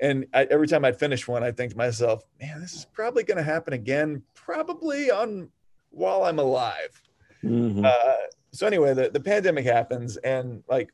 And 0.02 0.26
I, 0.34 0.44
every 0.46 0.68
time 0.68 0.84
I'd 0.84 1.00
finish 1.00 1.30
one, 1.30 1.44
I'd 1.44 1.56
think 1.56 1.72
to 1.72 1.78
myself, 1.78 2.26
"Man, 2.42 2.60
this 2.60 2.74
is 2.74 2.86
probably 2.86 3.24
going 3.24 3.38
to 3.38 3.44
happen 3.44 3.72
again, 3.72 4.22
probably 4.34 5.12
on 5.12 5.50
while 5.94 6.24
I'm 6.24 6.40
alive." 6.40 7.02
Mhm. 7.44 7.86
Uh, 7.86 8.28
so 8.52 8.68
anyway, 8.68 8.94
the 8.94 9.10
the 9.10 9.20
pandemic 9.20 9.66
happens, 9.66 10.18
and 10.18 10.64
like 10.68 10.94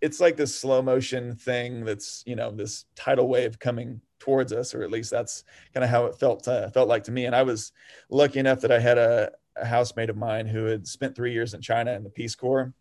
it's 0.00 0.20
like 0.20 0.36
this 0.36 0.54
slow 0.54 0.82
motion 0.82 1.36
thing 1.36 1.84
that's 1.84 2.22
you 2.26 2.36
know 2.36 2.50
this 2.50 2.86
tidal 2.96 3.28
wave 3.28 3.58
coming 3.58 4.00
towards 4.18 4.52
us, 4.52 4.74
or 4.74 4.82
at 4.82 4.90
least 4.90 5.10
that's 5.10 5.44
kind 5.74 5.84
of 5.84 5.90
how 5.90 6.06
it 6.06 6.14
felt 6.18 6.46
uh, 6.48 6.68
felt 6.70 6.88
like 6.88 7.04
to 7.04 7.12
me. 7.12 7.26
And 7.26 7.34
I 7.34 7.42
was 7.42 7.72
lucky 8.10 8.38
enough 8.38 8.60
that 8.60 8.72
I 8.72 8.80
had 8.80 8.98
a 8.98 9.32
a 9.56 9.66
housemate 9.66 10.10
of 10.10 10.16
mine 10.16 10.46
who 10.46 10.64
had 10.64 10.86
spent 10.86 11.14
three 11.14 11.32
years 11.32 11.54
in 11.54 11.60
China 11.60 11.92
in 11.92 12.04
the 12.04 12.10
Peace 12.10 12.34
Corps. 12.34 12.72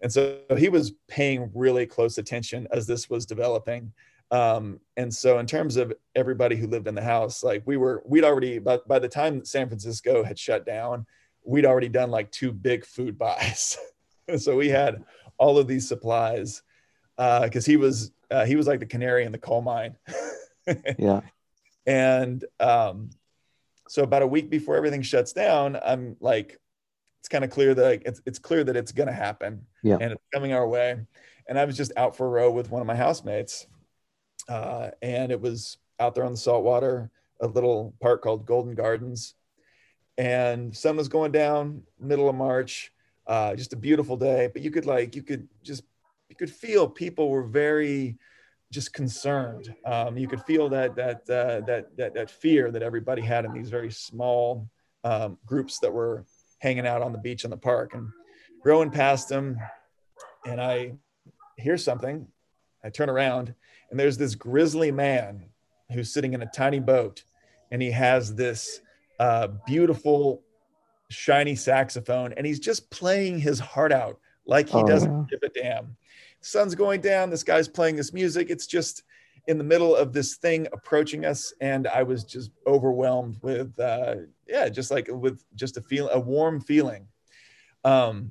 And 0.00 0.12
so 0.12 0.38
he 0.56 0.68
was 0.68 0.92
paying 1.08 1.50
really 1.54 1.86
close 1.86 2.18
attention 2.18 2.68
as 2.70 2.86
this 2.86 3.10
was 3.10 3.26
developing. 3.26 3.92
Um, 4.30 4.80
and 4.96 5.12
so 5.12 5.38
in 5.38 5.46
terms 5.46 5.76
of 5.76 5.92
everybody 6.14 6.56
who 6.56 6.66
lived 6.66 6.86
in 6.86 6.94
the 6.94 7.02
house, 7.02 7.42
like 7.42 7.62
we 7.64 7.76
were, 7.76 8.02
we'd 8.04 8.24
already, 8.24 8.58
by, 8.58 8.78
by 8.86 8.98
the 8.98 9.08
time 9.08 9.44
San 9.44 9.68
Francisco 9.68 10.22
had 10.22 10.38
shut 10.38 10.66
down, 10.66 11.06
we'd 11.44 11.64
already 11.64 11.88
done 11.88 12.10
like 12.10 12.30
two 12.30 12.52
big 12.52 12.84
food 12.84 13.16
buys. 13.18 13.78
so 14.36 14.56
we 14.56 14.68
had 14.68 15.02
all 15.38 15.56
of 15.58 15.66
these 15.66 15.88
supplies 15.88 16.62
because 17.16 17.64
he 17.64 17.76
was, 17.76 18.12
uh, 18.30 18.44
he 18.44 18.54
was 18.56 18.66
like 18.66 18.80
the 18.80 18.86
canary 18.86 19.24
in 19.24 19.32
the 19.32 19.38
coal 19.38 19.62
mine. 19.62 19.96
Yeah. 20.98 21.22
And 21.86 22.44
um, 22.60 23.08
so 23.88 24.02
about 24.02 24.20
a 24.20 24.26
week 24.26 24.50
before 24.50 24.76
everything 24.76 25.00
shuts 25.00 25.32
down, 25.32 25.78
I'm 25.82 26.16
like, 26.20 26.58
it's 27.20 27.28
kind 27.28 27.42
of 27.42 27.50
clear 27.50 27.74
that 27.74 28.02
it's, 28.04 28.20
it's 28.26 28.38
clear 28.38 28.62
that 28.64 28.76
it's 28.76 28.92
going 28.92 29.06
to 29.06 29.14
happen 29.14 29.64
Yeah. 29.82 29.96
and 29.98 30.12
it's 30.12 30.22
coming 30.34 30.52
our 30.52 30.68
way. 30.68 30.98
And 31.48 31.58
I 31.58 31.64
was 31.64 31.74
just 31.74 31.92
out 31.96 32.14
for 32.14 32.26
a 32.26 32.28
row 32.28 32.50
with 32.50 32.70
one 32.70 32.82
of 32.82 32.86
my 32.86 32.94
housemates. 32.94 33.66
Uh, 34.48 34.90
and 35.02 35.30
it 35.30 35.40
was 35.40 35.78
out 36.00 36.14
there 36.14 36.24
on 36.24 36.32
the 36.32 36.38
saltwater, 36.38 37.10
a 37.40 37.46
little 37.46 37.94
park 38.00 38.22
called 38.22 38.46
Golden 38.46 38.74
Gardens. 38.74 39.34
And 40.16 40.76
sun 40.76 40.96
was 40.96 41.08
going 41.08 41.32
down 41.32 41.82
middle 42.00 42.28
of 42.28 42.34
March, 42.34 42.92
uh, 43.26 43.54
just 43.54 43.72
a 43.72 43.76
beautiful 43.76 44.16
day, 44.16 44.48
but 44.52 44.62
you 44.62 44.70
could 44.70 44.86
like, 44.86 45.14
you 45.14 45.22
could 45.22 45.46
just, 45.62 45.84
you 46.28 46.36
could 46.36 46.50
feel 46.50 46.88
people 46.88 47.28
were 47.28 47.44
very, 47.44 48.16
just 48.70 48.92
concerned. 48.92 49.74
Um, 49.86 50.18
you 50.18 50.28
could 50.28 50.42
feel 50.42 50.68
that 50.68 50.94
that, 50.96 51.20
uh, 51.30 51.64
that 51.66 51.96
that 51.96 52.12
that 52.12 52.30
fear 52.30 52.70
that 52.70 52.82
everybody 52.82 53.22
had 53.22 53.46
in 53.46 53.54
these 53.54 53.70
very 53.70 53.90
small 53.90 54.68
um, 55.04 55.38
groups 55.46 55.78
that 55.78 55.90
were 55.90 56.26
hanging 56.58 56.86
out 56.86 57.00
on 57.00 57.12
the 57.12 57.18
beach 57.18 57.44
in 57.44 57.50
the 57.50 57.56
park. 57.56 57.94
And 57.94 58.08
rowing 58.64 58.90
past 58.90 59.30
them, 59.30 59.58
and 60.44 60.60
I 60.60 60.92
hear 61.56 61.78
something. 61.78 62.26
I 62.84 62.90
turn 62.90 63.08
around, 63.08 63.54
and 63.90 63.98
there's 63.98 64.18
this 64.18 64.34
grizzly 64.34 64.90
man 64.90 65.46
who's 65.92 66.12
sitting 66.12 66.34
in 66.34 66.42
a 66.42 66.50
tiny 66.54 66.80
boat, 66.80 67.22
and 67.70 67.80
he 67.80 67.90
has 67.90 68.34
this 68.34 68.80
uh, 69.18 69.48
beautiful, 69.66 70.42
shiny 71.10 71.56
saxophone, 71.56 72.32
and 72.34 72.46
he's 72.46 72.60
just 72.60 72.90
playing 72.90 73.38
his 73.38 73.58
heart 73.58 73.92
out 73.92 74.18
like 74.46 74.68
he 74.68 74.78
Oh, 74.78 74.86
doesn't 74.86 75.28
give 75.30 75.40
a 75.42 75.48
damn. 75.48 75.96
Sun's 76.40 76.74
going 76.74 77.00
down 77.00 77.30
this 77.30 77.42
guy's 77.42 77.68
playing 77.68 77.96
this 77.96 78.12
music. 78.12 78.50
It's 78.50 78.66
just 78.66 79.02
in 79.46 79.58
the 79.58 79.64
middle 79.64 79.96
of 79.96 80.12
this 80.12 80.36
thing 80.36 80.66
approaching 80.74 81.24
us 81.24 81.54
and 81.62 81.88
i 81.88 82.02
was 82.02 82.22
just 82.22 82.50
overwhelmed 82.66 83.38
with 83.40 83.80
uh 83.80 84.14
yeah 84.46 84.68
just 84.68 84.90
like 84.90 85.08
with 85.10 85.42
just 85.54 85.78
a 85.78 85.80
feel 85.80 86.10
a 86.10 86.20
warm 86.20 86.60
feeling. 86.60 87.08
Um 87.82 88.30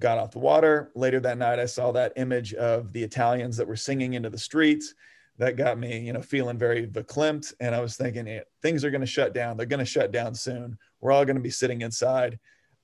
got 0.00 0.18
off 0.18 0.32
the 0.32 0.38
water. 0.38 0.90
Later 0.94 1.20
that 1.20 1.38
night, 1.38 1.58
I 1.58 1.66
saw 1.66 1.92
that 1.92 2.14
image 2.16 2.54
of 2.54 2.92
the 2.92 3.02
Italians 3.02 3.56
that 3.56 3.68
were 3.68 3.76
singing 3.76 4.14
into 4.14 4.30
the 4.30 4.38
streets. 4.38 4.94
That 5.38 5.56
got 5.56 5.78
me, 5.78 6.00
you 6.00 6.12
know, 6.12 6.20
feeling 6.20 6.58
very 6.58 6.86
verklempt. 6.86 7.54
And 7.60 7.74
I 7.74 7.80
was 7.80 7.96
thinking, 7.96 8.40
things 8.60 8.84
are 8.84 8.90
going 8.90 9.00
to 9.00 9.06
shut 9.06 9.32
down. 9.32 9.56
They're 9.56 9.64
going 9.64 9.78
to 9.78 9.86
shut 9.86 10.12
down 10.12 10.34
soon. 10.34 10.76
We're 11.00 11.12
all 11.12 11.24
going 11.24 11.36
to 11.36 11.42
be 11.42 11.50
sitting 11.50 11.80
inside. 11.80 12.38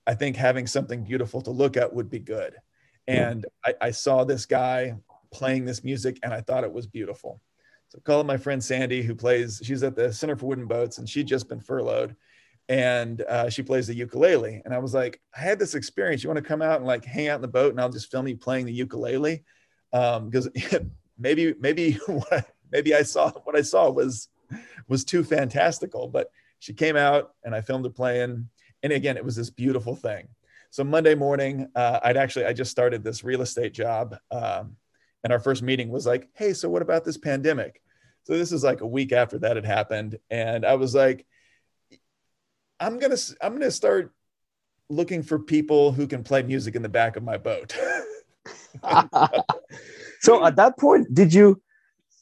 I 0.07 0.15
think 0.15 0.37
having 0.37 0.67
something 0.67 1.05
beautiful 1.05 1.43
to 1.43 1.51
look 1.51 1.77
at 1.77 1.93
would 1.93 2.09
be 2.09 2.19
good. 2.19 2.55
And 3.09 3.45
I, 3.65 3.75
I 3.81 3.91
saw 3.91 4.25
this 4.25 4.47
guy 4.47 4.95
playing 5.33 5.65
this 5.65 5.85
music 5.85 6.19
and 6.23 6.33
I 6.33 6.41
thought 6.41 6.65
it 6.65 6.73
was 6.73 6.87
beautiful. 6.87 7.41
So 7.89 7.99
calling 8.05 8.27
my 8.27 8.37
friend 8.37 8.63
Sandy, 8.63 9.03
who 9.03 9.15
plays, 9.15 9.61
she's 9.63 9.83
at 9.83 9.95
the 9.95 10.13
Center 10.13 10.37
for 10.37 10.47
Wooden 10.47 10.67
Boats 10.67 10.99
and 10.99 11.09
she'd 11.09 11.27
just 11.27 11.49
been 11.49 11.61
furloughed 11.61 12.17
and 12.69 13.23
uh, 13.23 13.49
she 13.49 13.63
plays 13.63 13.87
the 13.87 13.95
ukulele. 13.95 14.63
And 14.65 14.75
I 14.75 14.79
was 14.79 14.93
like, 14.93 15.21
I 15.37 15.41
had 15.41 15.59
this 15.59 15.75
experience. 15.75 16.23
You 16.23 16.29
want 16.29 16.43
to 16.43 16.49
come 16.49 16.63
out 16.63 16.79
and 16.79 16.87
like 16.87 17.05
hang 17.05 17.29
out 17.29 17.37
in 17.37 17.43
the 17.43 17.49
boat 17.49 17.71
and 17.71 17.81
I'll 17.81 17.89
just 17.89 18.11
film 18.11 18.27
you 18.27 18.37
playing 18.37 18.67
the 18.67 18.73
ukulele? 18.73 19.45
Because 19.93 20.49
um, 20.75 20.91
maybe, 21.19 21.55
maybe, 21.61 21.93
what 22.07 22.33
I, 22.33 22.45
maybe 22.73 22.95
I 22.95 23.03
saw 23.03 23.31
what 23.45 23.57
I 23.57 23.63
saw 23.63 23.91
was, 23.91 24.29
was 24.89 25.05
too 25.05 25.25
fantastical, 25.25 26.09
but 26.09 26.31
she 26.59 26.73
came 26.73 26.97
out 26.97 27.35
and 27.45 27.55
I 27.55 27.61
filmed 27.61 27.85
her 27.85 27.91
playing. 27.91 28.49
And 28.83 28.93
again, 28.93 29.17
it 29.17 29.25
was 29.25 29.37
this 29.37 29.51
beautiful 29.51 29.95
thing. 29.95 30.29
So 30.71 30.85
Monday 30.85 31.15
morning, 31.15 31.69
uh, 31.75 32.01
I'd 32.03 32.17
actually, 32.17 32.47
I 32.47 32.53
just 32.53 32.71
started 32.71 33.03
this 33.03 33.25
real 33.25 33.43
estate 33.43 33.73
job. 33.73 34.17
Um, 34.31 34.77
and 35.25 35.33
our 35.33 35.41
first 35.41 35.63
meeting 35.63 35.89
was 35.89 36.07
like, 36.07 36.29
hey, 36.35 36.53
so 36.53 36.69
what 36.69 36.83
about 36.83 37.05
this 37.05 37.17
pandemic? 37.17 37.81
So 38.25 38.37
this 38.37 38.53
is 38.53 38.63
like 38.63 38.81
a 38.81 38.87
week 38.87 39.13
after 39.13 39.39
that 39.39 39.57
had 39.57 39.65
happened. 39.65 40.19
And 40.31 40.67
I 40.67 40.75
was 40.75 40.95
like, 40.95 41.27
I'm 42.81 42.99
gonna 42.99 43.17
I'm 43.41 43.53
gonna 43.53 43.71
start 43.71 44.13
looking 44.89 45.23
for 45.23 45.39
people 45.39 45.93
who 45.93 46.07
can 46.07 46.23
play 46.23 46.43
music 46.43 46.75
in 46.75 46.83
the 46.83 46.89
back 46.89 47.17
of 47.17 47.23
my 47.23 47.37
boat. 47.37 47.77
so 50.21 50.45
at 50.45 50.57
that 50.57 50.79
point, 50.79 51.13
did 51.13 51.35
you 51.35 51.61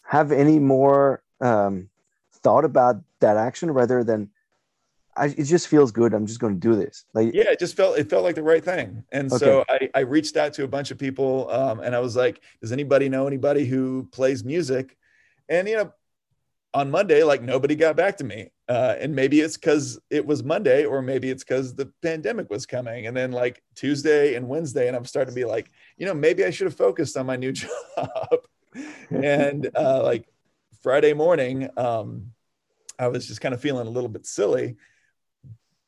have 0.03 0.33
any 0.33 0.59
more 0.59 1.23
um, 1.41 1.89
thought 2.43 2.65
about 2.65 2.97
that 3.21 3.37
action 3.37 3.71
rather 3.71 4.05
than 4.05 4.31
I, 5.17 5.27
it 5.27 5.45
just 5.45 5.69
feels 5.69 5.93
good. 5.93 6.13
I'm 6.13 6.27
just 6.27 6.41
going 6.41 6.55
to 6.55 6.61
do 6.61 6.75
this. 6.75 7.05
Like, 7.15 7.33
yeah, 7.35 7.51
it 7.51 7.61
just 7.61 7.77
felt, 7.77 7.99
it 7.99 8.11
felt 8.11 8.25
like 8.25 8.35
the 8.35 8.43
right 8.43 8.65
thing. 8.65 9.05
And 9.13 9.33
okay. 9.33 9.45
so 9.45 9.65
I, 9.69 9.89
I 9.95 10.01
reached 10.01 10.37
out 10.37 10.55
to 10.55 10.65
a 10.65 10.69
bunch 10.69 10.91
of 10.91 10.99
people 10.99 11.49
um, 11.51 11.81
and 11.81 11.95
I 11.95 12.01
was 12.01 12.17
like, 12.17 12.41
does 12.61 12.73
anybody 12.73 13.09
know 13.09 13.27
anybody 13.27 13.65
who 13.65 14.09
plays 14.11 14.45
music? 14.45 14.97
And, 15.49 15.69
you 15.69 15.77
know, 15.77 15.93
on 16.73 16.91
Monday, 16.91 17.23
like 17.23 17.43
nobody 17.43 17.77
got 17.77 17.95
back 17.95 18.17
to 18.17 18.25
me. 18.25 18.51
Uh, 18.67 18.95
and 18.99 19.15
maybe 19.15 19.41
it's 19.41 19.57
because 19.57 19.99
it 20.09 20.25
was 20.25 20.43
Monday, 20.43 20.87
or 20.87 21.03
maybe 21.03 21.31
it's 21.31 21.45
because 21.45 21.75
the 21.75 21.93
pandemic 22.03 22.49
was 22.49 22.65
coming. 22.65 23.07
And 23.07 23.17
then 23.17 23.31
like 23.31 23.63
Tuesday 23.75 24.35
and 24.35 24.49
Wednesday, 24.49 24.89
and 24.89 24.97
I'm 24.97 25.05
starting 25.05 25.35
to 25.35 25.39
be 25.39 25.45
like, 25.45 25.71
you 25.99 26.07
know, 26.07 26.15
maybe 26.15 26.45
I 26.45 26.51
should 26.51 26.67
have 26.67 26.77
focused 26.77 27.17
on 27.17 27.27
my 27.27 27.37
new 27.37 27.53
job. 27.53 27.69
and 29.11 29.71
uh, 29.77 30.03
like 30.03 30.27
Friday 30.83 31.13
morning, 31.13 31.69
um, 31.77 32.33
I 32.99 33.09
was 33.09 33.27
just 33.27 33.41
kind 33.41 33.55
of 33.55 33.61
feeling 33.61 33.87
a 33.87 33.91
little 33.91 34.09
bit 34.09 34.25
silly. 34.25 34.77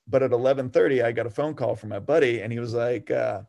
But 0.07 0.23
at 0.23 0.31
11:30, 0.31 1.03
I 1.03 1.13
got 1.13 1.27
a 1.27 1.31
phone 1.31 1.55
call 1.55 1.77
from 1.77 1.89
my 1.89 1.99
buddy, 1.99 2.41
and 2.41 2.53
he 2.53 2.59
was 2.59 2.75
like, 2.75 3.11
uh, 3.11 3.43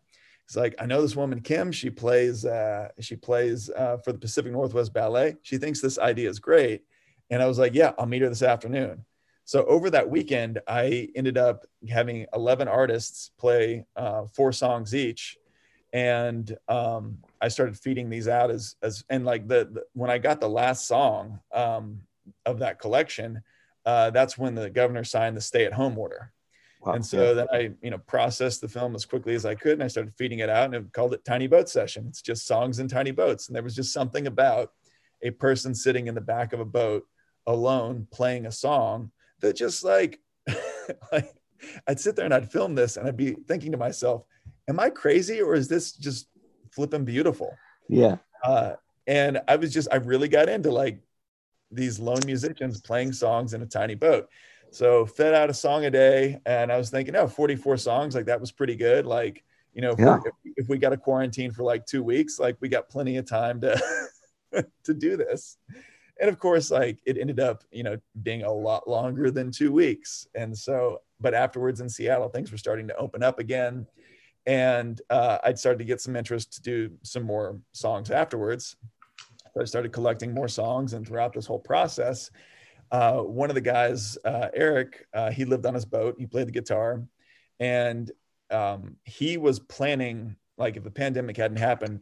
"He's 0.47 0.55
like, 0.55 0.73
I 0.79 0.85
know 0.85 1.01
this 1.01 1.15
woman 1.15 1.41
Kim. 1.41 1.71
She 1.71 1.89
plays, 1.89 2.45
uh, 2.45 2.89
she 2.99 3.15
plays 3.15 3.69
uh, 3.69 3.97
for 3.97 4.11
the 4.11 4.17
Pacific 4.17 4.51
Northwest 4.51 4.93
Ballet. 4.93 5.35
She 5.43 5.57
thinks 5.57 5.81
this 5.81 5.99
idea 5.99 6.29
is 6.29 6.39
great." 6.39 6.83
And 7.29 7.43
I 7.43 7.45
was 7.45 7.59
like, 7.59 7.75
"Yeah, 7.75 7.91
I'll 7.99 8.07
meet 8.07 8.23
her 8.23 8.29
this 8.29 8.41
afternoon." 8.41 9.05
So 9.47 9.63
over 9.63 9.89
that 9.91 10.09
weekend, 10.09 10.59
I 10.67 11.07
ended 11.15 11.37
up 11.37 11.65
having 11.87 12.25
11 12.33 12.67
artists 12.67 13.31
play 13.39 13.85
uh, 13.95 14.25
four 14.25 14.51
songs 14.51 14.93
each, 14.93 15.37
and 15.93 16.53
um, 16.67 17.19
I 17.41 17.47
started 17.47 17.79
feeding 17.79 18.09
these 18.09 18.27
out 18.27 18.51
as 18.51 18.75
as 18.83 19.05
and 19.09 19.23
like 19.23 19.47
the, 19.47 19.69
the 19.71 19.83
when 19.93 20.11
I 20.11 20.17
got 20.17 20.41
the 20.41 20.49
last 20.49 20.85
song 20.85 21.39
um, 21.53 22.01
of 22.45 22.59
that 22.59 22.77
collection, 22.77 23.41
uh, 23.85 24.09
that's 24.09 24.37
when 24.37 24.53
the 24.53 24.69
governor 24.69 25.05
signed 25.05 25.37
the 25.37 25.41
stay-at-home 25.41 25.97
order. 25.97 26.33
Wow. 26.81 26.95
And 26.95 27.05
so 27.05 27.33
then 27.33 27.47
I, 27.49 27.71
you 27.81 27.89
know, 27.89 27.99
processed 27.99 28.59
the 28.59 28.67
film 28.67 28.95
as 28.95 29.05
quickly 29.05 29.33
as 29.33 29.45
I 29.45 29.55
could, 29.55 29.73
and 29.73 29.83
I 29.83 29.87
started 29.87 30.13
feeding 30.17 30.39
it 30.39 30.49
out, 30.49 30.65
and 30.65 30.75
it 30.75 30.91
called 30.91 31.13
it 31.13 31.23
Tiny 31.23 31.47
Boat 31.47 31.69
Session. 31.69 32.05
It's 32.09 32.21
just 32.21 32.47
songs 32.47 32.79
in 32.79 32.89
tiny 32.89 33.11
boats, 33.11 33.47
and 33.47 33.55
there 33.55 33.63
was 33.63 33.75
just 33.75 33.93
something 33.93 34.27
about 34.27 34.73
a 35.21 35.31
person 35.31 35.73
sitting 35.73 36.07
in 36.07 36.15
the 36.15 36.21
back 36.21 36.51
of 36.51 36.59
a 36.59 36.65
boat 36.65 37.05
alone 37.45 38.07
playing 38.11 38.45
a 38.45 38.51
song 38.51 39.09
that 39.41 39.55
just 39.55 39.83
like, 39.83 40.19
like 41.11 41.33
I'd 41.87 41.99
sit 41.99 42.15
there 42.15 42.25
and 42.25 42.33
I'd 42.33 42.51
film 42.51 42.75
this 42.75 42.97
and 42.97 43.07
I'd 43.07 43.17
be 43.17 43.35
thinking 43.47 43.71
to 43.71 43.77
myself, 43.77 44.23
am 44.67 44.79
I 44.79 44.89
crazy 44.89 45.41
or 45.41 45.55
is 45.55 45.67
this 45.67 45.91
just 45.91 46.27
flipping 46.71 47.05
beautiful? 47.05 47.55
Yeah. 47.89 48.17
Uh, 48.43 48.73
and 49.05 49.41
I 49.47 49.55
was 49.55 49.73
just, 49.73 49.87
I 49.91 49.97
really 49.97 50.27
got 50.27 50.49
into 50.49 50.71
like 50.71 50.99
these 51.71 51.99
lone 51.99 52.21
musicians 52.25 52.81
playing 52.81 53.13
songs 53.13 53.53
in 53.53 53.61
a 53.61 53.65
tiny 53.65 53.95
boat. 53.95 54.29
So 54.71 55.05
fed 55.05 55.33
out 55.33 55.49
a 55.49 55.53
song 55.53 55.85
a 55.85 55.91
day. 55.91 56.39
And 56.45 56.71
I 56.71 56.77
was 56.77 56.89
thinking, 56.89 57.15
oh, 57.15 57.27
44 57.27 57.77
songs, 57.77 58.15
like 58.15 58.25
that 58.25 58.41
was 58.41 58.51
pretty 58.51 58.75
good. 58.75 59.05
Like, 59.05 59.43
you 59.73 59.81
know, 59.81 59.91
if, 59.91 59.99
yeah. 59.99 60.17
if 60.55 60.67
we 60.67 60.77
got 60.77 60.93
a 60.93 60.97
quarantine 60.97 61.51
for 61.51 61.63
like 61.63 61.85
two 61.85 62.03
weeks, 62.03 62.39
like 62.39 62.57
we 62.59 62.67
got 62.67 62.89
plenty 62.89 63.17
of 63.17 63.25
time 63.25 63.61
to, 63.61 63.81
to 64.83 64.93
do 64.93 65.17
this 65.17 65.57
and 66.19 66.29
of 66.29 66.39
course 66.39 66.71
like 66.71 66.99
it 67.05 67.17
ended 67.17 67.39
up 67.39 67.63
you 67.71 67.83
know 67.83 67.97
being 68.23 68.43
a 68.43 68.51
lot 68.51 68.87
longer 68.87 69.31
than 69.31 69.51
two 69.51 69.71
weeks. 69.71 70.27
And 70.35 70.57
so 70.57 71.01
but 71.19 71.33
afterwards 71.33 71.81
in 71.81 71.89
seattle 71.89 72.29
things 72.29 72.51
were 72.51 72.57
starting 72.57 72.87
to 72.87 72.95
open 72.97 73.23
up 73.23 73.39
again. 73.39 73.87
And 74.45 75.01
uh, 75.09 75.39
i'd 75.43 75.59
started 75.59 75.79
to 75.79 75.85
get 75.85 76.01
some 76.01 76.15
interest 76.15 76.53
to 76.53 76.61
do 76.61 76.91
some 77.03 77.23
more 77.23 77.59
songs 77.71 78.11
afterwards. 78.11 78.75
So 79.53 79.61
i 79.61 79.65
started 79.65 79.91
collecting 79.91 80.33
more 80.33 80.47
songs 80.47 80.93
and 80.93 81.05
throughout 81.07 81.33
this 81.33 81.45
whole 81.45 81.59
process 81.59 82.29
uh, 82.91 83.17
one 83.17 83.49
of 83.49 83.55
the 83.55 83.61
guys 83.61 84.17
uh, 84.23 84.47
eric 84.53 85.05
uh, 85.13 85.31
he 85.31 85.45
lived 85.45 85.65
on 85.65 85.73
his 85.73 85.85
boat. 85.85 86.15
He 86.17 86.25
played 86.25 86.47
the 86.47 86.51
guitar. 86.51 87.03
And 87.59 88.11
um, 88.51 88.97
he 89.03 89.37
was 89.37 89.59
planning 89.59 90.35
like 90.57 90.77
if 90.77 90.83
the 90.83 90.91
pandemic 90.91 91.37
hadn't 91.37 91.57
happened 91.57 92.01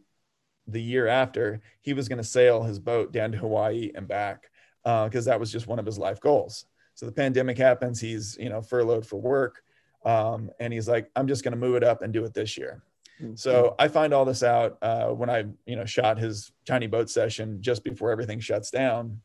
the 0.66 0.82
year 0.82 1.06
after, 1.06 1.60
he 1.82 1.92
was 1.92 2.08
going 2.08 2.18
to 2.18 2.24
sail 2.24 2.62
his 2.62 2.78
boat 2.78 3.12
down 3.12 3.32
to 3.32 3.38
Hawaii 3.38 3.90
and 3.94 4.06
back 4.06 4.50
because 4.82 5.26
uh, 5.26 5.30
that 5.30 5.40
was 5.40 5.50
just 5.50 5.66
one 5.66 5.78
of 5.78 5.86
his 5.86 5.98
life 5.98 6.20
goals. 6.20 6.66
So 6.94 7.06
the 7.06 7.12
pandemic 7.12 7.58
happens. 7.58 8.00
He's 8.00 8.36
you 8.40 8.48
know 8.48 8.62
furloughed 8.62 9.06
for 9.06 9.16
work, 9.16 9.62
um, 10.04 10.50
and 10.60 10.72
he's 10.72 10.88
like, 10.88 11.10
I'm 11.14 11.28
just 11.28 11.44
going 11.44 11.52
to 11.52 11.58
move 11.58 11.76
it 11.76 11.84
up 11.84 12.02
and 12.02 12.12
do 12.12 12.24
it 12.24 12.34
this 12.34 12.56
year. 12.56 12.82
Mm-hmm. 13.20 13.36
So 13.36 13.74
I 13.78 13.88
find 13.88 14.12
all 14.12 14.24
this 14.24 14.42
out 14.42 14.78
uh, 14.82 15.08
when 15.08 15.28
I 15.28 15.44
you 15.66 15.76
know 15.76 15.84
shot 15.84 16.18
his 16.18 16.52
tiny 16.64 16.86
boat 16.86 17.10
session 17.10 17.60
just 17.60 17.84
before 17.84 18.10
everything 18.10 18.40
shuts 18.40 18.70
down, 18.70 19.20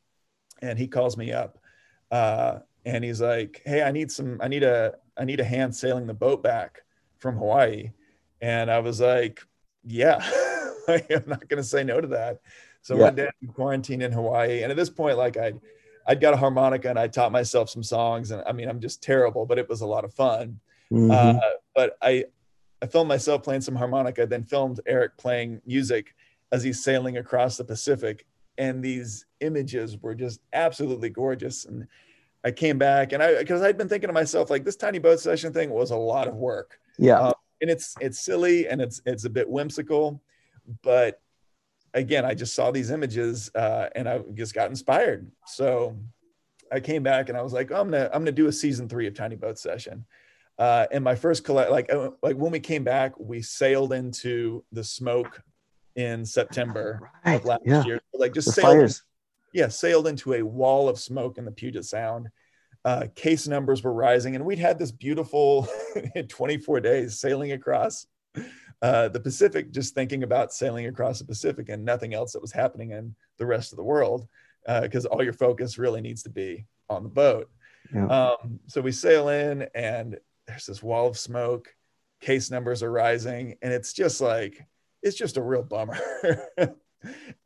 and 0.62 0.78
he 0.78 0.88
calls 0.88 1.16
me 1.16 1.32
up, 1.32 1.60
uh, 2.12 2.60
and 2.86 3.04
he's 3.04 3.22
like, 3.22 3.62
Hey, 3.66 3.84
I 3.84 3.92
need 3.92 4.12
some. 4.12 4.40
I 4.42 4.48
need 4.48 4.64
a. 4.64 4.96
I 5.18 5.26
need 5.26 5.40
a 5.40 5.46
hand 5.46 5.76
sailing 5.76 6.08
the 6.08 6.14
boat 6.14 6.42
back 6.42 6.82
from 7.20 7.38
Hawaii, 7.38 7.92
and 8.42 8.72
I 8.72 8.80
was 8.80 9.00
like, 9.00 9.42
Yeah. 9.86 10.20
I'm 10.88 11.24
not 11.28 11.48
going 11.48 11.62
to 11.62 11.64
say 11.64 11.84
no 11.84 12.02
to 12.02 12.08
that. 12.08 12.42
So 12.82 12.96
yeah. 12.96 13.04
went 13.04 13.16
down 13.18 13.32
quarantine 13.54 14.02
in 14.02 14.12
Hawaii, 14.12 14.64
and 14.64 14.72
at 14.72 14.78
this 14.78 14.90
point, 14.90 15.18
like 15.18 15.38
I'd 15.38 15.60
I'd 16.08 16.20
got 16.20 16.34
a 16.34 16.38
harmonica 16.38 16.90
and 16.90 16.98
I 16.98 17.08
taught 17.08 17.32
myself 17.32 17.70
some 17.70 17.84
songs, 17.84 18.32
and 18.32 18.44
I 18.46 18.52
mean 18.54 18.68
I'm 18.68 18.80
just 18.80 19.04
terrible, 19.04 19.46
but 19.46 19.60
it 19.60 19.70
was 19.70 19.82
a 19.82 19.86
lot 19.86 20.04
of 20.04 20.14
fun. 20.14 20.60
Mm-hmm. 20.92 21.12
Uh, 21.12 21.40
but 21.76 21.98
I 22.02 22.26
I 22.82 22.88
filmed 22.88 23.08
myself 23.08 23.44
playing 23.44 23.62
some 23.62 23.76
harmonica, 23.76 24.26
then 24.26 24.44
filmed 24.44 24.80
Eric 24.88 25.18
playing 25.18 25.62
music 25.66 26.16
as 26.52 26.64
he's 26.64 26.84
sailing 26.84 27.18
across 27.18 27.58
the 27.58 27.64
Pacific, 27.64 28.26
and 28.58 28.84
these 28.84 29.26
images 29.42 29.98
were 30.02 30.16
just 30.16 30.42
absolutely 30.52 31.10
gorgeous. 31.10 31.66
And 31.66 31.88
I 32.44 32.50
came 32.50 32.80
back, 32.80 33.12
and 33.14 33.22
I 33.22 33.38
because 33.38 33.62
I'd 33.62 33.78
been 33.78 33.90
thinking 33.90 34.08
to 34.08 34.14
myself 34.14 34.50
like 34.50 34.66
this 34.66 34.76
tiny 34.76 34.98
boat 34.98 35.20
session 35.20 35.54
thing 35.54 35.70
was 35.70 35.92
a 35.92 35.96
lot 35.96 36.28
of 36.28 36.34
work. 36.36 36.80
Yeah. 36.98 37.20
Uh, 37.20 37.34
and 37.62 37.70
it's 37.70 37.96
it's 38.02 38.20
silly 38.20 38.68
and 38.68 38.82
it's 38.82 39.02
it's 39.06 39.26
a 39.26 39.30
bit 39.30 39.48
whimsical 39.48 40.22
but 40.84 41.22
again, 41.94 42.26
I 42.26 42.34
just 42.34 42.56
saw 42.56 42.72
these 42.72 42.92
images 42.92 43.52
uh, 43.56 43.90
and 43.96 44.08
I 44.08 44.20
just 44.34 44.54
got 44.54 44.70
inspired. 44.70 45.32
So 45.46 45.98
I 46.72 46.80
came 46.80 47.04
back 47.04 47.30
and 47.30 47.38
I 47.38 47.42
was 47.42 47.54
like, 47.54 47.72
oh, 47.72 47.82
I'm 47.82 47.92
gonna 47.92 48.10
I'm 48.14 48.22
gonna 48.22 48.32
do 48.32 48.48
a 48.48 48.52
season 48.52 48.88
three 48.88 49.08
of 49.08 49.14
Tiny 49.14 49.36
Boat 49.36 49.60
Session. 49.60 50.06
Uh, 50.58 50.86
and 50.92 51.04
my 51.04 51.16
first 51.16 51.44
collect 51.44 51.72
like 51.72 51.92
uh, 51.92 52.12
like 52.22 52.36
when 52.36 52.52
we 52.52 52.60
came 52.60 52.84
back, 52.84 53.14
we 53.20 53.42
sailed 53.42 53.94
into 53.94 54.64
the 54.72 54.84
smoke 54.84 55.42
in 55.96 56.26
September 56.26 57.12
right. 57.26 57.36
of 57.36 57.46
last 57.46 57.62
yeah. 57.66 57.84
year. 57.84 58.02
Like 58.14 58.34
just 58.34 58.48
the 58.48 58.54
sailed, 58.54 58.68
fires. 58.68 59.04
yeah, 59.54 59.68
sailed 59.68 60.08
into 60.08 60.34
a 60.34 60.42
wall 60.42 60.88
of 60.88 61.00
smoke 61.00 61.38
in 61.38 61.46
the 61.46 61.52
Puget 61.52 61.86
Sound. 61.86 62.30
Uh, 62.84 63.06
case 63.14 63.48
numbers 63.48 63.84
were 63.84 63.94
rising, 63.94 64.36
and 64.36 64.46
we'd 64.46 64.58
had 64.58 64.80
this 64.80 64.92
beautiful 64.92 65.68
24 66.30 66.80
days 66.80 67.20
sailing 67.20 67.52
across 67.52 68.08
uh, 68.82 69.08
the 69.10 69.20
Pacific, 69.20 69.72
just 69.72 69.94
thinking 69.94 70.24
about 70.24 70.54
sailing 70.54 70.88
across 70.88 71.20
the 71.20 71.26
Pacific 71.26 71.70
and 71.70 71.86
nothing 71.86 72.14
else 72.14 72.34
that 72.34 72.42
was 72.42 72.52
happening 72.52 72.92
in 72.92 73.16
the 73.38 73.46
rest 73.46 73.72
of 73.72 73.78
the 73.78 73.84
world, 73.84 74.28
because 74.82 75.06
uh, 75.06 75.10
all 75.10 75.24
your 75.24 75.34
focus 75.34 75.78
really 75.78 76.02
needs 76.02 76.24
to 76.24 76.30
be 76.30 76.66
on 76.90 77.04
the 77.04 77.10
boat. 77.10 77.50
Yeah. 77.94 78.08
Um, 78.08 78.60
so 78.68 78.82
we 78.82 78.92
sail 78.92 79.30
in, 79.30 79.68
and 79.76 80.18
there's 80.48 80.66
this 80.66 80.82
wall 80.82 81.08
of 81.08 81.18
smoke, 81.18 81.74
case 82.22 82.50
numbers 82.50 82.84
are 82.84 82.92
rising, 82.92 83.56
and 83.62 83.72
it's 83.72 83.94
just 83.94 84.22
like 84.22 84.66
it's 85.04 85.18
just 85.18 85.38
a 85.38 85.42
real 85.42 85.64
bummer. 85.64 85.98
but 86.24 86.76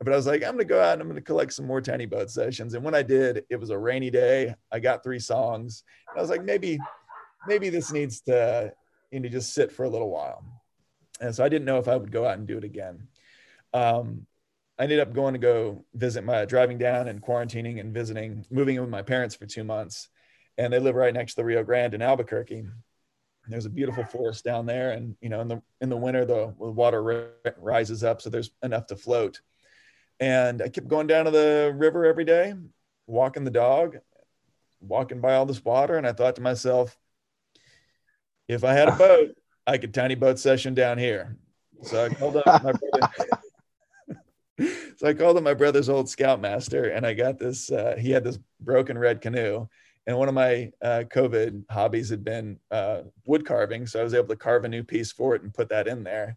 I 0.06 0.10
was 0.16 0.26
like, 0.26 0.42
I'm 0.42 0.52
gonna 0.52 0.64
go 0.64 0.80
out 0.80 0.94
and 0.94 1.02
I'm 1.02 1.08
gonna 1.08 1.20
collect 1.20 1.52
some 1.52 1.66
more 1.66 1.80
tiny 1.80 2.06
boat 2.06 2.30
sessions. 2.30 2.74
And 2.74 2.84
when 2.84 2.94
I 2.94 3.02
did, 3.02 3.44
it 3.50 3.56
was 3.56 3.70
a 3.70 3.78
rainy 3.78 4.10
day. 4.10 4.54
I 4.72 4.78
got 4.78 5.02
three 5.02 5.18
songs. 5.18 5.82
I 6.16 6.20
was 6.20 6.30
like, 6.30 6.44
maybe, 6.44 6.78
maybe 7.46 7.70
this 7.70 7.92
needs 7.92 8.20
to 8.22 8.72
you 9.10 9.20
know 9.20 9.28
just 9.28 9.54
sit 9.54 9.72
for 9.72 9.84
a 9.84 9.88
little 9.88 10.10
while. 10.10 10.44
And 11.20 11.34
so 11.34 11.44
I 11.44 11.48
didn't 11.48 11.64
know 11.64 11.78
if 11.78 11.88
I 11.88 11.96
would 11.96 12.12
go 12.12 12.26
out 12.26 12.38
and 12.38 12.46
do 12.46 12.58
it 12.58 12.64
again. 12.64 13.08
Um, 13.72 14.26
I 14.78 14.82
ended 14.84 15.00
up 15.00 15.14
going 15.14 15.32
to 15.32 15.38
go 15.38 15.84
visit 15.94 16.24
my 16.24 16.44
driving 16.44 16.76
down 16.76 17.08
and 17.08 17.22
quarantining 17.22 17.80
and 17.80 17.94
visiting, 17.94 18.44
moving 18.50 18.76
in 18.76 18.82
with 18.82 18.90
my 18.90 19.02
parents 19.02 19.34
for 19.34 19.46
two 19.46 19.64
months. 19.64 20.08
And 20.58 20.72
they 20.72 20.78
live 20.78 20.94
right 20.94 21.14
next 21.14 21.32
to 21.32 21.36
the 21.36 21.44
Rio 21.44 21.64
Grande 21.64 21.94
in 21.94 22.02
Albuquerque. 22.02 22.64
There's 23.48 23.64
a 23.64 23.70
beautiful 23.70 24.04
forest 24.04 24.44
down 24.44 24.66
there. 24.66 24.90
And, 24.90 25.16
you 25.20 25.28
know, 25.28 25.40
in 25.40 25.48
the, 25.48 25.62
in 25.80 25.88
the 25.88 25.96
winter, 25.96 26.24
the, 26.24 26.54
the 26.58 26.70
water 26.70 27.30
rises 27.58 28.04
up. 28.04 28.20
So 28.20 28.28
there's 28.28 28.50
enough 28.62 28.86
to 28.88 28.96
float. 28.96 29.40
And 30.20 30.60
I 30.60 30.68
kept 30.68 30.88
going 30.88 31.06
down 31.06 31.26
to 31.26 31.30
the 31.30 31.72
river 31.76 32.04
every 32.04 32.24
day, 32.24 32.54
walking 33.06 33.44
the 33.44 33.50
dog, 33.50 33.98
walking 34.80 35.20
by 35.20 35.34
all 35.34 35.46
this 35.46 35.64
water. 35.64 35.96
And 35.96 36.06
I 36.06 36.12
thought 36.12 36.36
to 36.36 36.42
myself, 36.42 36.98
if 38.48 38.64
I 38.64 38.72
had 38.72 38.88
a 38.88 38.96
boat, 38.96 39.36
I 39.66 39.78
could 39.78 39.92
tiny 39.92 40.14
boat 40.14 40.38
session 40.38 40.74
down 40.74 40.98
here. 40.98 41.36
So 41.82 42.04
I 42.04 42.08
called 42.08 42.36
up 42.36 42.46
my 42.46 42.72
brother. 42.72 43.28
so 44.96 45.08
I 45.08 45.14
called 45.14 45.36
him 45.36 45.44
my 45.44 45.54
brother's 45.54 45.88
old 45.88 46.08
scoutmaster, 46.08 46.84
and 46.90 47.06
I 47.06 47.14
got 47.14 47.38
this. 47.38 47.70
Uh, 47.70 47.96
he 47.98 48.10
had 48.10 48.24
this 48.24 48.38
broken 48.60 48.96
red 48.96 49.20
canoe, 49.20 49.66
and 50.06 50.16
one 50.16 50.28
of 50.28 50.34
my 50.34 50.70
uh, 50.80 51.04
COVID 51.12 51.64
hobbies 51.70 52.10
had 52.10 52.24
been 52.24 52.58
uh, 52.70 53.02
wood 53.26 53.44
carving. 53.44 53.86
So 53.86 54.00
I 54.00 54.04
was 54.04 54.14
able 54.14 54.28
to 54.28 54.36
carve 54.36 54.64
a 54.64 54.68
new 54.68 54.84
piece 54.84 55.12
for 55.12 55.34
it 55.34 55.42
and 55.42 55.52
put 55.52 55.68
that 55.70 55.88
in 55.88 56.04
there. 56.04 56.36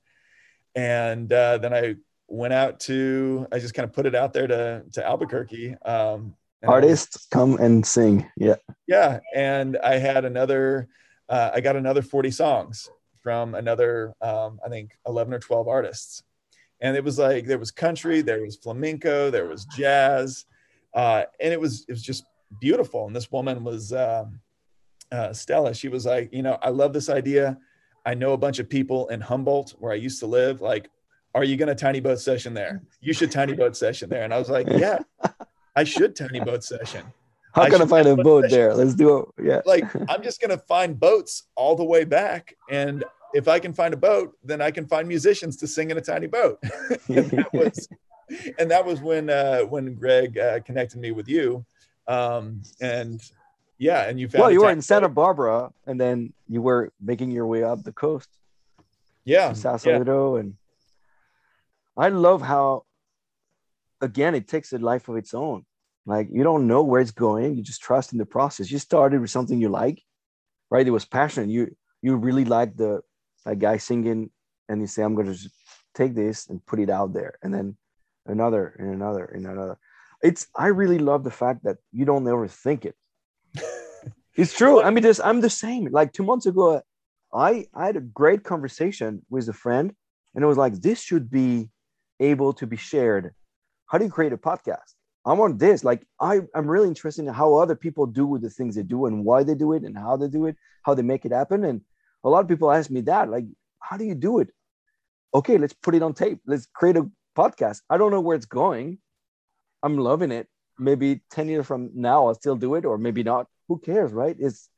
And 0.75 1.31
uh, 1.31 1.59
then 1.59 1.73
I 1.73 1.95
went 2.27 2.53
out 2.53 2.79
to. 2.81 3.47
I 3.51 3.59
just 3.59 3.73
kind 3.73 3.87
of 3.87 3.93
put 3.93 4.05
it 4.05 4.15
out 4.15 4.33
there 4.33 4.47
to 4.47 4.83
to 4.93 5.05
Albuquerque. 5.05 5.75
Um, 5.85 6.35
Artists 6.67 7.27
come 7.31 7.55
and 7.57 7.85
sing. 7.85 8.29
Yeah. 8.35 8.55
Yeah, 8.87 9.19
and 9.35 9.77
I 9.77 9.97
had 9.97 10.25
another. 10.25 10.89
Uh, 11.29 11.51
I 11.53 11.61
got 11.61 11.75
another 11.75 12.01
forty 12.01 12.31
songs 12.31 12.89
from 13.29 13.55
another, 13.55 14.13
um, 14.21 14.59
I 14.65 14.69
think, 14.69 14.97
eleven 15.05 15.33
or 15.33 15.39
twelve 15.39 15.67
artists 15.67 16.23
and 16.81 16.95
it 16.95 17.03
was 17.03 17.19
like 17.19 17.45
there 17.45 17.57
was 17.57 17.71
country, 17.71 18.21
there 18.21 18.41
was 18.41 18.55
flamenco, 18.55 19.29
there 19.29 19.47
was 19.47 19.65
jazz, 19.65 20.45
uh, 20.93 21.23
and 21.39 21.53
it 21.53 21.59
was 21.59 21.85
it 21.87 21.91
was 21.91 22.03
just 22.03 22.25
beautiful. 22.59 23.05
And 23.05 23.15
this 23.15 23.31
woman 23.31 23.63
was 23.63 23.93
uh, 23.93 24.25
uh, 25.11 25.33
Stella. 25.33 25.73
She 25.73 25.89
was 25.89 26.05
like, 26.05 26.33
you 26.33 26.41
know, 26.41 26.57
I 26.61 26.69
love 26.69 26.93
this 26.93 27.09
idea. 27.09 27.57
I 28.05 28.13
know 28.13 28.33
a 28.33 28.37
bunch 28.37 28.59
of 28.59 28.69
people 28.69 29.07
in 29.09 29.19
Humboldt 29.21 29.75
where 29.79 29.91
I 29.91 29.95
used 29.95 30.19
to 30.21 30.25
live. 30.25 30.61
Like, 30.61 30.89
are 31.35 31.43
you 31.43 31.57
going 31.57 31.67
to 31.67 31.75
tiny 31.75 31.99
boat 31.99 32.19
session 32.19 32.53
there? 32.53 32.81
You 33.01 33.13
should 33.13 33.31
tiny 33.31 33.53
boat 33.53 33.75
session 33.75 34.09
there. 34.09 34.23
And 34.23 34.33
I 34.33 34.39
was 34.39 34.49
like, 34.49 34.67
yeah, 34.69 34.99
I 35.75 35.83
should 35.83 36.15
tiny 36.15 36.39
boat 36.39 36.63
session. 36.63 37.05
How 37.53 37.63
I 37.63 37.69
can 37.69 37.81
I 37.81 37.85
find 37.85 38.07
a 38.07 38.15
boat 38.15 38.43
session. 38.45 38.57
there? 38.57 38.73
Let's 38.73 38.95
do 38.95 39.19
it. 39.19 39.45
Yeah. 39.45 39.61
Like, 39.65 39.83
I'm 40.07 40.23
just 40.23 40.39
going 40.39 40.51
to 40.51 40.63
find 40.65 40.99
boats 40.99 41.43
all 41.55 41.75
the 41.75 41.83
way 41.83 42.05
back. 42.05 42.55
And 42.69 43.03
if 43.33 43.47
I 43.47 43.59
can 43.59 43.73
find 43.73 43.93
a 43.93 43.97
boat, 43.97 44.35
then 44.43 44.61
I 44.61 44.71
can 44.71 44.85
find 44.87 45.07
musicians 45.07 45.55
to 45.57 45.67
sing 45.67 45.91
in 45.91 45.97
a 45.97 46.01
tiny 46.01 46.27
boat. 46.27 46.59
and, 47.07 47.29
that 47.31 47.49
was, 47.53 47.87
and, 48.57 48.71
that 48.71 48.85
was, 48.85 49.01
when 49.01 49.29
uh, 49.29 49.61
when 49.61 49.93
Greg 49.95 50.37
uh, 50.37 50.59
connected 50.61 50.99
me 50.99 51.11
with 51.11 51.27
you, 51.27 51.65
um, 52.07 52.61
and 52.81 53.21
yeah, 53.77 54.09
and 54.09 54.19
you 54.19 54.27
found. 54.27 54.41
Well, 54.41 54.51
you 54.51 54.61
were 54.61 54.71
in 54.71 54.81
Santa 54.81 55.09
Barbara, 55.09 55.71
and 55.85 55.99
then 55.99 56.33
you 56.47 56.61
were 56.61 56.91
making 57.01 57.31
your 57.31 57.47
way 57.47 57.63
up 57.63 57.83
the 57.83 57.93
coast. 57.93 58.29
Yeah, 59.25 59.53
Sausalito, 59.53 60.35
yeah. 60.35 60.41
and 60.41 60.53
I 61.95 62.09
love 62.09 62.41
how, 62.41 62.85
again, 64.01 64.33
it 64.33 64.47
takes 64.47 64.73
a 64.73 64.79
life 64.79 65.07
of 65.07 65.17
its 65.17 65.33
own. 65.33 65.65
Like 66.05 66.29
you 66.31 66.43
don't 66.43 66.65
know 66.65 66.81
where 66.81 67.01
it's 67.01 67.11
going, 67.11 67.55
you 67.55 67.61
just 67.61 67.81
trust 67.81 68.13
in 68.13 68.17
the 68.17 68.25
process. 68.25 68.71
You 68.71 68.79
started 68.79 69.21
with 69.21 69.29
something 69.29 69.61
you 69.61 69.69
like, 69.69 70.01
right? 70.71 70.87
It 70.87 70.91
was 70.91 71.05
passion. 71.05 71.49
You 71.49 71.75
you 72.01 72.15
really 72.15 72.45
like 72.45 72.75
the 72.75 73.01
a 73.45 73.55
guy 73.55 73.77
singing 73.77 74.29
and 74.67 74.81
you 74.81 74.87
say 74.87 75.03
i'm 75.03 75.15
going 75.15 75.27
to 75.27 75.33
just 75.33 75.49
take 75.99 76.15
this 76.15 76.47
and 76.47 76.65
put 76.65 76.79
it 76.79 76.89
out 76.89 77.13
there. 77.13 77.33
And 77.43 77.53
then 77.53 77.77
another 78.25 78.75
and 78.79 78.93
another 78.93 79.25
and 79.25 79.45
another. 79.45 79.77
It's 80.21 80.47
i 80.55 80.67
really 80.67 80.99
love 80.99 81.23
the 81.23 81.31
fact 81.43 81.63
that 81.63 81.77
you 81.91 82.05
don't 82.05 82.27
ever 82.27 82.47
think 82.47 82.85
it. 82.85 82.95
It's 84.35 84.55
true. 84.55 84.81
I 84.81 84.89
mean 84.89 85.03
just 85.03 85.21
i'm 85.23 85.41
the 85.41 85.49
same. 85.49 85.83
Like 85.91 86.13
two 86.13 86.23
months 86.23 86.45
ago 86.45 86.81
i 87.33 87.65
i 87.73 87.85
had 87.87 87.97
a 87.97 88.01
great 88.21 88.43
conversation 88.43 89.21
with 89.29 89.49
a 89.49 89.57
friend 89.63 89.87
and 90.33 90.43
it 90.43 90.47
was 90.47 90.57
like 90.57 90.75
this 90.75 91.01
should 91.01 91.29
be 91.29 91.69
able 92.19 92.53
to 92.53 92.65
be 92.67 92.77
shared. 92.77 93.25
How 93.87 93.97
do 93.97 94.05
you 94.05 94.11
create 94.11 94.33
a 94.33 94.37
podcast? 94.37 94.89
I 95.25 95.33
want 95.33 95.59
this. 95.59 95.83
Like 95.83 96.01
i 96.29 96.33
i'm 96.55 96.69
really 96.73 96.87
interested 96.93 97.25
in 97.25 97.33
how 97.41 97.49
other 97.55 97.75
people 97.75 98.05
do 98.05 98.25
with 98.31 98.41
the 98.45 98.53
things 98.57 98.75
they 98.75 98.87
do 98.95 98.99
and 99.07 99.25
why 99.27 99.43
they 99.43 99.55
do 99.55 99.73
it 99.73 99.83
and 99.87 99.97
how 99.97 100.15
they 100.15 100.29
do 100.37 100.45
it 100.49 100.55
how 100.85 100.93
they 100.93 101.07
make 101.11 101.25
it 101.25 101.33
happen. 101.41 101.59
And 101.69 101.81
a 102.23 102.29
lot 102.29 102.41
of 102.41 102.47
people 102.47 102.71
ask 102.71 102.89
me 102.89 103.01
that 103.01 103.29
like 103.29 103.45
how 103.79 103.97
do 103.97 104.05
you 104.05 104.15
do 104.15 104.39
it? 104.39 104.49
Okay 105.33 105.57
let's 105.57 105.73
put 105.73 105.95
it 105.95 106.03
on 106.03 106.13
tape. 106.13 106.39
Let's 106.45 106.67
create 106.67 106.97
a 106.97 107.09
podcast. 107.37 107.81
I 107.89 107.97
don't 107.97 108.11
know 108.11 108.21
where 108.21 108.35
it's 108.35 108.45
going. 108.45 108.99
I'm 109.83 109.97
loving 109.97 110.31
it. 110.31 110.47
Maybe 110.77 111.21
10 111.31 111.49
years 111.49 111.65
from 111.65 111.91
now 111.93 112.27
i'll 112.27 112.35
still 112.35 112.55
do 112.55 112.75
it 112.75 112.85
or 112.85 112.97
maybe 112.97 113.23
not. 113.23 113.47
Who 113.67 113.79
cares 113.79 114.11
right? 114.11 114.35
It's 114.39 114.69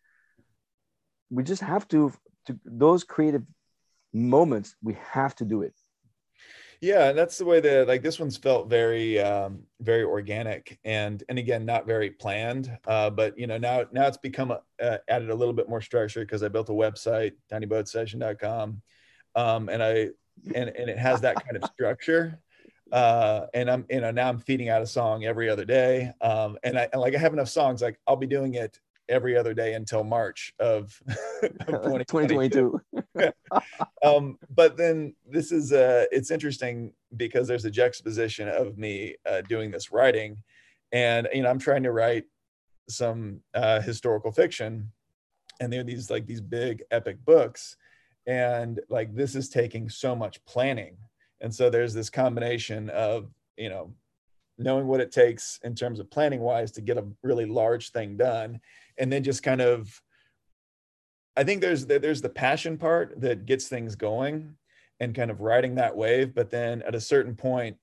we 1.29 1.43
just 1.43 1.61
have 1.61 1.87
to 1.89 2.11
to 2.47 2.59
those 2.65 3.03
creative 3.03 3.43
moments 4.13 4.75
we 4.83 4.97
have 5.11 5.35
to 5.35 5.45
do 5.45 5.61
it 5.61 5.73
yeah 6.81 7.09
and 7.09 7.17
that's 7.17 7.37
the 7.37 7.45
way 7.45 7.59
that 7.59 7.87
like 7.87 8.01
this 8.01 8.19
one's 8.19 8.35
felt 8.35 8.67
very 8.67 9.19
um 9.19 9.61
very 9.79 10.03
organic 10.03 10.79
and 10.83 11.23
and 11.29 11.37
again 11.37 11.63
not 11.63 11.85
very 11.85 12.09
planned 12.09 12.75
uh 12.87 13.09
but 13.09 13.37
you 13.37 13.45
know 13.45 13.57
now 13.57 13.85
now 13.91 14.07
it's 14.07 14.17
become 14.17 14.51
a, 14.51 14.59
uh, 14.81 14.97
added 15.07 15.29
a 15.29 15.35
little 15.35 15.53
bit 15.53 15.69
more 15.69 15.79
structure 15.79 16.21
because 16.21 16.41
i 16.41 16.47
built 16.47 16.69
a 16.69 16.73
website 16.73 17.33
tinyboatsession.com 17.51 18.81
um 19.35 19.69
and 19.69 19.83
i 19.83 20.07
and 20.55 20.69
and 20.69 20.89
it 20.89 20.97
has 20.97 21.21
that 21.21 21.35
kind 21.45 21.55
of 21.55 21.69
structure 21.69 22.39
uh 22.91 23.45
and 23.53 23.69
i'm 23.69 23.85
you 23.89 24.01
know 24.01 24.11
now 24.11 24.27
i'm 24.27 24.39
feeding 24.39 24.69
out 24.69 24.81
a 24.81 24.87
song 24.87 25.23
every 25.23 25.49
other 25.49 25.65
day 25.65 26.11
um 26.21 26.57
and 26.63 26.79
i 26.79 26.89
and 26.91 26.99
like 26.99 27.13
i 27.13 27.17
have 27.17 27.33
enough 27.33 27.49
songs 27.49 27.81
like 27.81 27.99
i'll 28.07 28.15
be 28.15 28.27
doing 28.27 28.55
it 28.55 28.79
every 29.11 29.37
other 29.37 29.53
day 29.53 29.73
until 29.73 30.03
March 30.03 30.53
of, 30.59 30.99
of 31.43 31.47
2022. 31.67 32.81
Um, 34.03 34.37
but 34.53 34.77
then 34.77 35.15
this 35.27 35.51
is 35.51 35.71
uh, 35.71 36.05
it's 36.11 36.31
interesting 36.31 36.93
because 37.17 37.47
there's 37.47 37.65
a 37.65 37.71
juxtaposition 37.71 38.47
of 38.47 38.77
me 38.77 39.15
uh, 39.25 39.41
doing 39.41 39.71
this 39.71 39.91
writing, 39.91 40.37
and 40.91 41.27
you 41.33 41.43
know 41.43 41.49
I'm 41.49 41.59
trying 41.59 41.83
to 41.83 41.91
write 41.91 42.25
some 42.89 43.41
uh, 43.53 43.81
historical 43.81 44.31
fiction, 44.31 44.91
and 45.59 45.71
they're 45.71 45.83
these 45.83 46.09
like 46.09 46.25
these 46.25 46.41
big 46.41 46.83
epic 46.91 47.23
books, 47.25 47.77
and 48.27 48.79
like 48.89 49.13
this 49.13 49.35
is 49.35 49.49
taking 49.49 49.89
so 49.89 50.15
much 50.15 50.43
planning, 50.45 50.97
and 51.41 51.53
so 51.53 51.69
there's 51.69 51.93
this 51.93 52.09
combination 52.09 52.89
of 52.89 53.29
you 53.57 53.69
know 53.69 53.93
knowing 54.57 54.87
what 54.87 55.01
it 55.01 55.11
takes 55.11 55.59
in 55.63 55.75
terms 55.75 55.99
of 55.99 56.11
planning 56.11 56.41
wise 56.41 56.71
to 56.71 56.81
get 56.81 56.97
a 56.97 57.07
really 57.23 57.45
large 57.45 57.91
thing 57.91 58.15
done 58.15 58.59
and 58.97 59.11
then 59.11 59.23
just 59.23 59.41
kind 59.41 59.61
of 59.61 60.01
i 61.37 61.43
think 61.43 61.61
there's 61.61 61.85
there's 61.85 62.21
the 62.21 62.29
passion 62.29 62.77
part 62.77 63.19
that 63.19 63.45
gets 63.45 63.67
things 63.67 63.95
going 63.95 64.55
and 64.99 65.15
kind 65.15 65.31
of 65.31 65.41
riding 65.41 65.75
that 65.75 65.95
wave 65.95 66.33
but 66.33 66.49
then 66.49 66.81
at 66.83 66.95
a 66.95 67.01
certain 67.01 67.35
point 67.35 67.77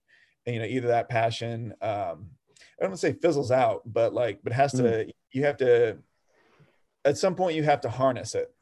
you 0.47 0.59
know 0.59 0.65
either 0.65 0.89
that 0.89 1.09
passion 1.09 1.73
um 1.83 2.31
i 2.61 2.83
don't 2.83 2.91
want 2.91 2.95
to 2.95 2.99
say 2.99 3.13
fizzles 3.13 3.51
out 3.51 3.83
but 3.87 4.13
like 4.15 4.41
but 4.43 4.53
has 4.53 4.73
to 4.73 4.83
mm. 4.83 5.11
you 5.33 5.45
have 5.45 5.57
to 5.57 5.99
at 7.05 7.19
some 7.19 7.35
point 7.35 7.57
you 7.57 7.63
have 7.63 7.81
to 7.81 7.89
harness 7.89 8.35
it. 8.35 8.53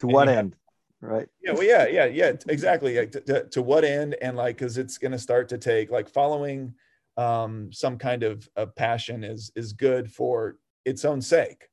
To 0.00 0.06
what 0.06 0.28
end 0.28 0.56
have, 1.02 1.10
right? 1.10 1.28
Yeah 1.42 1.52
well 1.52 1.64
yeah 1.64 1.86
yeah 1.86 2.04
yeah 2.06 2.32
exactly 2.48 2.94
to, 2.94 3.20
to, 3.20 3.48
to 3.48 3.62
what 3.62 3.84
end 3.84 4.16
and 4.22 4.36
like 4.36 4.58
because 4.58 4.78
it's 4.78 4.96
going 4.96 5.12
to 5.12 5.18
start 5.18 5.48
to 5.48 5.58
take 5.58 5.90
like 5.90 6.08
following 6.08 6.74
um 7.16 7.72
some 7.72 7.98
kind 7.98 8.22
of, 8.22 8.48
of 8.54 8.74
passion 8.76 9.24
is 9.24 9.50
is 9.56 9.72
good 9.72 10.10
for 10.10 10.56
its 10.84 11.04
own 11.04 11.20
sake 11.20 11.68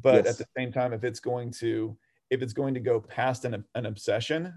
but 0.00 0.24
yes. 0.24 0.26
at 0.28 0.38
the 0.38 0.46
same 0.56 0.72
time 0.72 0.92
if 0.92 1.04
it's 1.04 1.20
going 1.20 1.50
to 1.50 1.96
if 2.30 2.42
it's 2.42 2.52
going 2.52 2.74
to 2.74 2.80
go 2.80 3.00
past 3.00 3.44
an, 3.44 3.64
an 3.74 3.86
obsession 3.86 4.52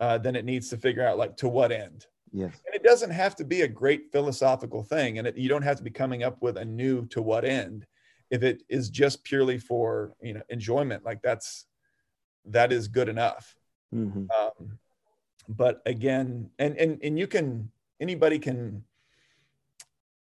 uh, 0.00 0.18
then 0.18 0.36
it 0.36 0.44
needs 0.44 0.68
to 0.68 0.76
figure 0.76 1.06
out 1.06 1.18
like 1.18 1.36
to 1.36 1.48
what 1.48 1.72
end 1.72 2.06
yes 2.32 2.60
and 2.66 2.74
it 2.74 2.82
doesn't 2.82 3.10
have 3.10 3.36
to 3.36 3.44
be 3.44 3.62
a 3.62 3.68
great 3.68 4.10
philosophical 4.12 4.82
thing 4.82 5.18
and 5.18 5.26
it, 5.26 5.36
you 5.36 5.48
don't 5.48 5.62
have 5.62 5.76
to 5.76 5.82
be 5.82 5.90
coming 5.90 6.22
up 6.22 6.40
with 6.42 6.56
a 6.58 6.64
new 6.64 7.06
to 7.06 7.22
what 7.22 7.44
end 7.44 7.86
if 8.30 8.42
it 8.42 8.62
is 8.68 8.90
just 8.90 9.22
purely 9.24 9.58
for 9.58 10.12
you 10.20 10.34
know 10.34 10.42
enjoyment 10.48 11.04
like 11.04 11.22
that's 11.22 11.66
that 12.44 12.72
is 12.72 12.88
good 12.88 13.08
enough 13.08 13.56
mm-hmm. 13.94 14.24
um, 14.38 14.78
but 15.48 15.80
again 15.86 16.50
and 16.58 16.76
and 16.76 16.98
and 17.02 17.18
you 17.18 17.26
can 17.26 17.70
anybody 18.00 18.38
can 18.38 18.82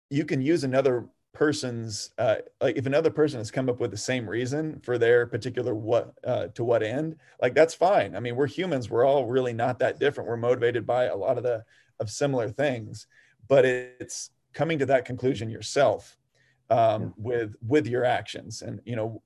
you 0.09 0.25
can 0.25 0.41
use 0.41 0.63
another 0.63 1.07
person's 1.35 2.11
uh, 2.17 2.37
like 2.59 2.77
if 2.77 2.85
another 2.85 3.11
person 3.11 3.39
has 3.39 3.51
come 3.51 3.69
up 3.69 3.79
with 3.79 3.91
the 3.91 3.97
same 3.97 4.27
reason 4.27 4.79
for 4.79 4.97
their 4.97 5.27
particular 5.27 5.75
what 5.75 6.13
uh, 6.25 6.47
to 6.47 6.63
what 6.63 6.81
end 6.81 7.17
like 7.41 7.53
that's 7.53 7.73
fine. 7.73 8.15
I 8.15 8.19
mean 8.19 8.35
we're 8.35 8.47
humans. 8.47 8.89
We're 8.89 9.05
all 9.05 9.25
really 9.25 9.53
not 9.53 9.79
that 9.79 9.99
different. 9.99 10.29
We're 10.29 10.37
motivated 10.37 10.87
by 10.87 11.05
a 11.05 11.15
lot 11.15 11.37
of 11.37 11.43
the 11.43 11.63
of 11.99 12.09
similar 12.09 12.49
things. 12.49 13.07
But 13.47 13.65
it's 13.65 14.31
coming 14.53 14.79
to 14.79 14.85
that 14.87 15.05
conclusion 15.05 15.49
yourself 15.49 16.17
um, 16.69 17.13
with 17.17 17.55
with 17.67 17.85
your 17.85 18.05
actions. 18.05 18.61
And 18.63 18.81
you 18.85 18.95
know 18.95 19.21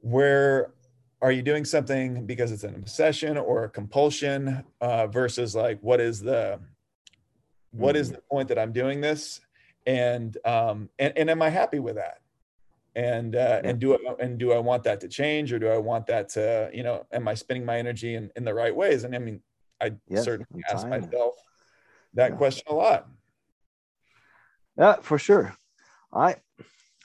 where 0.00 0.72
are 1.22 1.32
you 1.32 1.42
doing 1.42 1.64
something 1.64 2.26
because 2.26 2.52
it's 2.52 2.64
an 2.64 2.74
obsession 2.74 3.36
or 3.36 3.64
a 3.64 3.68
compulsion 3.68 4.62
uh, 4.80 5.06
versus 5.06 5.54
like 5.54 5.80
what 5.80 6.00
is 6.00 6.20
the 6.20 6.60
what 7.70 7.96
is 7.96 8.08
mm-hmm. 8.08 8.16
the 8.16 8.22
point 8.22 8.48
that 8.48 8.58
i'm 8.58 8.72
doing 8.72 9.00
this 9.00 9.40
and 9.86 10.36
um 10.44 10.90
and, 10.98 11.16
and 11.16 11.30
am 11.30 11.42
i 11.42 11.48
happy 11.48 11.78
with 11.78 11.96
that? 11.96 12.18
And 12.94 13.36
uh 13.36 13.60
yeah. 13.62 13.70
and 13.70 13.78
do 13.78 13.94
I, 13.94 14.14
and 14.18 14.38
do 14.38 14.52
i 14.52 14.58
want 14.58 14.82
that 14.84 15.00
to 15.02 15.08
change 15.08 15.52
or 15.52 15.58
do 15.58 15.68
i 15.68 15.78
want 15.78 16.06
that 16.06 16.28
to 16.30 16.70
you 16.72 16.82
know 16.82 17.06
am 17.12 17.28
i 17.28 17.34
spending 17.34 17.64
my 17.64 17.78
energy 17.78 18.14
in, 18.14 18.30
in 18.36 18.44
the 18.44 18.54
right 18.54 18.74
ways? 18.74 19.04
And 19.04 19.14
i 19.14 19.18
mean 19.18 19.40
i 19.80 19.92
yes, 20.08 20.24
certainly 20.24 20.62
ask 20.72 20.86
myself 20.88 21.34
that 22.14 22.32
yeah. 22.32 22.36
question 22.36 22.64
a 22.68 22.74
lot. 22.74 23.08
Yeah 24.76 24.96
for 25.00 25.18
sure. 25.18 25.54
I 26.12 26.36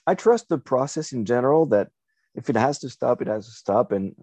i 0.07 0.15
trust 0.15 0.49
the 0.49 0.57
process 0.57 1.11
in 1.13 1.25
general 1.25 1.67
that 1.67 1.89
if 2.33 2.49
it 2.49 2.55
has 2.55 2.79
to 2.79 2.89
stop 2.89 3.21
it 3.21 3.27
has 3.27 3.45
to 3.45 3.51
stop. 3.51 3.91
And 3.91 4.15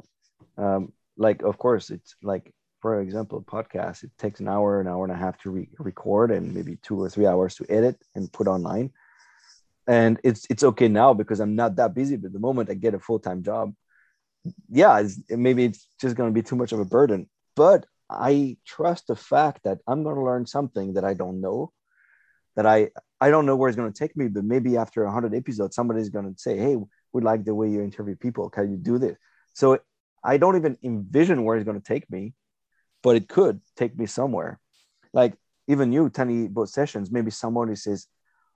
um 0.57 0.93
like 1.17 1.43
of 1.43 1.59
course 1.59 1.91
it's 1.91 2.17
like 2.23 2.53
for 2.81 3.01
example, 3.01 3.39
a 3.39 3.51
podcast, 3.51 4.05
it 4.05 4.11
takes 4.19 4.41
an 4.41 4.49
hour, 4.49 4.81
an 4.81 4.89
hour 4.89 5.05
and 5.05 5.13
a 5.13 5.17
half 5.17 5.39
to 5.39 5.51
re- 5.51 5.69
record 5.79 6.31
and 6.31 6.55
maybe 6.55 6.77
two 6.83 7.01
or 7.01 7.09
three 7.09 7.27
hours 7.27 7.57
to 7.57 7.67
edit 7.69 7.97
and 8.15 8.33
put 8.33 8.47
online. 8.47 8.91
And 9.87 10.21
it's 10.23 10.47
it's 10.51 10.63
okay 10.63 10.89
now 10.89 11.15
because 11.15 11.41
I'm 11.41 11.57
not 11.57 11.77
that 11.77 11.95
busy. 11.95 12.17
But 12.17 12.33
the 12.33 12.39
moment 12.39 12.71
I 12.71 12.75
get 12.75 12.95
a 12.95 12.99
full 12.99 13.19
time 13.19 13.43
job, 13.43 13.73
yeah, 14.69 15.01
it's, 15.01 15.21
maybe 15.31 15.65
it's 15.65 15.89
just 16.01 16.15
going 16.15 16.31
to 16.31 16.35
be 16.35 16.47
too 16.47 16.57
much 16.57 16.73
of 16.73 16.79
a 16.79 16.85
burden. 16.85 17.29
But 17.57 17.87
I 18.11 18.59
trust 18.67 19.07
the 19.07 19.17
fact 19.17 19.63
that 19.65 19.79
I'm 19.87 20.03
going 20.03 20.17
to 20.17 20.25
learn 20.25 20.47
something 20.47 20.95
that 20.95 21.05
I 21.05 21.15
don't 21.15 21.41
know, 21.41 21.73
that 22.55 22.67
I 22.67 22.91
I 23.21 23.31
don't 23.31 23.47
know 23.47 23.57
where 23.57 23.71
it's 23.71 23.77
going 23.77 23.93
to 23.93 23.99
take 23.99 24.17
me. 24.17 24.29
But 24.29 24.45
maybe 24.45 24.77
after 24.77 25.05
100 25.05 25.35
episodes, 25.35 25.75
somebody's 25.75 26.11
going 26.11 26.33
to 26.33 26.39
say, 26.39 26.59
"Hey, 26.59 26.77
we 27.13 27.23
like 27.23 27.45
the 27.45 27.55
way 27.55 27.71
you 27.71 27.83
interview 27.83 28.15
people. 28.15 28.51
Can 28.51 28.71
you 28.71 28.77
do 28.77 28.99
this?" 28.99 29.17
So 29.55 29.81
I 30.23 30.37
don't 30.37 30.57
even 30.57 30.77
envision 30.83 31.45
where 31.45 31.57
it's 31.57 31.65
going 31.65 31.81
to 31.81 31.87
take 31.87 32.11
me 32.11 32.35
but 33.09 33.17
it 33.17 33.27
could 33.27 33.63
take 33.75 33.99
me 33.99 34.05
somewhere. 34.05 34.61
Like 35.15 35.33
even 35.67 35.95
you, 35.95 36.11
Tiny 36.11 36.47
Boat 36.47 36.69
Sessions, 36.69 37.11
maybe 37.11 37.31
somebody 37.31 37.75
says, 37.75 38.07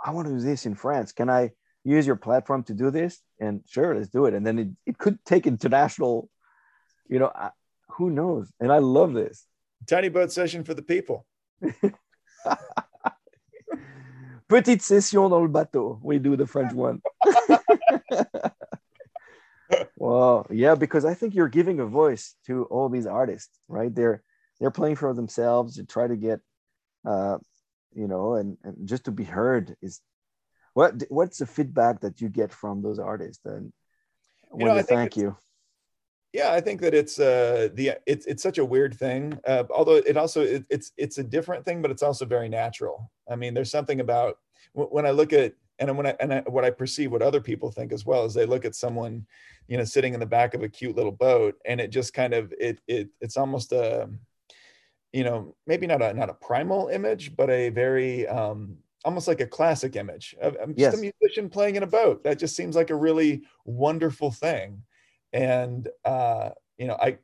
I 0.05 0.11
want 0.11 0.29
to 0.29 0.35
do 0.35 0.41
this 0.41 0.67
in 0.67 0.75
France. 0.75 1.13
Can 1.13 1.31
I 1.31 1.53
use 1.85 2.07
your 2.07 2.17
platform 2.17 2.63
to 2.65 2.75
do 2.75 2.91
this? 2.91 3.23
And 3.41 3.63
sure, 3.67 3.95
let's 3.95 4.11
do 4.11 4.27
it. 4.27 4.35
And 4.35 4.47
then 4.47 4.59
it, 4.59 4.69
it 4.85 4.99
could 4.99 5.25
take 5.25 5.47
international, 5.47 6.29
you 7.09 7.19
know, 7.19 7.33
who 7.97 8.11
knows? 8.11 8.53
And 8.61 8.71
I 8.71 8.77
love 8.77 9.15
this. 9.15 9.47
Tiny 9.87 10.11
Boat 10.11 10.31
Session 10.31 10.65
for 10.65 10.75
the 10.75 10.83
people. 10.83 11.25
Petite 14.51 14.83
session 14.83 15.31
dans 15.31 15.41
le 15.41 15.49
bateau. 15.49 15.99
We 16.03 16.19
do 16.19 16.37
the 16.37 16.47
French 16.47 16.75
one. 16.75 17.01
well, 19.97 20.47
yeah, 20.51 20.75
because 20.75 21.07
I 21.07 21.15
think 21.15 21.35
you're 21.35 21.49
giving 21.49 21.81
a 21.81 21.87
voice 21.87 22.35
to 22.49 22.65
all 22.65 22.91
these 22.91 23.07
artists, 23.07 23.59
right? 23.67 23.95
They're 23.95 24.23
they're 24.63 24.71
playing 24.71 24.95
for 24.95 25.13
themselves 25.13 25.75
to 25.75 25.85
try 25.85 26.07
to 26.07 26.15
get 26.15 26.39
uh, 27.05 27.37
you 27.93 28.07
know 28.07 28.35
and, 28.35 28.57
and 28.63 28.87
just 28.87 29.05
to 29.05 29.11
be 29.11 29.25
heard 29.25 29.77
is 29.83 30.01
what 30.73 31.03
what's 31.09 31.39
the 31.39 31.47
feedback 31.47 32.01
that 32.01 32.21
you 32.21 32.29
get 32.29 32.53
from 32.53 32.81
those 32.81 33.01
artists? 33.01 33.45
And 33.45 33.73
you 34.57 34.65
know, 34.65 34.81
thank 34.83 35.17
you. 35.17 35.37
yeah 36.33 36.53
i 36.53 36.61
think 36.61 36.81
that 36.81 36.95
it's 36.95 37.19
uh 37.19 37.71
the 37.75 37.93
it's 38.07 38.25
it's 38.27 38.43
such 38.43 38.59
a 38.59 38.65
weird 38.65 38.95
thing 38.95 39.39
uh, 39.47 39.65
although 39.75 39.97
it 39.97 40.17
also 40.17 40.43
it, 40.43 40.65
it's 40.71 40.93
it's 40.97 41.19
a 41.19 41.25
different 41.25 41.65
thing 41.65 41.83
but 41.83 41.91
it's 41.91 42.03
also 42.03 42.25
very 42.25 42.49
natural. 42.49 43.11
I 43.29 43.35
mean 43.35 43.55
there's 43.55 43.71
something 43.71 44.01
about 44.01 44.39
when 44.75 45.07
i 45.07 45.11
look 45.11 45.33
at 45.33 45.55
and 45.79 45.97
when 45.97 46.07
I 46.07 46.15
and 46.21 46.33
I, 46.33 46.41
what 46.47 46.65
I 46.65 46.71
perceive 46.71 47.11
what 47.11 47.23
other 47.23 47.41
people 47.41 47.71
think 47.71 47.93
as 47.93 48.07
well 48.07 48.25
is 48.25 48.35
they 48.35 48.47
look 48.47 48.65
at 48.65 48.75
someone, 48.75 49.27
you 49.67 49.77
know, 49.77 49.85
sitting 49.85 50.15
in 50.15 50.21
the 50.21 50.27
back 50.27 50.55
of 50.55 50.63
a 50.63 50.69
cute 50.69 50.95
little 50.95 51.13
boat, 51.13 51.57
and 51.65 51.81
it 51.81 51.89
just 51.89 52.15
kind 52.15 52.35
of 52.35 52.53
it 52.59 52.81
it 52.87 53.09
it's 53.21 53.37
almost 53.37 53.73
a 53.73 54.09
you 55.13 55.25
know, 55.25 55.55
maybe 55.67 55.87
not 55.87 56.03
a 56.03 56.15
not 56.15 56.31
a 56.31 56.35
primal 56.35 56.89
image, 56.89 57.37
but 57.37 57.51
a 57.51 57.69
very 57.69 58.27
um, 58.27 58.79
almost 59.05 59.29
like 59.29 59.41
a 59.41 59.47
classic 59.47 59.97
image 59.97 60.35
of, 60.41 60.57
yes. 60.75 60.93
just 60.93 61.03
a 61.03 61.13
musician 61.21 61.51
playing 61.51 61.77
in 61.77 61.83
a 61.83 61.87
boat. 61.87 62.25
That 62.25 62.39
just 62.39 62.57
seems 62.57 62.77
like 62.77 62.91
a 62.91 62.97
really 62.97 63.43
wonderful 63.65 64.31
thing. 64.31 64.83
And 65.33 65.89
uh, 66.05 66.51
you 66.79 66.87
know, 66.87 66.97
I 67.01 67.19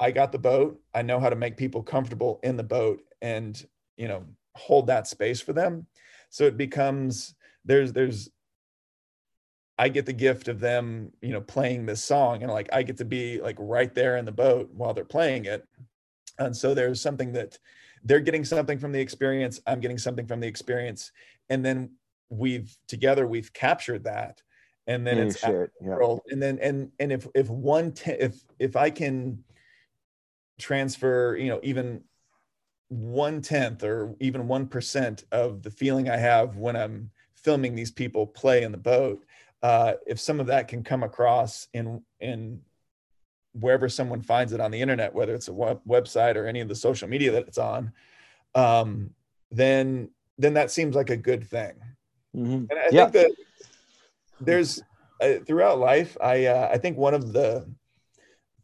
I 0.00 0.10
got 0.10 0.32
the 0.32 0.38
boat. 0.38 0.80
I 0.94 1.02
know 1.02 1.20
how 1.20 1.30
to 1.30 1.36
make 1.36 1.56
people 1.56 1.82
comfortable 1.82 2.40
in 2.42 2.56
the 2.56 2.64
boat 2.64 3.00
and 3.22 3.64
you 3.96 4.08
know 4.08 4.24
hold 4.56 4.88
that 4.88 5.06
space 5.06 5.40
for 5.40 5.52
them. 5.52 5.86
So 6.30 6.44
it 6.44 6.56
becomes 6.56 7.34
there's 7.64 7.92
there's 7.92 8.28
I 9.78 9.88
get 9.90 10.06
the 10.06 10.12
gift 10.12 10.48
of 10.48 10.58
them, 10.58 11.12
you 11.20 11.30
know, 11.30 11.42
playing 11.42 11.86
this 11.86 12.02
song 12.02 12.42
and 12.42 12.50
like 12.50 12.68
I 12.72 12.82
get 12.82 12.96
to 12.96 13.04
be 13.04 13.40
like 13.40 13.56
right 13.58 13.94
there 13.94 14.16
in 14.16 14.24
the 14.24 14.32
boat 14.32 14.70
while 14.72 14.94
they're 14.94 15.04
playing 15.04 15.44
it 15.44 15.64
and 16.38 16.56
so 16.56 16.74
there's 16.74 17.00
something 17.00 17.32
that 17.32 17.58
they're 18.04 18.20
getting 18.20 18.44
something 18.44 18.78
from 18.78 18.92
the 18.92 19.00
experience 19.00 19.60
i'm 19.66 19.80
getting 19.80 19.98
something 19.98 20.26
from 20.26 20.40
the 20.40 20.46
experience 20.46 21.12
and 21.48 21.64
then 21.64 21.90
we've 22.28 22.76
together 22.88 23.26
we've 23.26 23.52
captured 23.52 24.04
that 24.04 24.42
and 24.86 25.06
then 25.06 25.18
it's 25.18 25.42
it, 25.42 25.70
yeah. 25.80 26.16
and 26.28 26.42
then 26.42 26.58
and 26.60 26.90
and 27.00 27.12
if 27.12 27.26
if 27.34 27.48
one 27.48 27.92
if 28.06 28.42
if 28.58 28.76
i 28.76 28.90
can 28.90 29.42
transfer 30.58 31.36
you 31.36 31.48
know 31.48 31.60
even 31.62 32.02
one 32.88 33.42
tenth 33.42 33.82
or 33.82 34.14
even 34.20 34.46
one 34.46 34.66
percent 34.66 35.24
of 35.32 35.62
the 35.62 35.70
feeling 35.70 36.08
i 36.08 36.16
have 36.16 36.56
when 36.56 36.76
i'm 36.76 37.10
filming 37.34 37.74
these 37.74 37.90
people 37.90 38.26
play 38.26 38.62
in 38.62 38.72
the 38.72 38.78
boat 38.78 39.24
uh, 39.62 39.94
if 40.06 40.20
some 40.20 40.38
of 40.38 40.46
that 40.46 40.68
can 40.68 40.84
come 40.84 41.02
across 41.02 41.66
in 41.72 42.02
in 42.20 42.60
wherever 43.58 43.88
someone 43.88 44.20
finds 44.20 44.52
it 44.52 44.60
on 44.60 44.70
the 44.70 44.80
internet, 44.80 45.14
whether 45.14 45.34
it's 45.34 45.48
a 45.48 45.52
web- 45.52 45.80
website 45.86 46.36
or 46.36 46.46
any 46.46 46.60
of 46.60 46.68
the 46.68 46.74
social 46.74 47.08
media 47.08 47.32
that 47.32 47.46
it's 47.48 47.58
on, 47.58 47.92
um, 48.54 49.10
then 49.50 50.10
then 50.38 50.54
that 50.54 50.70
seems 50.70 50.94
like 50.94 51.10
a 51.10 51.16
good 51.16 51.46
thing. 51.46 51.72
Mm-hmm. 52.36 52.64
And 52.70 52.72
I 52.72 52.88
yeah. 52.90 53.08
think 53.08 53.12
that 53.12 53.30
there's 54.40 54.82
uh, 55.20 55.34
throughout 55.46 55.78
life, 55.78 56.16
I 56.20 56.46
uh, 56.46 56.68
I 56.72 56.78
think 56.78 56.98
one 56.98 57.14
of 57.14 57.32
the 57.32 57.66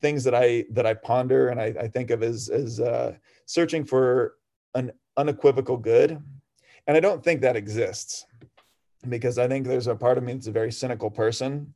things 0.01 0.25
that 0.25 0.35
I 0.35 0.65
that 0.71 0.87
I 0.87 0.95
ponder 0.95 1.49
and 1.49 1.61
I, 1.61 1.75
I 1.81 1.89
think 1.89 2.11
of 2.11 2.23
as 2.23 2.49
as 2.49 2.81
uh, 2.81 3.15
searching 3.47 3.85
for 3.85 4.35
an 4.75 4.93
unequivocal 5.17 5.77
good, 5.77 6.23
and 6.87 6.97
I 6.97 7.01
don't 7.01 7.25
think 7.25 7.41
that 7.41 7.57
exists 7.57 8.27
because 9.09 9.39
I 9.39 9.49
think 9.49 9.67
there's 9.67 9.89
a 9.89 9.97
part 9.97 10.19
of 10.19 10.25
me 10.25 10.33
that's 10.35 10.47
a 10.47 10.53
very 10.53 10.71
cynical 10.71 11.11
person 11.11 11.75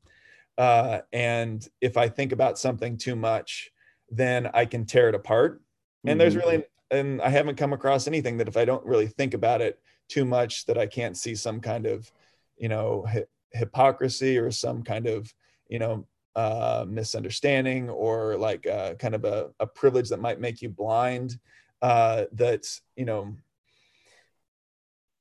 uh, 0.59 1.01
and 1.13 1.67
if 1.81 1.97
I 1.97 2.09
think 2.09 2.33
about 2.33 2.59
something 2.59 2.97
too 2.97 3.17
much, 3.17 3.71
then 4.11 4.49
I 4.55 4.65
can 4.65 4.87
tear 4.87 5.09
it 5.09 5.15
apart. 5.15 5.63
And 6.05 6.11
mm-hmm. 6.11 6.19
there's 6.19 6.37
really, 6.37 6.65
and 6.91 7.21
I 7.21 7.31
haven't 7.31 7.57
come 7.57 7.73
across 7.73 8.07
anything 8.07 8.39
that 8.39 8.49
if 8.49 8.57
I 8.57 8.65
don't 8.65 8.85
really 8.85 9.09
think 9.09 9.35
about 9.35 9.61
it 9.61 9.81
too 10.09 10.25
much, 10.25 10.67
that 10.67 10.79
I 10.79 10.87
can't 10.87 11.17
see 11.17 11.35
some 11.35 11.61
kind 11.61 11.87
of, 11.87 12.11
you 12.57 12.69
know, 12.69 13.05
hi- 13.09 13.27
hypocrisy 13.53 14.39
or 14.39 14.51
some 14.51 14.83
kind 14.83 15.07
of, 15.07 15.33
you 15.69 15.79
know, 15.79 16.07
uh, 16.37 16.85
misunderstanding 16.87 17.89
or 17.89 18.37
like 18.37 18.67
uh, 18.67 18.95
kind 18.95 19.15
of 19.15 19.25
a, 19.25 19.51
a 19.59 19.67
privilege 19.67 20.11
that 20.11 20.21
might 20.21 20.41
make 20.41 20.63
you 20.63 20.69
blind. 20.69 21.39
Uh, 21.83 22.25
that 22.33 22.67
you 22.97 23.05
know, 23.05 23.35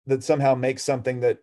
that 0.08 0.24
somehow 0.24 0.56
makes 0.56 0.84
something 0.84 1.20
that 1.20 1.40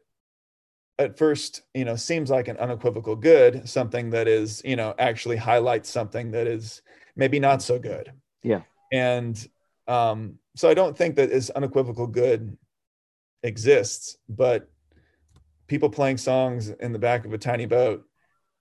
at 1.03 1.19
first 1.19 1.63
you 1.75 1.85
know 1.85 1.97
seems 1.97 2.31
like 2.31 2.49
an 2.49 2.57
unequivocal 2.57 3.17
good 3.17 3.69
something 3.69 4.11
that 4.11 4.29
is 4.29 4.63
you 4.65 4.77
know 4.77 4.95
actually 4.99 5.37
highlights 5.37 5.91
something 5.91 6.31
that 6.31 6.47
is 6.47 6.83
maybe 7.17 7.39
not 7.39 7.63
so 7.63 7.79
good. 7.79 8.13
Yeah. 8.43 8.63
And 8.93 9.37
um 9.89 10.39
so 10.55 10.69
i 10.69 10.75
don't 10.75 10.97
think 10.97 11.17
that 11.17 11.31
this 11.31 11.51
unequivocal 11.51 12.07
good 12.07 12.57
exists 13.43 14.17
but 14.29 14.71
people 15.67 15.91
playing 15.91 16.19
songs 16.19 16.69
in 16.69 16.93
the 16.93 16.99
back 16.99 17.25
of 17.25 17.33
a 17.33 17.39
tiny 17.39 17.67
boat 17.67 18.05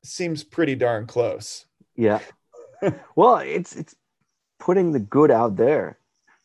seems 0.03 0.43
pretty 0.43 0.75
darn 0.75 1.05
close. 1.05 1.65
Yeah. 1.95 2.19
Well 3.15 3.37
it's 3.37 3.75
it's 3.75 3.95
putting 4.59 4.91
the 4.91 4.99
good 4.99 5.29
out 5.29 5.55
there 5.55 5.99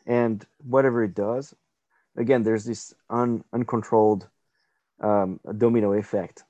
and 0.06 0.44
whatever 0.58 1.02
it 1.02 1.14
does 1.14 1.54
again 2.18 2.42
there's 2.42 2.66
this 2.66 2.92
un, 3.08 3.42
uncontrolled 3.54 4.28
um, 5.00 5.40
a 5.46 5.52
domino 5.52 5.92
effect. 5.92 6.44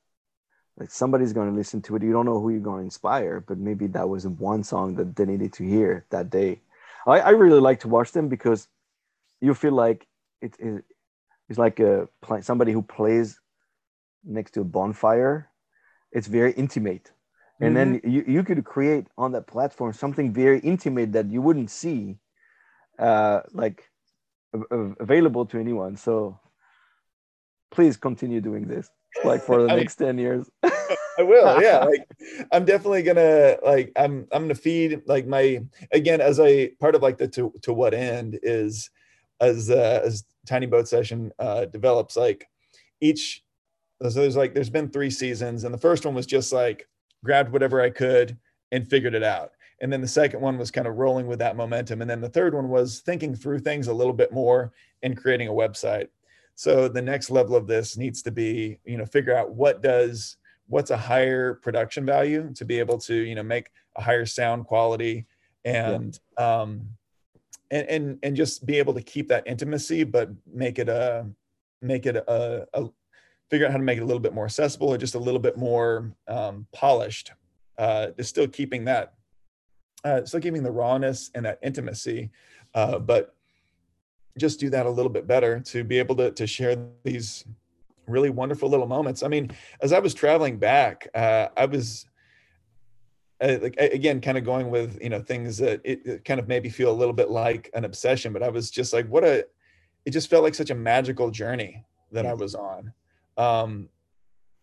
Like 0.79 0.91
somebody's 0.91 1.33
going 1.33 1.49
to 1.49 1.57
listen 1.57 1.81
to 1.83 1.97
it. 1.97 2.03
You 2.03 2.13
don't 2.13 2.27
know 2.27 2.41
who 2.41 2.51
you're 2.51 2.61
going 2.61 2.81
to 2.81 2.85
inspire, 2.85 3.41
but 3.41 3.59
maybe 3.59 3.87
that 3.89 4.09
was 4.09 4.27
one 4.27 4.63
song 4.63 4.95
that 4.97 5.17
they 5.17 5.25
needed 5.25 5.55
to 5.55 5.65
hear 5.65 6.05
that 6.11 6.31
day. 6.31 6.61
I, 7.07 7.21
I 7.21 7.31
really 7.31 7.61
like 7.61 7.81
to 7.81 7.89
watch 7.89 8.13
them 8.13 8.29
because 8.29 8.69
you 9.41 9.55
feel 9.55 9.73
like 9.73 10.07
it 10.43 10.55
is 10.59 10.83
it's 11.49 11.59
like 11.59 11.79
a 11.81 12.09
somebody 12.43 12.73
who 12.73 12.83
plays 12.83 13.41
next 14.25 14.53
to 14.53 14.61
a 14.63 14.65
bonfire. 14.65 15.49
It's 16.13 16.27
very 16.27 16.53
intimate. 16.53 17.13
And 17.61 17.75
mm-hmm. 17.75 17.93
then 17.93 18.13
you, 18.13 18.25
you 18.27 18.43
could 18.43 18.65
create 18.65 19.07
on 19.17 19.33
that 19.33 19.47
platform 19.47 19.93
something 19.93 20.33
very 20.33 20.59
intimate 20.61 21.13
that 21.13 21.31
you 21.31 21.41
wouldn't 21.41 21.71
see 21.71 22.19
uh, 22.99 23.41
like 23.53 23.89
available 25.01 25.47
to 25.47 25.59
anyone. 25.59 25.97
So 25.97 26.39
please 27.71 27.97
continue 27.97 28.41
doing 28.41 28.67
this 28.67 28.89
like 29.25 29.43
for 29.43 29.63
the 29.63 29.69
next 29.77 29.97
10 29.97 30.19
years. 30.19 30.49
I 30.65 31.23
will. 31.23 31.61
Yeah. 31.63 31.85
Like 31.85 32.07
I'm 32.53 32.65
definitely 32.65 33.03
gonna 33.03 33.57
like 33.65 33.93
I'm 33.97 34.27
I'm 34.33 34.43
gonna 34.43 34.55
feed 34.55 35.03
like 35.07 35.27
my 35.27 35.65
again 35.93 36.21
as 36.21 36.39
a 36.39 36.69
part 36.81 36.95
of 36.95 37.03
like 37.03 37.17
the 37.17 37.29
to, 37.29 37.53
to 37.63 37.73
what 37.73 37.95
end 37.95 38.39
is 38.43 38.91
as 39.41 39.71
uh, 39.71 40.03
as 40.05 40.25
tiny 40.47 40.67
boat 40.67 40.89
session 40.89 41.33
uh 41.39 41.65
develops 41.67 42.17
like 42.17 42.47
each 43.01 43.43
so 44.03 44.11
there's 44.11 44.37
like 44.37 44.55
there's 44.55 44.71
been 44.71 44.91
three 44.91 45.11
seasons 45.11 45.65
and 45.65 45.73
the 45.73 45.79
first 45.79 46.05
one 46.05 46.15
was 46.15 46.27
just 46.27 46.53
like 46.53 46.87
grabbed 47.25 47.53
whatever 47.53 47.81
I 47.81 47.91
could 47.91 48.37
and 48.73 48.89
figured 48.89 49.15
it 49.15 49.23
out. 49.23 49.53
And 49.81 49.93
then 49.93 50.01
the 50.01 50.09
second 50.09 50.41
one 50.41 50.57
was 50.57 50.71
kind 50.71 50.87
of 50.87 50.97
rolling 50.97 51.27
with 51.27 51.39
that 51.41 51.57
momentum. 51.57 52.01
And 52.01 52.09
then 52.09 52.21
the 52.21 52.29
third 52.29 52.55
one 52.55 52.69
was 52.69 53.01
thinking 53.01 53.35
through 53.35 53.59
things 53.59 53.89
a 53.89 53.93
little 53.93 54.13
bit 54.13 54.33
more 54.33 54.73
and 55.03 55.17
creating 55.17 55.49
a 55.49 55.53
website. 55.53 56.09
So 56.57 56.89
the 56.89 57.03
next 57.03 57.31
level 57.31 57.55
of 57.55 57.67
this 57.67 57.97
needs 57.97 58.23
to 58.23 58.33
be, 58.33 58.79
you 58.85 58.97
know, 58.97 59.07
figure 59.07 59.37
out 59.37 59.55
what 59.55 59.83
does 59.83 60.37
what's 60.69 60.91
a 60.91 60.97
higher 60.97 61.55
production 61.55 62.05
value 62.05 62.53
to 62.55 62.65
be 62.65 62.79
able 62.79 62.99
to 62.99 63.15
you 63.15 63.35
know 63.35 63.43
make 63.43 63.71
a 63.97 64.03
higher 64.03 64.27
sound 64.27 64.67
quality 64.67 65.27
and 65.65 66.19
yeah. 66.39 66.61
um 66.63 66.89
and 67.71 67.89
and 67.89 68.19
and 68.23 68.37
just 68.37 68.67
be 68.67 68.79
able 68.79 68.95
to 68.95 69.03
keep 69.03 69.29
that 69.29 69.47
intimacy 69.47 70.05
but 70.05 70.31
make 70.53 70.79
it 70.79 70.89
a 70.89 71.27
make 71.83 72.07
it 72.07 72.17
a, 72.17 72.67
a 72.75 72.89
figure 73.49 73.67
out 73.67 73.73
how 73.73 73.79
to 73.79 73.85
make 73.85 73.99
it 73.99 74.03
a 74.03 74.07
little 74.07 74.21
bit 74.21 74.35
more 74.35 74.45
accessible 74.45 74.89
or 74.89 74.99
just 74.99 75.15
a 75.15 75.19
little 75.19 75.41
bit 75.41 75.57
more 75.57 76.13
um, 76.27 76.67
polished 76.73 77.33
uh 77.79 78.09
just 78.17 78.31
still 78.31 78.49
keeping 78.49 78.85
that 78.85 79.15
uh 80.05 80.25
still 80.25 80.41
keeping 80.41 80.63
the 80.63 80.71
rawness 80.71 81.31
and 81.35 81.45
that 81.45 81.59
intimacy 81.63 82.31
uh 82.75 82.99
but 82.99 83.36
just 84.39 84.61
do 84.61 84.71
that 84.71 84.87
a 84.87 84.91
little 84.91 85.11
bit 85.11 85.27
better 85.27 85.61
to 85.61 85.85
be 85.85 85.99
able 85.99 86.17
to 86.17 86.31
to 86.33 86.47
share 86.47 86.77
these 87.05 87.45
really 88.07 88.31
wonderful 88.31 88.69
little 88.69 88.87
moments. 88.87 89.23
I 89.23 89.29
mean, 89.29 89.51
as 89.81 89.93
I 89.93 89.99
was 89.99 90.15
traveling 90.15 90.59
back, 90.59 91.09
uh, 91.15 91.49
I 91.57 91.67
was 91.67 92.07
uh, 93.41 93.59
like 93.61 93.77
again, 93.79 94.21
kind 94.21 94.39
of 94.39 94.45
going 94.45 94.71
with 94.71 94.99
you 95.03 95.11
know 95.11 95.21
things 95.21 95.59
that 95.59 95.81
it, 95.85 96.07
it, 96.07 96.25
kind 96.25 96.41
of 96.41 96.49
made 96.49 96.63
me 96.63 96.71
feel 96.71 96.91
a 96.91 96.95
little 96.95 97.13
bit 97.13 97.31
like 97.31 97.71
an 97.75 97.85
obsession, 97.85 98.33
but 98.33 98.43
I 98.43 98.49
was 98.49 98.71
just 98.71 98.93
like, 98.93 99.07
what 99.09 99.25
a! 99.25 99.47
It 100.05 100.11
just 100.11 100.31
felt 100.31 100.45
like 100.45 100.55
such 100.55 100.71
a 100.71 100.75
magical 100.75 101.31
journey 101.31 101.85
that 102.13 102.25
I 102.25 102.33
was 102.33 102.55
on, 102.55 102.93
um, 103.37 103.89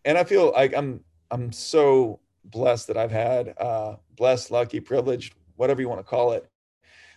and 0.06 0.18
I 0.18 0.24
feel 0.24 0.52
like 0.54 0.76
I'm 0.76 1.02
I'm 1.30 1.52
so 1.52 2.20
blessed 2.46 2.88
that 2.88 2.98
I've 2.98 3.12
had 3.12 3.54
uh, 3.60 3.96
blessed, 4.16 4.50
lucky, 4.50 4.80
privileged, 4.80 5.36
whatever 5.56 5.82
you 5.82 5.90
want 5.90 6.00
to 6.00 6.06
call 6.06 6.32
it, 6.32 6.50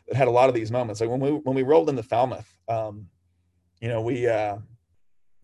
that 0.08 0.16
had 0.16 0.28
a 0.28 0.30
lot 0.30 0.48
of 0.48 0.54
these 0.54 0.70
moments. 0.70 1.00
Like 1.00 1.10
when 1.10 1.20
we 1.20 1.30
when 1.30 1.54
we 1.54 1.62
rolled 1.62 1.88
into 1.88 2.02
Falmouth, 2.02 2.52
um, 2.68 3.08
you 3.80 3.88
know, 3.88 4.00
we 4.00 4.26
uh, 4.26 4.58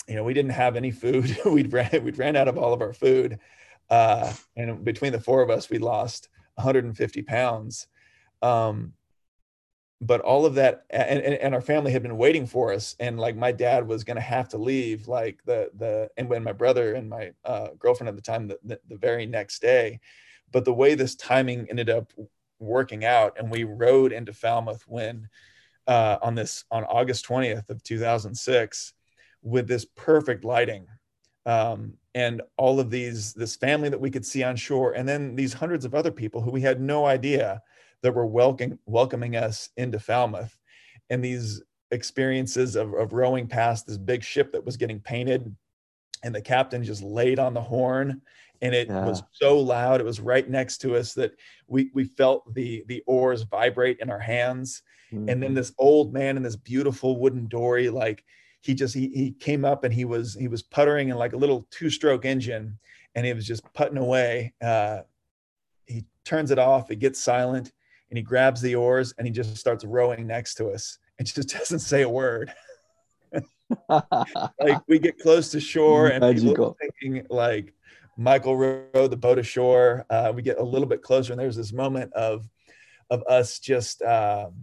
you 0.08 0.14
know, 0.14 0.24
we 0.24 0.34
didn't 0.34 0.52
have 0.52 0.76
any 0.76 0.90
food. 0.90 1.36
we'd 1.44 1.72
ran, 1.72 2.04
we'd 2.04 2.18
ran 2.18 2.36
out 2.36 2.48
of 2.48 2.58
all 2.58 2.72
of 2.72 2.82
our 2.82 2.92
food. 2.92 3.38
Uh, 3.90 4.32
and 4.56 4.84
between 4.84 5.12
the 5.12 5.20
four 5.20 5.42
of 5.42 5.50
us, 5.50 5.70
we 5.70 5.78
lost 5.78 6.28
150 6.54 7.22
pounds. 7.22 7.86
Um, 8.40 8.94
but 10.00 10.20
all 10.20 10.44
of 10.44 10.54
that, 10.56 10.84
and, 10.90 11.20
and, 11.20 11.34
and, 11.34 11.54
our 11.54 11.60
family 11.60 11.92
had 11.92 12.02
been 12.02 12.16
waiting 12.16 12.44
for 12.44 12.72
us. 12.72 12.96
And 12.98 13.20
like 13.20 13.36
my 13.36 13.52
dad 13.52 13.86
was 13.86 14.02
going 14.02 14.16
to 14.16 14.20
have 14.20 14.48
to 14.48 14.58
leave, 14.58 15.06
like 15.06 15.40
the, 15.44 15.70
the, 15.78 16.10
and 16.16 16.28
when 16.28 16.42
my 16.42 16.50
brother 16.50 16.94
and 16.94 17.08
my 17.08 17.32
uh, 17.44 17.68
girlfriend 17.78 18.08
at 18.08 18.16
the 18.16 18.22
time, 18.22 18.48
the, 18.48 18.58
the, 18.64 18.80
the 18.88 18.96
very 18.96 19.26
next 19.26 19.62
day. 19.62 20.00
But 20.50 20.64
the 20.64 20.72
way 20.72 20.96
this 20.96 21.14
timing 21.14 21.68
ended 21.70 21.88
up 21.88 22.12
working 22.62 23.04
out, 23.04 23.38
and 23.38 23.50
we 23.50 23.64
rode 23.64 24.12
into 24.12 24.32
Falmouth 24.32 24.84
when, 24.86 25.28
uh, 25.86 26.18
on 26.22 26.34
this, 26.34 26.64
on 26.70 26.84
August 26.84 27.26
20th 27.26 27.68
of 27.68 27.82
2006, 27.82 28.94
with 29.42 29.66
this 29.66 29.84
perfect 29.84 30.44
lighting 30.44 30.86
um, 31.46 31.94
and 32.14 32.42
all 32.56 32.78
of 32.78 32.90
these 32.90 33.32
this 33.34 33.56
family 33.56 33.88
that 33.88 34.00
we 34.00 34.10
could 34.10 34.24
see 34.24 34.42
on 34.42 34.54
shore 34.54 34.92
and 34.92 35.08
then 35.08 35.34
these 35.34 35.52
hundreds 35.52 35.84
of 35.84 35.94
other 35.94 36.10
people 36.10 36.40
who 36.40 36.50
we 36.50 36.60
had 36.60 36.80
no 36.80 37.06
idea 37.06 37.60
that 38.02 38.14
were 38.14 38.26
welcoming 38.26 38.78
welcoming 38.86 39.36
us 39.36 39.70
into 39.76 39.98
falmouth. 39.98 40.56
And 41.10 41.24
these 41.24 41.62
experiences 41.90 42.76
of, 42.76 42.94
of 42.94 43.12
rowing 43.12 43.46
past 43.46 43.86
this 43.86 43.98
big 43.98 44.22
ship 44.22 44.52
that 44.52 44.64
was 44.64 44.76
getting 44.76 45.00
painted 45.00 45.54
and 46.22 46.34
the 46.34 46.40
captain 46.40 46.84
just 46.84 47.02
laid 47.02 47.38
on 47.38 47.54
the 47.54 47.60
horn 47.60 48.22
and 48.62 48.74
it 48.74 48.88
yeah. 48.88 49.04
was 49.04 49.22
so 49.32 49.58
loud 49.58 50.00
it 50.00 50.04
was 50.06 50.20
right 50.20 50.48
next 50.48 50.78
to 50.78 50.96
us 50.96 51.12
that 51.12 51.32
we 51.66 51.90
we 51.92 52.04
felt 52.04 52.54
the 52.54 52.84
the 52.86 53.02
oars 53.06 53.42
vibrate 53.42 53.98
in 54.00 54.08
our 54.08 54.18
hands 54.18 54.82
mm-hmm. 55.12 55.28
and 55.28 55.42
then 55.42 55.50
mm-hmm. 55.50 55.56
this 55.56 55.72
old 55.78 56.14
man 56.14 56.36
in 56.36 56.42
this 56.42 56.56
beautiful 56.56 57.20
wooden 57.20 57.46
dory 57.48 57.90
like 57.90 58.24
he 58.62 58.74
just 58.74 58.94
he, 58.94 59.08
he 59.08 59.32
came 59.32 59.64
up 59.64 59.84
and 59.84 59.92
he 59.92 60.04
was 60.04 60.34
he 60.34 60.48
was 60.48 60.62
puttering 60.62 61.10
in 61.10 61.16
like 61.16 61.32
a 61.32 61.36
little 61.36 61.66
two 61.70 61.90
stroke 61.90 62.24
engine 62.24 62.78
and 63.14 63.26
he 63.26 63.32
was 63.32 63.46
just 63.46 63.62
putting 63.74 63.98
away 63.98 64.54
uh, 64.62 65.00
he 65.86 66.04
turns 66.24 66.50
it 66.50 66.58
off 66.58 66.90
it 66.90 66.96
gets 66.96 67.20
silent 67.20 67.72
and 68.10 68.16
he 68.16 68.22
grabs 68.22 68.60
the 68.60 68.74
oars 68.74 69.12
and 69.18 69.26
he 69.26 69.32
just 69.32 69.56
starts 69.56 69.84
rowing 69.84 70.26
next 70.26 70.54
to 70.54 70.68
us 70.68 70.98
and 71.18 71.26
just 71.26 71.48
doesn't 71.58 71.80
say 71.80 72.02
a 72.02 72.08
word 72.08 72.52
like 73.88 74.80
we 74.86 74.98
get 74.98 75.18
close 75.18 75.50
to 75.50 75.58
shore 75.58 76.08
and 76.08 76.22
people 76.38 76.76
thinking 76.78 77.26
like 77.30 77.72
michael 78.16 78.56
rowed 78.56 79.10
the 79.10 79.16
boat 79.16 79.38
ashore. 79.38 80.04
Uh, 80.10 80.32
we 80.34 80.42
get 80.42 80.58
a 80.58 80.62
little 80.62 80.86
bit 80.86 81.02
closer 81.02 81.32
and 81.32 81.40
there's 81.40 81.56
this 81.56 81.72
moment 81.72 82.12
of 82.12 82.48
of 83.10 83.22
us 83.24 83.58
just 83.58 84.02
um, 84.02 84.54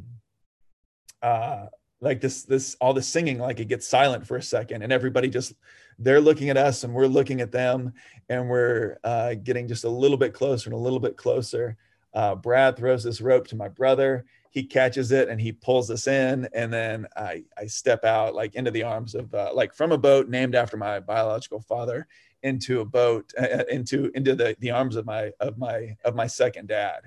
uh, 1.21 1.65
like 2.01 2.21
this 2.21 2.43
this 2.43 2.75
all 2.79 2.93
the 2.93 3.01
singing 3.01 3.37
like 3.37 3.59
it 3.59 3.67
gets 3.67 3.87
silent 3.87 4.25
for 4.25 4.37
a 4.37 4.41
second 4.41 4.81
and 4.81 4.93
everybody 4.93 5.29
just 5.29 5.53
they're 5.99 6.21
looking 6.21 6.49
at 6.49 6.57
us 6.57 6.83
and 6.83 6.93
we're 6.93 7.07
looking 7.07 7.41
at 7.41 7.51
them 7.51 7.93
and 8.29 8.49
we're 8.49 8.97
uh, 9.03 9.33
getting 9.35 9.67
just 9.67 9.83
a 9.83 9.89
little 9.89 10.17
bit 10.17 10.33
closer 10.33 10.69
and 10.69 10.75
a 10.75 10.81
little 10.81 10.99
bit 10.99 11.17
closer. 11.17 11.75
Uh, 12.13 12.33
brad 12.35 12.77
throws 12.77 13.03
this 13.03 13.21
rope 13.21 13.45
to 13.47 13.55
my 13.55 13.67
brother. 13.67 14.25
He 14.49 14.63
catches 14.63 15.11
it 15.11 15.29
and 15.29 15.39
he 15.39 15.51
pulls 15.51 15.91
us 15.91 16.07
in 16.07 16.47
and 16.53 16.73
then 16.73 17.05
i 17.15 17.43
i 17.57 17.67
step 17.67 18.03
out 18.03 18.33
like 18.33 18.55
into 18.55 18.71
the 18.71 18.81
arms 18.81 19.13
of 19.13 19.31
uh, 19.33 19.51
like 19.53 19.75
from 19.75 19.91
a 19.91 19.97
boat 19.97 20.27
named 20.27 20.55
after 20.55 20.77
my 20.77 20.99
biological 20.99 21.61
father 21.61 22.07
into 22.43 22.81
a 22.81 22.85
boat 22.85 23.31
uh, 23.39 23.43
uh, 23.45 23.63
into 23.69 24.11
into 24.15 24.35
the 24.35 24.55
the 24.59 24.71
arms 24.71 24.95
of 24.95 25.05
my 25.05 25.31
of 25.39 25.57
my 25.57 25.95
of 26.05 26.15
my 26.15 26.27
second 26.27 26.67
dad 26.67 27.01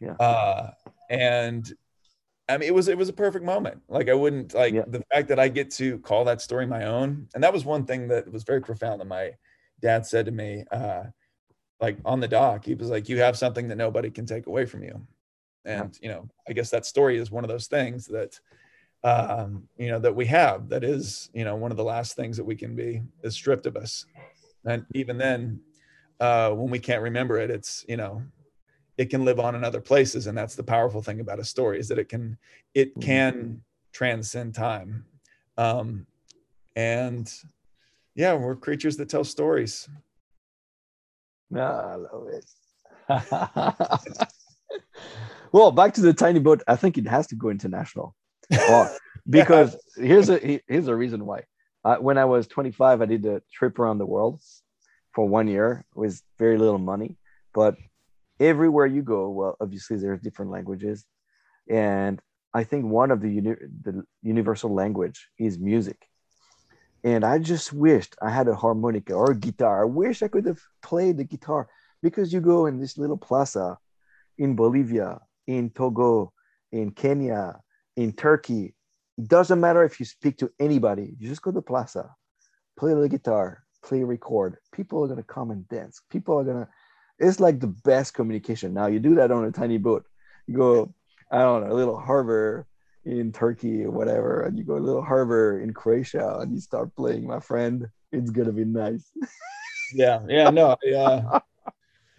yeah 0.00 0.12
uh, 0.12 0.70
and 1.10 1.74
I 2.48 2.58
mean, 2.58 2.68
it 2.68 2.74
was 2.74 2.88
it 2.88 2.96
was 2.96 3.08
a 3.08 3.12
perfect 3.12 3.44
moment. 3.44 3.82
Like 3.88 4.08
I 4.08 4.14
wouldn't 4.14 4.54
like 4.54 4.74
yeah. 4.74 4.84
the 4.86 5.02
fact 5.12 5.28
that 5.28 5.40
I 5.40 5.48
get 5.48 5.70
to 5.72 5.98
call 5.98 6.24
that 6.26 6.40
story 6.40 6.66
my 6.66 6.84
own, 6.84 7.28
and 7.34 7.42
that 7.42 7.52
was 7.52 7.64
one 7.64 7.84
thing 7.86 8.08
that 8.08 8.30
was 8.30 8.44
very 8.44 8.60
profound 8.60 9.00
that 9.00 9.06
my 9.06 9.32
dad 9.80 10.06
said 10.06 10.26
to 10.26 10.32
me, 10.32 10.64
uh, 10.70 11.04
like 11.80 11.98
on 12.04 12.20
the 12.20 12.28
dock. 12.28 12.64
He 12.64 12.74
was 12.74 12.88
like, 12.88 13.08
"You 13.08 13.18
have 13.18 13.36
something 13.36 13.68
that 13.68 13.76
nobody 13.76 14.10
can 14.10 14.26
take 14.26 14.46
away 14.46 14.64
from 14.64 14.84
you," 14.84 15.06
and 15.64 15.98
yeah. 16.00 16.08
you 16.08 16.14
know, 16.14 16.28
I 16.48 16.52
guess 16.52 16.70
that 16.70 16.86
story 16.86 17.18
is 17.18 17.32
one 17.32 17.42
of 17.42 17.48
those 17.48 17.66
things 17.66 18.06
that, 18.06 18.38
um, 19.02 19.64
you 19.76 19.88
know, 19.88 19.98
that 19.98 20.14
we 20.14 20.26
have. 20.26 20.68
That 20.68 20.84
is, 20.84 21.28
you 21.34 21.44
know, 21.44 21.56
one 21.56 21.72
of 21.72 21.76
the 21.76 21.84
last 21.84 22.14
things 22.14 22.36
that 22.36 22.44
we 22.44 22.54
can 22.54 22.76
be 22.76 23.02
is 23.24 23.34
stripped 23.34 23.66
of 23.66 23.76
us, 23.76 24.06
and 24.66 24.84
even 24.94 25.18
then, 25.18 25.60
uh, 26.20 26.50
when 26.50 26.70
we 26.70 26.78
can't 26.78 27.02
remember 27.02 27.38
it, 27.38 27.50
it's 27.50 27.84
you 27.88 27.96
know, 27.96 28.22
it 28.98 29.10
can 29.10 29.24
live 29.24 29.38
on 29.38 29.54
in 29.54 29.64
other 29.64 29.80
places. 29.80 30.26
And 30.26 30.36
that's 30.36 30.54
the 30.54 30.62
powerful 30.62 31.02
thing 31.02 31.20
about 31.20 31.38
a 31.38 31.44
story 31.44 31.78
is 31.78 31.88
that 31.88 31.98
it 31.98 32.08
can 32.08 32.38
it 32.74 32.90
mm-hmm. 32.90 33.00
can 33.00 33.62
transcend 33.92 34.54
time. 34.54 35.04
Um 35.56 36.06
and 36.74 37.32
yeah 38.14 38.34
we're 38.34 38.56
creatures 38.56 38.96
that 38.98 39.08
tell 39.08 39.24
stories. 39.24 39.88
No, 41.50 41.62
i 41.62 41.94
love 41.94 42.28
it. 42.28 42.44
Well 45.52 45.70
back 45.70 45.94
to 45.94 46.00
the 46.02 46.12
tiny 46.12 46.40
boat. 46.40 46.62
I 46.66 46.76
think 46.76 46.98
it 46.98 47.06
has 47.06 47.28
to 47.28 47.34
go 47.34 47.48
international. 47.48 48.14
Well, 48.50 48.94
because 49.30 49.76
here's 49.96 50.28
a 50.28 50.60
here's 50.66 50.88
a 50.88 50.94
reason 50.94 51.24
why 51.24 51.44
uh, 51.86 51.96
when 52.06 52.18
i 52.18 52.24
was 52.24 52.46
25 52.46 53.02
i 53.02 53.06
did 53.06 53.24
a 53.26 53.42
trip 53.52 53.78
around 53.78 53.98
the 53.98 54.10
world 54.14 54.40
for 55.14 55.26
one 55.38 55.48
year 55.48 55.84
with 55.94 56.22
very 56.38 56.58
little 56.58 56.78
money 56.78 57.16
but 57.56 57.76
everywhere 58.38 58.86
you 58.86 59.02
go, 59.02 59.30
well, 59.30 59.56
obviously 59.60 59.96
there's 59.96 60.20
different 60.20 60.50
languages, 60.50 61.06
and 61.68 62.20
I 62.54 62.64
think 62.64 62.84
one 62.84 63.10
of 63.10 63.20
the 63.20 63.30
uni- 63.30 63.66
the 63.82 64.04
universal 64.22 64.72
language 64.72 65.28
is 65.38 65.58
music. 65.58 66.06
And 67.02 67.24
I 67.24 67.38
just 67.38 67.72
wished 67.72 68.14
I 68.20 68.30
had 68.30 68.48
a 68.48 68.54
harmonica 68.54 69.14
or 69.14 69.30
a 69.30 69.36
guitar. 69.36 69.82
I 69.82 69.84
wish 69.86 70.22
I 70.22 70.28
could 70.28 70.46
have 70.46 70.60
played 70.82 71.16
the 71.16 71.24
guitar 71.24 71.68
because 72.02 72.32
you 72.32 72.40
go 72.40 72.66
in 72.66 72.78
this 72.78 72.98
little 72.98 73.16
plaza 73.16 73.78
in 74.38 74.54
Bolivia, 74.54 75.20
in 75.46 75.70
Togo, 75.70 76.32
in 76.72 76.90
Kenya, 76.90 77.60
in 77.96 78.12
Turkey. 78.12 78.74
It 79.18 79.28
doesn't 79.28 79.60
matter 79.60 79.84
if 79.84 79.98
you 79.98 80.06
speak 80.06 80.36
to 80.38 80.50
anybody. 80.60 81.14
You 81.18 81.28
just 81.28 81.42
go 81.42 81.50
to 81.50 81.56
the 81.56 81.62
plaza, 81.62 82.14
play 82.78 82.94
the 82.94 83.08
guitar, 83.08 83.64
play 83.82 84.02
record, 84.02 84.58
people 84.72 85.02
are 85.02 85.08
gonna 85.08 85.22
come 85.22 85.50
and 85.50 85.66
dance. 85.68 86.02
People 86.10 86.38
are 86.38 86.44
gonna. 86.44 86.68
It's 87.18 87.40
like 87.40 87.60
the 87.60 87.68
best 87.68 88.14
communication. 88.14 88.74
Now 88.74 88.86
you 88.86 88.98
do 88.98 89.14
that 89.14 89.30
on 89.30 89.44
a 89.44 89.52
tiny 89.52 89.78
boat. 89.78 90.04
You 90.46 90.56
go, 90.56 90.94
I 91.30 91.38
don't 91.38 91.66
know, 91.66 91.72
a 91.72 91.74
little 91.74 91.98
harbor 91.98 92.66
in 93.04 93.32
Turkey 93.32 93.84
or 93.84 93.90
whatever, 93.90 94.42
and 94.42 94.58
you 94.58 94.64
go 94.64 94.76
a 94.76 94.78
little 94.78 95.02
harbor 95.02 95.60
in 95.60 95.72
Croatia, 95.72 96.38
and 96.40 96.52
you 96.52 96.60
start 96.60 96.94
playing, 96.94 97.26
my 97.26 97.40
friend. 97.40 97.88
It's 98.12 98.30
gonna 98.30 98.52
be 98.52 98.64
nice. 98.64 99.10
yeah, 99.94 100.20
yeah, 100.28 100.50
no, 100.50 100.76
yeah. 100.82 101.38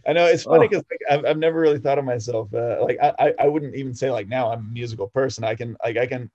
I 0.07 0.13
know 0.13 0.25
it's 0.25 0.43
funny 0.43 0.69
because 0.69 0.85
oh. 0.89 0.95
like, 1.11 1.19
I've, 1.19 1.25
I've 1.25 1.37
never 1.37 1.59
really 1.59 1.79
thought 1.79 1.99
of 1.99 2.05
myself 2.05 2.53
uh, 2.53 2.77
like 2.81 2.97
I, 3.01 3.33
I 3.37 3.47
wouldn't 3.47 3.75
even 3.75 3.93
say 3.93 4.09
like 4.09 4.29
now 4.29 4.51
I'm 4.51 4.59
a 4.59 4.73
musical 4.73 5.07
person. 5.09 5.43
I 5.43 5.55
can 5.55 5.75
like 5.83 5.97
I 5.97 6.07
can. 6.07 6.31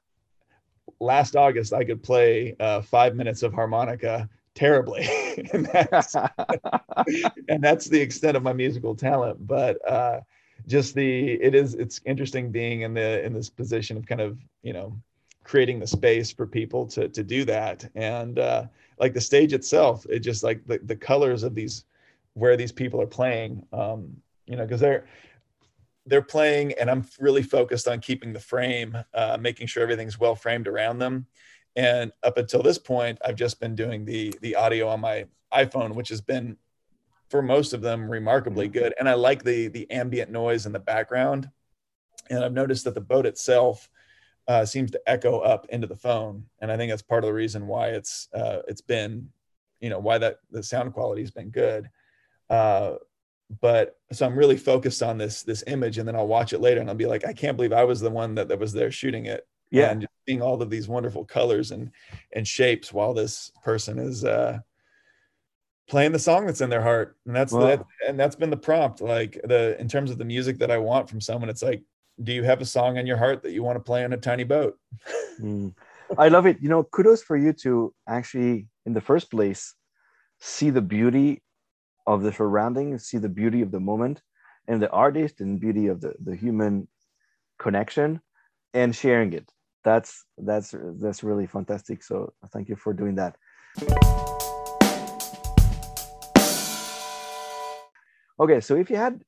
Last 1.01 1.37
August 1.37 1.73
I 1.73 1.85
could 1.85 2.03
play 2.03 2.57
uh, 2.61 2.83
five 2.83 3.15
minutes 3.17 3.43
of 3.43 3.53
harmonica 3.53 4.29
terribly, 4.55 5.09
and, 5.53 5.67
that's, 5.67 6.15
and 7.49 7.63
that's 7.63 7.87
the 7.87 8.01
extent 8.01 8.37
of 8.37 8.43
my 8.43 8.53
musical 8.53 8.95
talent. 8.95 9.47
But 9.47 9.79
uh, 9.89 10.21
just 10.67 10.95
the 10.95 11.33
it 11.33 11.55
is 11.55 11.75
it's 11.75 12.01
interesting 12.05 12.51
being 12.51 12.83
in 12.83 12.95
the 12.95 13.25
in 13.25 13.33
this 13.33 13.51
position 13.51 13.97
of 13.97 14.07
kind 14.07 14.21
of 14.21 14.39
you 14.63 14.73
know 14.73 14.97
creating 15.45 15.81
the 15.81 15.87
space 15.87 16.31
for 16.31 16.47
people 16.47 16.87
to 16.87 17.09
to 17.09 17.23
do 17.23 17.45
that 17.45 17.89
and 17.95 18.39
uh, 18.39 18.65
like 18.99 19.13
the 19.13 19.21
stage 19.21 19.53
itself 19.53 20.07
it 20.09 20.21
just 20.21 20.43
like 20.43 20.65
the, 20.67 20.79
the 20.85 20.97
colors 20.97 21.43
of 21.43 21.55
these 21.55 21.85
where 22.35 22.57
these 22.57 22.73
people 22.73 23.01
are 23.01 23.07
playing 23.07 23.65
um, 23.73 24.17
you 24.47 24.57
know 24.57 24.63
because 24.63 24.81
they're 24.81 25.07
they're 26.07 26.23
playing 26.23 26.73
and 26.73 26.91
i'm 26.91 27.05
really 27.19 27.43
focused 27.43 27.87
on 27.89 28.01
keeping 28.01 28.33
the 28.33 28.41
frame 28.41 28.97
uh, 29.15 29.39
making 29.41 29.67
sure 29.67 29.83
everything's 29.83 30.19
well 30.19 30.35
framed 30.35 30.69
around 30.69 30.99
them. 30.99 31.27
And 31.75 32.13
up 32.23 32.37
until 32.37 32.63
this 32.63 32.79
point 32.79 33.19
i've 33.25 33.37
just 33.37 33.61
been 33.61 33.75
doing 33.75 34.05
the 34.05 34.35
the 34.43 34.57
audio 34.57 34.89
on 34.89 35.01
my 35.01 35.27
iphone 35.55 35.95
which 35.95 36.09
has 36.09 36.21
been 36.21 36.57
for 37.29 37.41
most 37.41 37.73
of 37.73 37.81
them 37.81 38.11
remarkably 38.11 38.69
good. 38.69 38.95
And 38.99 39.09
i 39.09 39.15
like 39.15 39.43
the 39.43 39.69
the 39.69 39.91
ambient 39.91 40.31
noise 40.31 40.67
in 40.67 40.73
the 40.73 40.79
background. 40.79 41.49
And 42.31 42.45
i've 42.45 42.53
noticed 42.53 42.85
that 42.85 42.95
the 42.95 43.01
boat 43.01 43.27
itself 43.27 43.89
uh, 44.49 44.65
seems 44.65 44.91
to 44.91 45.01
echo 45.07 45.39
up 45.39 45.67
into 45.71 45.87
the 45.87 45.97
phone. 45.97 46.45
And 46.61 46.71
i 46.71 46.77
think 46.77 46.91
that's 46.91 47.03
part 47.03 47.25
of 47.25 47.29
the 47.29 47.35
reason 47.35 47.67
why 47.67 47.89
it's 47.89 48.29
uh, 48.35 48.61
it's 48.69 48.83
been 48.83 49.31
you 49.81 49.91
know 49.91 49.99
why 49.99 50.17
that 50.17 50.39
the 50.51 50.63
sound 50.63 50.95
quality 50.95 51.21
has 51.21 51.31
been 51.31 51.51
good. 51.51 51.91
Uh, 52.49 52.95
but 53.61 53.97
so 54.13 54.27
I'm 54.27 54.39
really 54.39 54.57
focused 54.57 55.03
on 55.03 55.19
this 55.19 55.43
this 55.43 55.65
image, 55.67 55.99
and 55.99 56.07
then 56.07 56.17
I'll 56.17 56.27
watch 56.27 56.53
it 56.53 56.61
later, 56.61 56.81
and 56.81 56.89
I'll 56.89 56.97
be 56.97 57.07
like, 57.07 57.27
I 57.27 57.33
can't 57.33 57.57
believe 57.57 57.73
I 57.73 57.85
was 57.85 58.01
the 58.01 58.11
one 58.11 58.35
that, 58.37 58.49
that 58.49 58.59
was 58.59 58.73
there 58.73 58.91
shooting 58.91 59.27
it. 59.27 59.47
Yeah, 59.71 59.91
and 59.91 60.07
seeing 60.27 60.43
all 60.43 60.61
of 60.61 60.71
these 60.71 60.89
wonderful 60.89 61.25
colors 61.25 61.71
and 61.71 61.91
and 62.33 62.47
shapes 62.47 62.93
while 62.93 63.15
this 63.15 63.51
person 63.65 63.99
is 63.99 64.25
uh, 64.25 64.59
playing 65.89 66.13
the 66.13 66.19
song 66.19 66.47
that's 66.47 66.61
in 66.61 66.71
their 66.71 66.83
heart, 66.83 67.17
and 67.27 67.35
that's 67.35 67.53
wow. 67.53 67.67
that, 67.67 67.85
and 68.07 68.19
that's 68.19 68.37
been 68.37 68.51
the 68.51 68.57
prompt. 68.57 69.01
Like 69.01 69.41
the 69.45 69.79
in 69.81 69.89
terms 69.89 70.11
of 70.11 70.19
the 70.19 70.25
music 70.25 70.59
that 70.59 70.71
I 70.71 70.79
want 70.79 71.09
from 71.09 71.21
someone, 71.21 71.49
it's 71.49 71.63
like, 71.63 71.83
do 72.23 72.33
you 72.33 72.43
have 72.43 72.61
a 72.61 72.67
song 72.67 72.97
in 72.97 73.07
your 73.07 73.17
heart 73.17 73.43
that 73.43 73.53
you 73.53 73.63
want 73.63 73.77
to 73.77 73.83
play 73.83 74.05
on 74.05 74.13
a 74.13 74.19
tiny 74.19 74.45
boat? 74.45 74.79
mm. 75.41 75.75
I 76.19 76.29
love 76.29 76.47
it. 76.47 76.59
You 76.61 76.69
know, 76.69 76.85
kudos 76.85 77.23
for 77.23 77.37
you 77.37 77.55
to 77.65 77.95
actually, 78.07 78.69
in 78.85 78.93
the 78.93 79.01
first 79.01 79.31
place, 79.31 79.75
see 80.39 80.69
the 80.69 80.83
beauty 80.83 81.43
of 82.07 82.23
the 82.23 82.33
surrounding, 82.33 82.99
see 82.99 83.19
the 83.19 83.29
beauty 83.29 83.63
of 83.63 83.71
the 83.71 83.81
moment 83.81 84.23
and 84.69 84.81
the 84.81 84.91
artist 84.91 85.41
and 85.41 85.61
beauty 85.61 85.87
of 85.89 86.01
the, 86.01 86.15
the 86.23 86.35
human 86.35 86.89
connection 87.59 88.21
and 88.75 88.95
sharing 88.95 89.33
it. 89.33 89.51
That's 89.85 90.25
that's 90.39 90.75
that's 91.01 91.25
really 91.25 91.47
fantastic. 91.47 92.03
So 92.05 92.33
thank 92.53 92.69
you 92.69 92.77
for 92.77 92.93
doing 92.93 93.17
that. 93.17 93.37
Okay, 98.39 98.61
so 98.61 98.77
if 98.77 98.91
you 98.91 98.97
had 98.97 99.23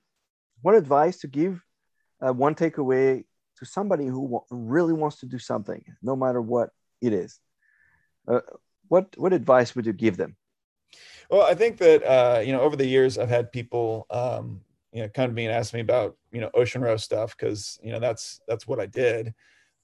one 0.62 0.74
advice 0.74 1.18
to 1.18 1.28
give, 1.28 1.60
uh, 2.20 2.32
one 2.32 2.54
takeaway 2.54 3.24
to 3.58 3.64
somebody 3.66 4.06
who 4.06 4.40
really 4.50 4.92
wants 4.92 5.20
to 5.20 5.26
do 5.26 5.38
something, 5.38 5.84
no 6.02 6.16
matter 6.16 6.40
what 6.40 6.70
it 7.00 7.12
is, 7.12 7.38
uh, 8.28 8.40
what 8.88 9.14
what 9.16 9.32
advice 9.32 9.74
would 9.74 9.86
you 9.86 9.92
give 9.92 10.16
them? 10.16 10.36
Well, 11.34 11.44
I 11.44 11.54
think 11.56 11.78
that 11.78 12.04
uh, 12.04 12.38
you 12.42 12.52
know 12.52 12.60
over 12.60 12.76
the 12.76 12.86
years 12.86 13.18
I've 13.18 13.28
had 13.28 13.50
people 13.50 14.06
um, 14.08 14.60
you 14.92 15.02
know 15.02 15.08
come 15.08 15.30
to 15.30 15.34
me 15.34 15.46
and 15.46 15.52
ask 15.52 15.74
me 15.74 15.80
about 15.80 16.16
you 16.30 16.40
know 16.40 16.48
ocean 16.54 16.80
row 16.80 16.96
stuff 16.96 17.36
because 17.36 17.76
you 17.82 17.90
know 17.90 17.98
that's 17.98 18.40
that's 18.46 18.68
what 18.68 18.78
I 18.78 18.86
did. 18.86 19.34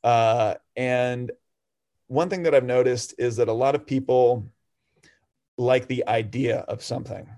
Uh, 0.04 0.54
and 0.76 1.32
one 2.06 2.28
thing 2.28 2.44
that 2.44 2.54
I've 2.54 2.62
noticed 2.62 3.16
is 3.18 3.34
that 3.38 3.48
a 3.48 3.52
lot 3.52 3.74
of 3.74 3.84
people 3.84 4.46
like 5.58 5.88
the 5.88 6.06
idea 6.06 6.58
of 6.68 6.84
something 6.84 7.28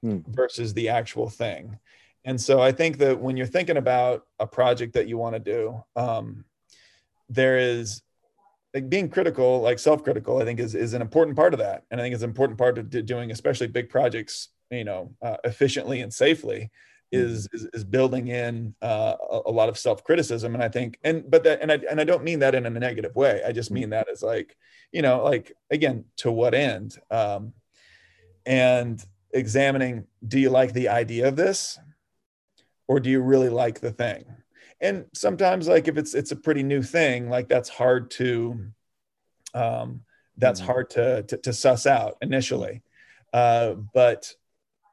hmm. 0.00 0.18
versus 0.28 0.72
the 0.72 0.90
actual 0.90 1.28
thing. 1.28 1.76
And 2.24 2.40
so 2.40 2.60
I 2.60 2.70
think 2.70 2.98
that 2.98 3.20
when 3.20 3.36
you're 3.36 3.46
thinking 3.46 3.78
about 3.78 4.28
a 4.38 4.46
project 4.46 4.92
that 4.92 5.08
you 5.08 5.18
want 5.18 5.34
to 5.34 5.40
do, 5.40 5.82
um, 5.96 6.44
there 7.28 7.58
is 7.58 8.02
like 8.76 8.90
being 8.90 9.08
critical, 9.08 9.62
like 9.62 9.78
self-critical, 9.78 10.36
I 10.36 10.44
think 10.44 10.60
is 10.60 10.74
is 10.74 10.92
an 10.92 11.00
important 11.00 11.34
part 11.34 11.54
of 11.54 11.60
that, 11.60 11.84
and 11.90 11.98
I 11.98 12.04
think 12.04 12.12
it's 12.12 12.22
an 12.22 12.28
important 12.28 12.58
part 12.58 12.76
of 12.76 12.90
doing, 13.06 13.30
especially 13.30 13.68
big 13.68 13.88
projects, 13.88 14.50
you 14.70 14.84
know, 14.84 15.14
uh, 15.22 15.38
efficiently 15.44 16.02
and 16.02 16.12
safely, 16.12 16.70
is 17.10 17.48
mm-hmm. 17.48 17.56
is, 17.56 17.68
is 17.72 17.84
building 17.84 18.28
in 18.28 18.74
uh, 18.82 19.14
a, 19.46 19.50
lot 19.50 19.70
of 19.70 19.78
self-criticism. 19.78 20.52
And 20.52 20.62
I 20.62 20.68
think, 20.68 20.98
and 21.02 21.24
but 21.30 21.42
that, 21.44 21.62
and 21.62 21.72
I 21.72 21.80
and 21.90 22.02
I 22.02 22.04
don't 22.04 22.22
mean 22.22 22.40
that 22.40 22.54
in 22.54 22.66
a 22.66 22.70
negative 22.70 23.16
way. 23.16 23.40
I 23.46 23.52
just 23.52 23.70
mean 23.70 23.84
mm-hmm. 23.84 23.90
that 23.92 24.10
as 24.10 24.22
like, 24.22 24.54
you 24.92 25.00
know, 25.00 25.24
like 25.24 25.56
again, 25.70 26.04
to 26.18 26.30
what 26.30 26.52
end? 26.52 26.98
Um, 27.10 27.54
and 28.44 29.02
examining, 29.32 30.06
do 30.28 30.38
you 30.38 30.50
like 30.50 30.74
the 30.74 30.90
idea 30.90 31.28
of 31.28 31.36
this, 31.36 31.78
or 32.88 33.00
do 33.00 33.08
you 33.08 33.22
really 33.22 33.48
like 33.48 33.80
the 33.80 33.90
thing? 33.90 34.26
And 34.80 35.06
sometimes 35.14 35.68
like 35.68 35.88
if 35.88 35.96
it's 35.96 36.14
it's 36.14 36.32
a 36.32 36.36
pretty 36.36 36.62
new 36.62 36.82
thing 36.82 37.28
like 37.30 37.48
that's 37.48 37.68
hard 37.68 38.10
to 38.10 38.58
um 39.54 40.02
that's 40.36 40.60
mm-hmm. 40.60 40.70
hard 40.70 40.90
to, 40.90 41.22
to, 41.22 41.36
to 41.38 41.52
suss 41.52 41.86
out 41.86 42.16
initially 42.20 42.82
uh 43.32 43.74
but 43.94 44.32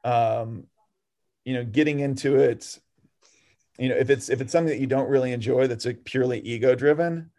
um 0.04 0.64
you 1.44 1.54
know 1.54 1.64
getting 1.64 2.00
into 2.00 2.36
it 2.36 2.78
you 3.78 3.88
know 3.88 3.96
if 3.96 4.10
it's 4.10 4.28
if 4.28 4.40
it's 4.40 4.52
something 4.52 4.72
that 4.72 4.80
you 4.80 4.86
don't 4.86 5.08
really 5.08 5.32
enjoy 5.32 5.66
that's 5.66 5.84
like 5.84 6.04
purely 6.04 6.40
ego 6.40 6.74
driven 6.74 7.30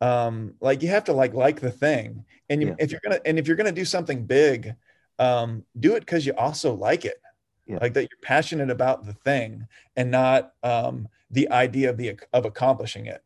um 0.00 0.54
like 0.60 0.82
you 0.82 0.88
have 0.88 1.04
to 1.04 1.12
like 1.12 1.34
like 1.34 1.60
the 1.60 1.70
thing 1.70 2.24
and 2.50 2.60
you, 2.60 2.68
yeah. 2.68 2.74
if 2.78 2.90
you're 2.90 3.00
gonna 3.04 3.20
and 3.24 3.38
if 3.38 3.46
you're 3.46 3.56
gonna 3.56 3.70
do 3.70 3.84
something 3.84 4.24
big 4.24 4.74
um 5.18 5.64
do 5.78 5.94
it 5.94 6.00
because 6.00 6.26
you 6.26 6.34
also 6.34 6.74
like 6.74 7.04
it 7.04 7.20
yeah. 7.66 7.78
like 7.80 7.94
that 7.94 8.02
you're 8.02 8.20
passionate 8.22 8.70
about 8.70 9.06
the 9.06 9.12
thing 9.12 9.66
and 9.96 10.10
not 10.10 10.52
um 10.62 11.06
the 11.32 11.50
idea 11.50 11.90
of 11.90 11.96
the 11.96 12.18
of 12.32 12.44
accomplishing 12.44 13.06
it. 13.06 13.22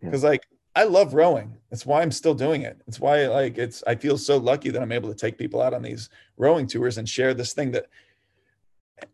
Because 0.00 0.22
yeah. 0.22 0.30
like 0.30 0.46
i 0.74 0.84
love 0.84 1.12
rowing. 1.12 1.56
That's 1.68 1.84
why 1.84 2.00
i'm 2.00 2.12
still 2.12 2.34
doing 2.34 2.62
it. 2.62 2.80
It's 2.86 3.00
why 3.00 3.26
like 3.26 3.58
it's 3.58 3.82
i 3.86 3.94
feel 3.94 4.16
so 4.16 4.38
lucky 4.38 4.70
that 4.70 4.80
i'm 4.80 4.92
able 4.92 5.10
to 5.10 5.14
take 5.14 5.36
people 5.36 5.60
out 5.60 5.74
on 5.74 5.82
these 5.82 6.08
rowing 6.36 6.66
tours 6.66 6.96
and 6.96 7.08
share 7.08 7.34
this 7.34 7.52
thing 7.52 7.72
that 7.72 7.86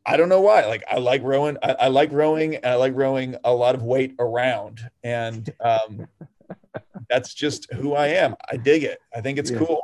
i 0.04 0.16
don't 0.16 0.28
know 0.28 0.42
why. 0.42 0.66
Like 0.66 0.84
i 0.90 0.98
like 0.98 1.22
rowing 1.22 1.56
i, 1.62 1.72
I 1.72 1.88
like 1.88 2.12
rowing 2.12 2.56
and 2.56 2.66
i 2.66 2.74
like 2.74 2.94
rowing 2.94 3.36
a 3.44 3.52
lot 3.52 3.74
of 3.74 3.82
weight 3.82 4.14
around. 4.18 4.88
And 5.02 5.52
um 5.60 6.06
that's 7.08 7.34
just 7.34 7.72
who 7.72 7.94
i 7.94 8.08
am. 8.08 8.36
I 8.50 8.58
dig 8.58 8.84
it. 8.84 8.98
I 9.14 9.20
think 9.22 9.38
it's 9.38 9.50
yeah. 9.50 9.58
cool. 9.58 9.80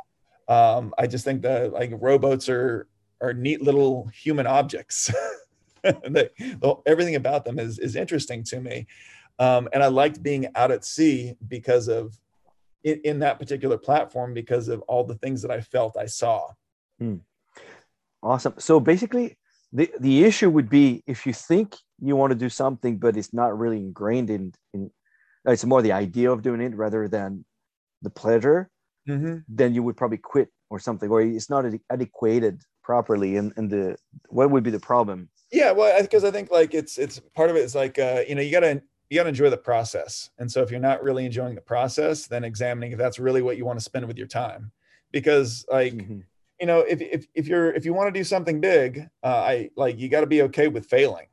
Um 0.47 0.93
i 0.97 1.07
just 1.07 1.25
think 1.25 1.41
that 1.41 1.73
like 1.73 1.91
rowboats 1.99 2.47
are 2.47 2.87
are 3.21 3.33
neat 3.33 3.61
little 3.61 4.07
human 4.07 4.45
objects 4.45 5.09
they, 6.09 6.29
everything 6.85 7.15
about 7.15 7.45
them 7.45 7.59
is, 7.59 7.79
is 7.79 7.95
interesting 7.95 8.43
to 8.45 8.59
me. 8.59 8.87
Um, 9.39 9.67
and 9.73 9.83
I 9.83 9.87
liked 9.87 10.21
being 10.21 10.47
out 10.55 10.71
at 10.71 10.85
sea 10.85 11.35
because 11.47 11.87
of 11.87 12.17
in, 12.83 13.01
in, 13.03 13.19
that 13.19 13.39
particular 13.39 13.77
platform 13.77 14.33
because 14.33 14.67
of 14.67 14.81
all 14.81 15.03
the 15.03 15.15
things 15.15 15.41
that 15.41 15.51
I 15.51 15.61
felt 15.61 15.97
I 15.97 16.05
saw. 16.05 16.49
Hmm. 16.99 17.17
Awesome. 18.21 18.53
So 18.59 18.79
basically, 18.79 19.37
the, 19.71 19.91
the 19.99 20.23
issue 20.23 20.49
would 20.49 20.69
be 20.69 21.03
if 21.07 21.25
you 21.25 21.33
think 21.33 21.75
you 21.99 22.15
want 22.15 22.31
to 22.31 22.37
do 22.37 22.49
something, 22.49 22.97
but 22.97 23.17
it's 23.17 23.33
not 23.33 23.57
really 23.57 23.77
ingrained 23.77 24.29
in, 24.29 24.53
in 24.73 24.91
it's 25.45 25.65
more 25.65 25.81
the 25.81 25.91
idea 25.91 26.31
of 26.31 26.41
doing 26.41 26.61
it 26.61 26.75
rather 26.75 27.07
than 27.07 27.43
the 28.01 28.09
pleasure, 28.09 28.69
mm-hmm. 29.07 29.39
then 29.47 29.73
you 29.73 29.83
would 29.83 29.97
probably 29.97 30.17
quit 30.17 30.49
or 30.69 30.79
something, 30.79 31.09
or 31.09 31.21
it's 31.21 31.49
not 31.49 31.65
adequated 31.89 32.61
properly. 32.83 33.35
And, 33.37 33.51
and 33.57 33.69
the 33.69 33.97
what 34.29 34.51
would 34.51 34.63
be 34.63 34.71
the 34.71 34.79
problem? 34.79 35.29
Yeah, 35.53 35.71
well, 35.71 36.01
because 36.01 36.23
I 36.23 36.31
think 36.31 36.49
like 36.51 36.73
it's 36.73 36.97
it's 36.97 37.19
part 37.35 37.51
of 37.51 37.55
it 37.55 37.59
is 37.59 37.75
like 37.75 37.99
uh, 37.99 38.23
you 38.27 38.33
know 38.33 38.41
you 38.41 38.51
gotta 38.51 38.81
you 39.09 39.19
gotta 39.19 39.29
enjoy 39.29 39.51
the 39.51 39.57
process, 39.57 40.31
and 40.39 40.51
so 40.51 40.63
if 40.63 40.71
you're 40.71 40.79
not 40.79 41.03
really 41.03 41.27
enjoying 41.27 41.53
the 41.53 41.61
process, 41.61 42.25
then 42.25 42.43
examining 42.43 42.91
if 42.91 42.97
that's 42.97 43.19
really 43.19 43.43
what 43.43 43.55
you 43.55 43.63
want 43.63 43.77
to 43.77 43.85
spend 43.85 44.07
with 44.07 44.17
your 44.17 44.25
time, 44.25 44.71
because 45.11 45.63
like 45.71 45.93
mm-hmm. 45.93 46.21
you 46.59 46.65
know 46.65 46.79
if 46.79 46.99
if 47.01 47.27
if 47.35 47.47
you're 47.47 47.71
if 47.71 47.85
you 47.85 47.93
want 47.93 48.11
to 48.11 48.19
do 48.19 48.23
something 48.23 48.61
big, 48.61 49.07
uh, 49.21 49.27
I 49.27 49.69
like 49.77 49.99
you 49.99 50.09
got 50.09 50.21
to 50.21 50.27
be 50.27 50.41
okay 50.41 50.69
with 50.69 50.87
failing. 50.87 51.27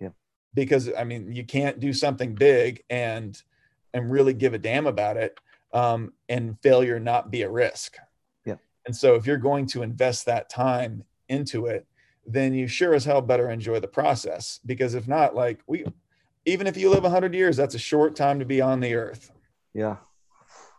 Yeah, 0.00 0.10
because 0.54 0.88
I 0.96 1.02
mean 1.02 1.32
you 1.32 1.44
can't 1.44 1.80
do 1.80 1.92
something 1.92 2.36
big 2.36 2.84
and 2.88 3.36
and 3.92 4.12
really 4.12 4.32
give 4.32 4.54
a 4.54 4.58
damn 4.58 4.86
about 4.86 5.16
it, 5.16 5.40
um, 5.72 6.12
and 6.28 6.56
failure 6.60 7.00
not 7.00 7.32
be 7.32 7.42
a 7.42 7.50
risk. 7.50 7.96
Yeah, 8.44 8.58
And 8.84 8.94
so 8.94 9.16
if 9.16 9.26
you're 9.26 9.38
going 9.38 9.66
to 9.68 9.82
invest 9.82 10.26
that 10.26 10.48
time 10.48 11.02
into 11.28 11.66
it, 11.66 11.84
then 12.26 12.54
you 12.54 12.66
sure 12.66 12.94
as 12.94 13.04
hell 13.04 13.22
better 13.22 13.50
enjoy 13.50 13.80
the 13.80 13.88
process. 13.88 14.60
Because 14.66 14.94
if 14.94 15.06
not, 15.06 15.34
like 15.34 15.60
we, 15.66 15.84
even 16.44 16.66
if 16.66 16.76
you 16.76 16.90
live 16.90 17.02
100 17.02 17.34
years, 17.34 17.56
that's 17.56 17.74
a 17.74 17.78
short 17.78 18.16
time 18.16 18.38
to 18.38 18.44
be 18.44 18.60
on 18.60 18.80
the 18.80 18.94
earth. 18.94 19.32
Yeah. 19.74 19.96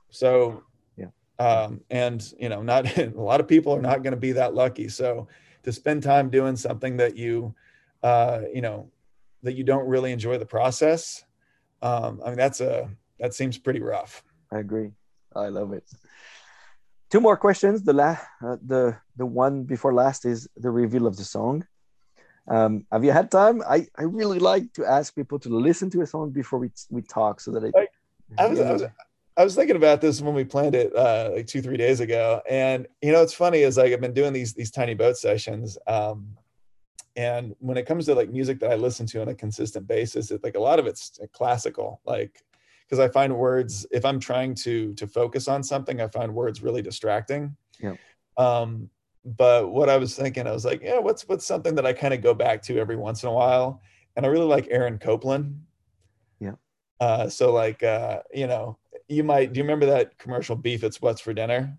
So, 0.10 0.64
yeah. 0.98 1.08
Um, 1.40 1.82
and, 1.90 2.34
you 2.40 2.50
know, 2.50 2.62
not 2.62 2.98
a 2.98 3.12
lot 3.16 3.40
of 3.40 3.48
people 3.48 3.74
are 3.74 3.82
not 3.82 4.04
going 4.04 4.12
to 4.12 4.20
be 4.20 4.34
that 4.34 4.54
lucky. 4.54 4.90
So 4.90 5.28
to 5.64 5.72
spend 5.72 6.04
time 6.04 6.30
doing 6.30 6.56
something 6.56 6.98
that 6.98 7.18
you, 7.18 7.54
uh, 8.04 8.42
you 8.54 8.62
know, 8.62 8.90
that 9.44 9.54
you 9.54 9.64
don't 9.64 9.88
really 9.88 10.12
enjoy 10.12 10.38
the 10.38 10.46
process, 10.46 11.24
um, 11.82 12.22
I 12.24 12.30
mean, 12.30 12.38
that's 12.38 12.62
a, 12.62 12.90
that 13.20 13.34
seems 13.34 13.58
pretty 13.58 13.82
rough. 13.82 14.24
I 14.52 14.60
agree. 14.60 14.92
I 15.36 15.48
love 15.50 15.74
it. 15.74 15.84
Two 17.10 17.22
more 17.22 17.38
questions. 17.38 17.84
The 17.84 17.94
last, 17.94 18.26
uh, 18.46 18.58
the 18.66 18.98
the 19.16 19.26
one 19.26 19.64
before 19.64 19.94
last 19.94 20.26
is 20.26 20.48
the 20.58 20.70
reveal 20.70 21.08
of 21.08 21.16
the 21.16 21.24
song. 21.24 21.66
Um, 22.50 22.86
have 22.92 23.04
you 23.04 23.12
had 23.12 23.30
time? 23.32 23.62
I, 23.68 23.88
I 23.98 24.04
really 24.04 24.40
like 24.40 24.72
to 24.74 24.86
ask 24.86 25.14
people 25.16 25.40
to 25.40 25.50
listen 25.50 25.90
to 25.92 26.02
a 26.02 26.08
song 26.08 26.32
before 26.32 26.60
we 26.60 26.70
we 26.90 27.02
talk, 27.02 27.40
so 27.40 27.52
that 27.52 27.64
it, 27.64 27.74
like, 27.76 27.92
I 28.38 28.48
was, 28.48 28.60
I 28.60 28.72
was 28.72 28.84
I 29.38 29.44
was 29.44 29.56
thinking 29.56 29.76
about 29.76 30.02
this 30.02 30.22
when 30.22 30.34
we 30.34 30.44
planned 30.44 30.76
it 30.76 30.96
uh, 30.96 31.32
like 31.36 31.48
two 31.48 31.62
three 31.62 31.78
days 31.78 32.00
ago, 32.00 32.42
and 32.50 32.88
you 33.02 33.12
know 33.12 33.22
it's 33.22 33.34
funny 33.34 33.60
is 33.60 33.78
like 33.78 33.94
I've 33.94 34.02
been 34.02 34.14
doing 34.14 34.34
these 34.34 34.54
these 34.54 34.72
tiny 34.72 34.94
boat 34.94 35.18
sessions, 35.18 35.78
um, 35.88 36.38
and 37.16 37.56
when 37.60 37.78
it 37.78 37.86
comes 37.86 38.06
to 38.06 38.16
like 38.16 38.30
music 38.32 38.60
that 38.60 38.72
I 38.72 38.76
listen 38.76 39.06
to 39.08 39.22
on 39.22 39.30
a 39.30 39.36
consistent 39.36 39.88
basis, 39.88 40.32
it 40.32 40.44
like 40.44 40.56
a 40.56 40.60
lot 40.60 40.80
of 40.80 40.88
it's 40.88 41.20
classical, 41.34 42.02
like 42.06 42.44
because 42.88 43.00
I 43.00 43.10
find 43.10 43.36
words 43.36 43.86
if 43.92 44.06
I'm 44.06 44.20
trying 44.20 44.56
to 44.56 44.94
to 44.96 45.08
focus 45.08 45.48
on 45.48 45.64
something, 45.64 46.02
I 46.02 46.08
find 46.08 46.34
words 46.34 46.62
really 46.62 46.82
distracting. 46.82 47.56
Yeah. 47.80 47.96
Um, 48.38 48.90
but 49.26 49.70
what 49.72 49.90
I 49.90 49.98
was 49.98 50.16
thinking, 50.16 50.48
I 50.48 50.52
was 50.52 50.64
like, 50.64 50.82
yeah, 50.82 51.00
what's 51.00 51.28
what's 51.28 51.46
something 51.46 51.76
that 51.76 51.86
I 51.86 51.94
kind 51.94 52.14
of 52.14 52.22
go 52.22 52.34
back 52.34 52.62
to 52.64 52.78
every 52.78 52.96
once 52.96 53.24
in 53.24 53.30
a 53.30 53.34
while, 53.34 53.82
and 54.16 54.26
I 54.26 54.30
really 54.30 54.46
like 54.46 54.68
Aaron 54.70 54.98
Copland. 54.98 55.62
Yeah. 56.40 56.56
Uh, 57.00 57.30
so 57.30 57.54
like 57.54 57.84
uh, 57.84 58.22
you 58.34 58.48
know, 58.48 58.78
you 59.08 59.24
might 59.24 59.54
do 59.54 59.58
you 59.58 59.64
remember 59.64 59.88
that 59.88 60.18
commercial 60.18 60.56
beef 60.56 60.84
it's 60.84 61.02
what's 61.02 61.22
for 61.22 61.34
dinner? 61.34 61.78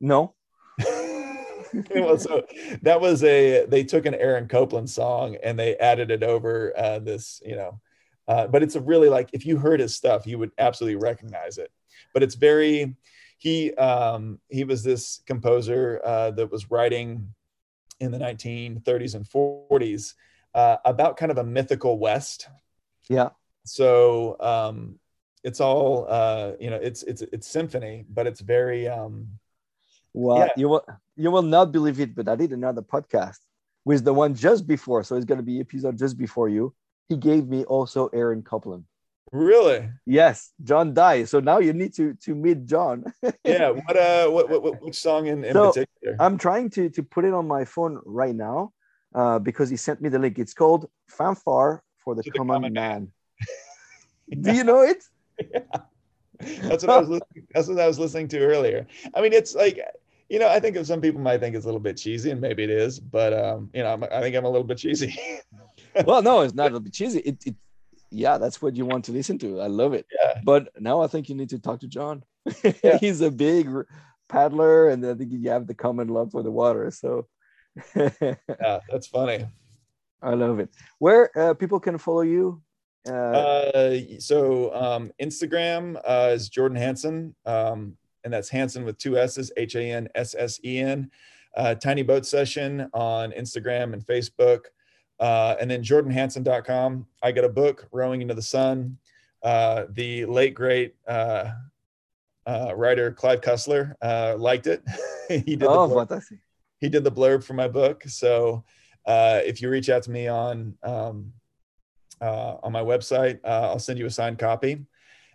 No. 0.00 0.34
well, 1.94 2.18
so 2.18 2.44
that 2.82 3.00
was 3.00 3.24
a 3.24 3.64
they 3.66 3.84
took 3.84 4.06
an 4.06 4.14
Aaron 4.14 4.48
Copland 4.48 4.90
song 4.90 5.36
and 5.42 5.58
they 5.58 5.76
added 5.76 6.10
it 6.10 6.22
over 6.22 6.72
uh, 6.76 6.98
this, 6.98 7.40
you 7.44 7.56
know, 7.56 7.80
uh, 8.28 8.46
but 8.46 8.62
it's 8.62 8.76
a 8.76 8.80
really 8.80 9.08
like 9.08 9.30
if 9.32 9.44
you 9.44 9.58
heard 9.58 9.80
his 9.80 9.96
stuff, 9.96 10.26
you 10.26 10.38
would 10.38 10.52
absolutely 10.58 10.96
recognize 10.96 11.58
it. 11.58 11.70
But 12.14 12.22
it's 12.22 12.34
very 12.34 12.96
he 13.38 13.74
um, 13.74 14.38
he 14.48 14.64
was 14.64 14.82
this 14.82 15.20
composer 15.26 16.00
uh, 16.04 16.30
that 16.32 16.50
was 16.50 16.70
writing 16.70 17.34
in 18.00 18.10
the 18.10 18.18
1930s 18.18 19.14
and 19.14 19.24
40s 19.24 20.14
uh, 20.54 20.76
about 20.84 21.16
kind 21.16 21.32
of 21.32 21.38
a 21.38 21.44
mythical 21.44 21.98
West. 21.98 22.48
Yeah. 23.08 23.30
So 23.64 24.36
um, 24.40 24.98
it's 25.42 25.60
all 25.60 26.06
uh, 26.08 26.52
you 26.60 26.70
know, 26.70 26.76
it's 26.76 27.02
it's 27.02 27.22
it's 27.22 27.48
symphony, 27.48 28.04
but 28.08 28.26
it's 28.26 28.40
very 28.40 28.88
um, 28.88 29.28
well, 30.12 30.38
yeah. 30.38 30.48
you 30.56 30.68
will 30.68 30.84
you 31.16 31.30
will 31.30 31.42
not 31.42 31.72
believe 31.72 31.98
it, 32.00 32.14
but 32.14 32.28
I 32.28 32.36
did 32.36 32.52
another 32.52 32.82
podcast 32.82 33.38
with 33.84 34.04
the 34.04 34.14
one 34.14 34.34
just 34.34 34.66
before, 34.66 35.02
so 35.02 35.16
it's 35.16 35.24
going 35.24 35.38
to 35.38 35.44
be 35.44 35.58
episode 35.58 35.98
just 35.98 36.16
before 36.16 36.48
you 36.48 36.72
he 37.08 37.16
gave 37.16 37.48
me 37.48 37.64
also 37.64 38.08
Aaron 38.08 38.42
Copland. 38.42 38.84
Really? 39.32 39.88
Yes, 40.04 40.52
John 40.62 40.92
died. 40.92 41.28
So 41.28 41.40
now 41.40 41.58
you 41.58 41.72
need 41.72 41.94
to 41.94 42.14
to 42.14 42.34
meet 42.34 42.66
John. 42.66 43.04
yeah. 43.44 43.70
What 43.70 43.96
uh 43.96 44.28
what, 44.28 44.50
what 44.50 44.82
which 44.82 44.96
song 44.96 45.26
in, 45.26 45.42
in 45.44 45.54
so 45.54 45.72
particular? 45.72 46.16
I'm 46.20 46.36
trying 46.36 46.68
to 46.70 46.90
to 46.90 47.02
put 47.02 47.24
it 47.24 47.32
on 47.32 47.48
my 47.48 47.64
phone 47.64 48.00
right 48.04 48.34
now 48.34 48.72
uh, 49.14 49.38
because 49.38 49.70
he 49.70 49.76
sent 49.76 50.02
me 50.02 50.10
the 50.10 50.18
link. 50.18 50.38
It's 50.38 50.52
called 50.52 50.88
Fanfare 51.08 51.82
for 51.98 52.14
the, 52.14 52.22
Common, 52.30 52.54
common, 52.54 52.72
Man. 52.74 53.12
Man. 54.28 54.42
Do 54.42 54.54
you 54.54 54.64
know 54.64 54.82
it? 54.82 55.02
Yeah. 55.50 56.68
That's 56.68 56.84
what 56.84 56.90
I 56.90 56.98
was 56.98 57.08
listening, 57.16 57.46
that's 57.54 57.68
what 57.68 57.80
I 57.80 57.86
was 57.86 57.98
listening 57.98 58.28
to 58.28 58.40
earlier. 58.40 58.86
I 59.14 59.20
mean, 59.20 59.32
it's 59.32 59.54
like 59.54 59.80
you 60.28 60.38
know, 60.38 60.48
I 60.48 60.60
think 60.60 60.76
some 60.84 61.00
people 61.00 61.20
might 61.20 61.40
think 61.40 61.54
it's 61.54 61.64
a 61.64 61.68
little 61.68 61.80
bit 61.80 61.96
cheesy, 61.96 62.30
and 62.30 62.40
maybe 62.40 62.62
it 62.64 62.70
is, 62.70 62.98
but 62.98 63.32
um, 63.32 63.70
you 63.74 63.82
know, 63.82 64.08
I 64.10 64.20
think 64.20 64.34
I'm 64.34 64.44
a 64.44 64.50
little 64.50 64.66
bit 64.66 64.78
cheesy. 64.78 65.18
Well, 66.04 66.22
no, 66.22 66.40
it's 66.40 66.54
not 66.54 66.74
a 66.74 66.80
bit 66.80 66.92
cheesy. 66.92 67.20
It, 67.20 67.46
it, 67.46 67.54
yeah, 68.10 68.38
that's 68.38 68.60
what 68.60 68.76
you 68.76 68.86
want 68.86 69.04
to 69.06 69.12
listen 69.12 69.38
to. 69.38 69.60
I 69.60 69.66
love 69.66 69.94
it. 69.94 70.06
Yeah. 70.12 70.40
But 70.44 70.68
now 70.80 71.00
I 71.02 71.06
think 71.06 71.28
you 71.28 71.34
need 71.34 71.50
to 71.50 71.58
talk 71.58 71.80
to 71.80 71.88
John. 71.88 72.24
Yeah. 72.82 72.98
He's 72.98 73.20
a 73.20 73.30
big 73.30 73.68
paddler, 74.28 74.88
and 74.88 75.04
I 75.06 75.14
think 75.14 75.32
you 75.32 75.50
have 75.50 75.66
the 75.66 75.74
common 75.74 76.08
love 76.08 76.32
for 76.32 76.42
the 76.42 76.50
water. 76.50 76.90
So, 76.90 77.28
yeah, 77.96 78.80
that's 78.90 79.06
funny. 79.06 79.46
I 80.20 80.34
love 80.34 80.58
it. 80.58 80.70
Where 80.98 81.30
uh, 81.38 81.54
people 81.54 81.80
can 81.80 81.98
follow 81.98 82.22
you? 82.22 82.62
Uh, 83.08 83.12
uh, 83.12 84.00
so 84.18 84.74
um, 84.74 85.12
Instagram 85.20 86.00
uh, 86.04 86.30
is 86.32 86.48
Jordan 86.48 86.78
Hanssen, 86.78 87.34
um, 87.46 87.96
and 88.24 88.32
that's 88.32 88.50
Hanssen 88.50 88.84
with 88.84 88.98
two 88.98 89.16
S's, 89.16 89.50
H 89.56 89.74
A 89.74 89.82
N 89.82 90.08
S 90.14 90.34
S 90.36 90.60
E 90.64 90.78
N. 90.78 91.10
Uh, 91.56 91.74
Tiny 91.74 92.02
Boat 92.02 92.24
Session 92.24 92.88
on 92.94 93.30
Instagram 93.32 93.92
and 93.92 94.06
Facebook. 94.06 94.66
Uh, 95.22 95.54
and 95.60 95.70
then 95.70 95.84
jordanhanssen.com. 95.84 97.06
I 97.22 97.30
got 97.30 97.44
a 97.44 97.48
book, 97.48 97.86
Rowing 97.92 98.22
into 98.22 98.34
the 98.34 98.42
Sun. 98.42 98.98
Uh, 99.40 99.84
the 99.90 100.24
late, 100.26 100.54
great 100.54 100.96
uh, 101.06 101.52
uh 102.44 102.72
writer 102.74 103.12
Clive 103.12 103.40
Cussler 103.40 103.94
uh, 104.02 104.34
liked 104.36 104.66
it. 104.66 104.82
he, 105.28 105.54
did 105.54 105.62
oh, 105.62 105.86
the 105.86 105.94
blurb, 105.94 106.38
he 106.80 106.88
did 106.88 107.04
the 107.04 107.12
blurb 107.12 107.44
for 107.44 107.54
my 107.54 107.68
book. 107.68 108.02
So 108.08 108.64
uh, 109.06 109.40
if 109.44 109.62
you 109.62 109.68
reach 109.70 109.88
out 109.90 110.02
to 110.02 110.10
me 110.10 110.26
on, 110.26 110.74
um, 110.82 111.32
on 112.20 112.72
my 112.72 112.82
website, 112.82 113.38
I'll 113.44 113.78
send 113.78 114.00
you 114.00 114.06
a 114.06 114.10
signed 114.10 114.40
copy. 114.40 114.84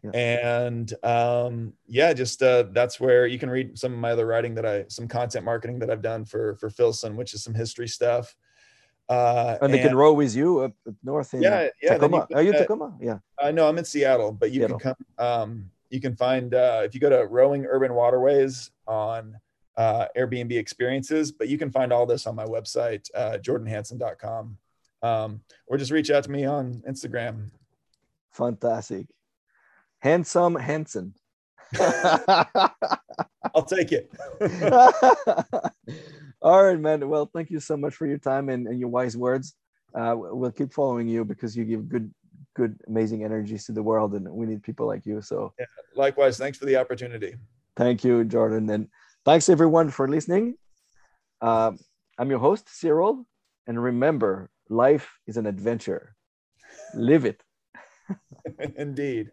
Yeah. 0.03 0.11
And 0.11 0.93
um, 1.03 1.73
yeah, 1.87 2.11
just 2.11 2.39
that's 2.39 2.99
where 2.99 3.25
you 3.25 3.39
can 3.39 3.49
read 3.49 3.79
some 3.79 3.93
of 3.93 3.99
my 3.99 4.11
other 4.11 4.25
writing 4.25 4.53
that 4.55 4.65
I, 4.65 4.85
some 4.89 5.07
content 5.07 5.45
marketing 5.45 5.79
that 5.79 5.89
I've 5.89 6.01
done 6.01 6.25
for 6.25 6.55
for 6.55 6.69
Filson, 6.69 7.15
which 7.15 7.33
is 7.33 7.41
some 7.41 7.53
history 7.53 7.87
stuff. 7.87 8.35
Uh, 9.09 9.57
and 9.61 9.73
they 9.73 9.79
can 9.79 9.95
row 9.95 10.11
with 10.13 10.35
you 10.35 10.59
up, 10.59 10.73
north 11.03 11.33
in 11.33 11.41
yeah, 11.41 11.69
yeah, 11.81 11.93
Tacoma. 11.93 12.27
You, 12.29 12.35
Are 12.35 12.41
you 12.41 12.51
uh, 12.51 12.57
Tacoma? 12.57 12.97
Yeah. 12.99 13.19
I 13.39 13.49
uh, 13.49 13.51
know 13.51 13.69
I'm 13.69 13.77
in 13.77 13.85
Seattle, 13.85 14.33
but 14.33 14.51
you 14.51 14.61
Seattle. 14.61 14.79
can 14.79 14.95
come. 14.95 15.25
Um, 15.25 15.71
you 15.89 16.01
can 16.01 16.15
find 16.15 16.53
uh, 16.53 16.81
if 16.83 16.93
you 16.93 16.99
go 16.99 17.09
to 17.09 17.25
Rowing 17.25 17.65
Urban 17.65 17.93
Waterways 17.93 18.71
on 18.85 19.39
uh, 19.77 20.07
Airbnb 20.17 20.51
experiences, 20.51 21.31
but 21.31 21.47
you 21.47 21.57
can 21.57 21.71
find 21.71 21.93
all 21.93 22.05
this 22.05 22.27
on 22.27 22.35
my 22.35 22.43
website, 22.43 23.07
uh, 23.15 23.37
jordanhanssen.com, 23.39 24.57
um, 25.03 25.41
or 25.67 25.77
just 25.77 25.91
reach 25.91 26.09
out 26.09 26.23
to 26.25 26.31
me 26.31 26.43
on 26.43 26.83
Instagram. 26.87 27.51
Fantastic, 28.31 29.07
handsome 29.99 30.55
Hanssen. 30.55 31.13
I'll 33.55 33.63
take 33.65 33.93
it. 33.93 34.11
All 36.41 36.63
right, 36.63 36.79
man. 36.79 37.07
Well, 37.07 37.29
thank 37.33 37.49
you 37.49 37.59
so 37.59 37.75
much 37.75 37.95
for 37.95 38.05
your 38.05 38.19
time 38.19 38.49
and, 38.49 38.67
and 38.67 38.79
your 38.79 38.89
wise 38.89 39.17
words. 39.17 39.55
Uh, 39.93 40.13
we'll 40.15 40.51
keep 40.51 40.73
following 40.73 41.07
you 41.07 41.25
because 41.25 41.57
you 41.57 41.65
give 41.65 41.89
good, 41.89 42.13
good, 42.55 42.79
amazing 42.87 43.23
energies 43.23 43.65
to 43.65 43.71
the 43.71 43.81
world, 43.81 44.13
and 44.13 44.29
we 44.29 44.45
need 44.45 44.61
people 44.61 44.85
like 44.85 45.05
you. 45.05 45.21
So, 45.21 45.53
yeah, 45.57 45.65
likewise. 45.95 46.37
Thanks 46.37 46.57
for 46.57 46.65
the 46.65 46.75
opportunity. 46.75 47.35
Thank 47.75 48.03
you, 48.03 48.23
Jordan, 48.23 48.69
and 48.69 48.87
thanks 49.25 49.49
everyone 49.49 49.89
for 49.89 50.07
listening. 50.07 50.55
Uh, 51.41 51.71
I'm 52.17 52.29
your 52.29 52.39
host, 52.39 52.69
Cyril, 52.69 53.25
and 53.65 53.81
remember, 53.81 54.49
life 54.69 55.17
is 55.25 55.37
an 55.37 55.45
adventure. 55.45 56.15
Live 56.93 57.25
it. 57.25 57.41
Indeed. 58.77 59.31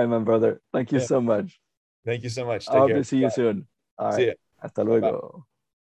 Right, 0.00 0.08
my 0.08 0.18
brother. 0.18 0.60
Thank 0.72 0.92
you 0.92 0.98
yeah. 0.98 1.06
so 1.06 1.20
much. 1.20 1.60
Thank 2.04 2.22
you 2.22 2.30
so 2.30 2.44
much. 2.44 2.66
Take 2.66 2.74
I'll 2.74 2.88
care. 2.88 3.04
see 3.04 3.20
Bye. 3.20 3.26
you 3.26 3.30
soon. 3.30 3.66
All 3.98 4.06
right. 4.08 4.16
See 4.16 4.26
ya. 4.26 4.32
Hasta 4.62 4.82
luego. 4.82 5.12
Bye. 5.12 5.49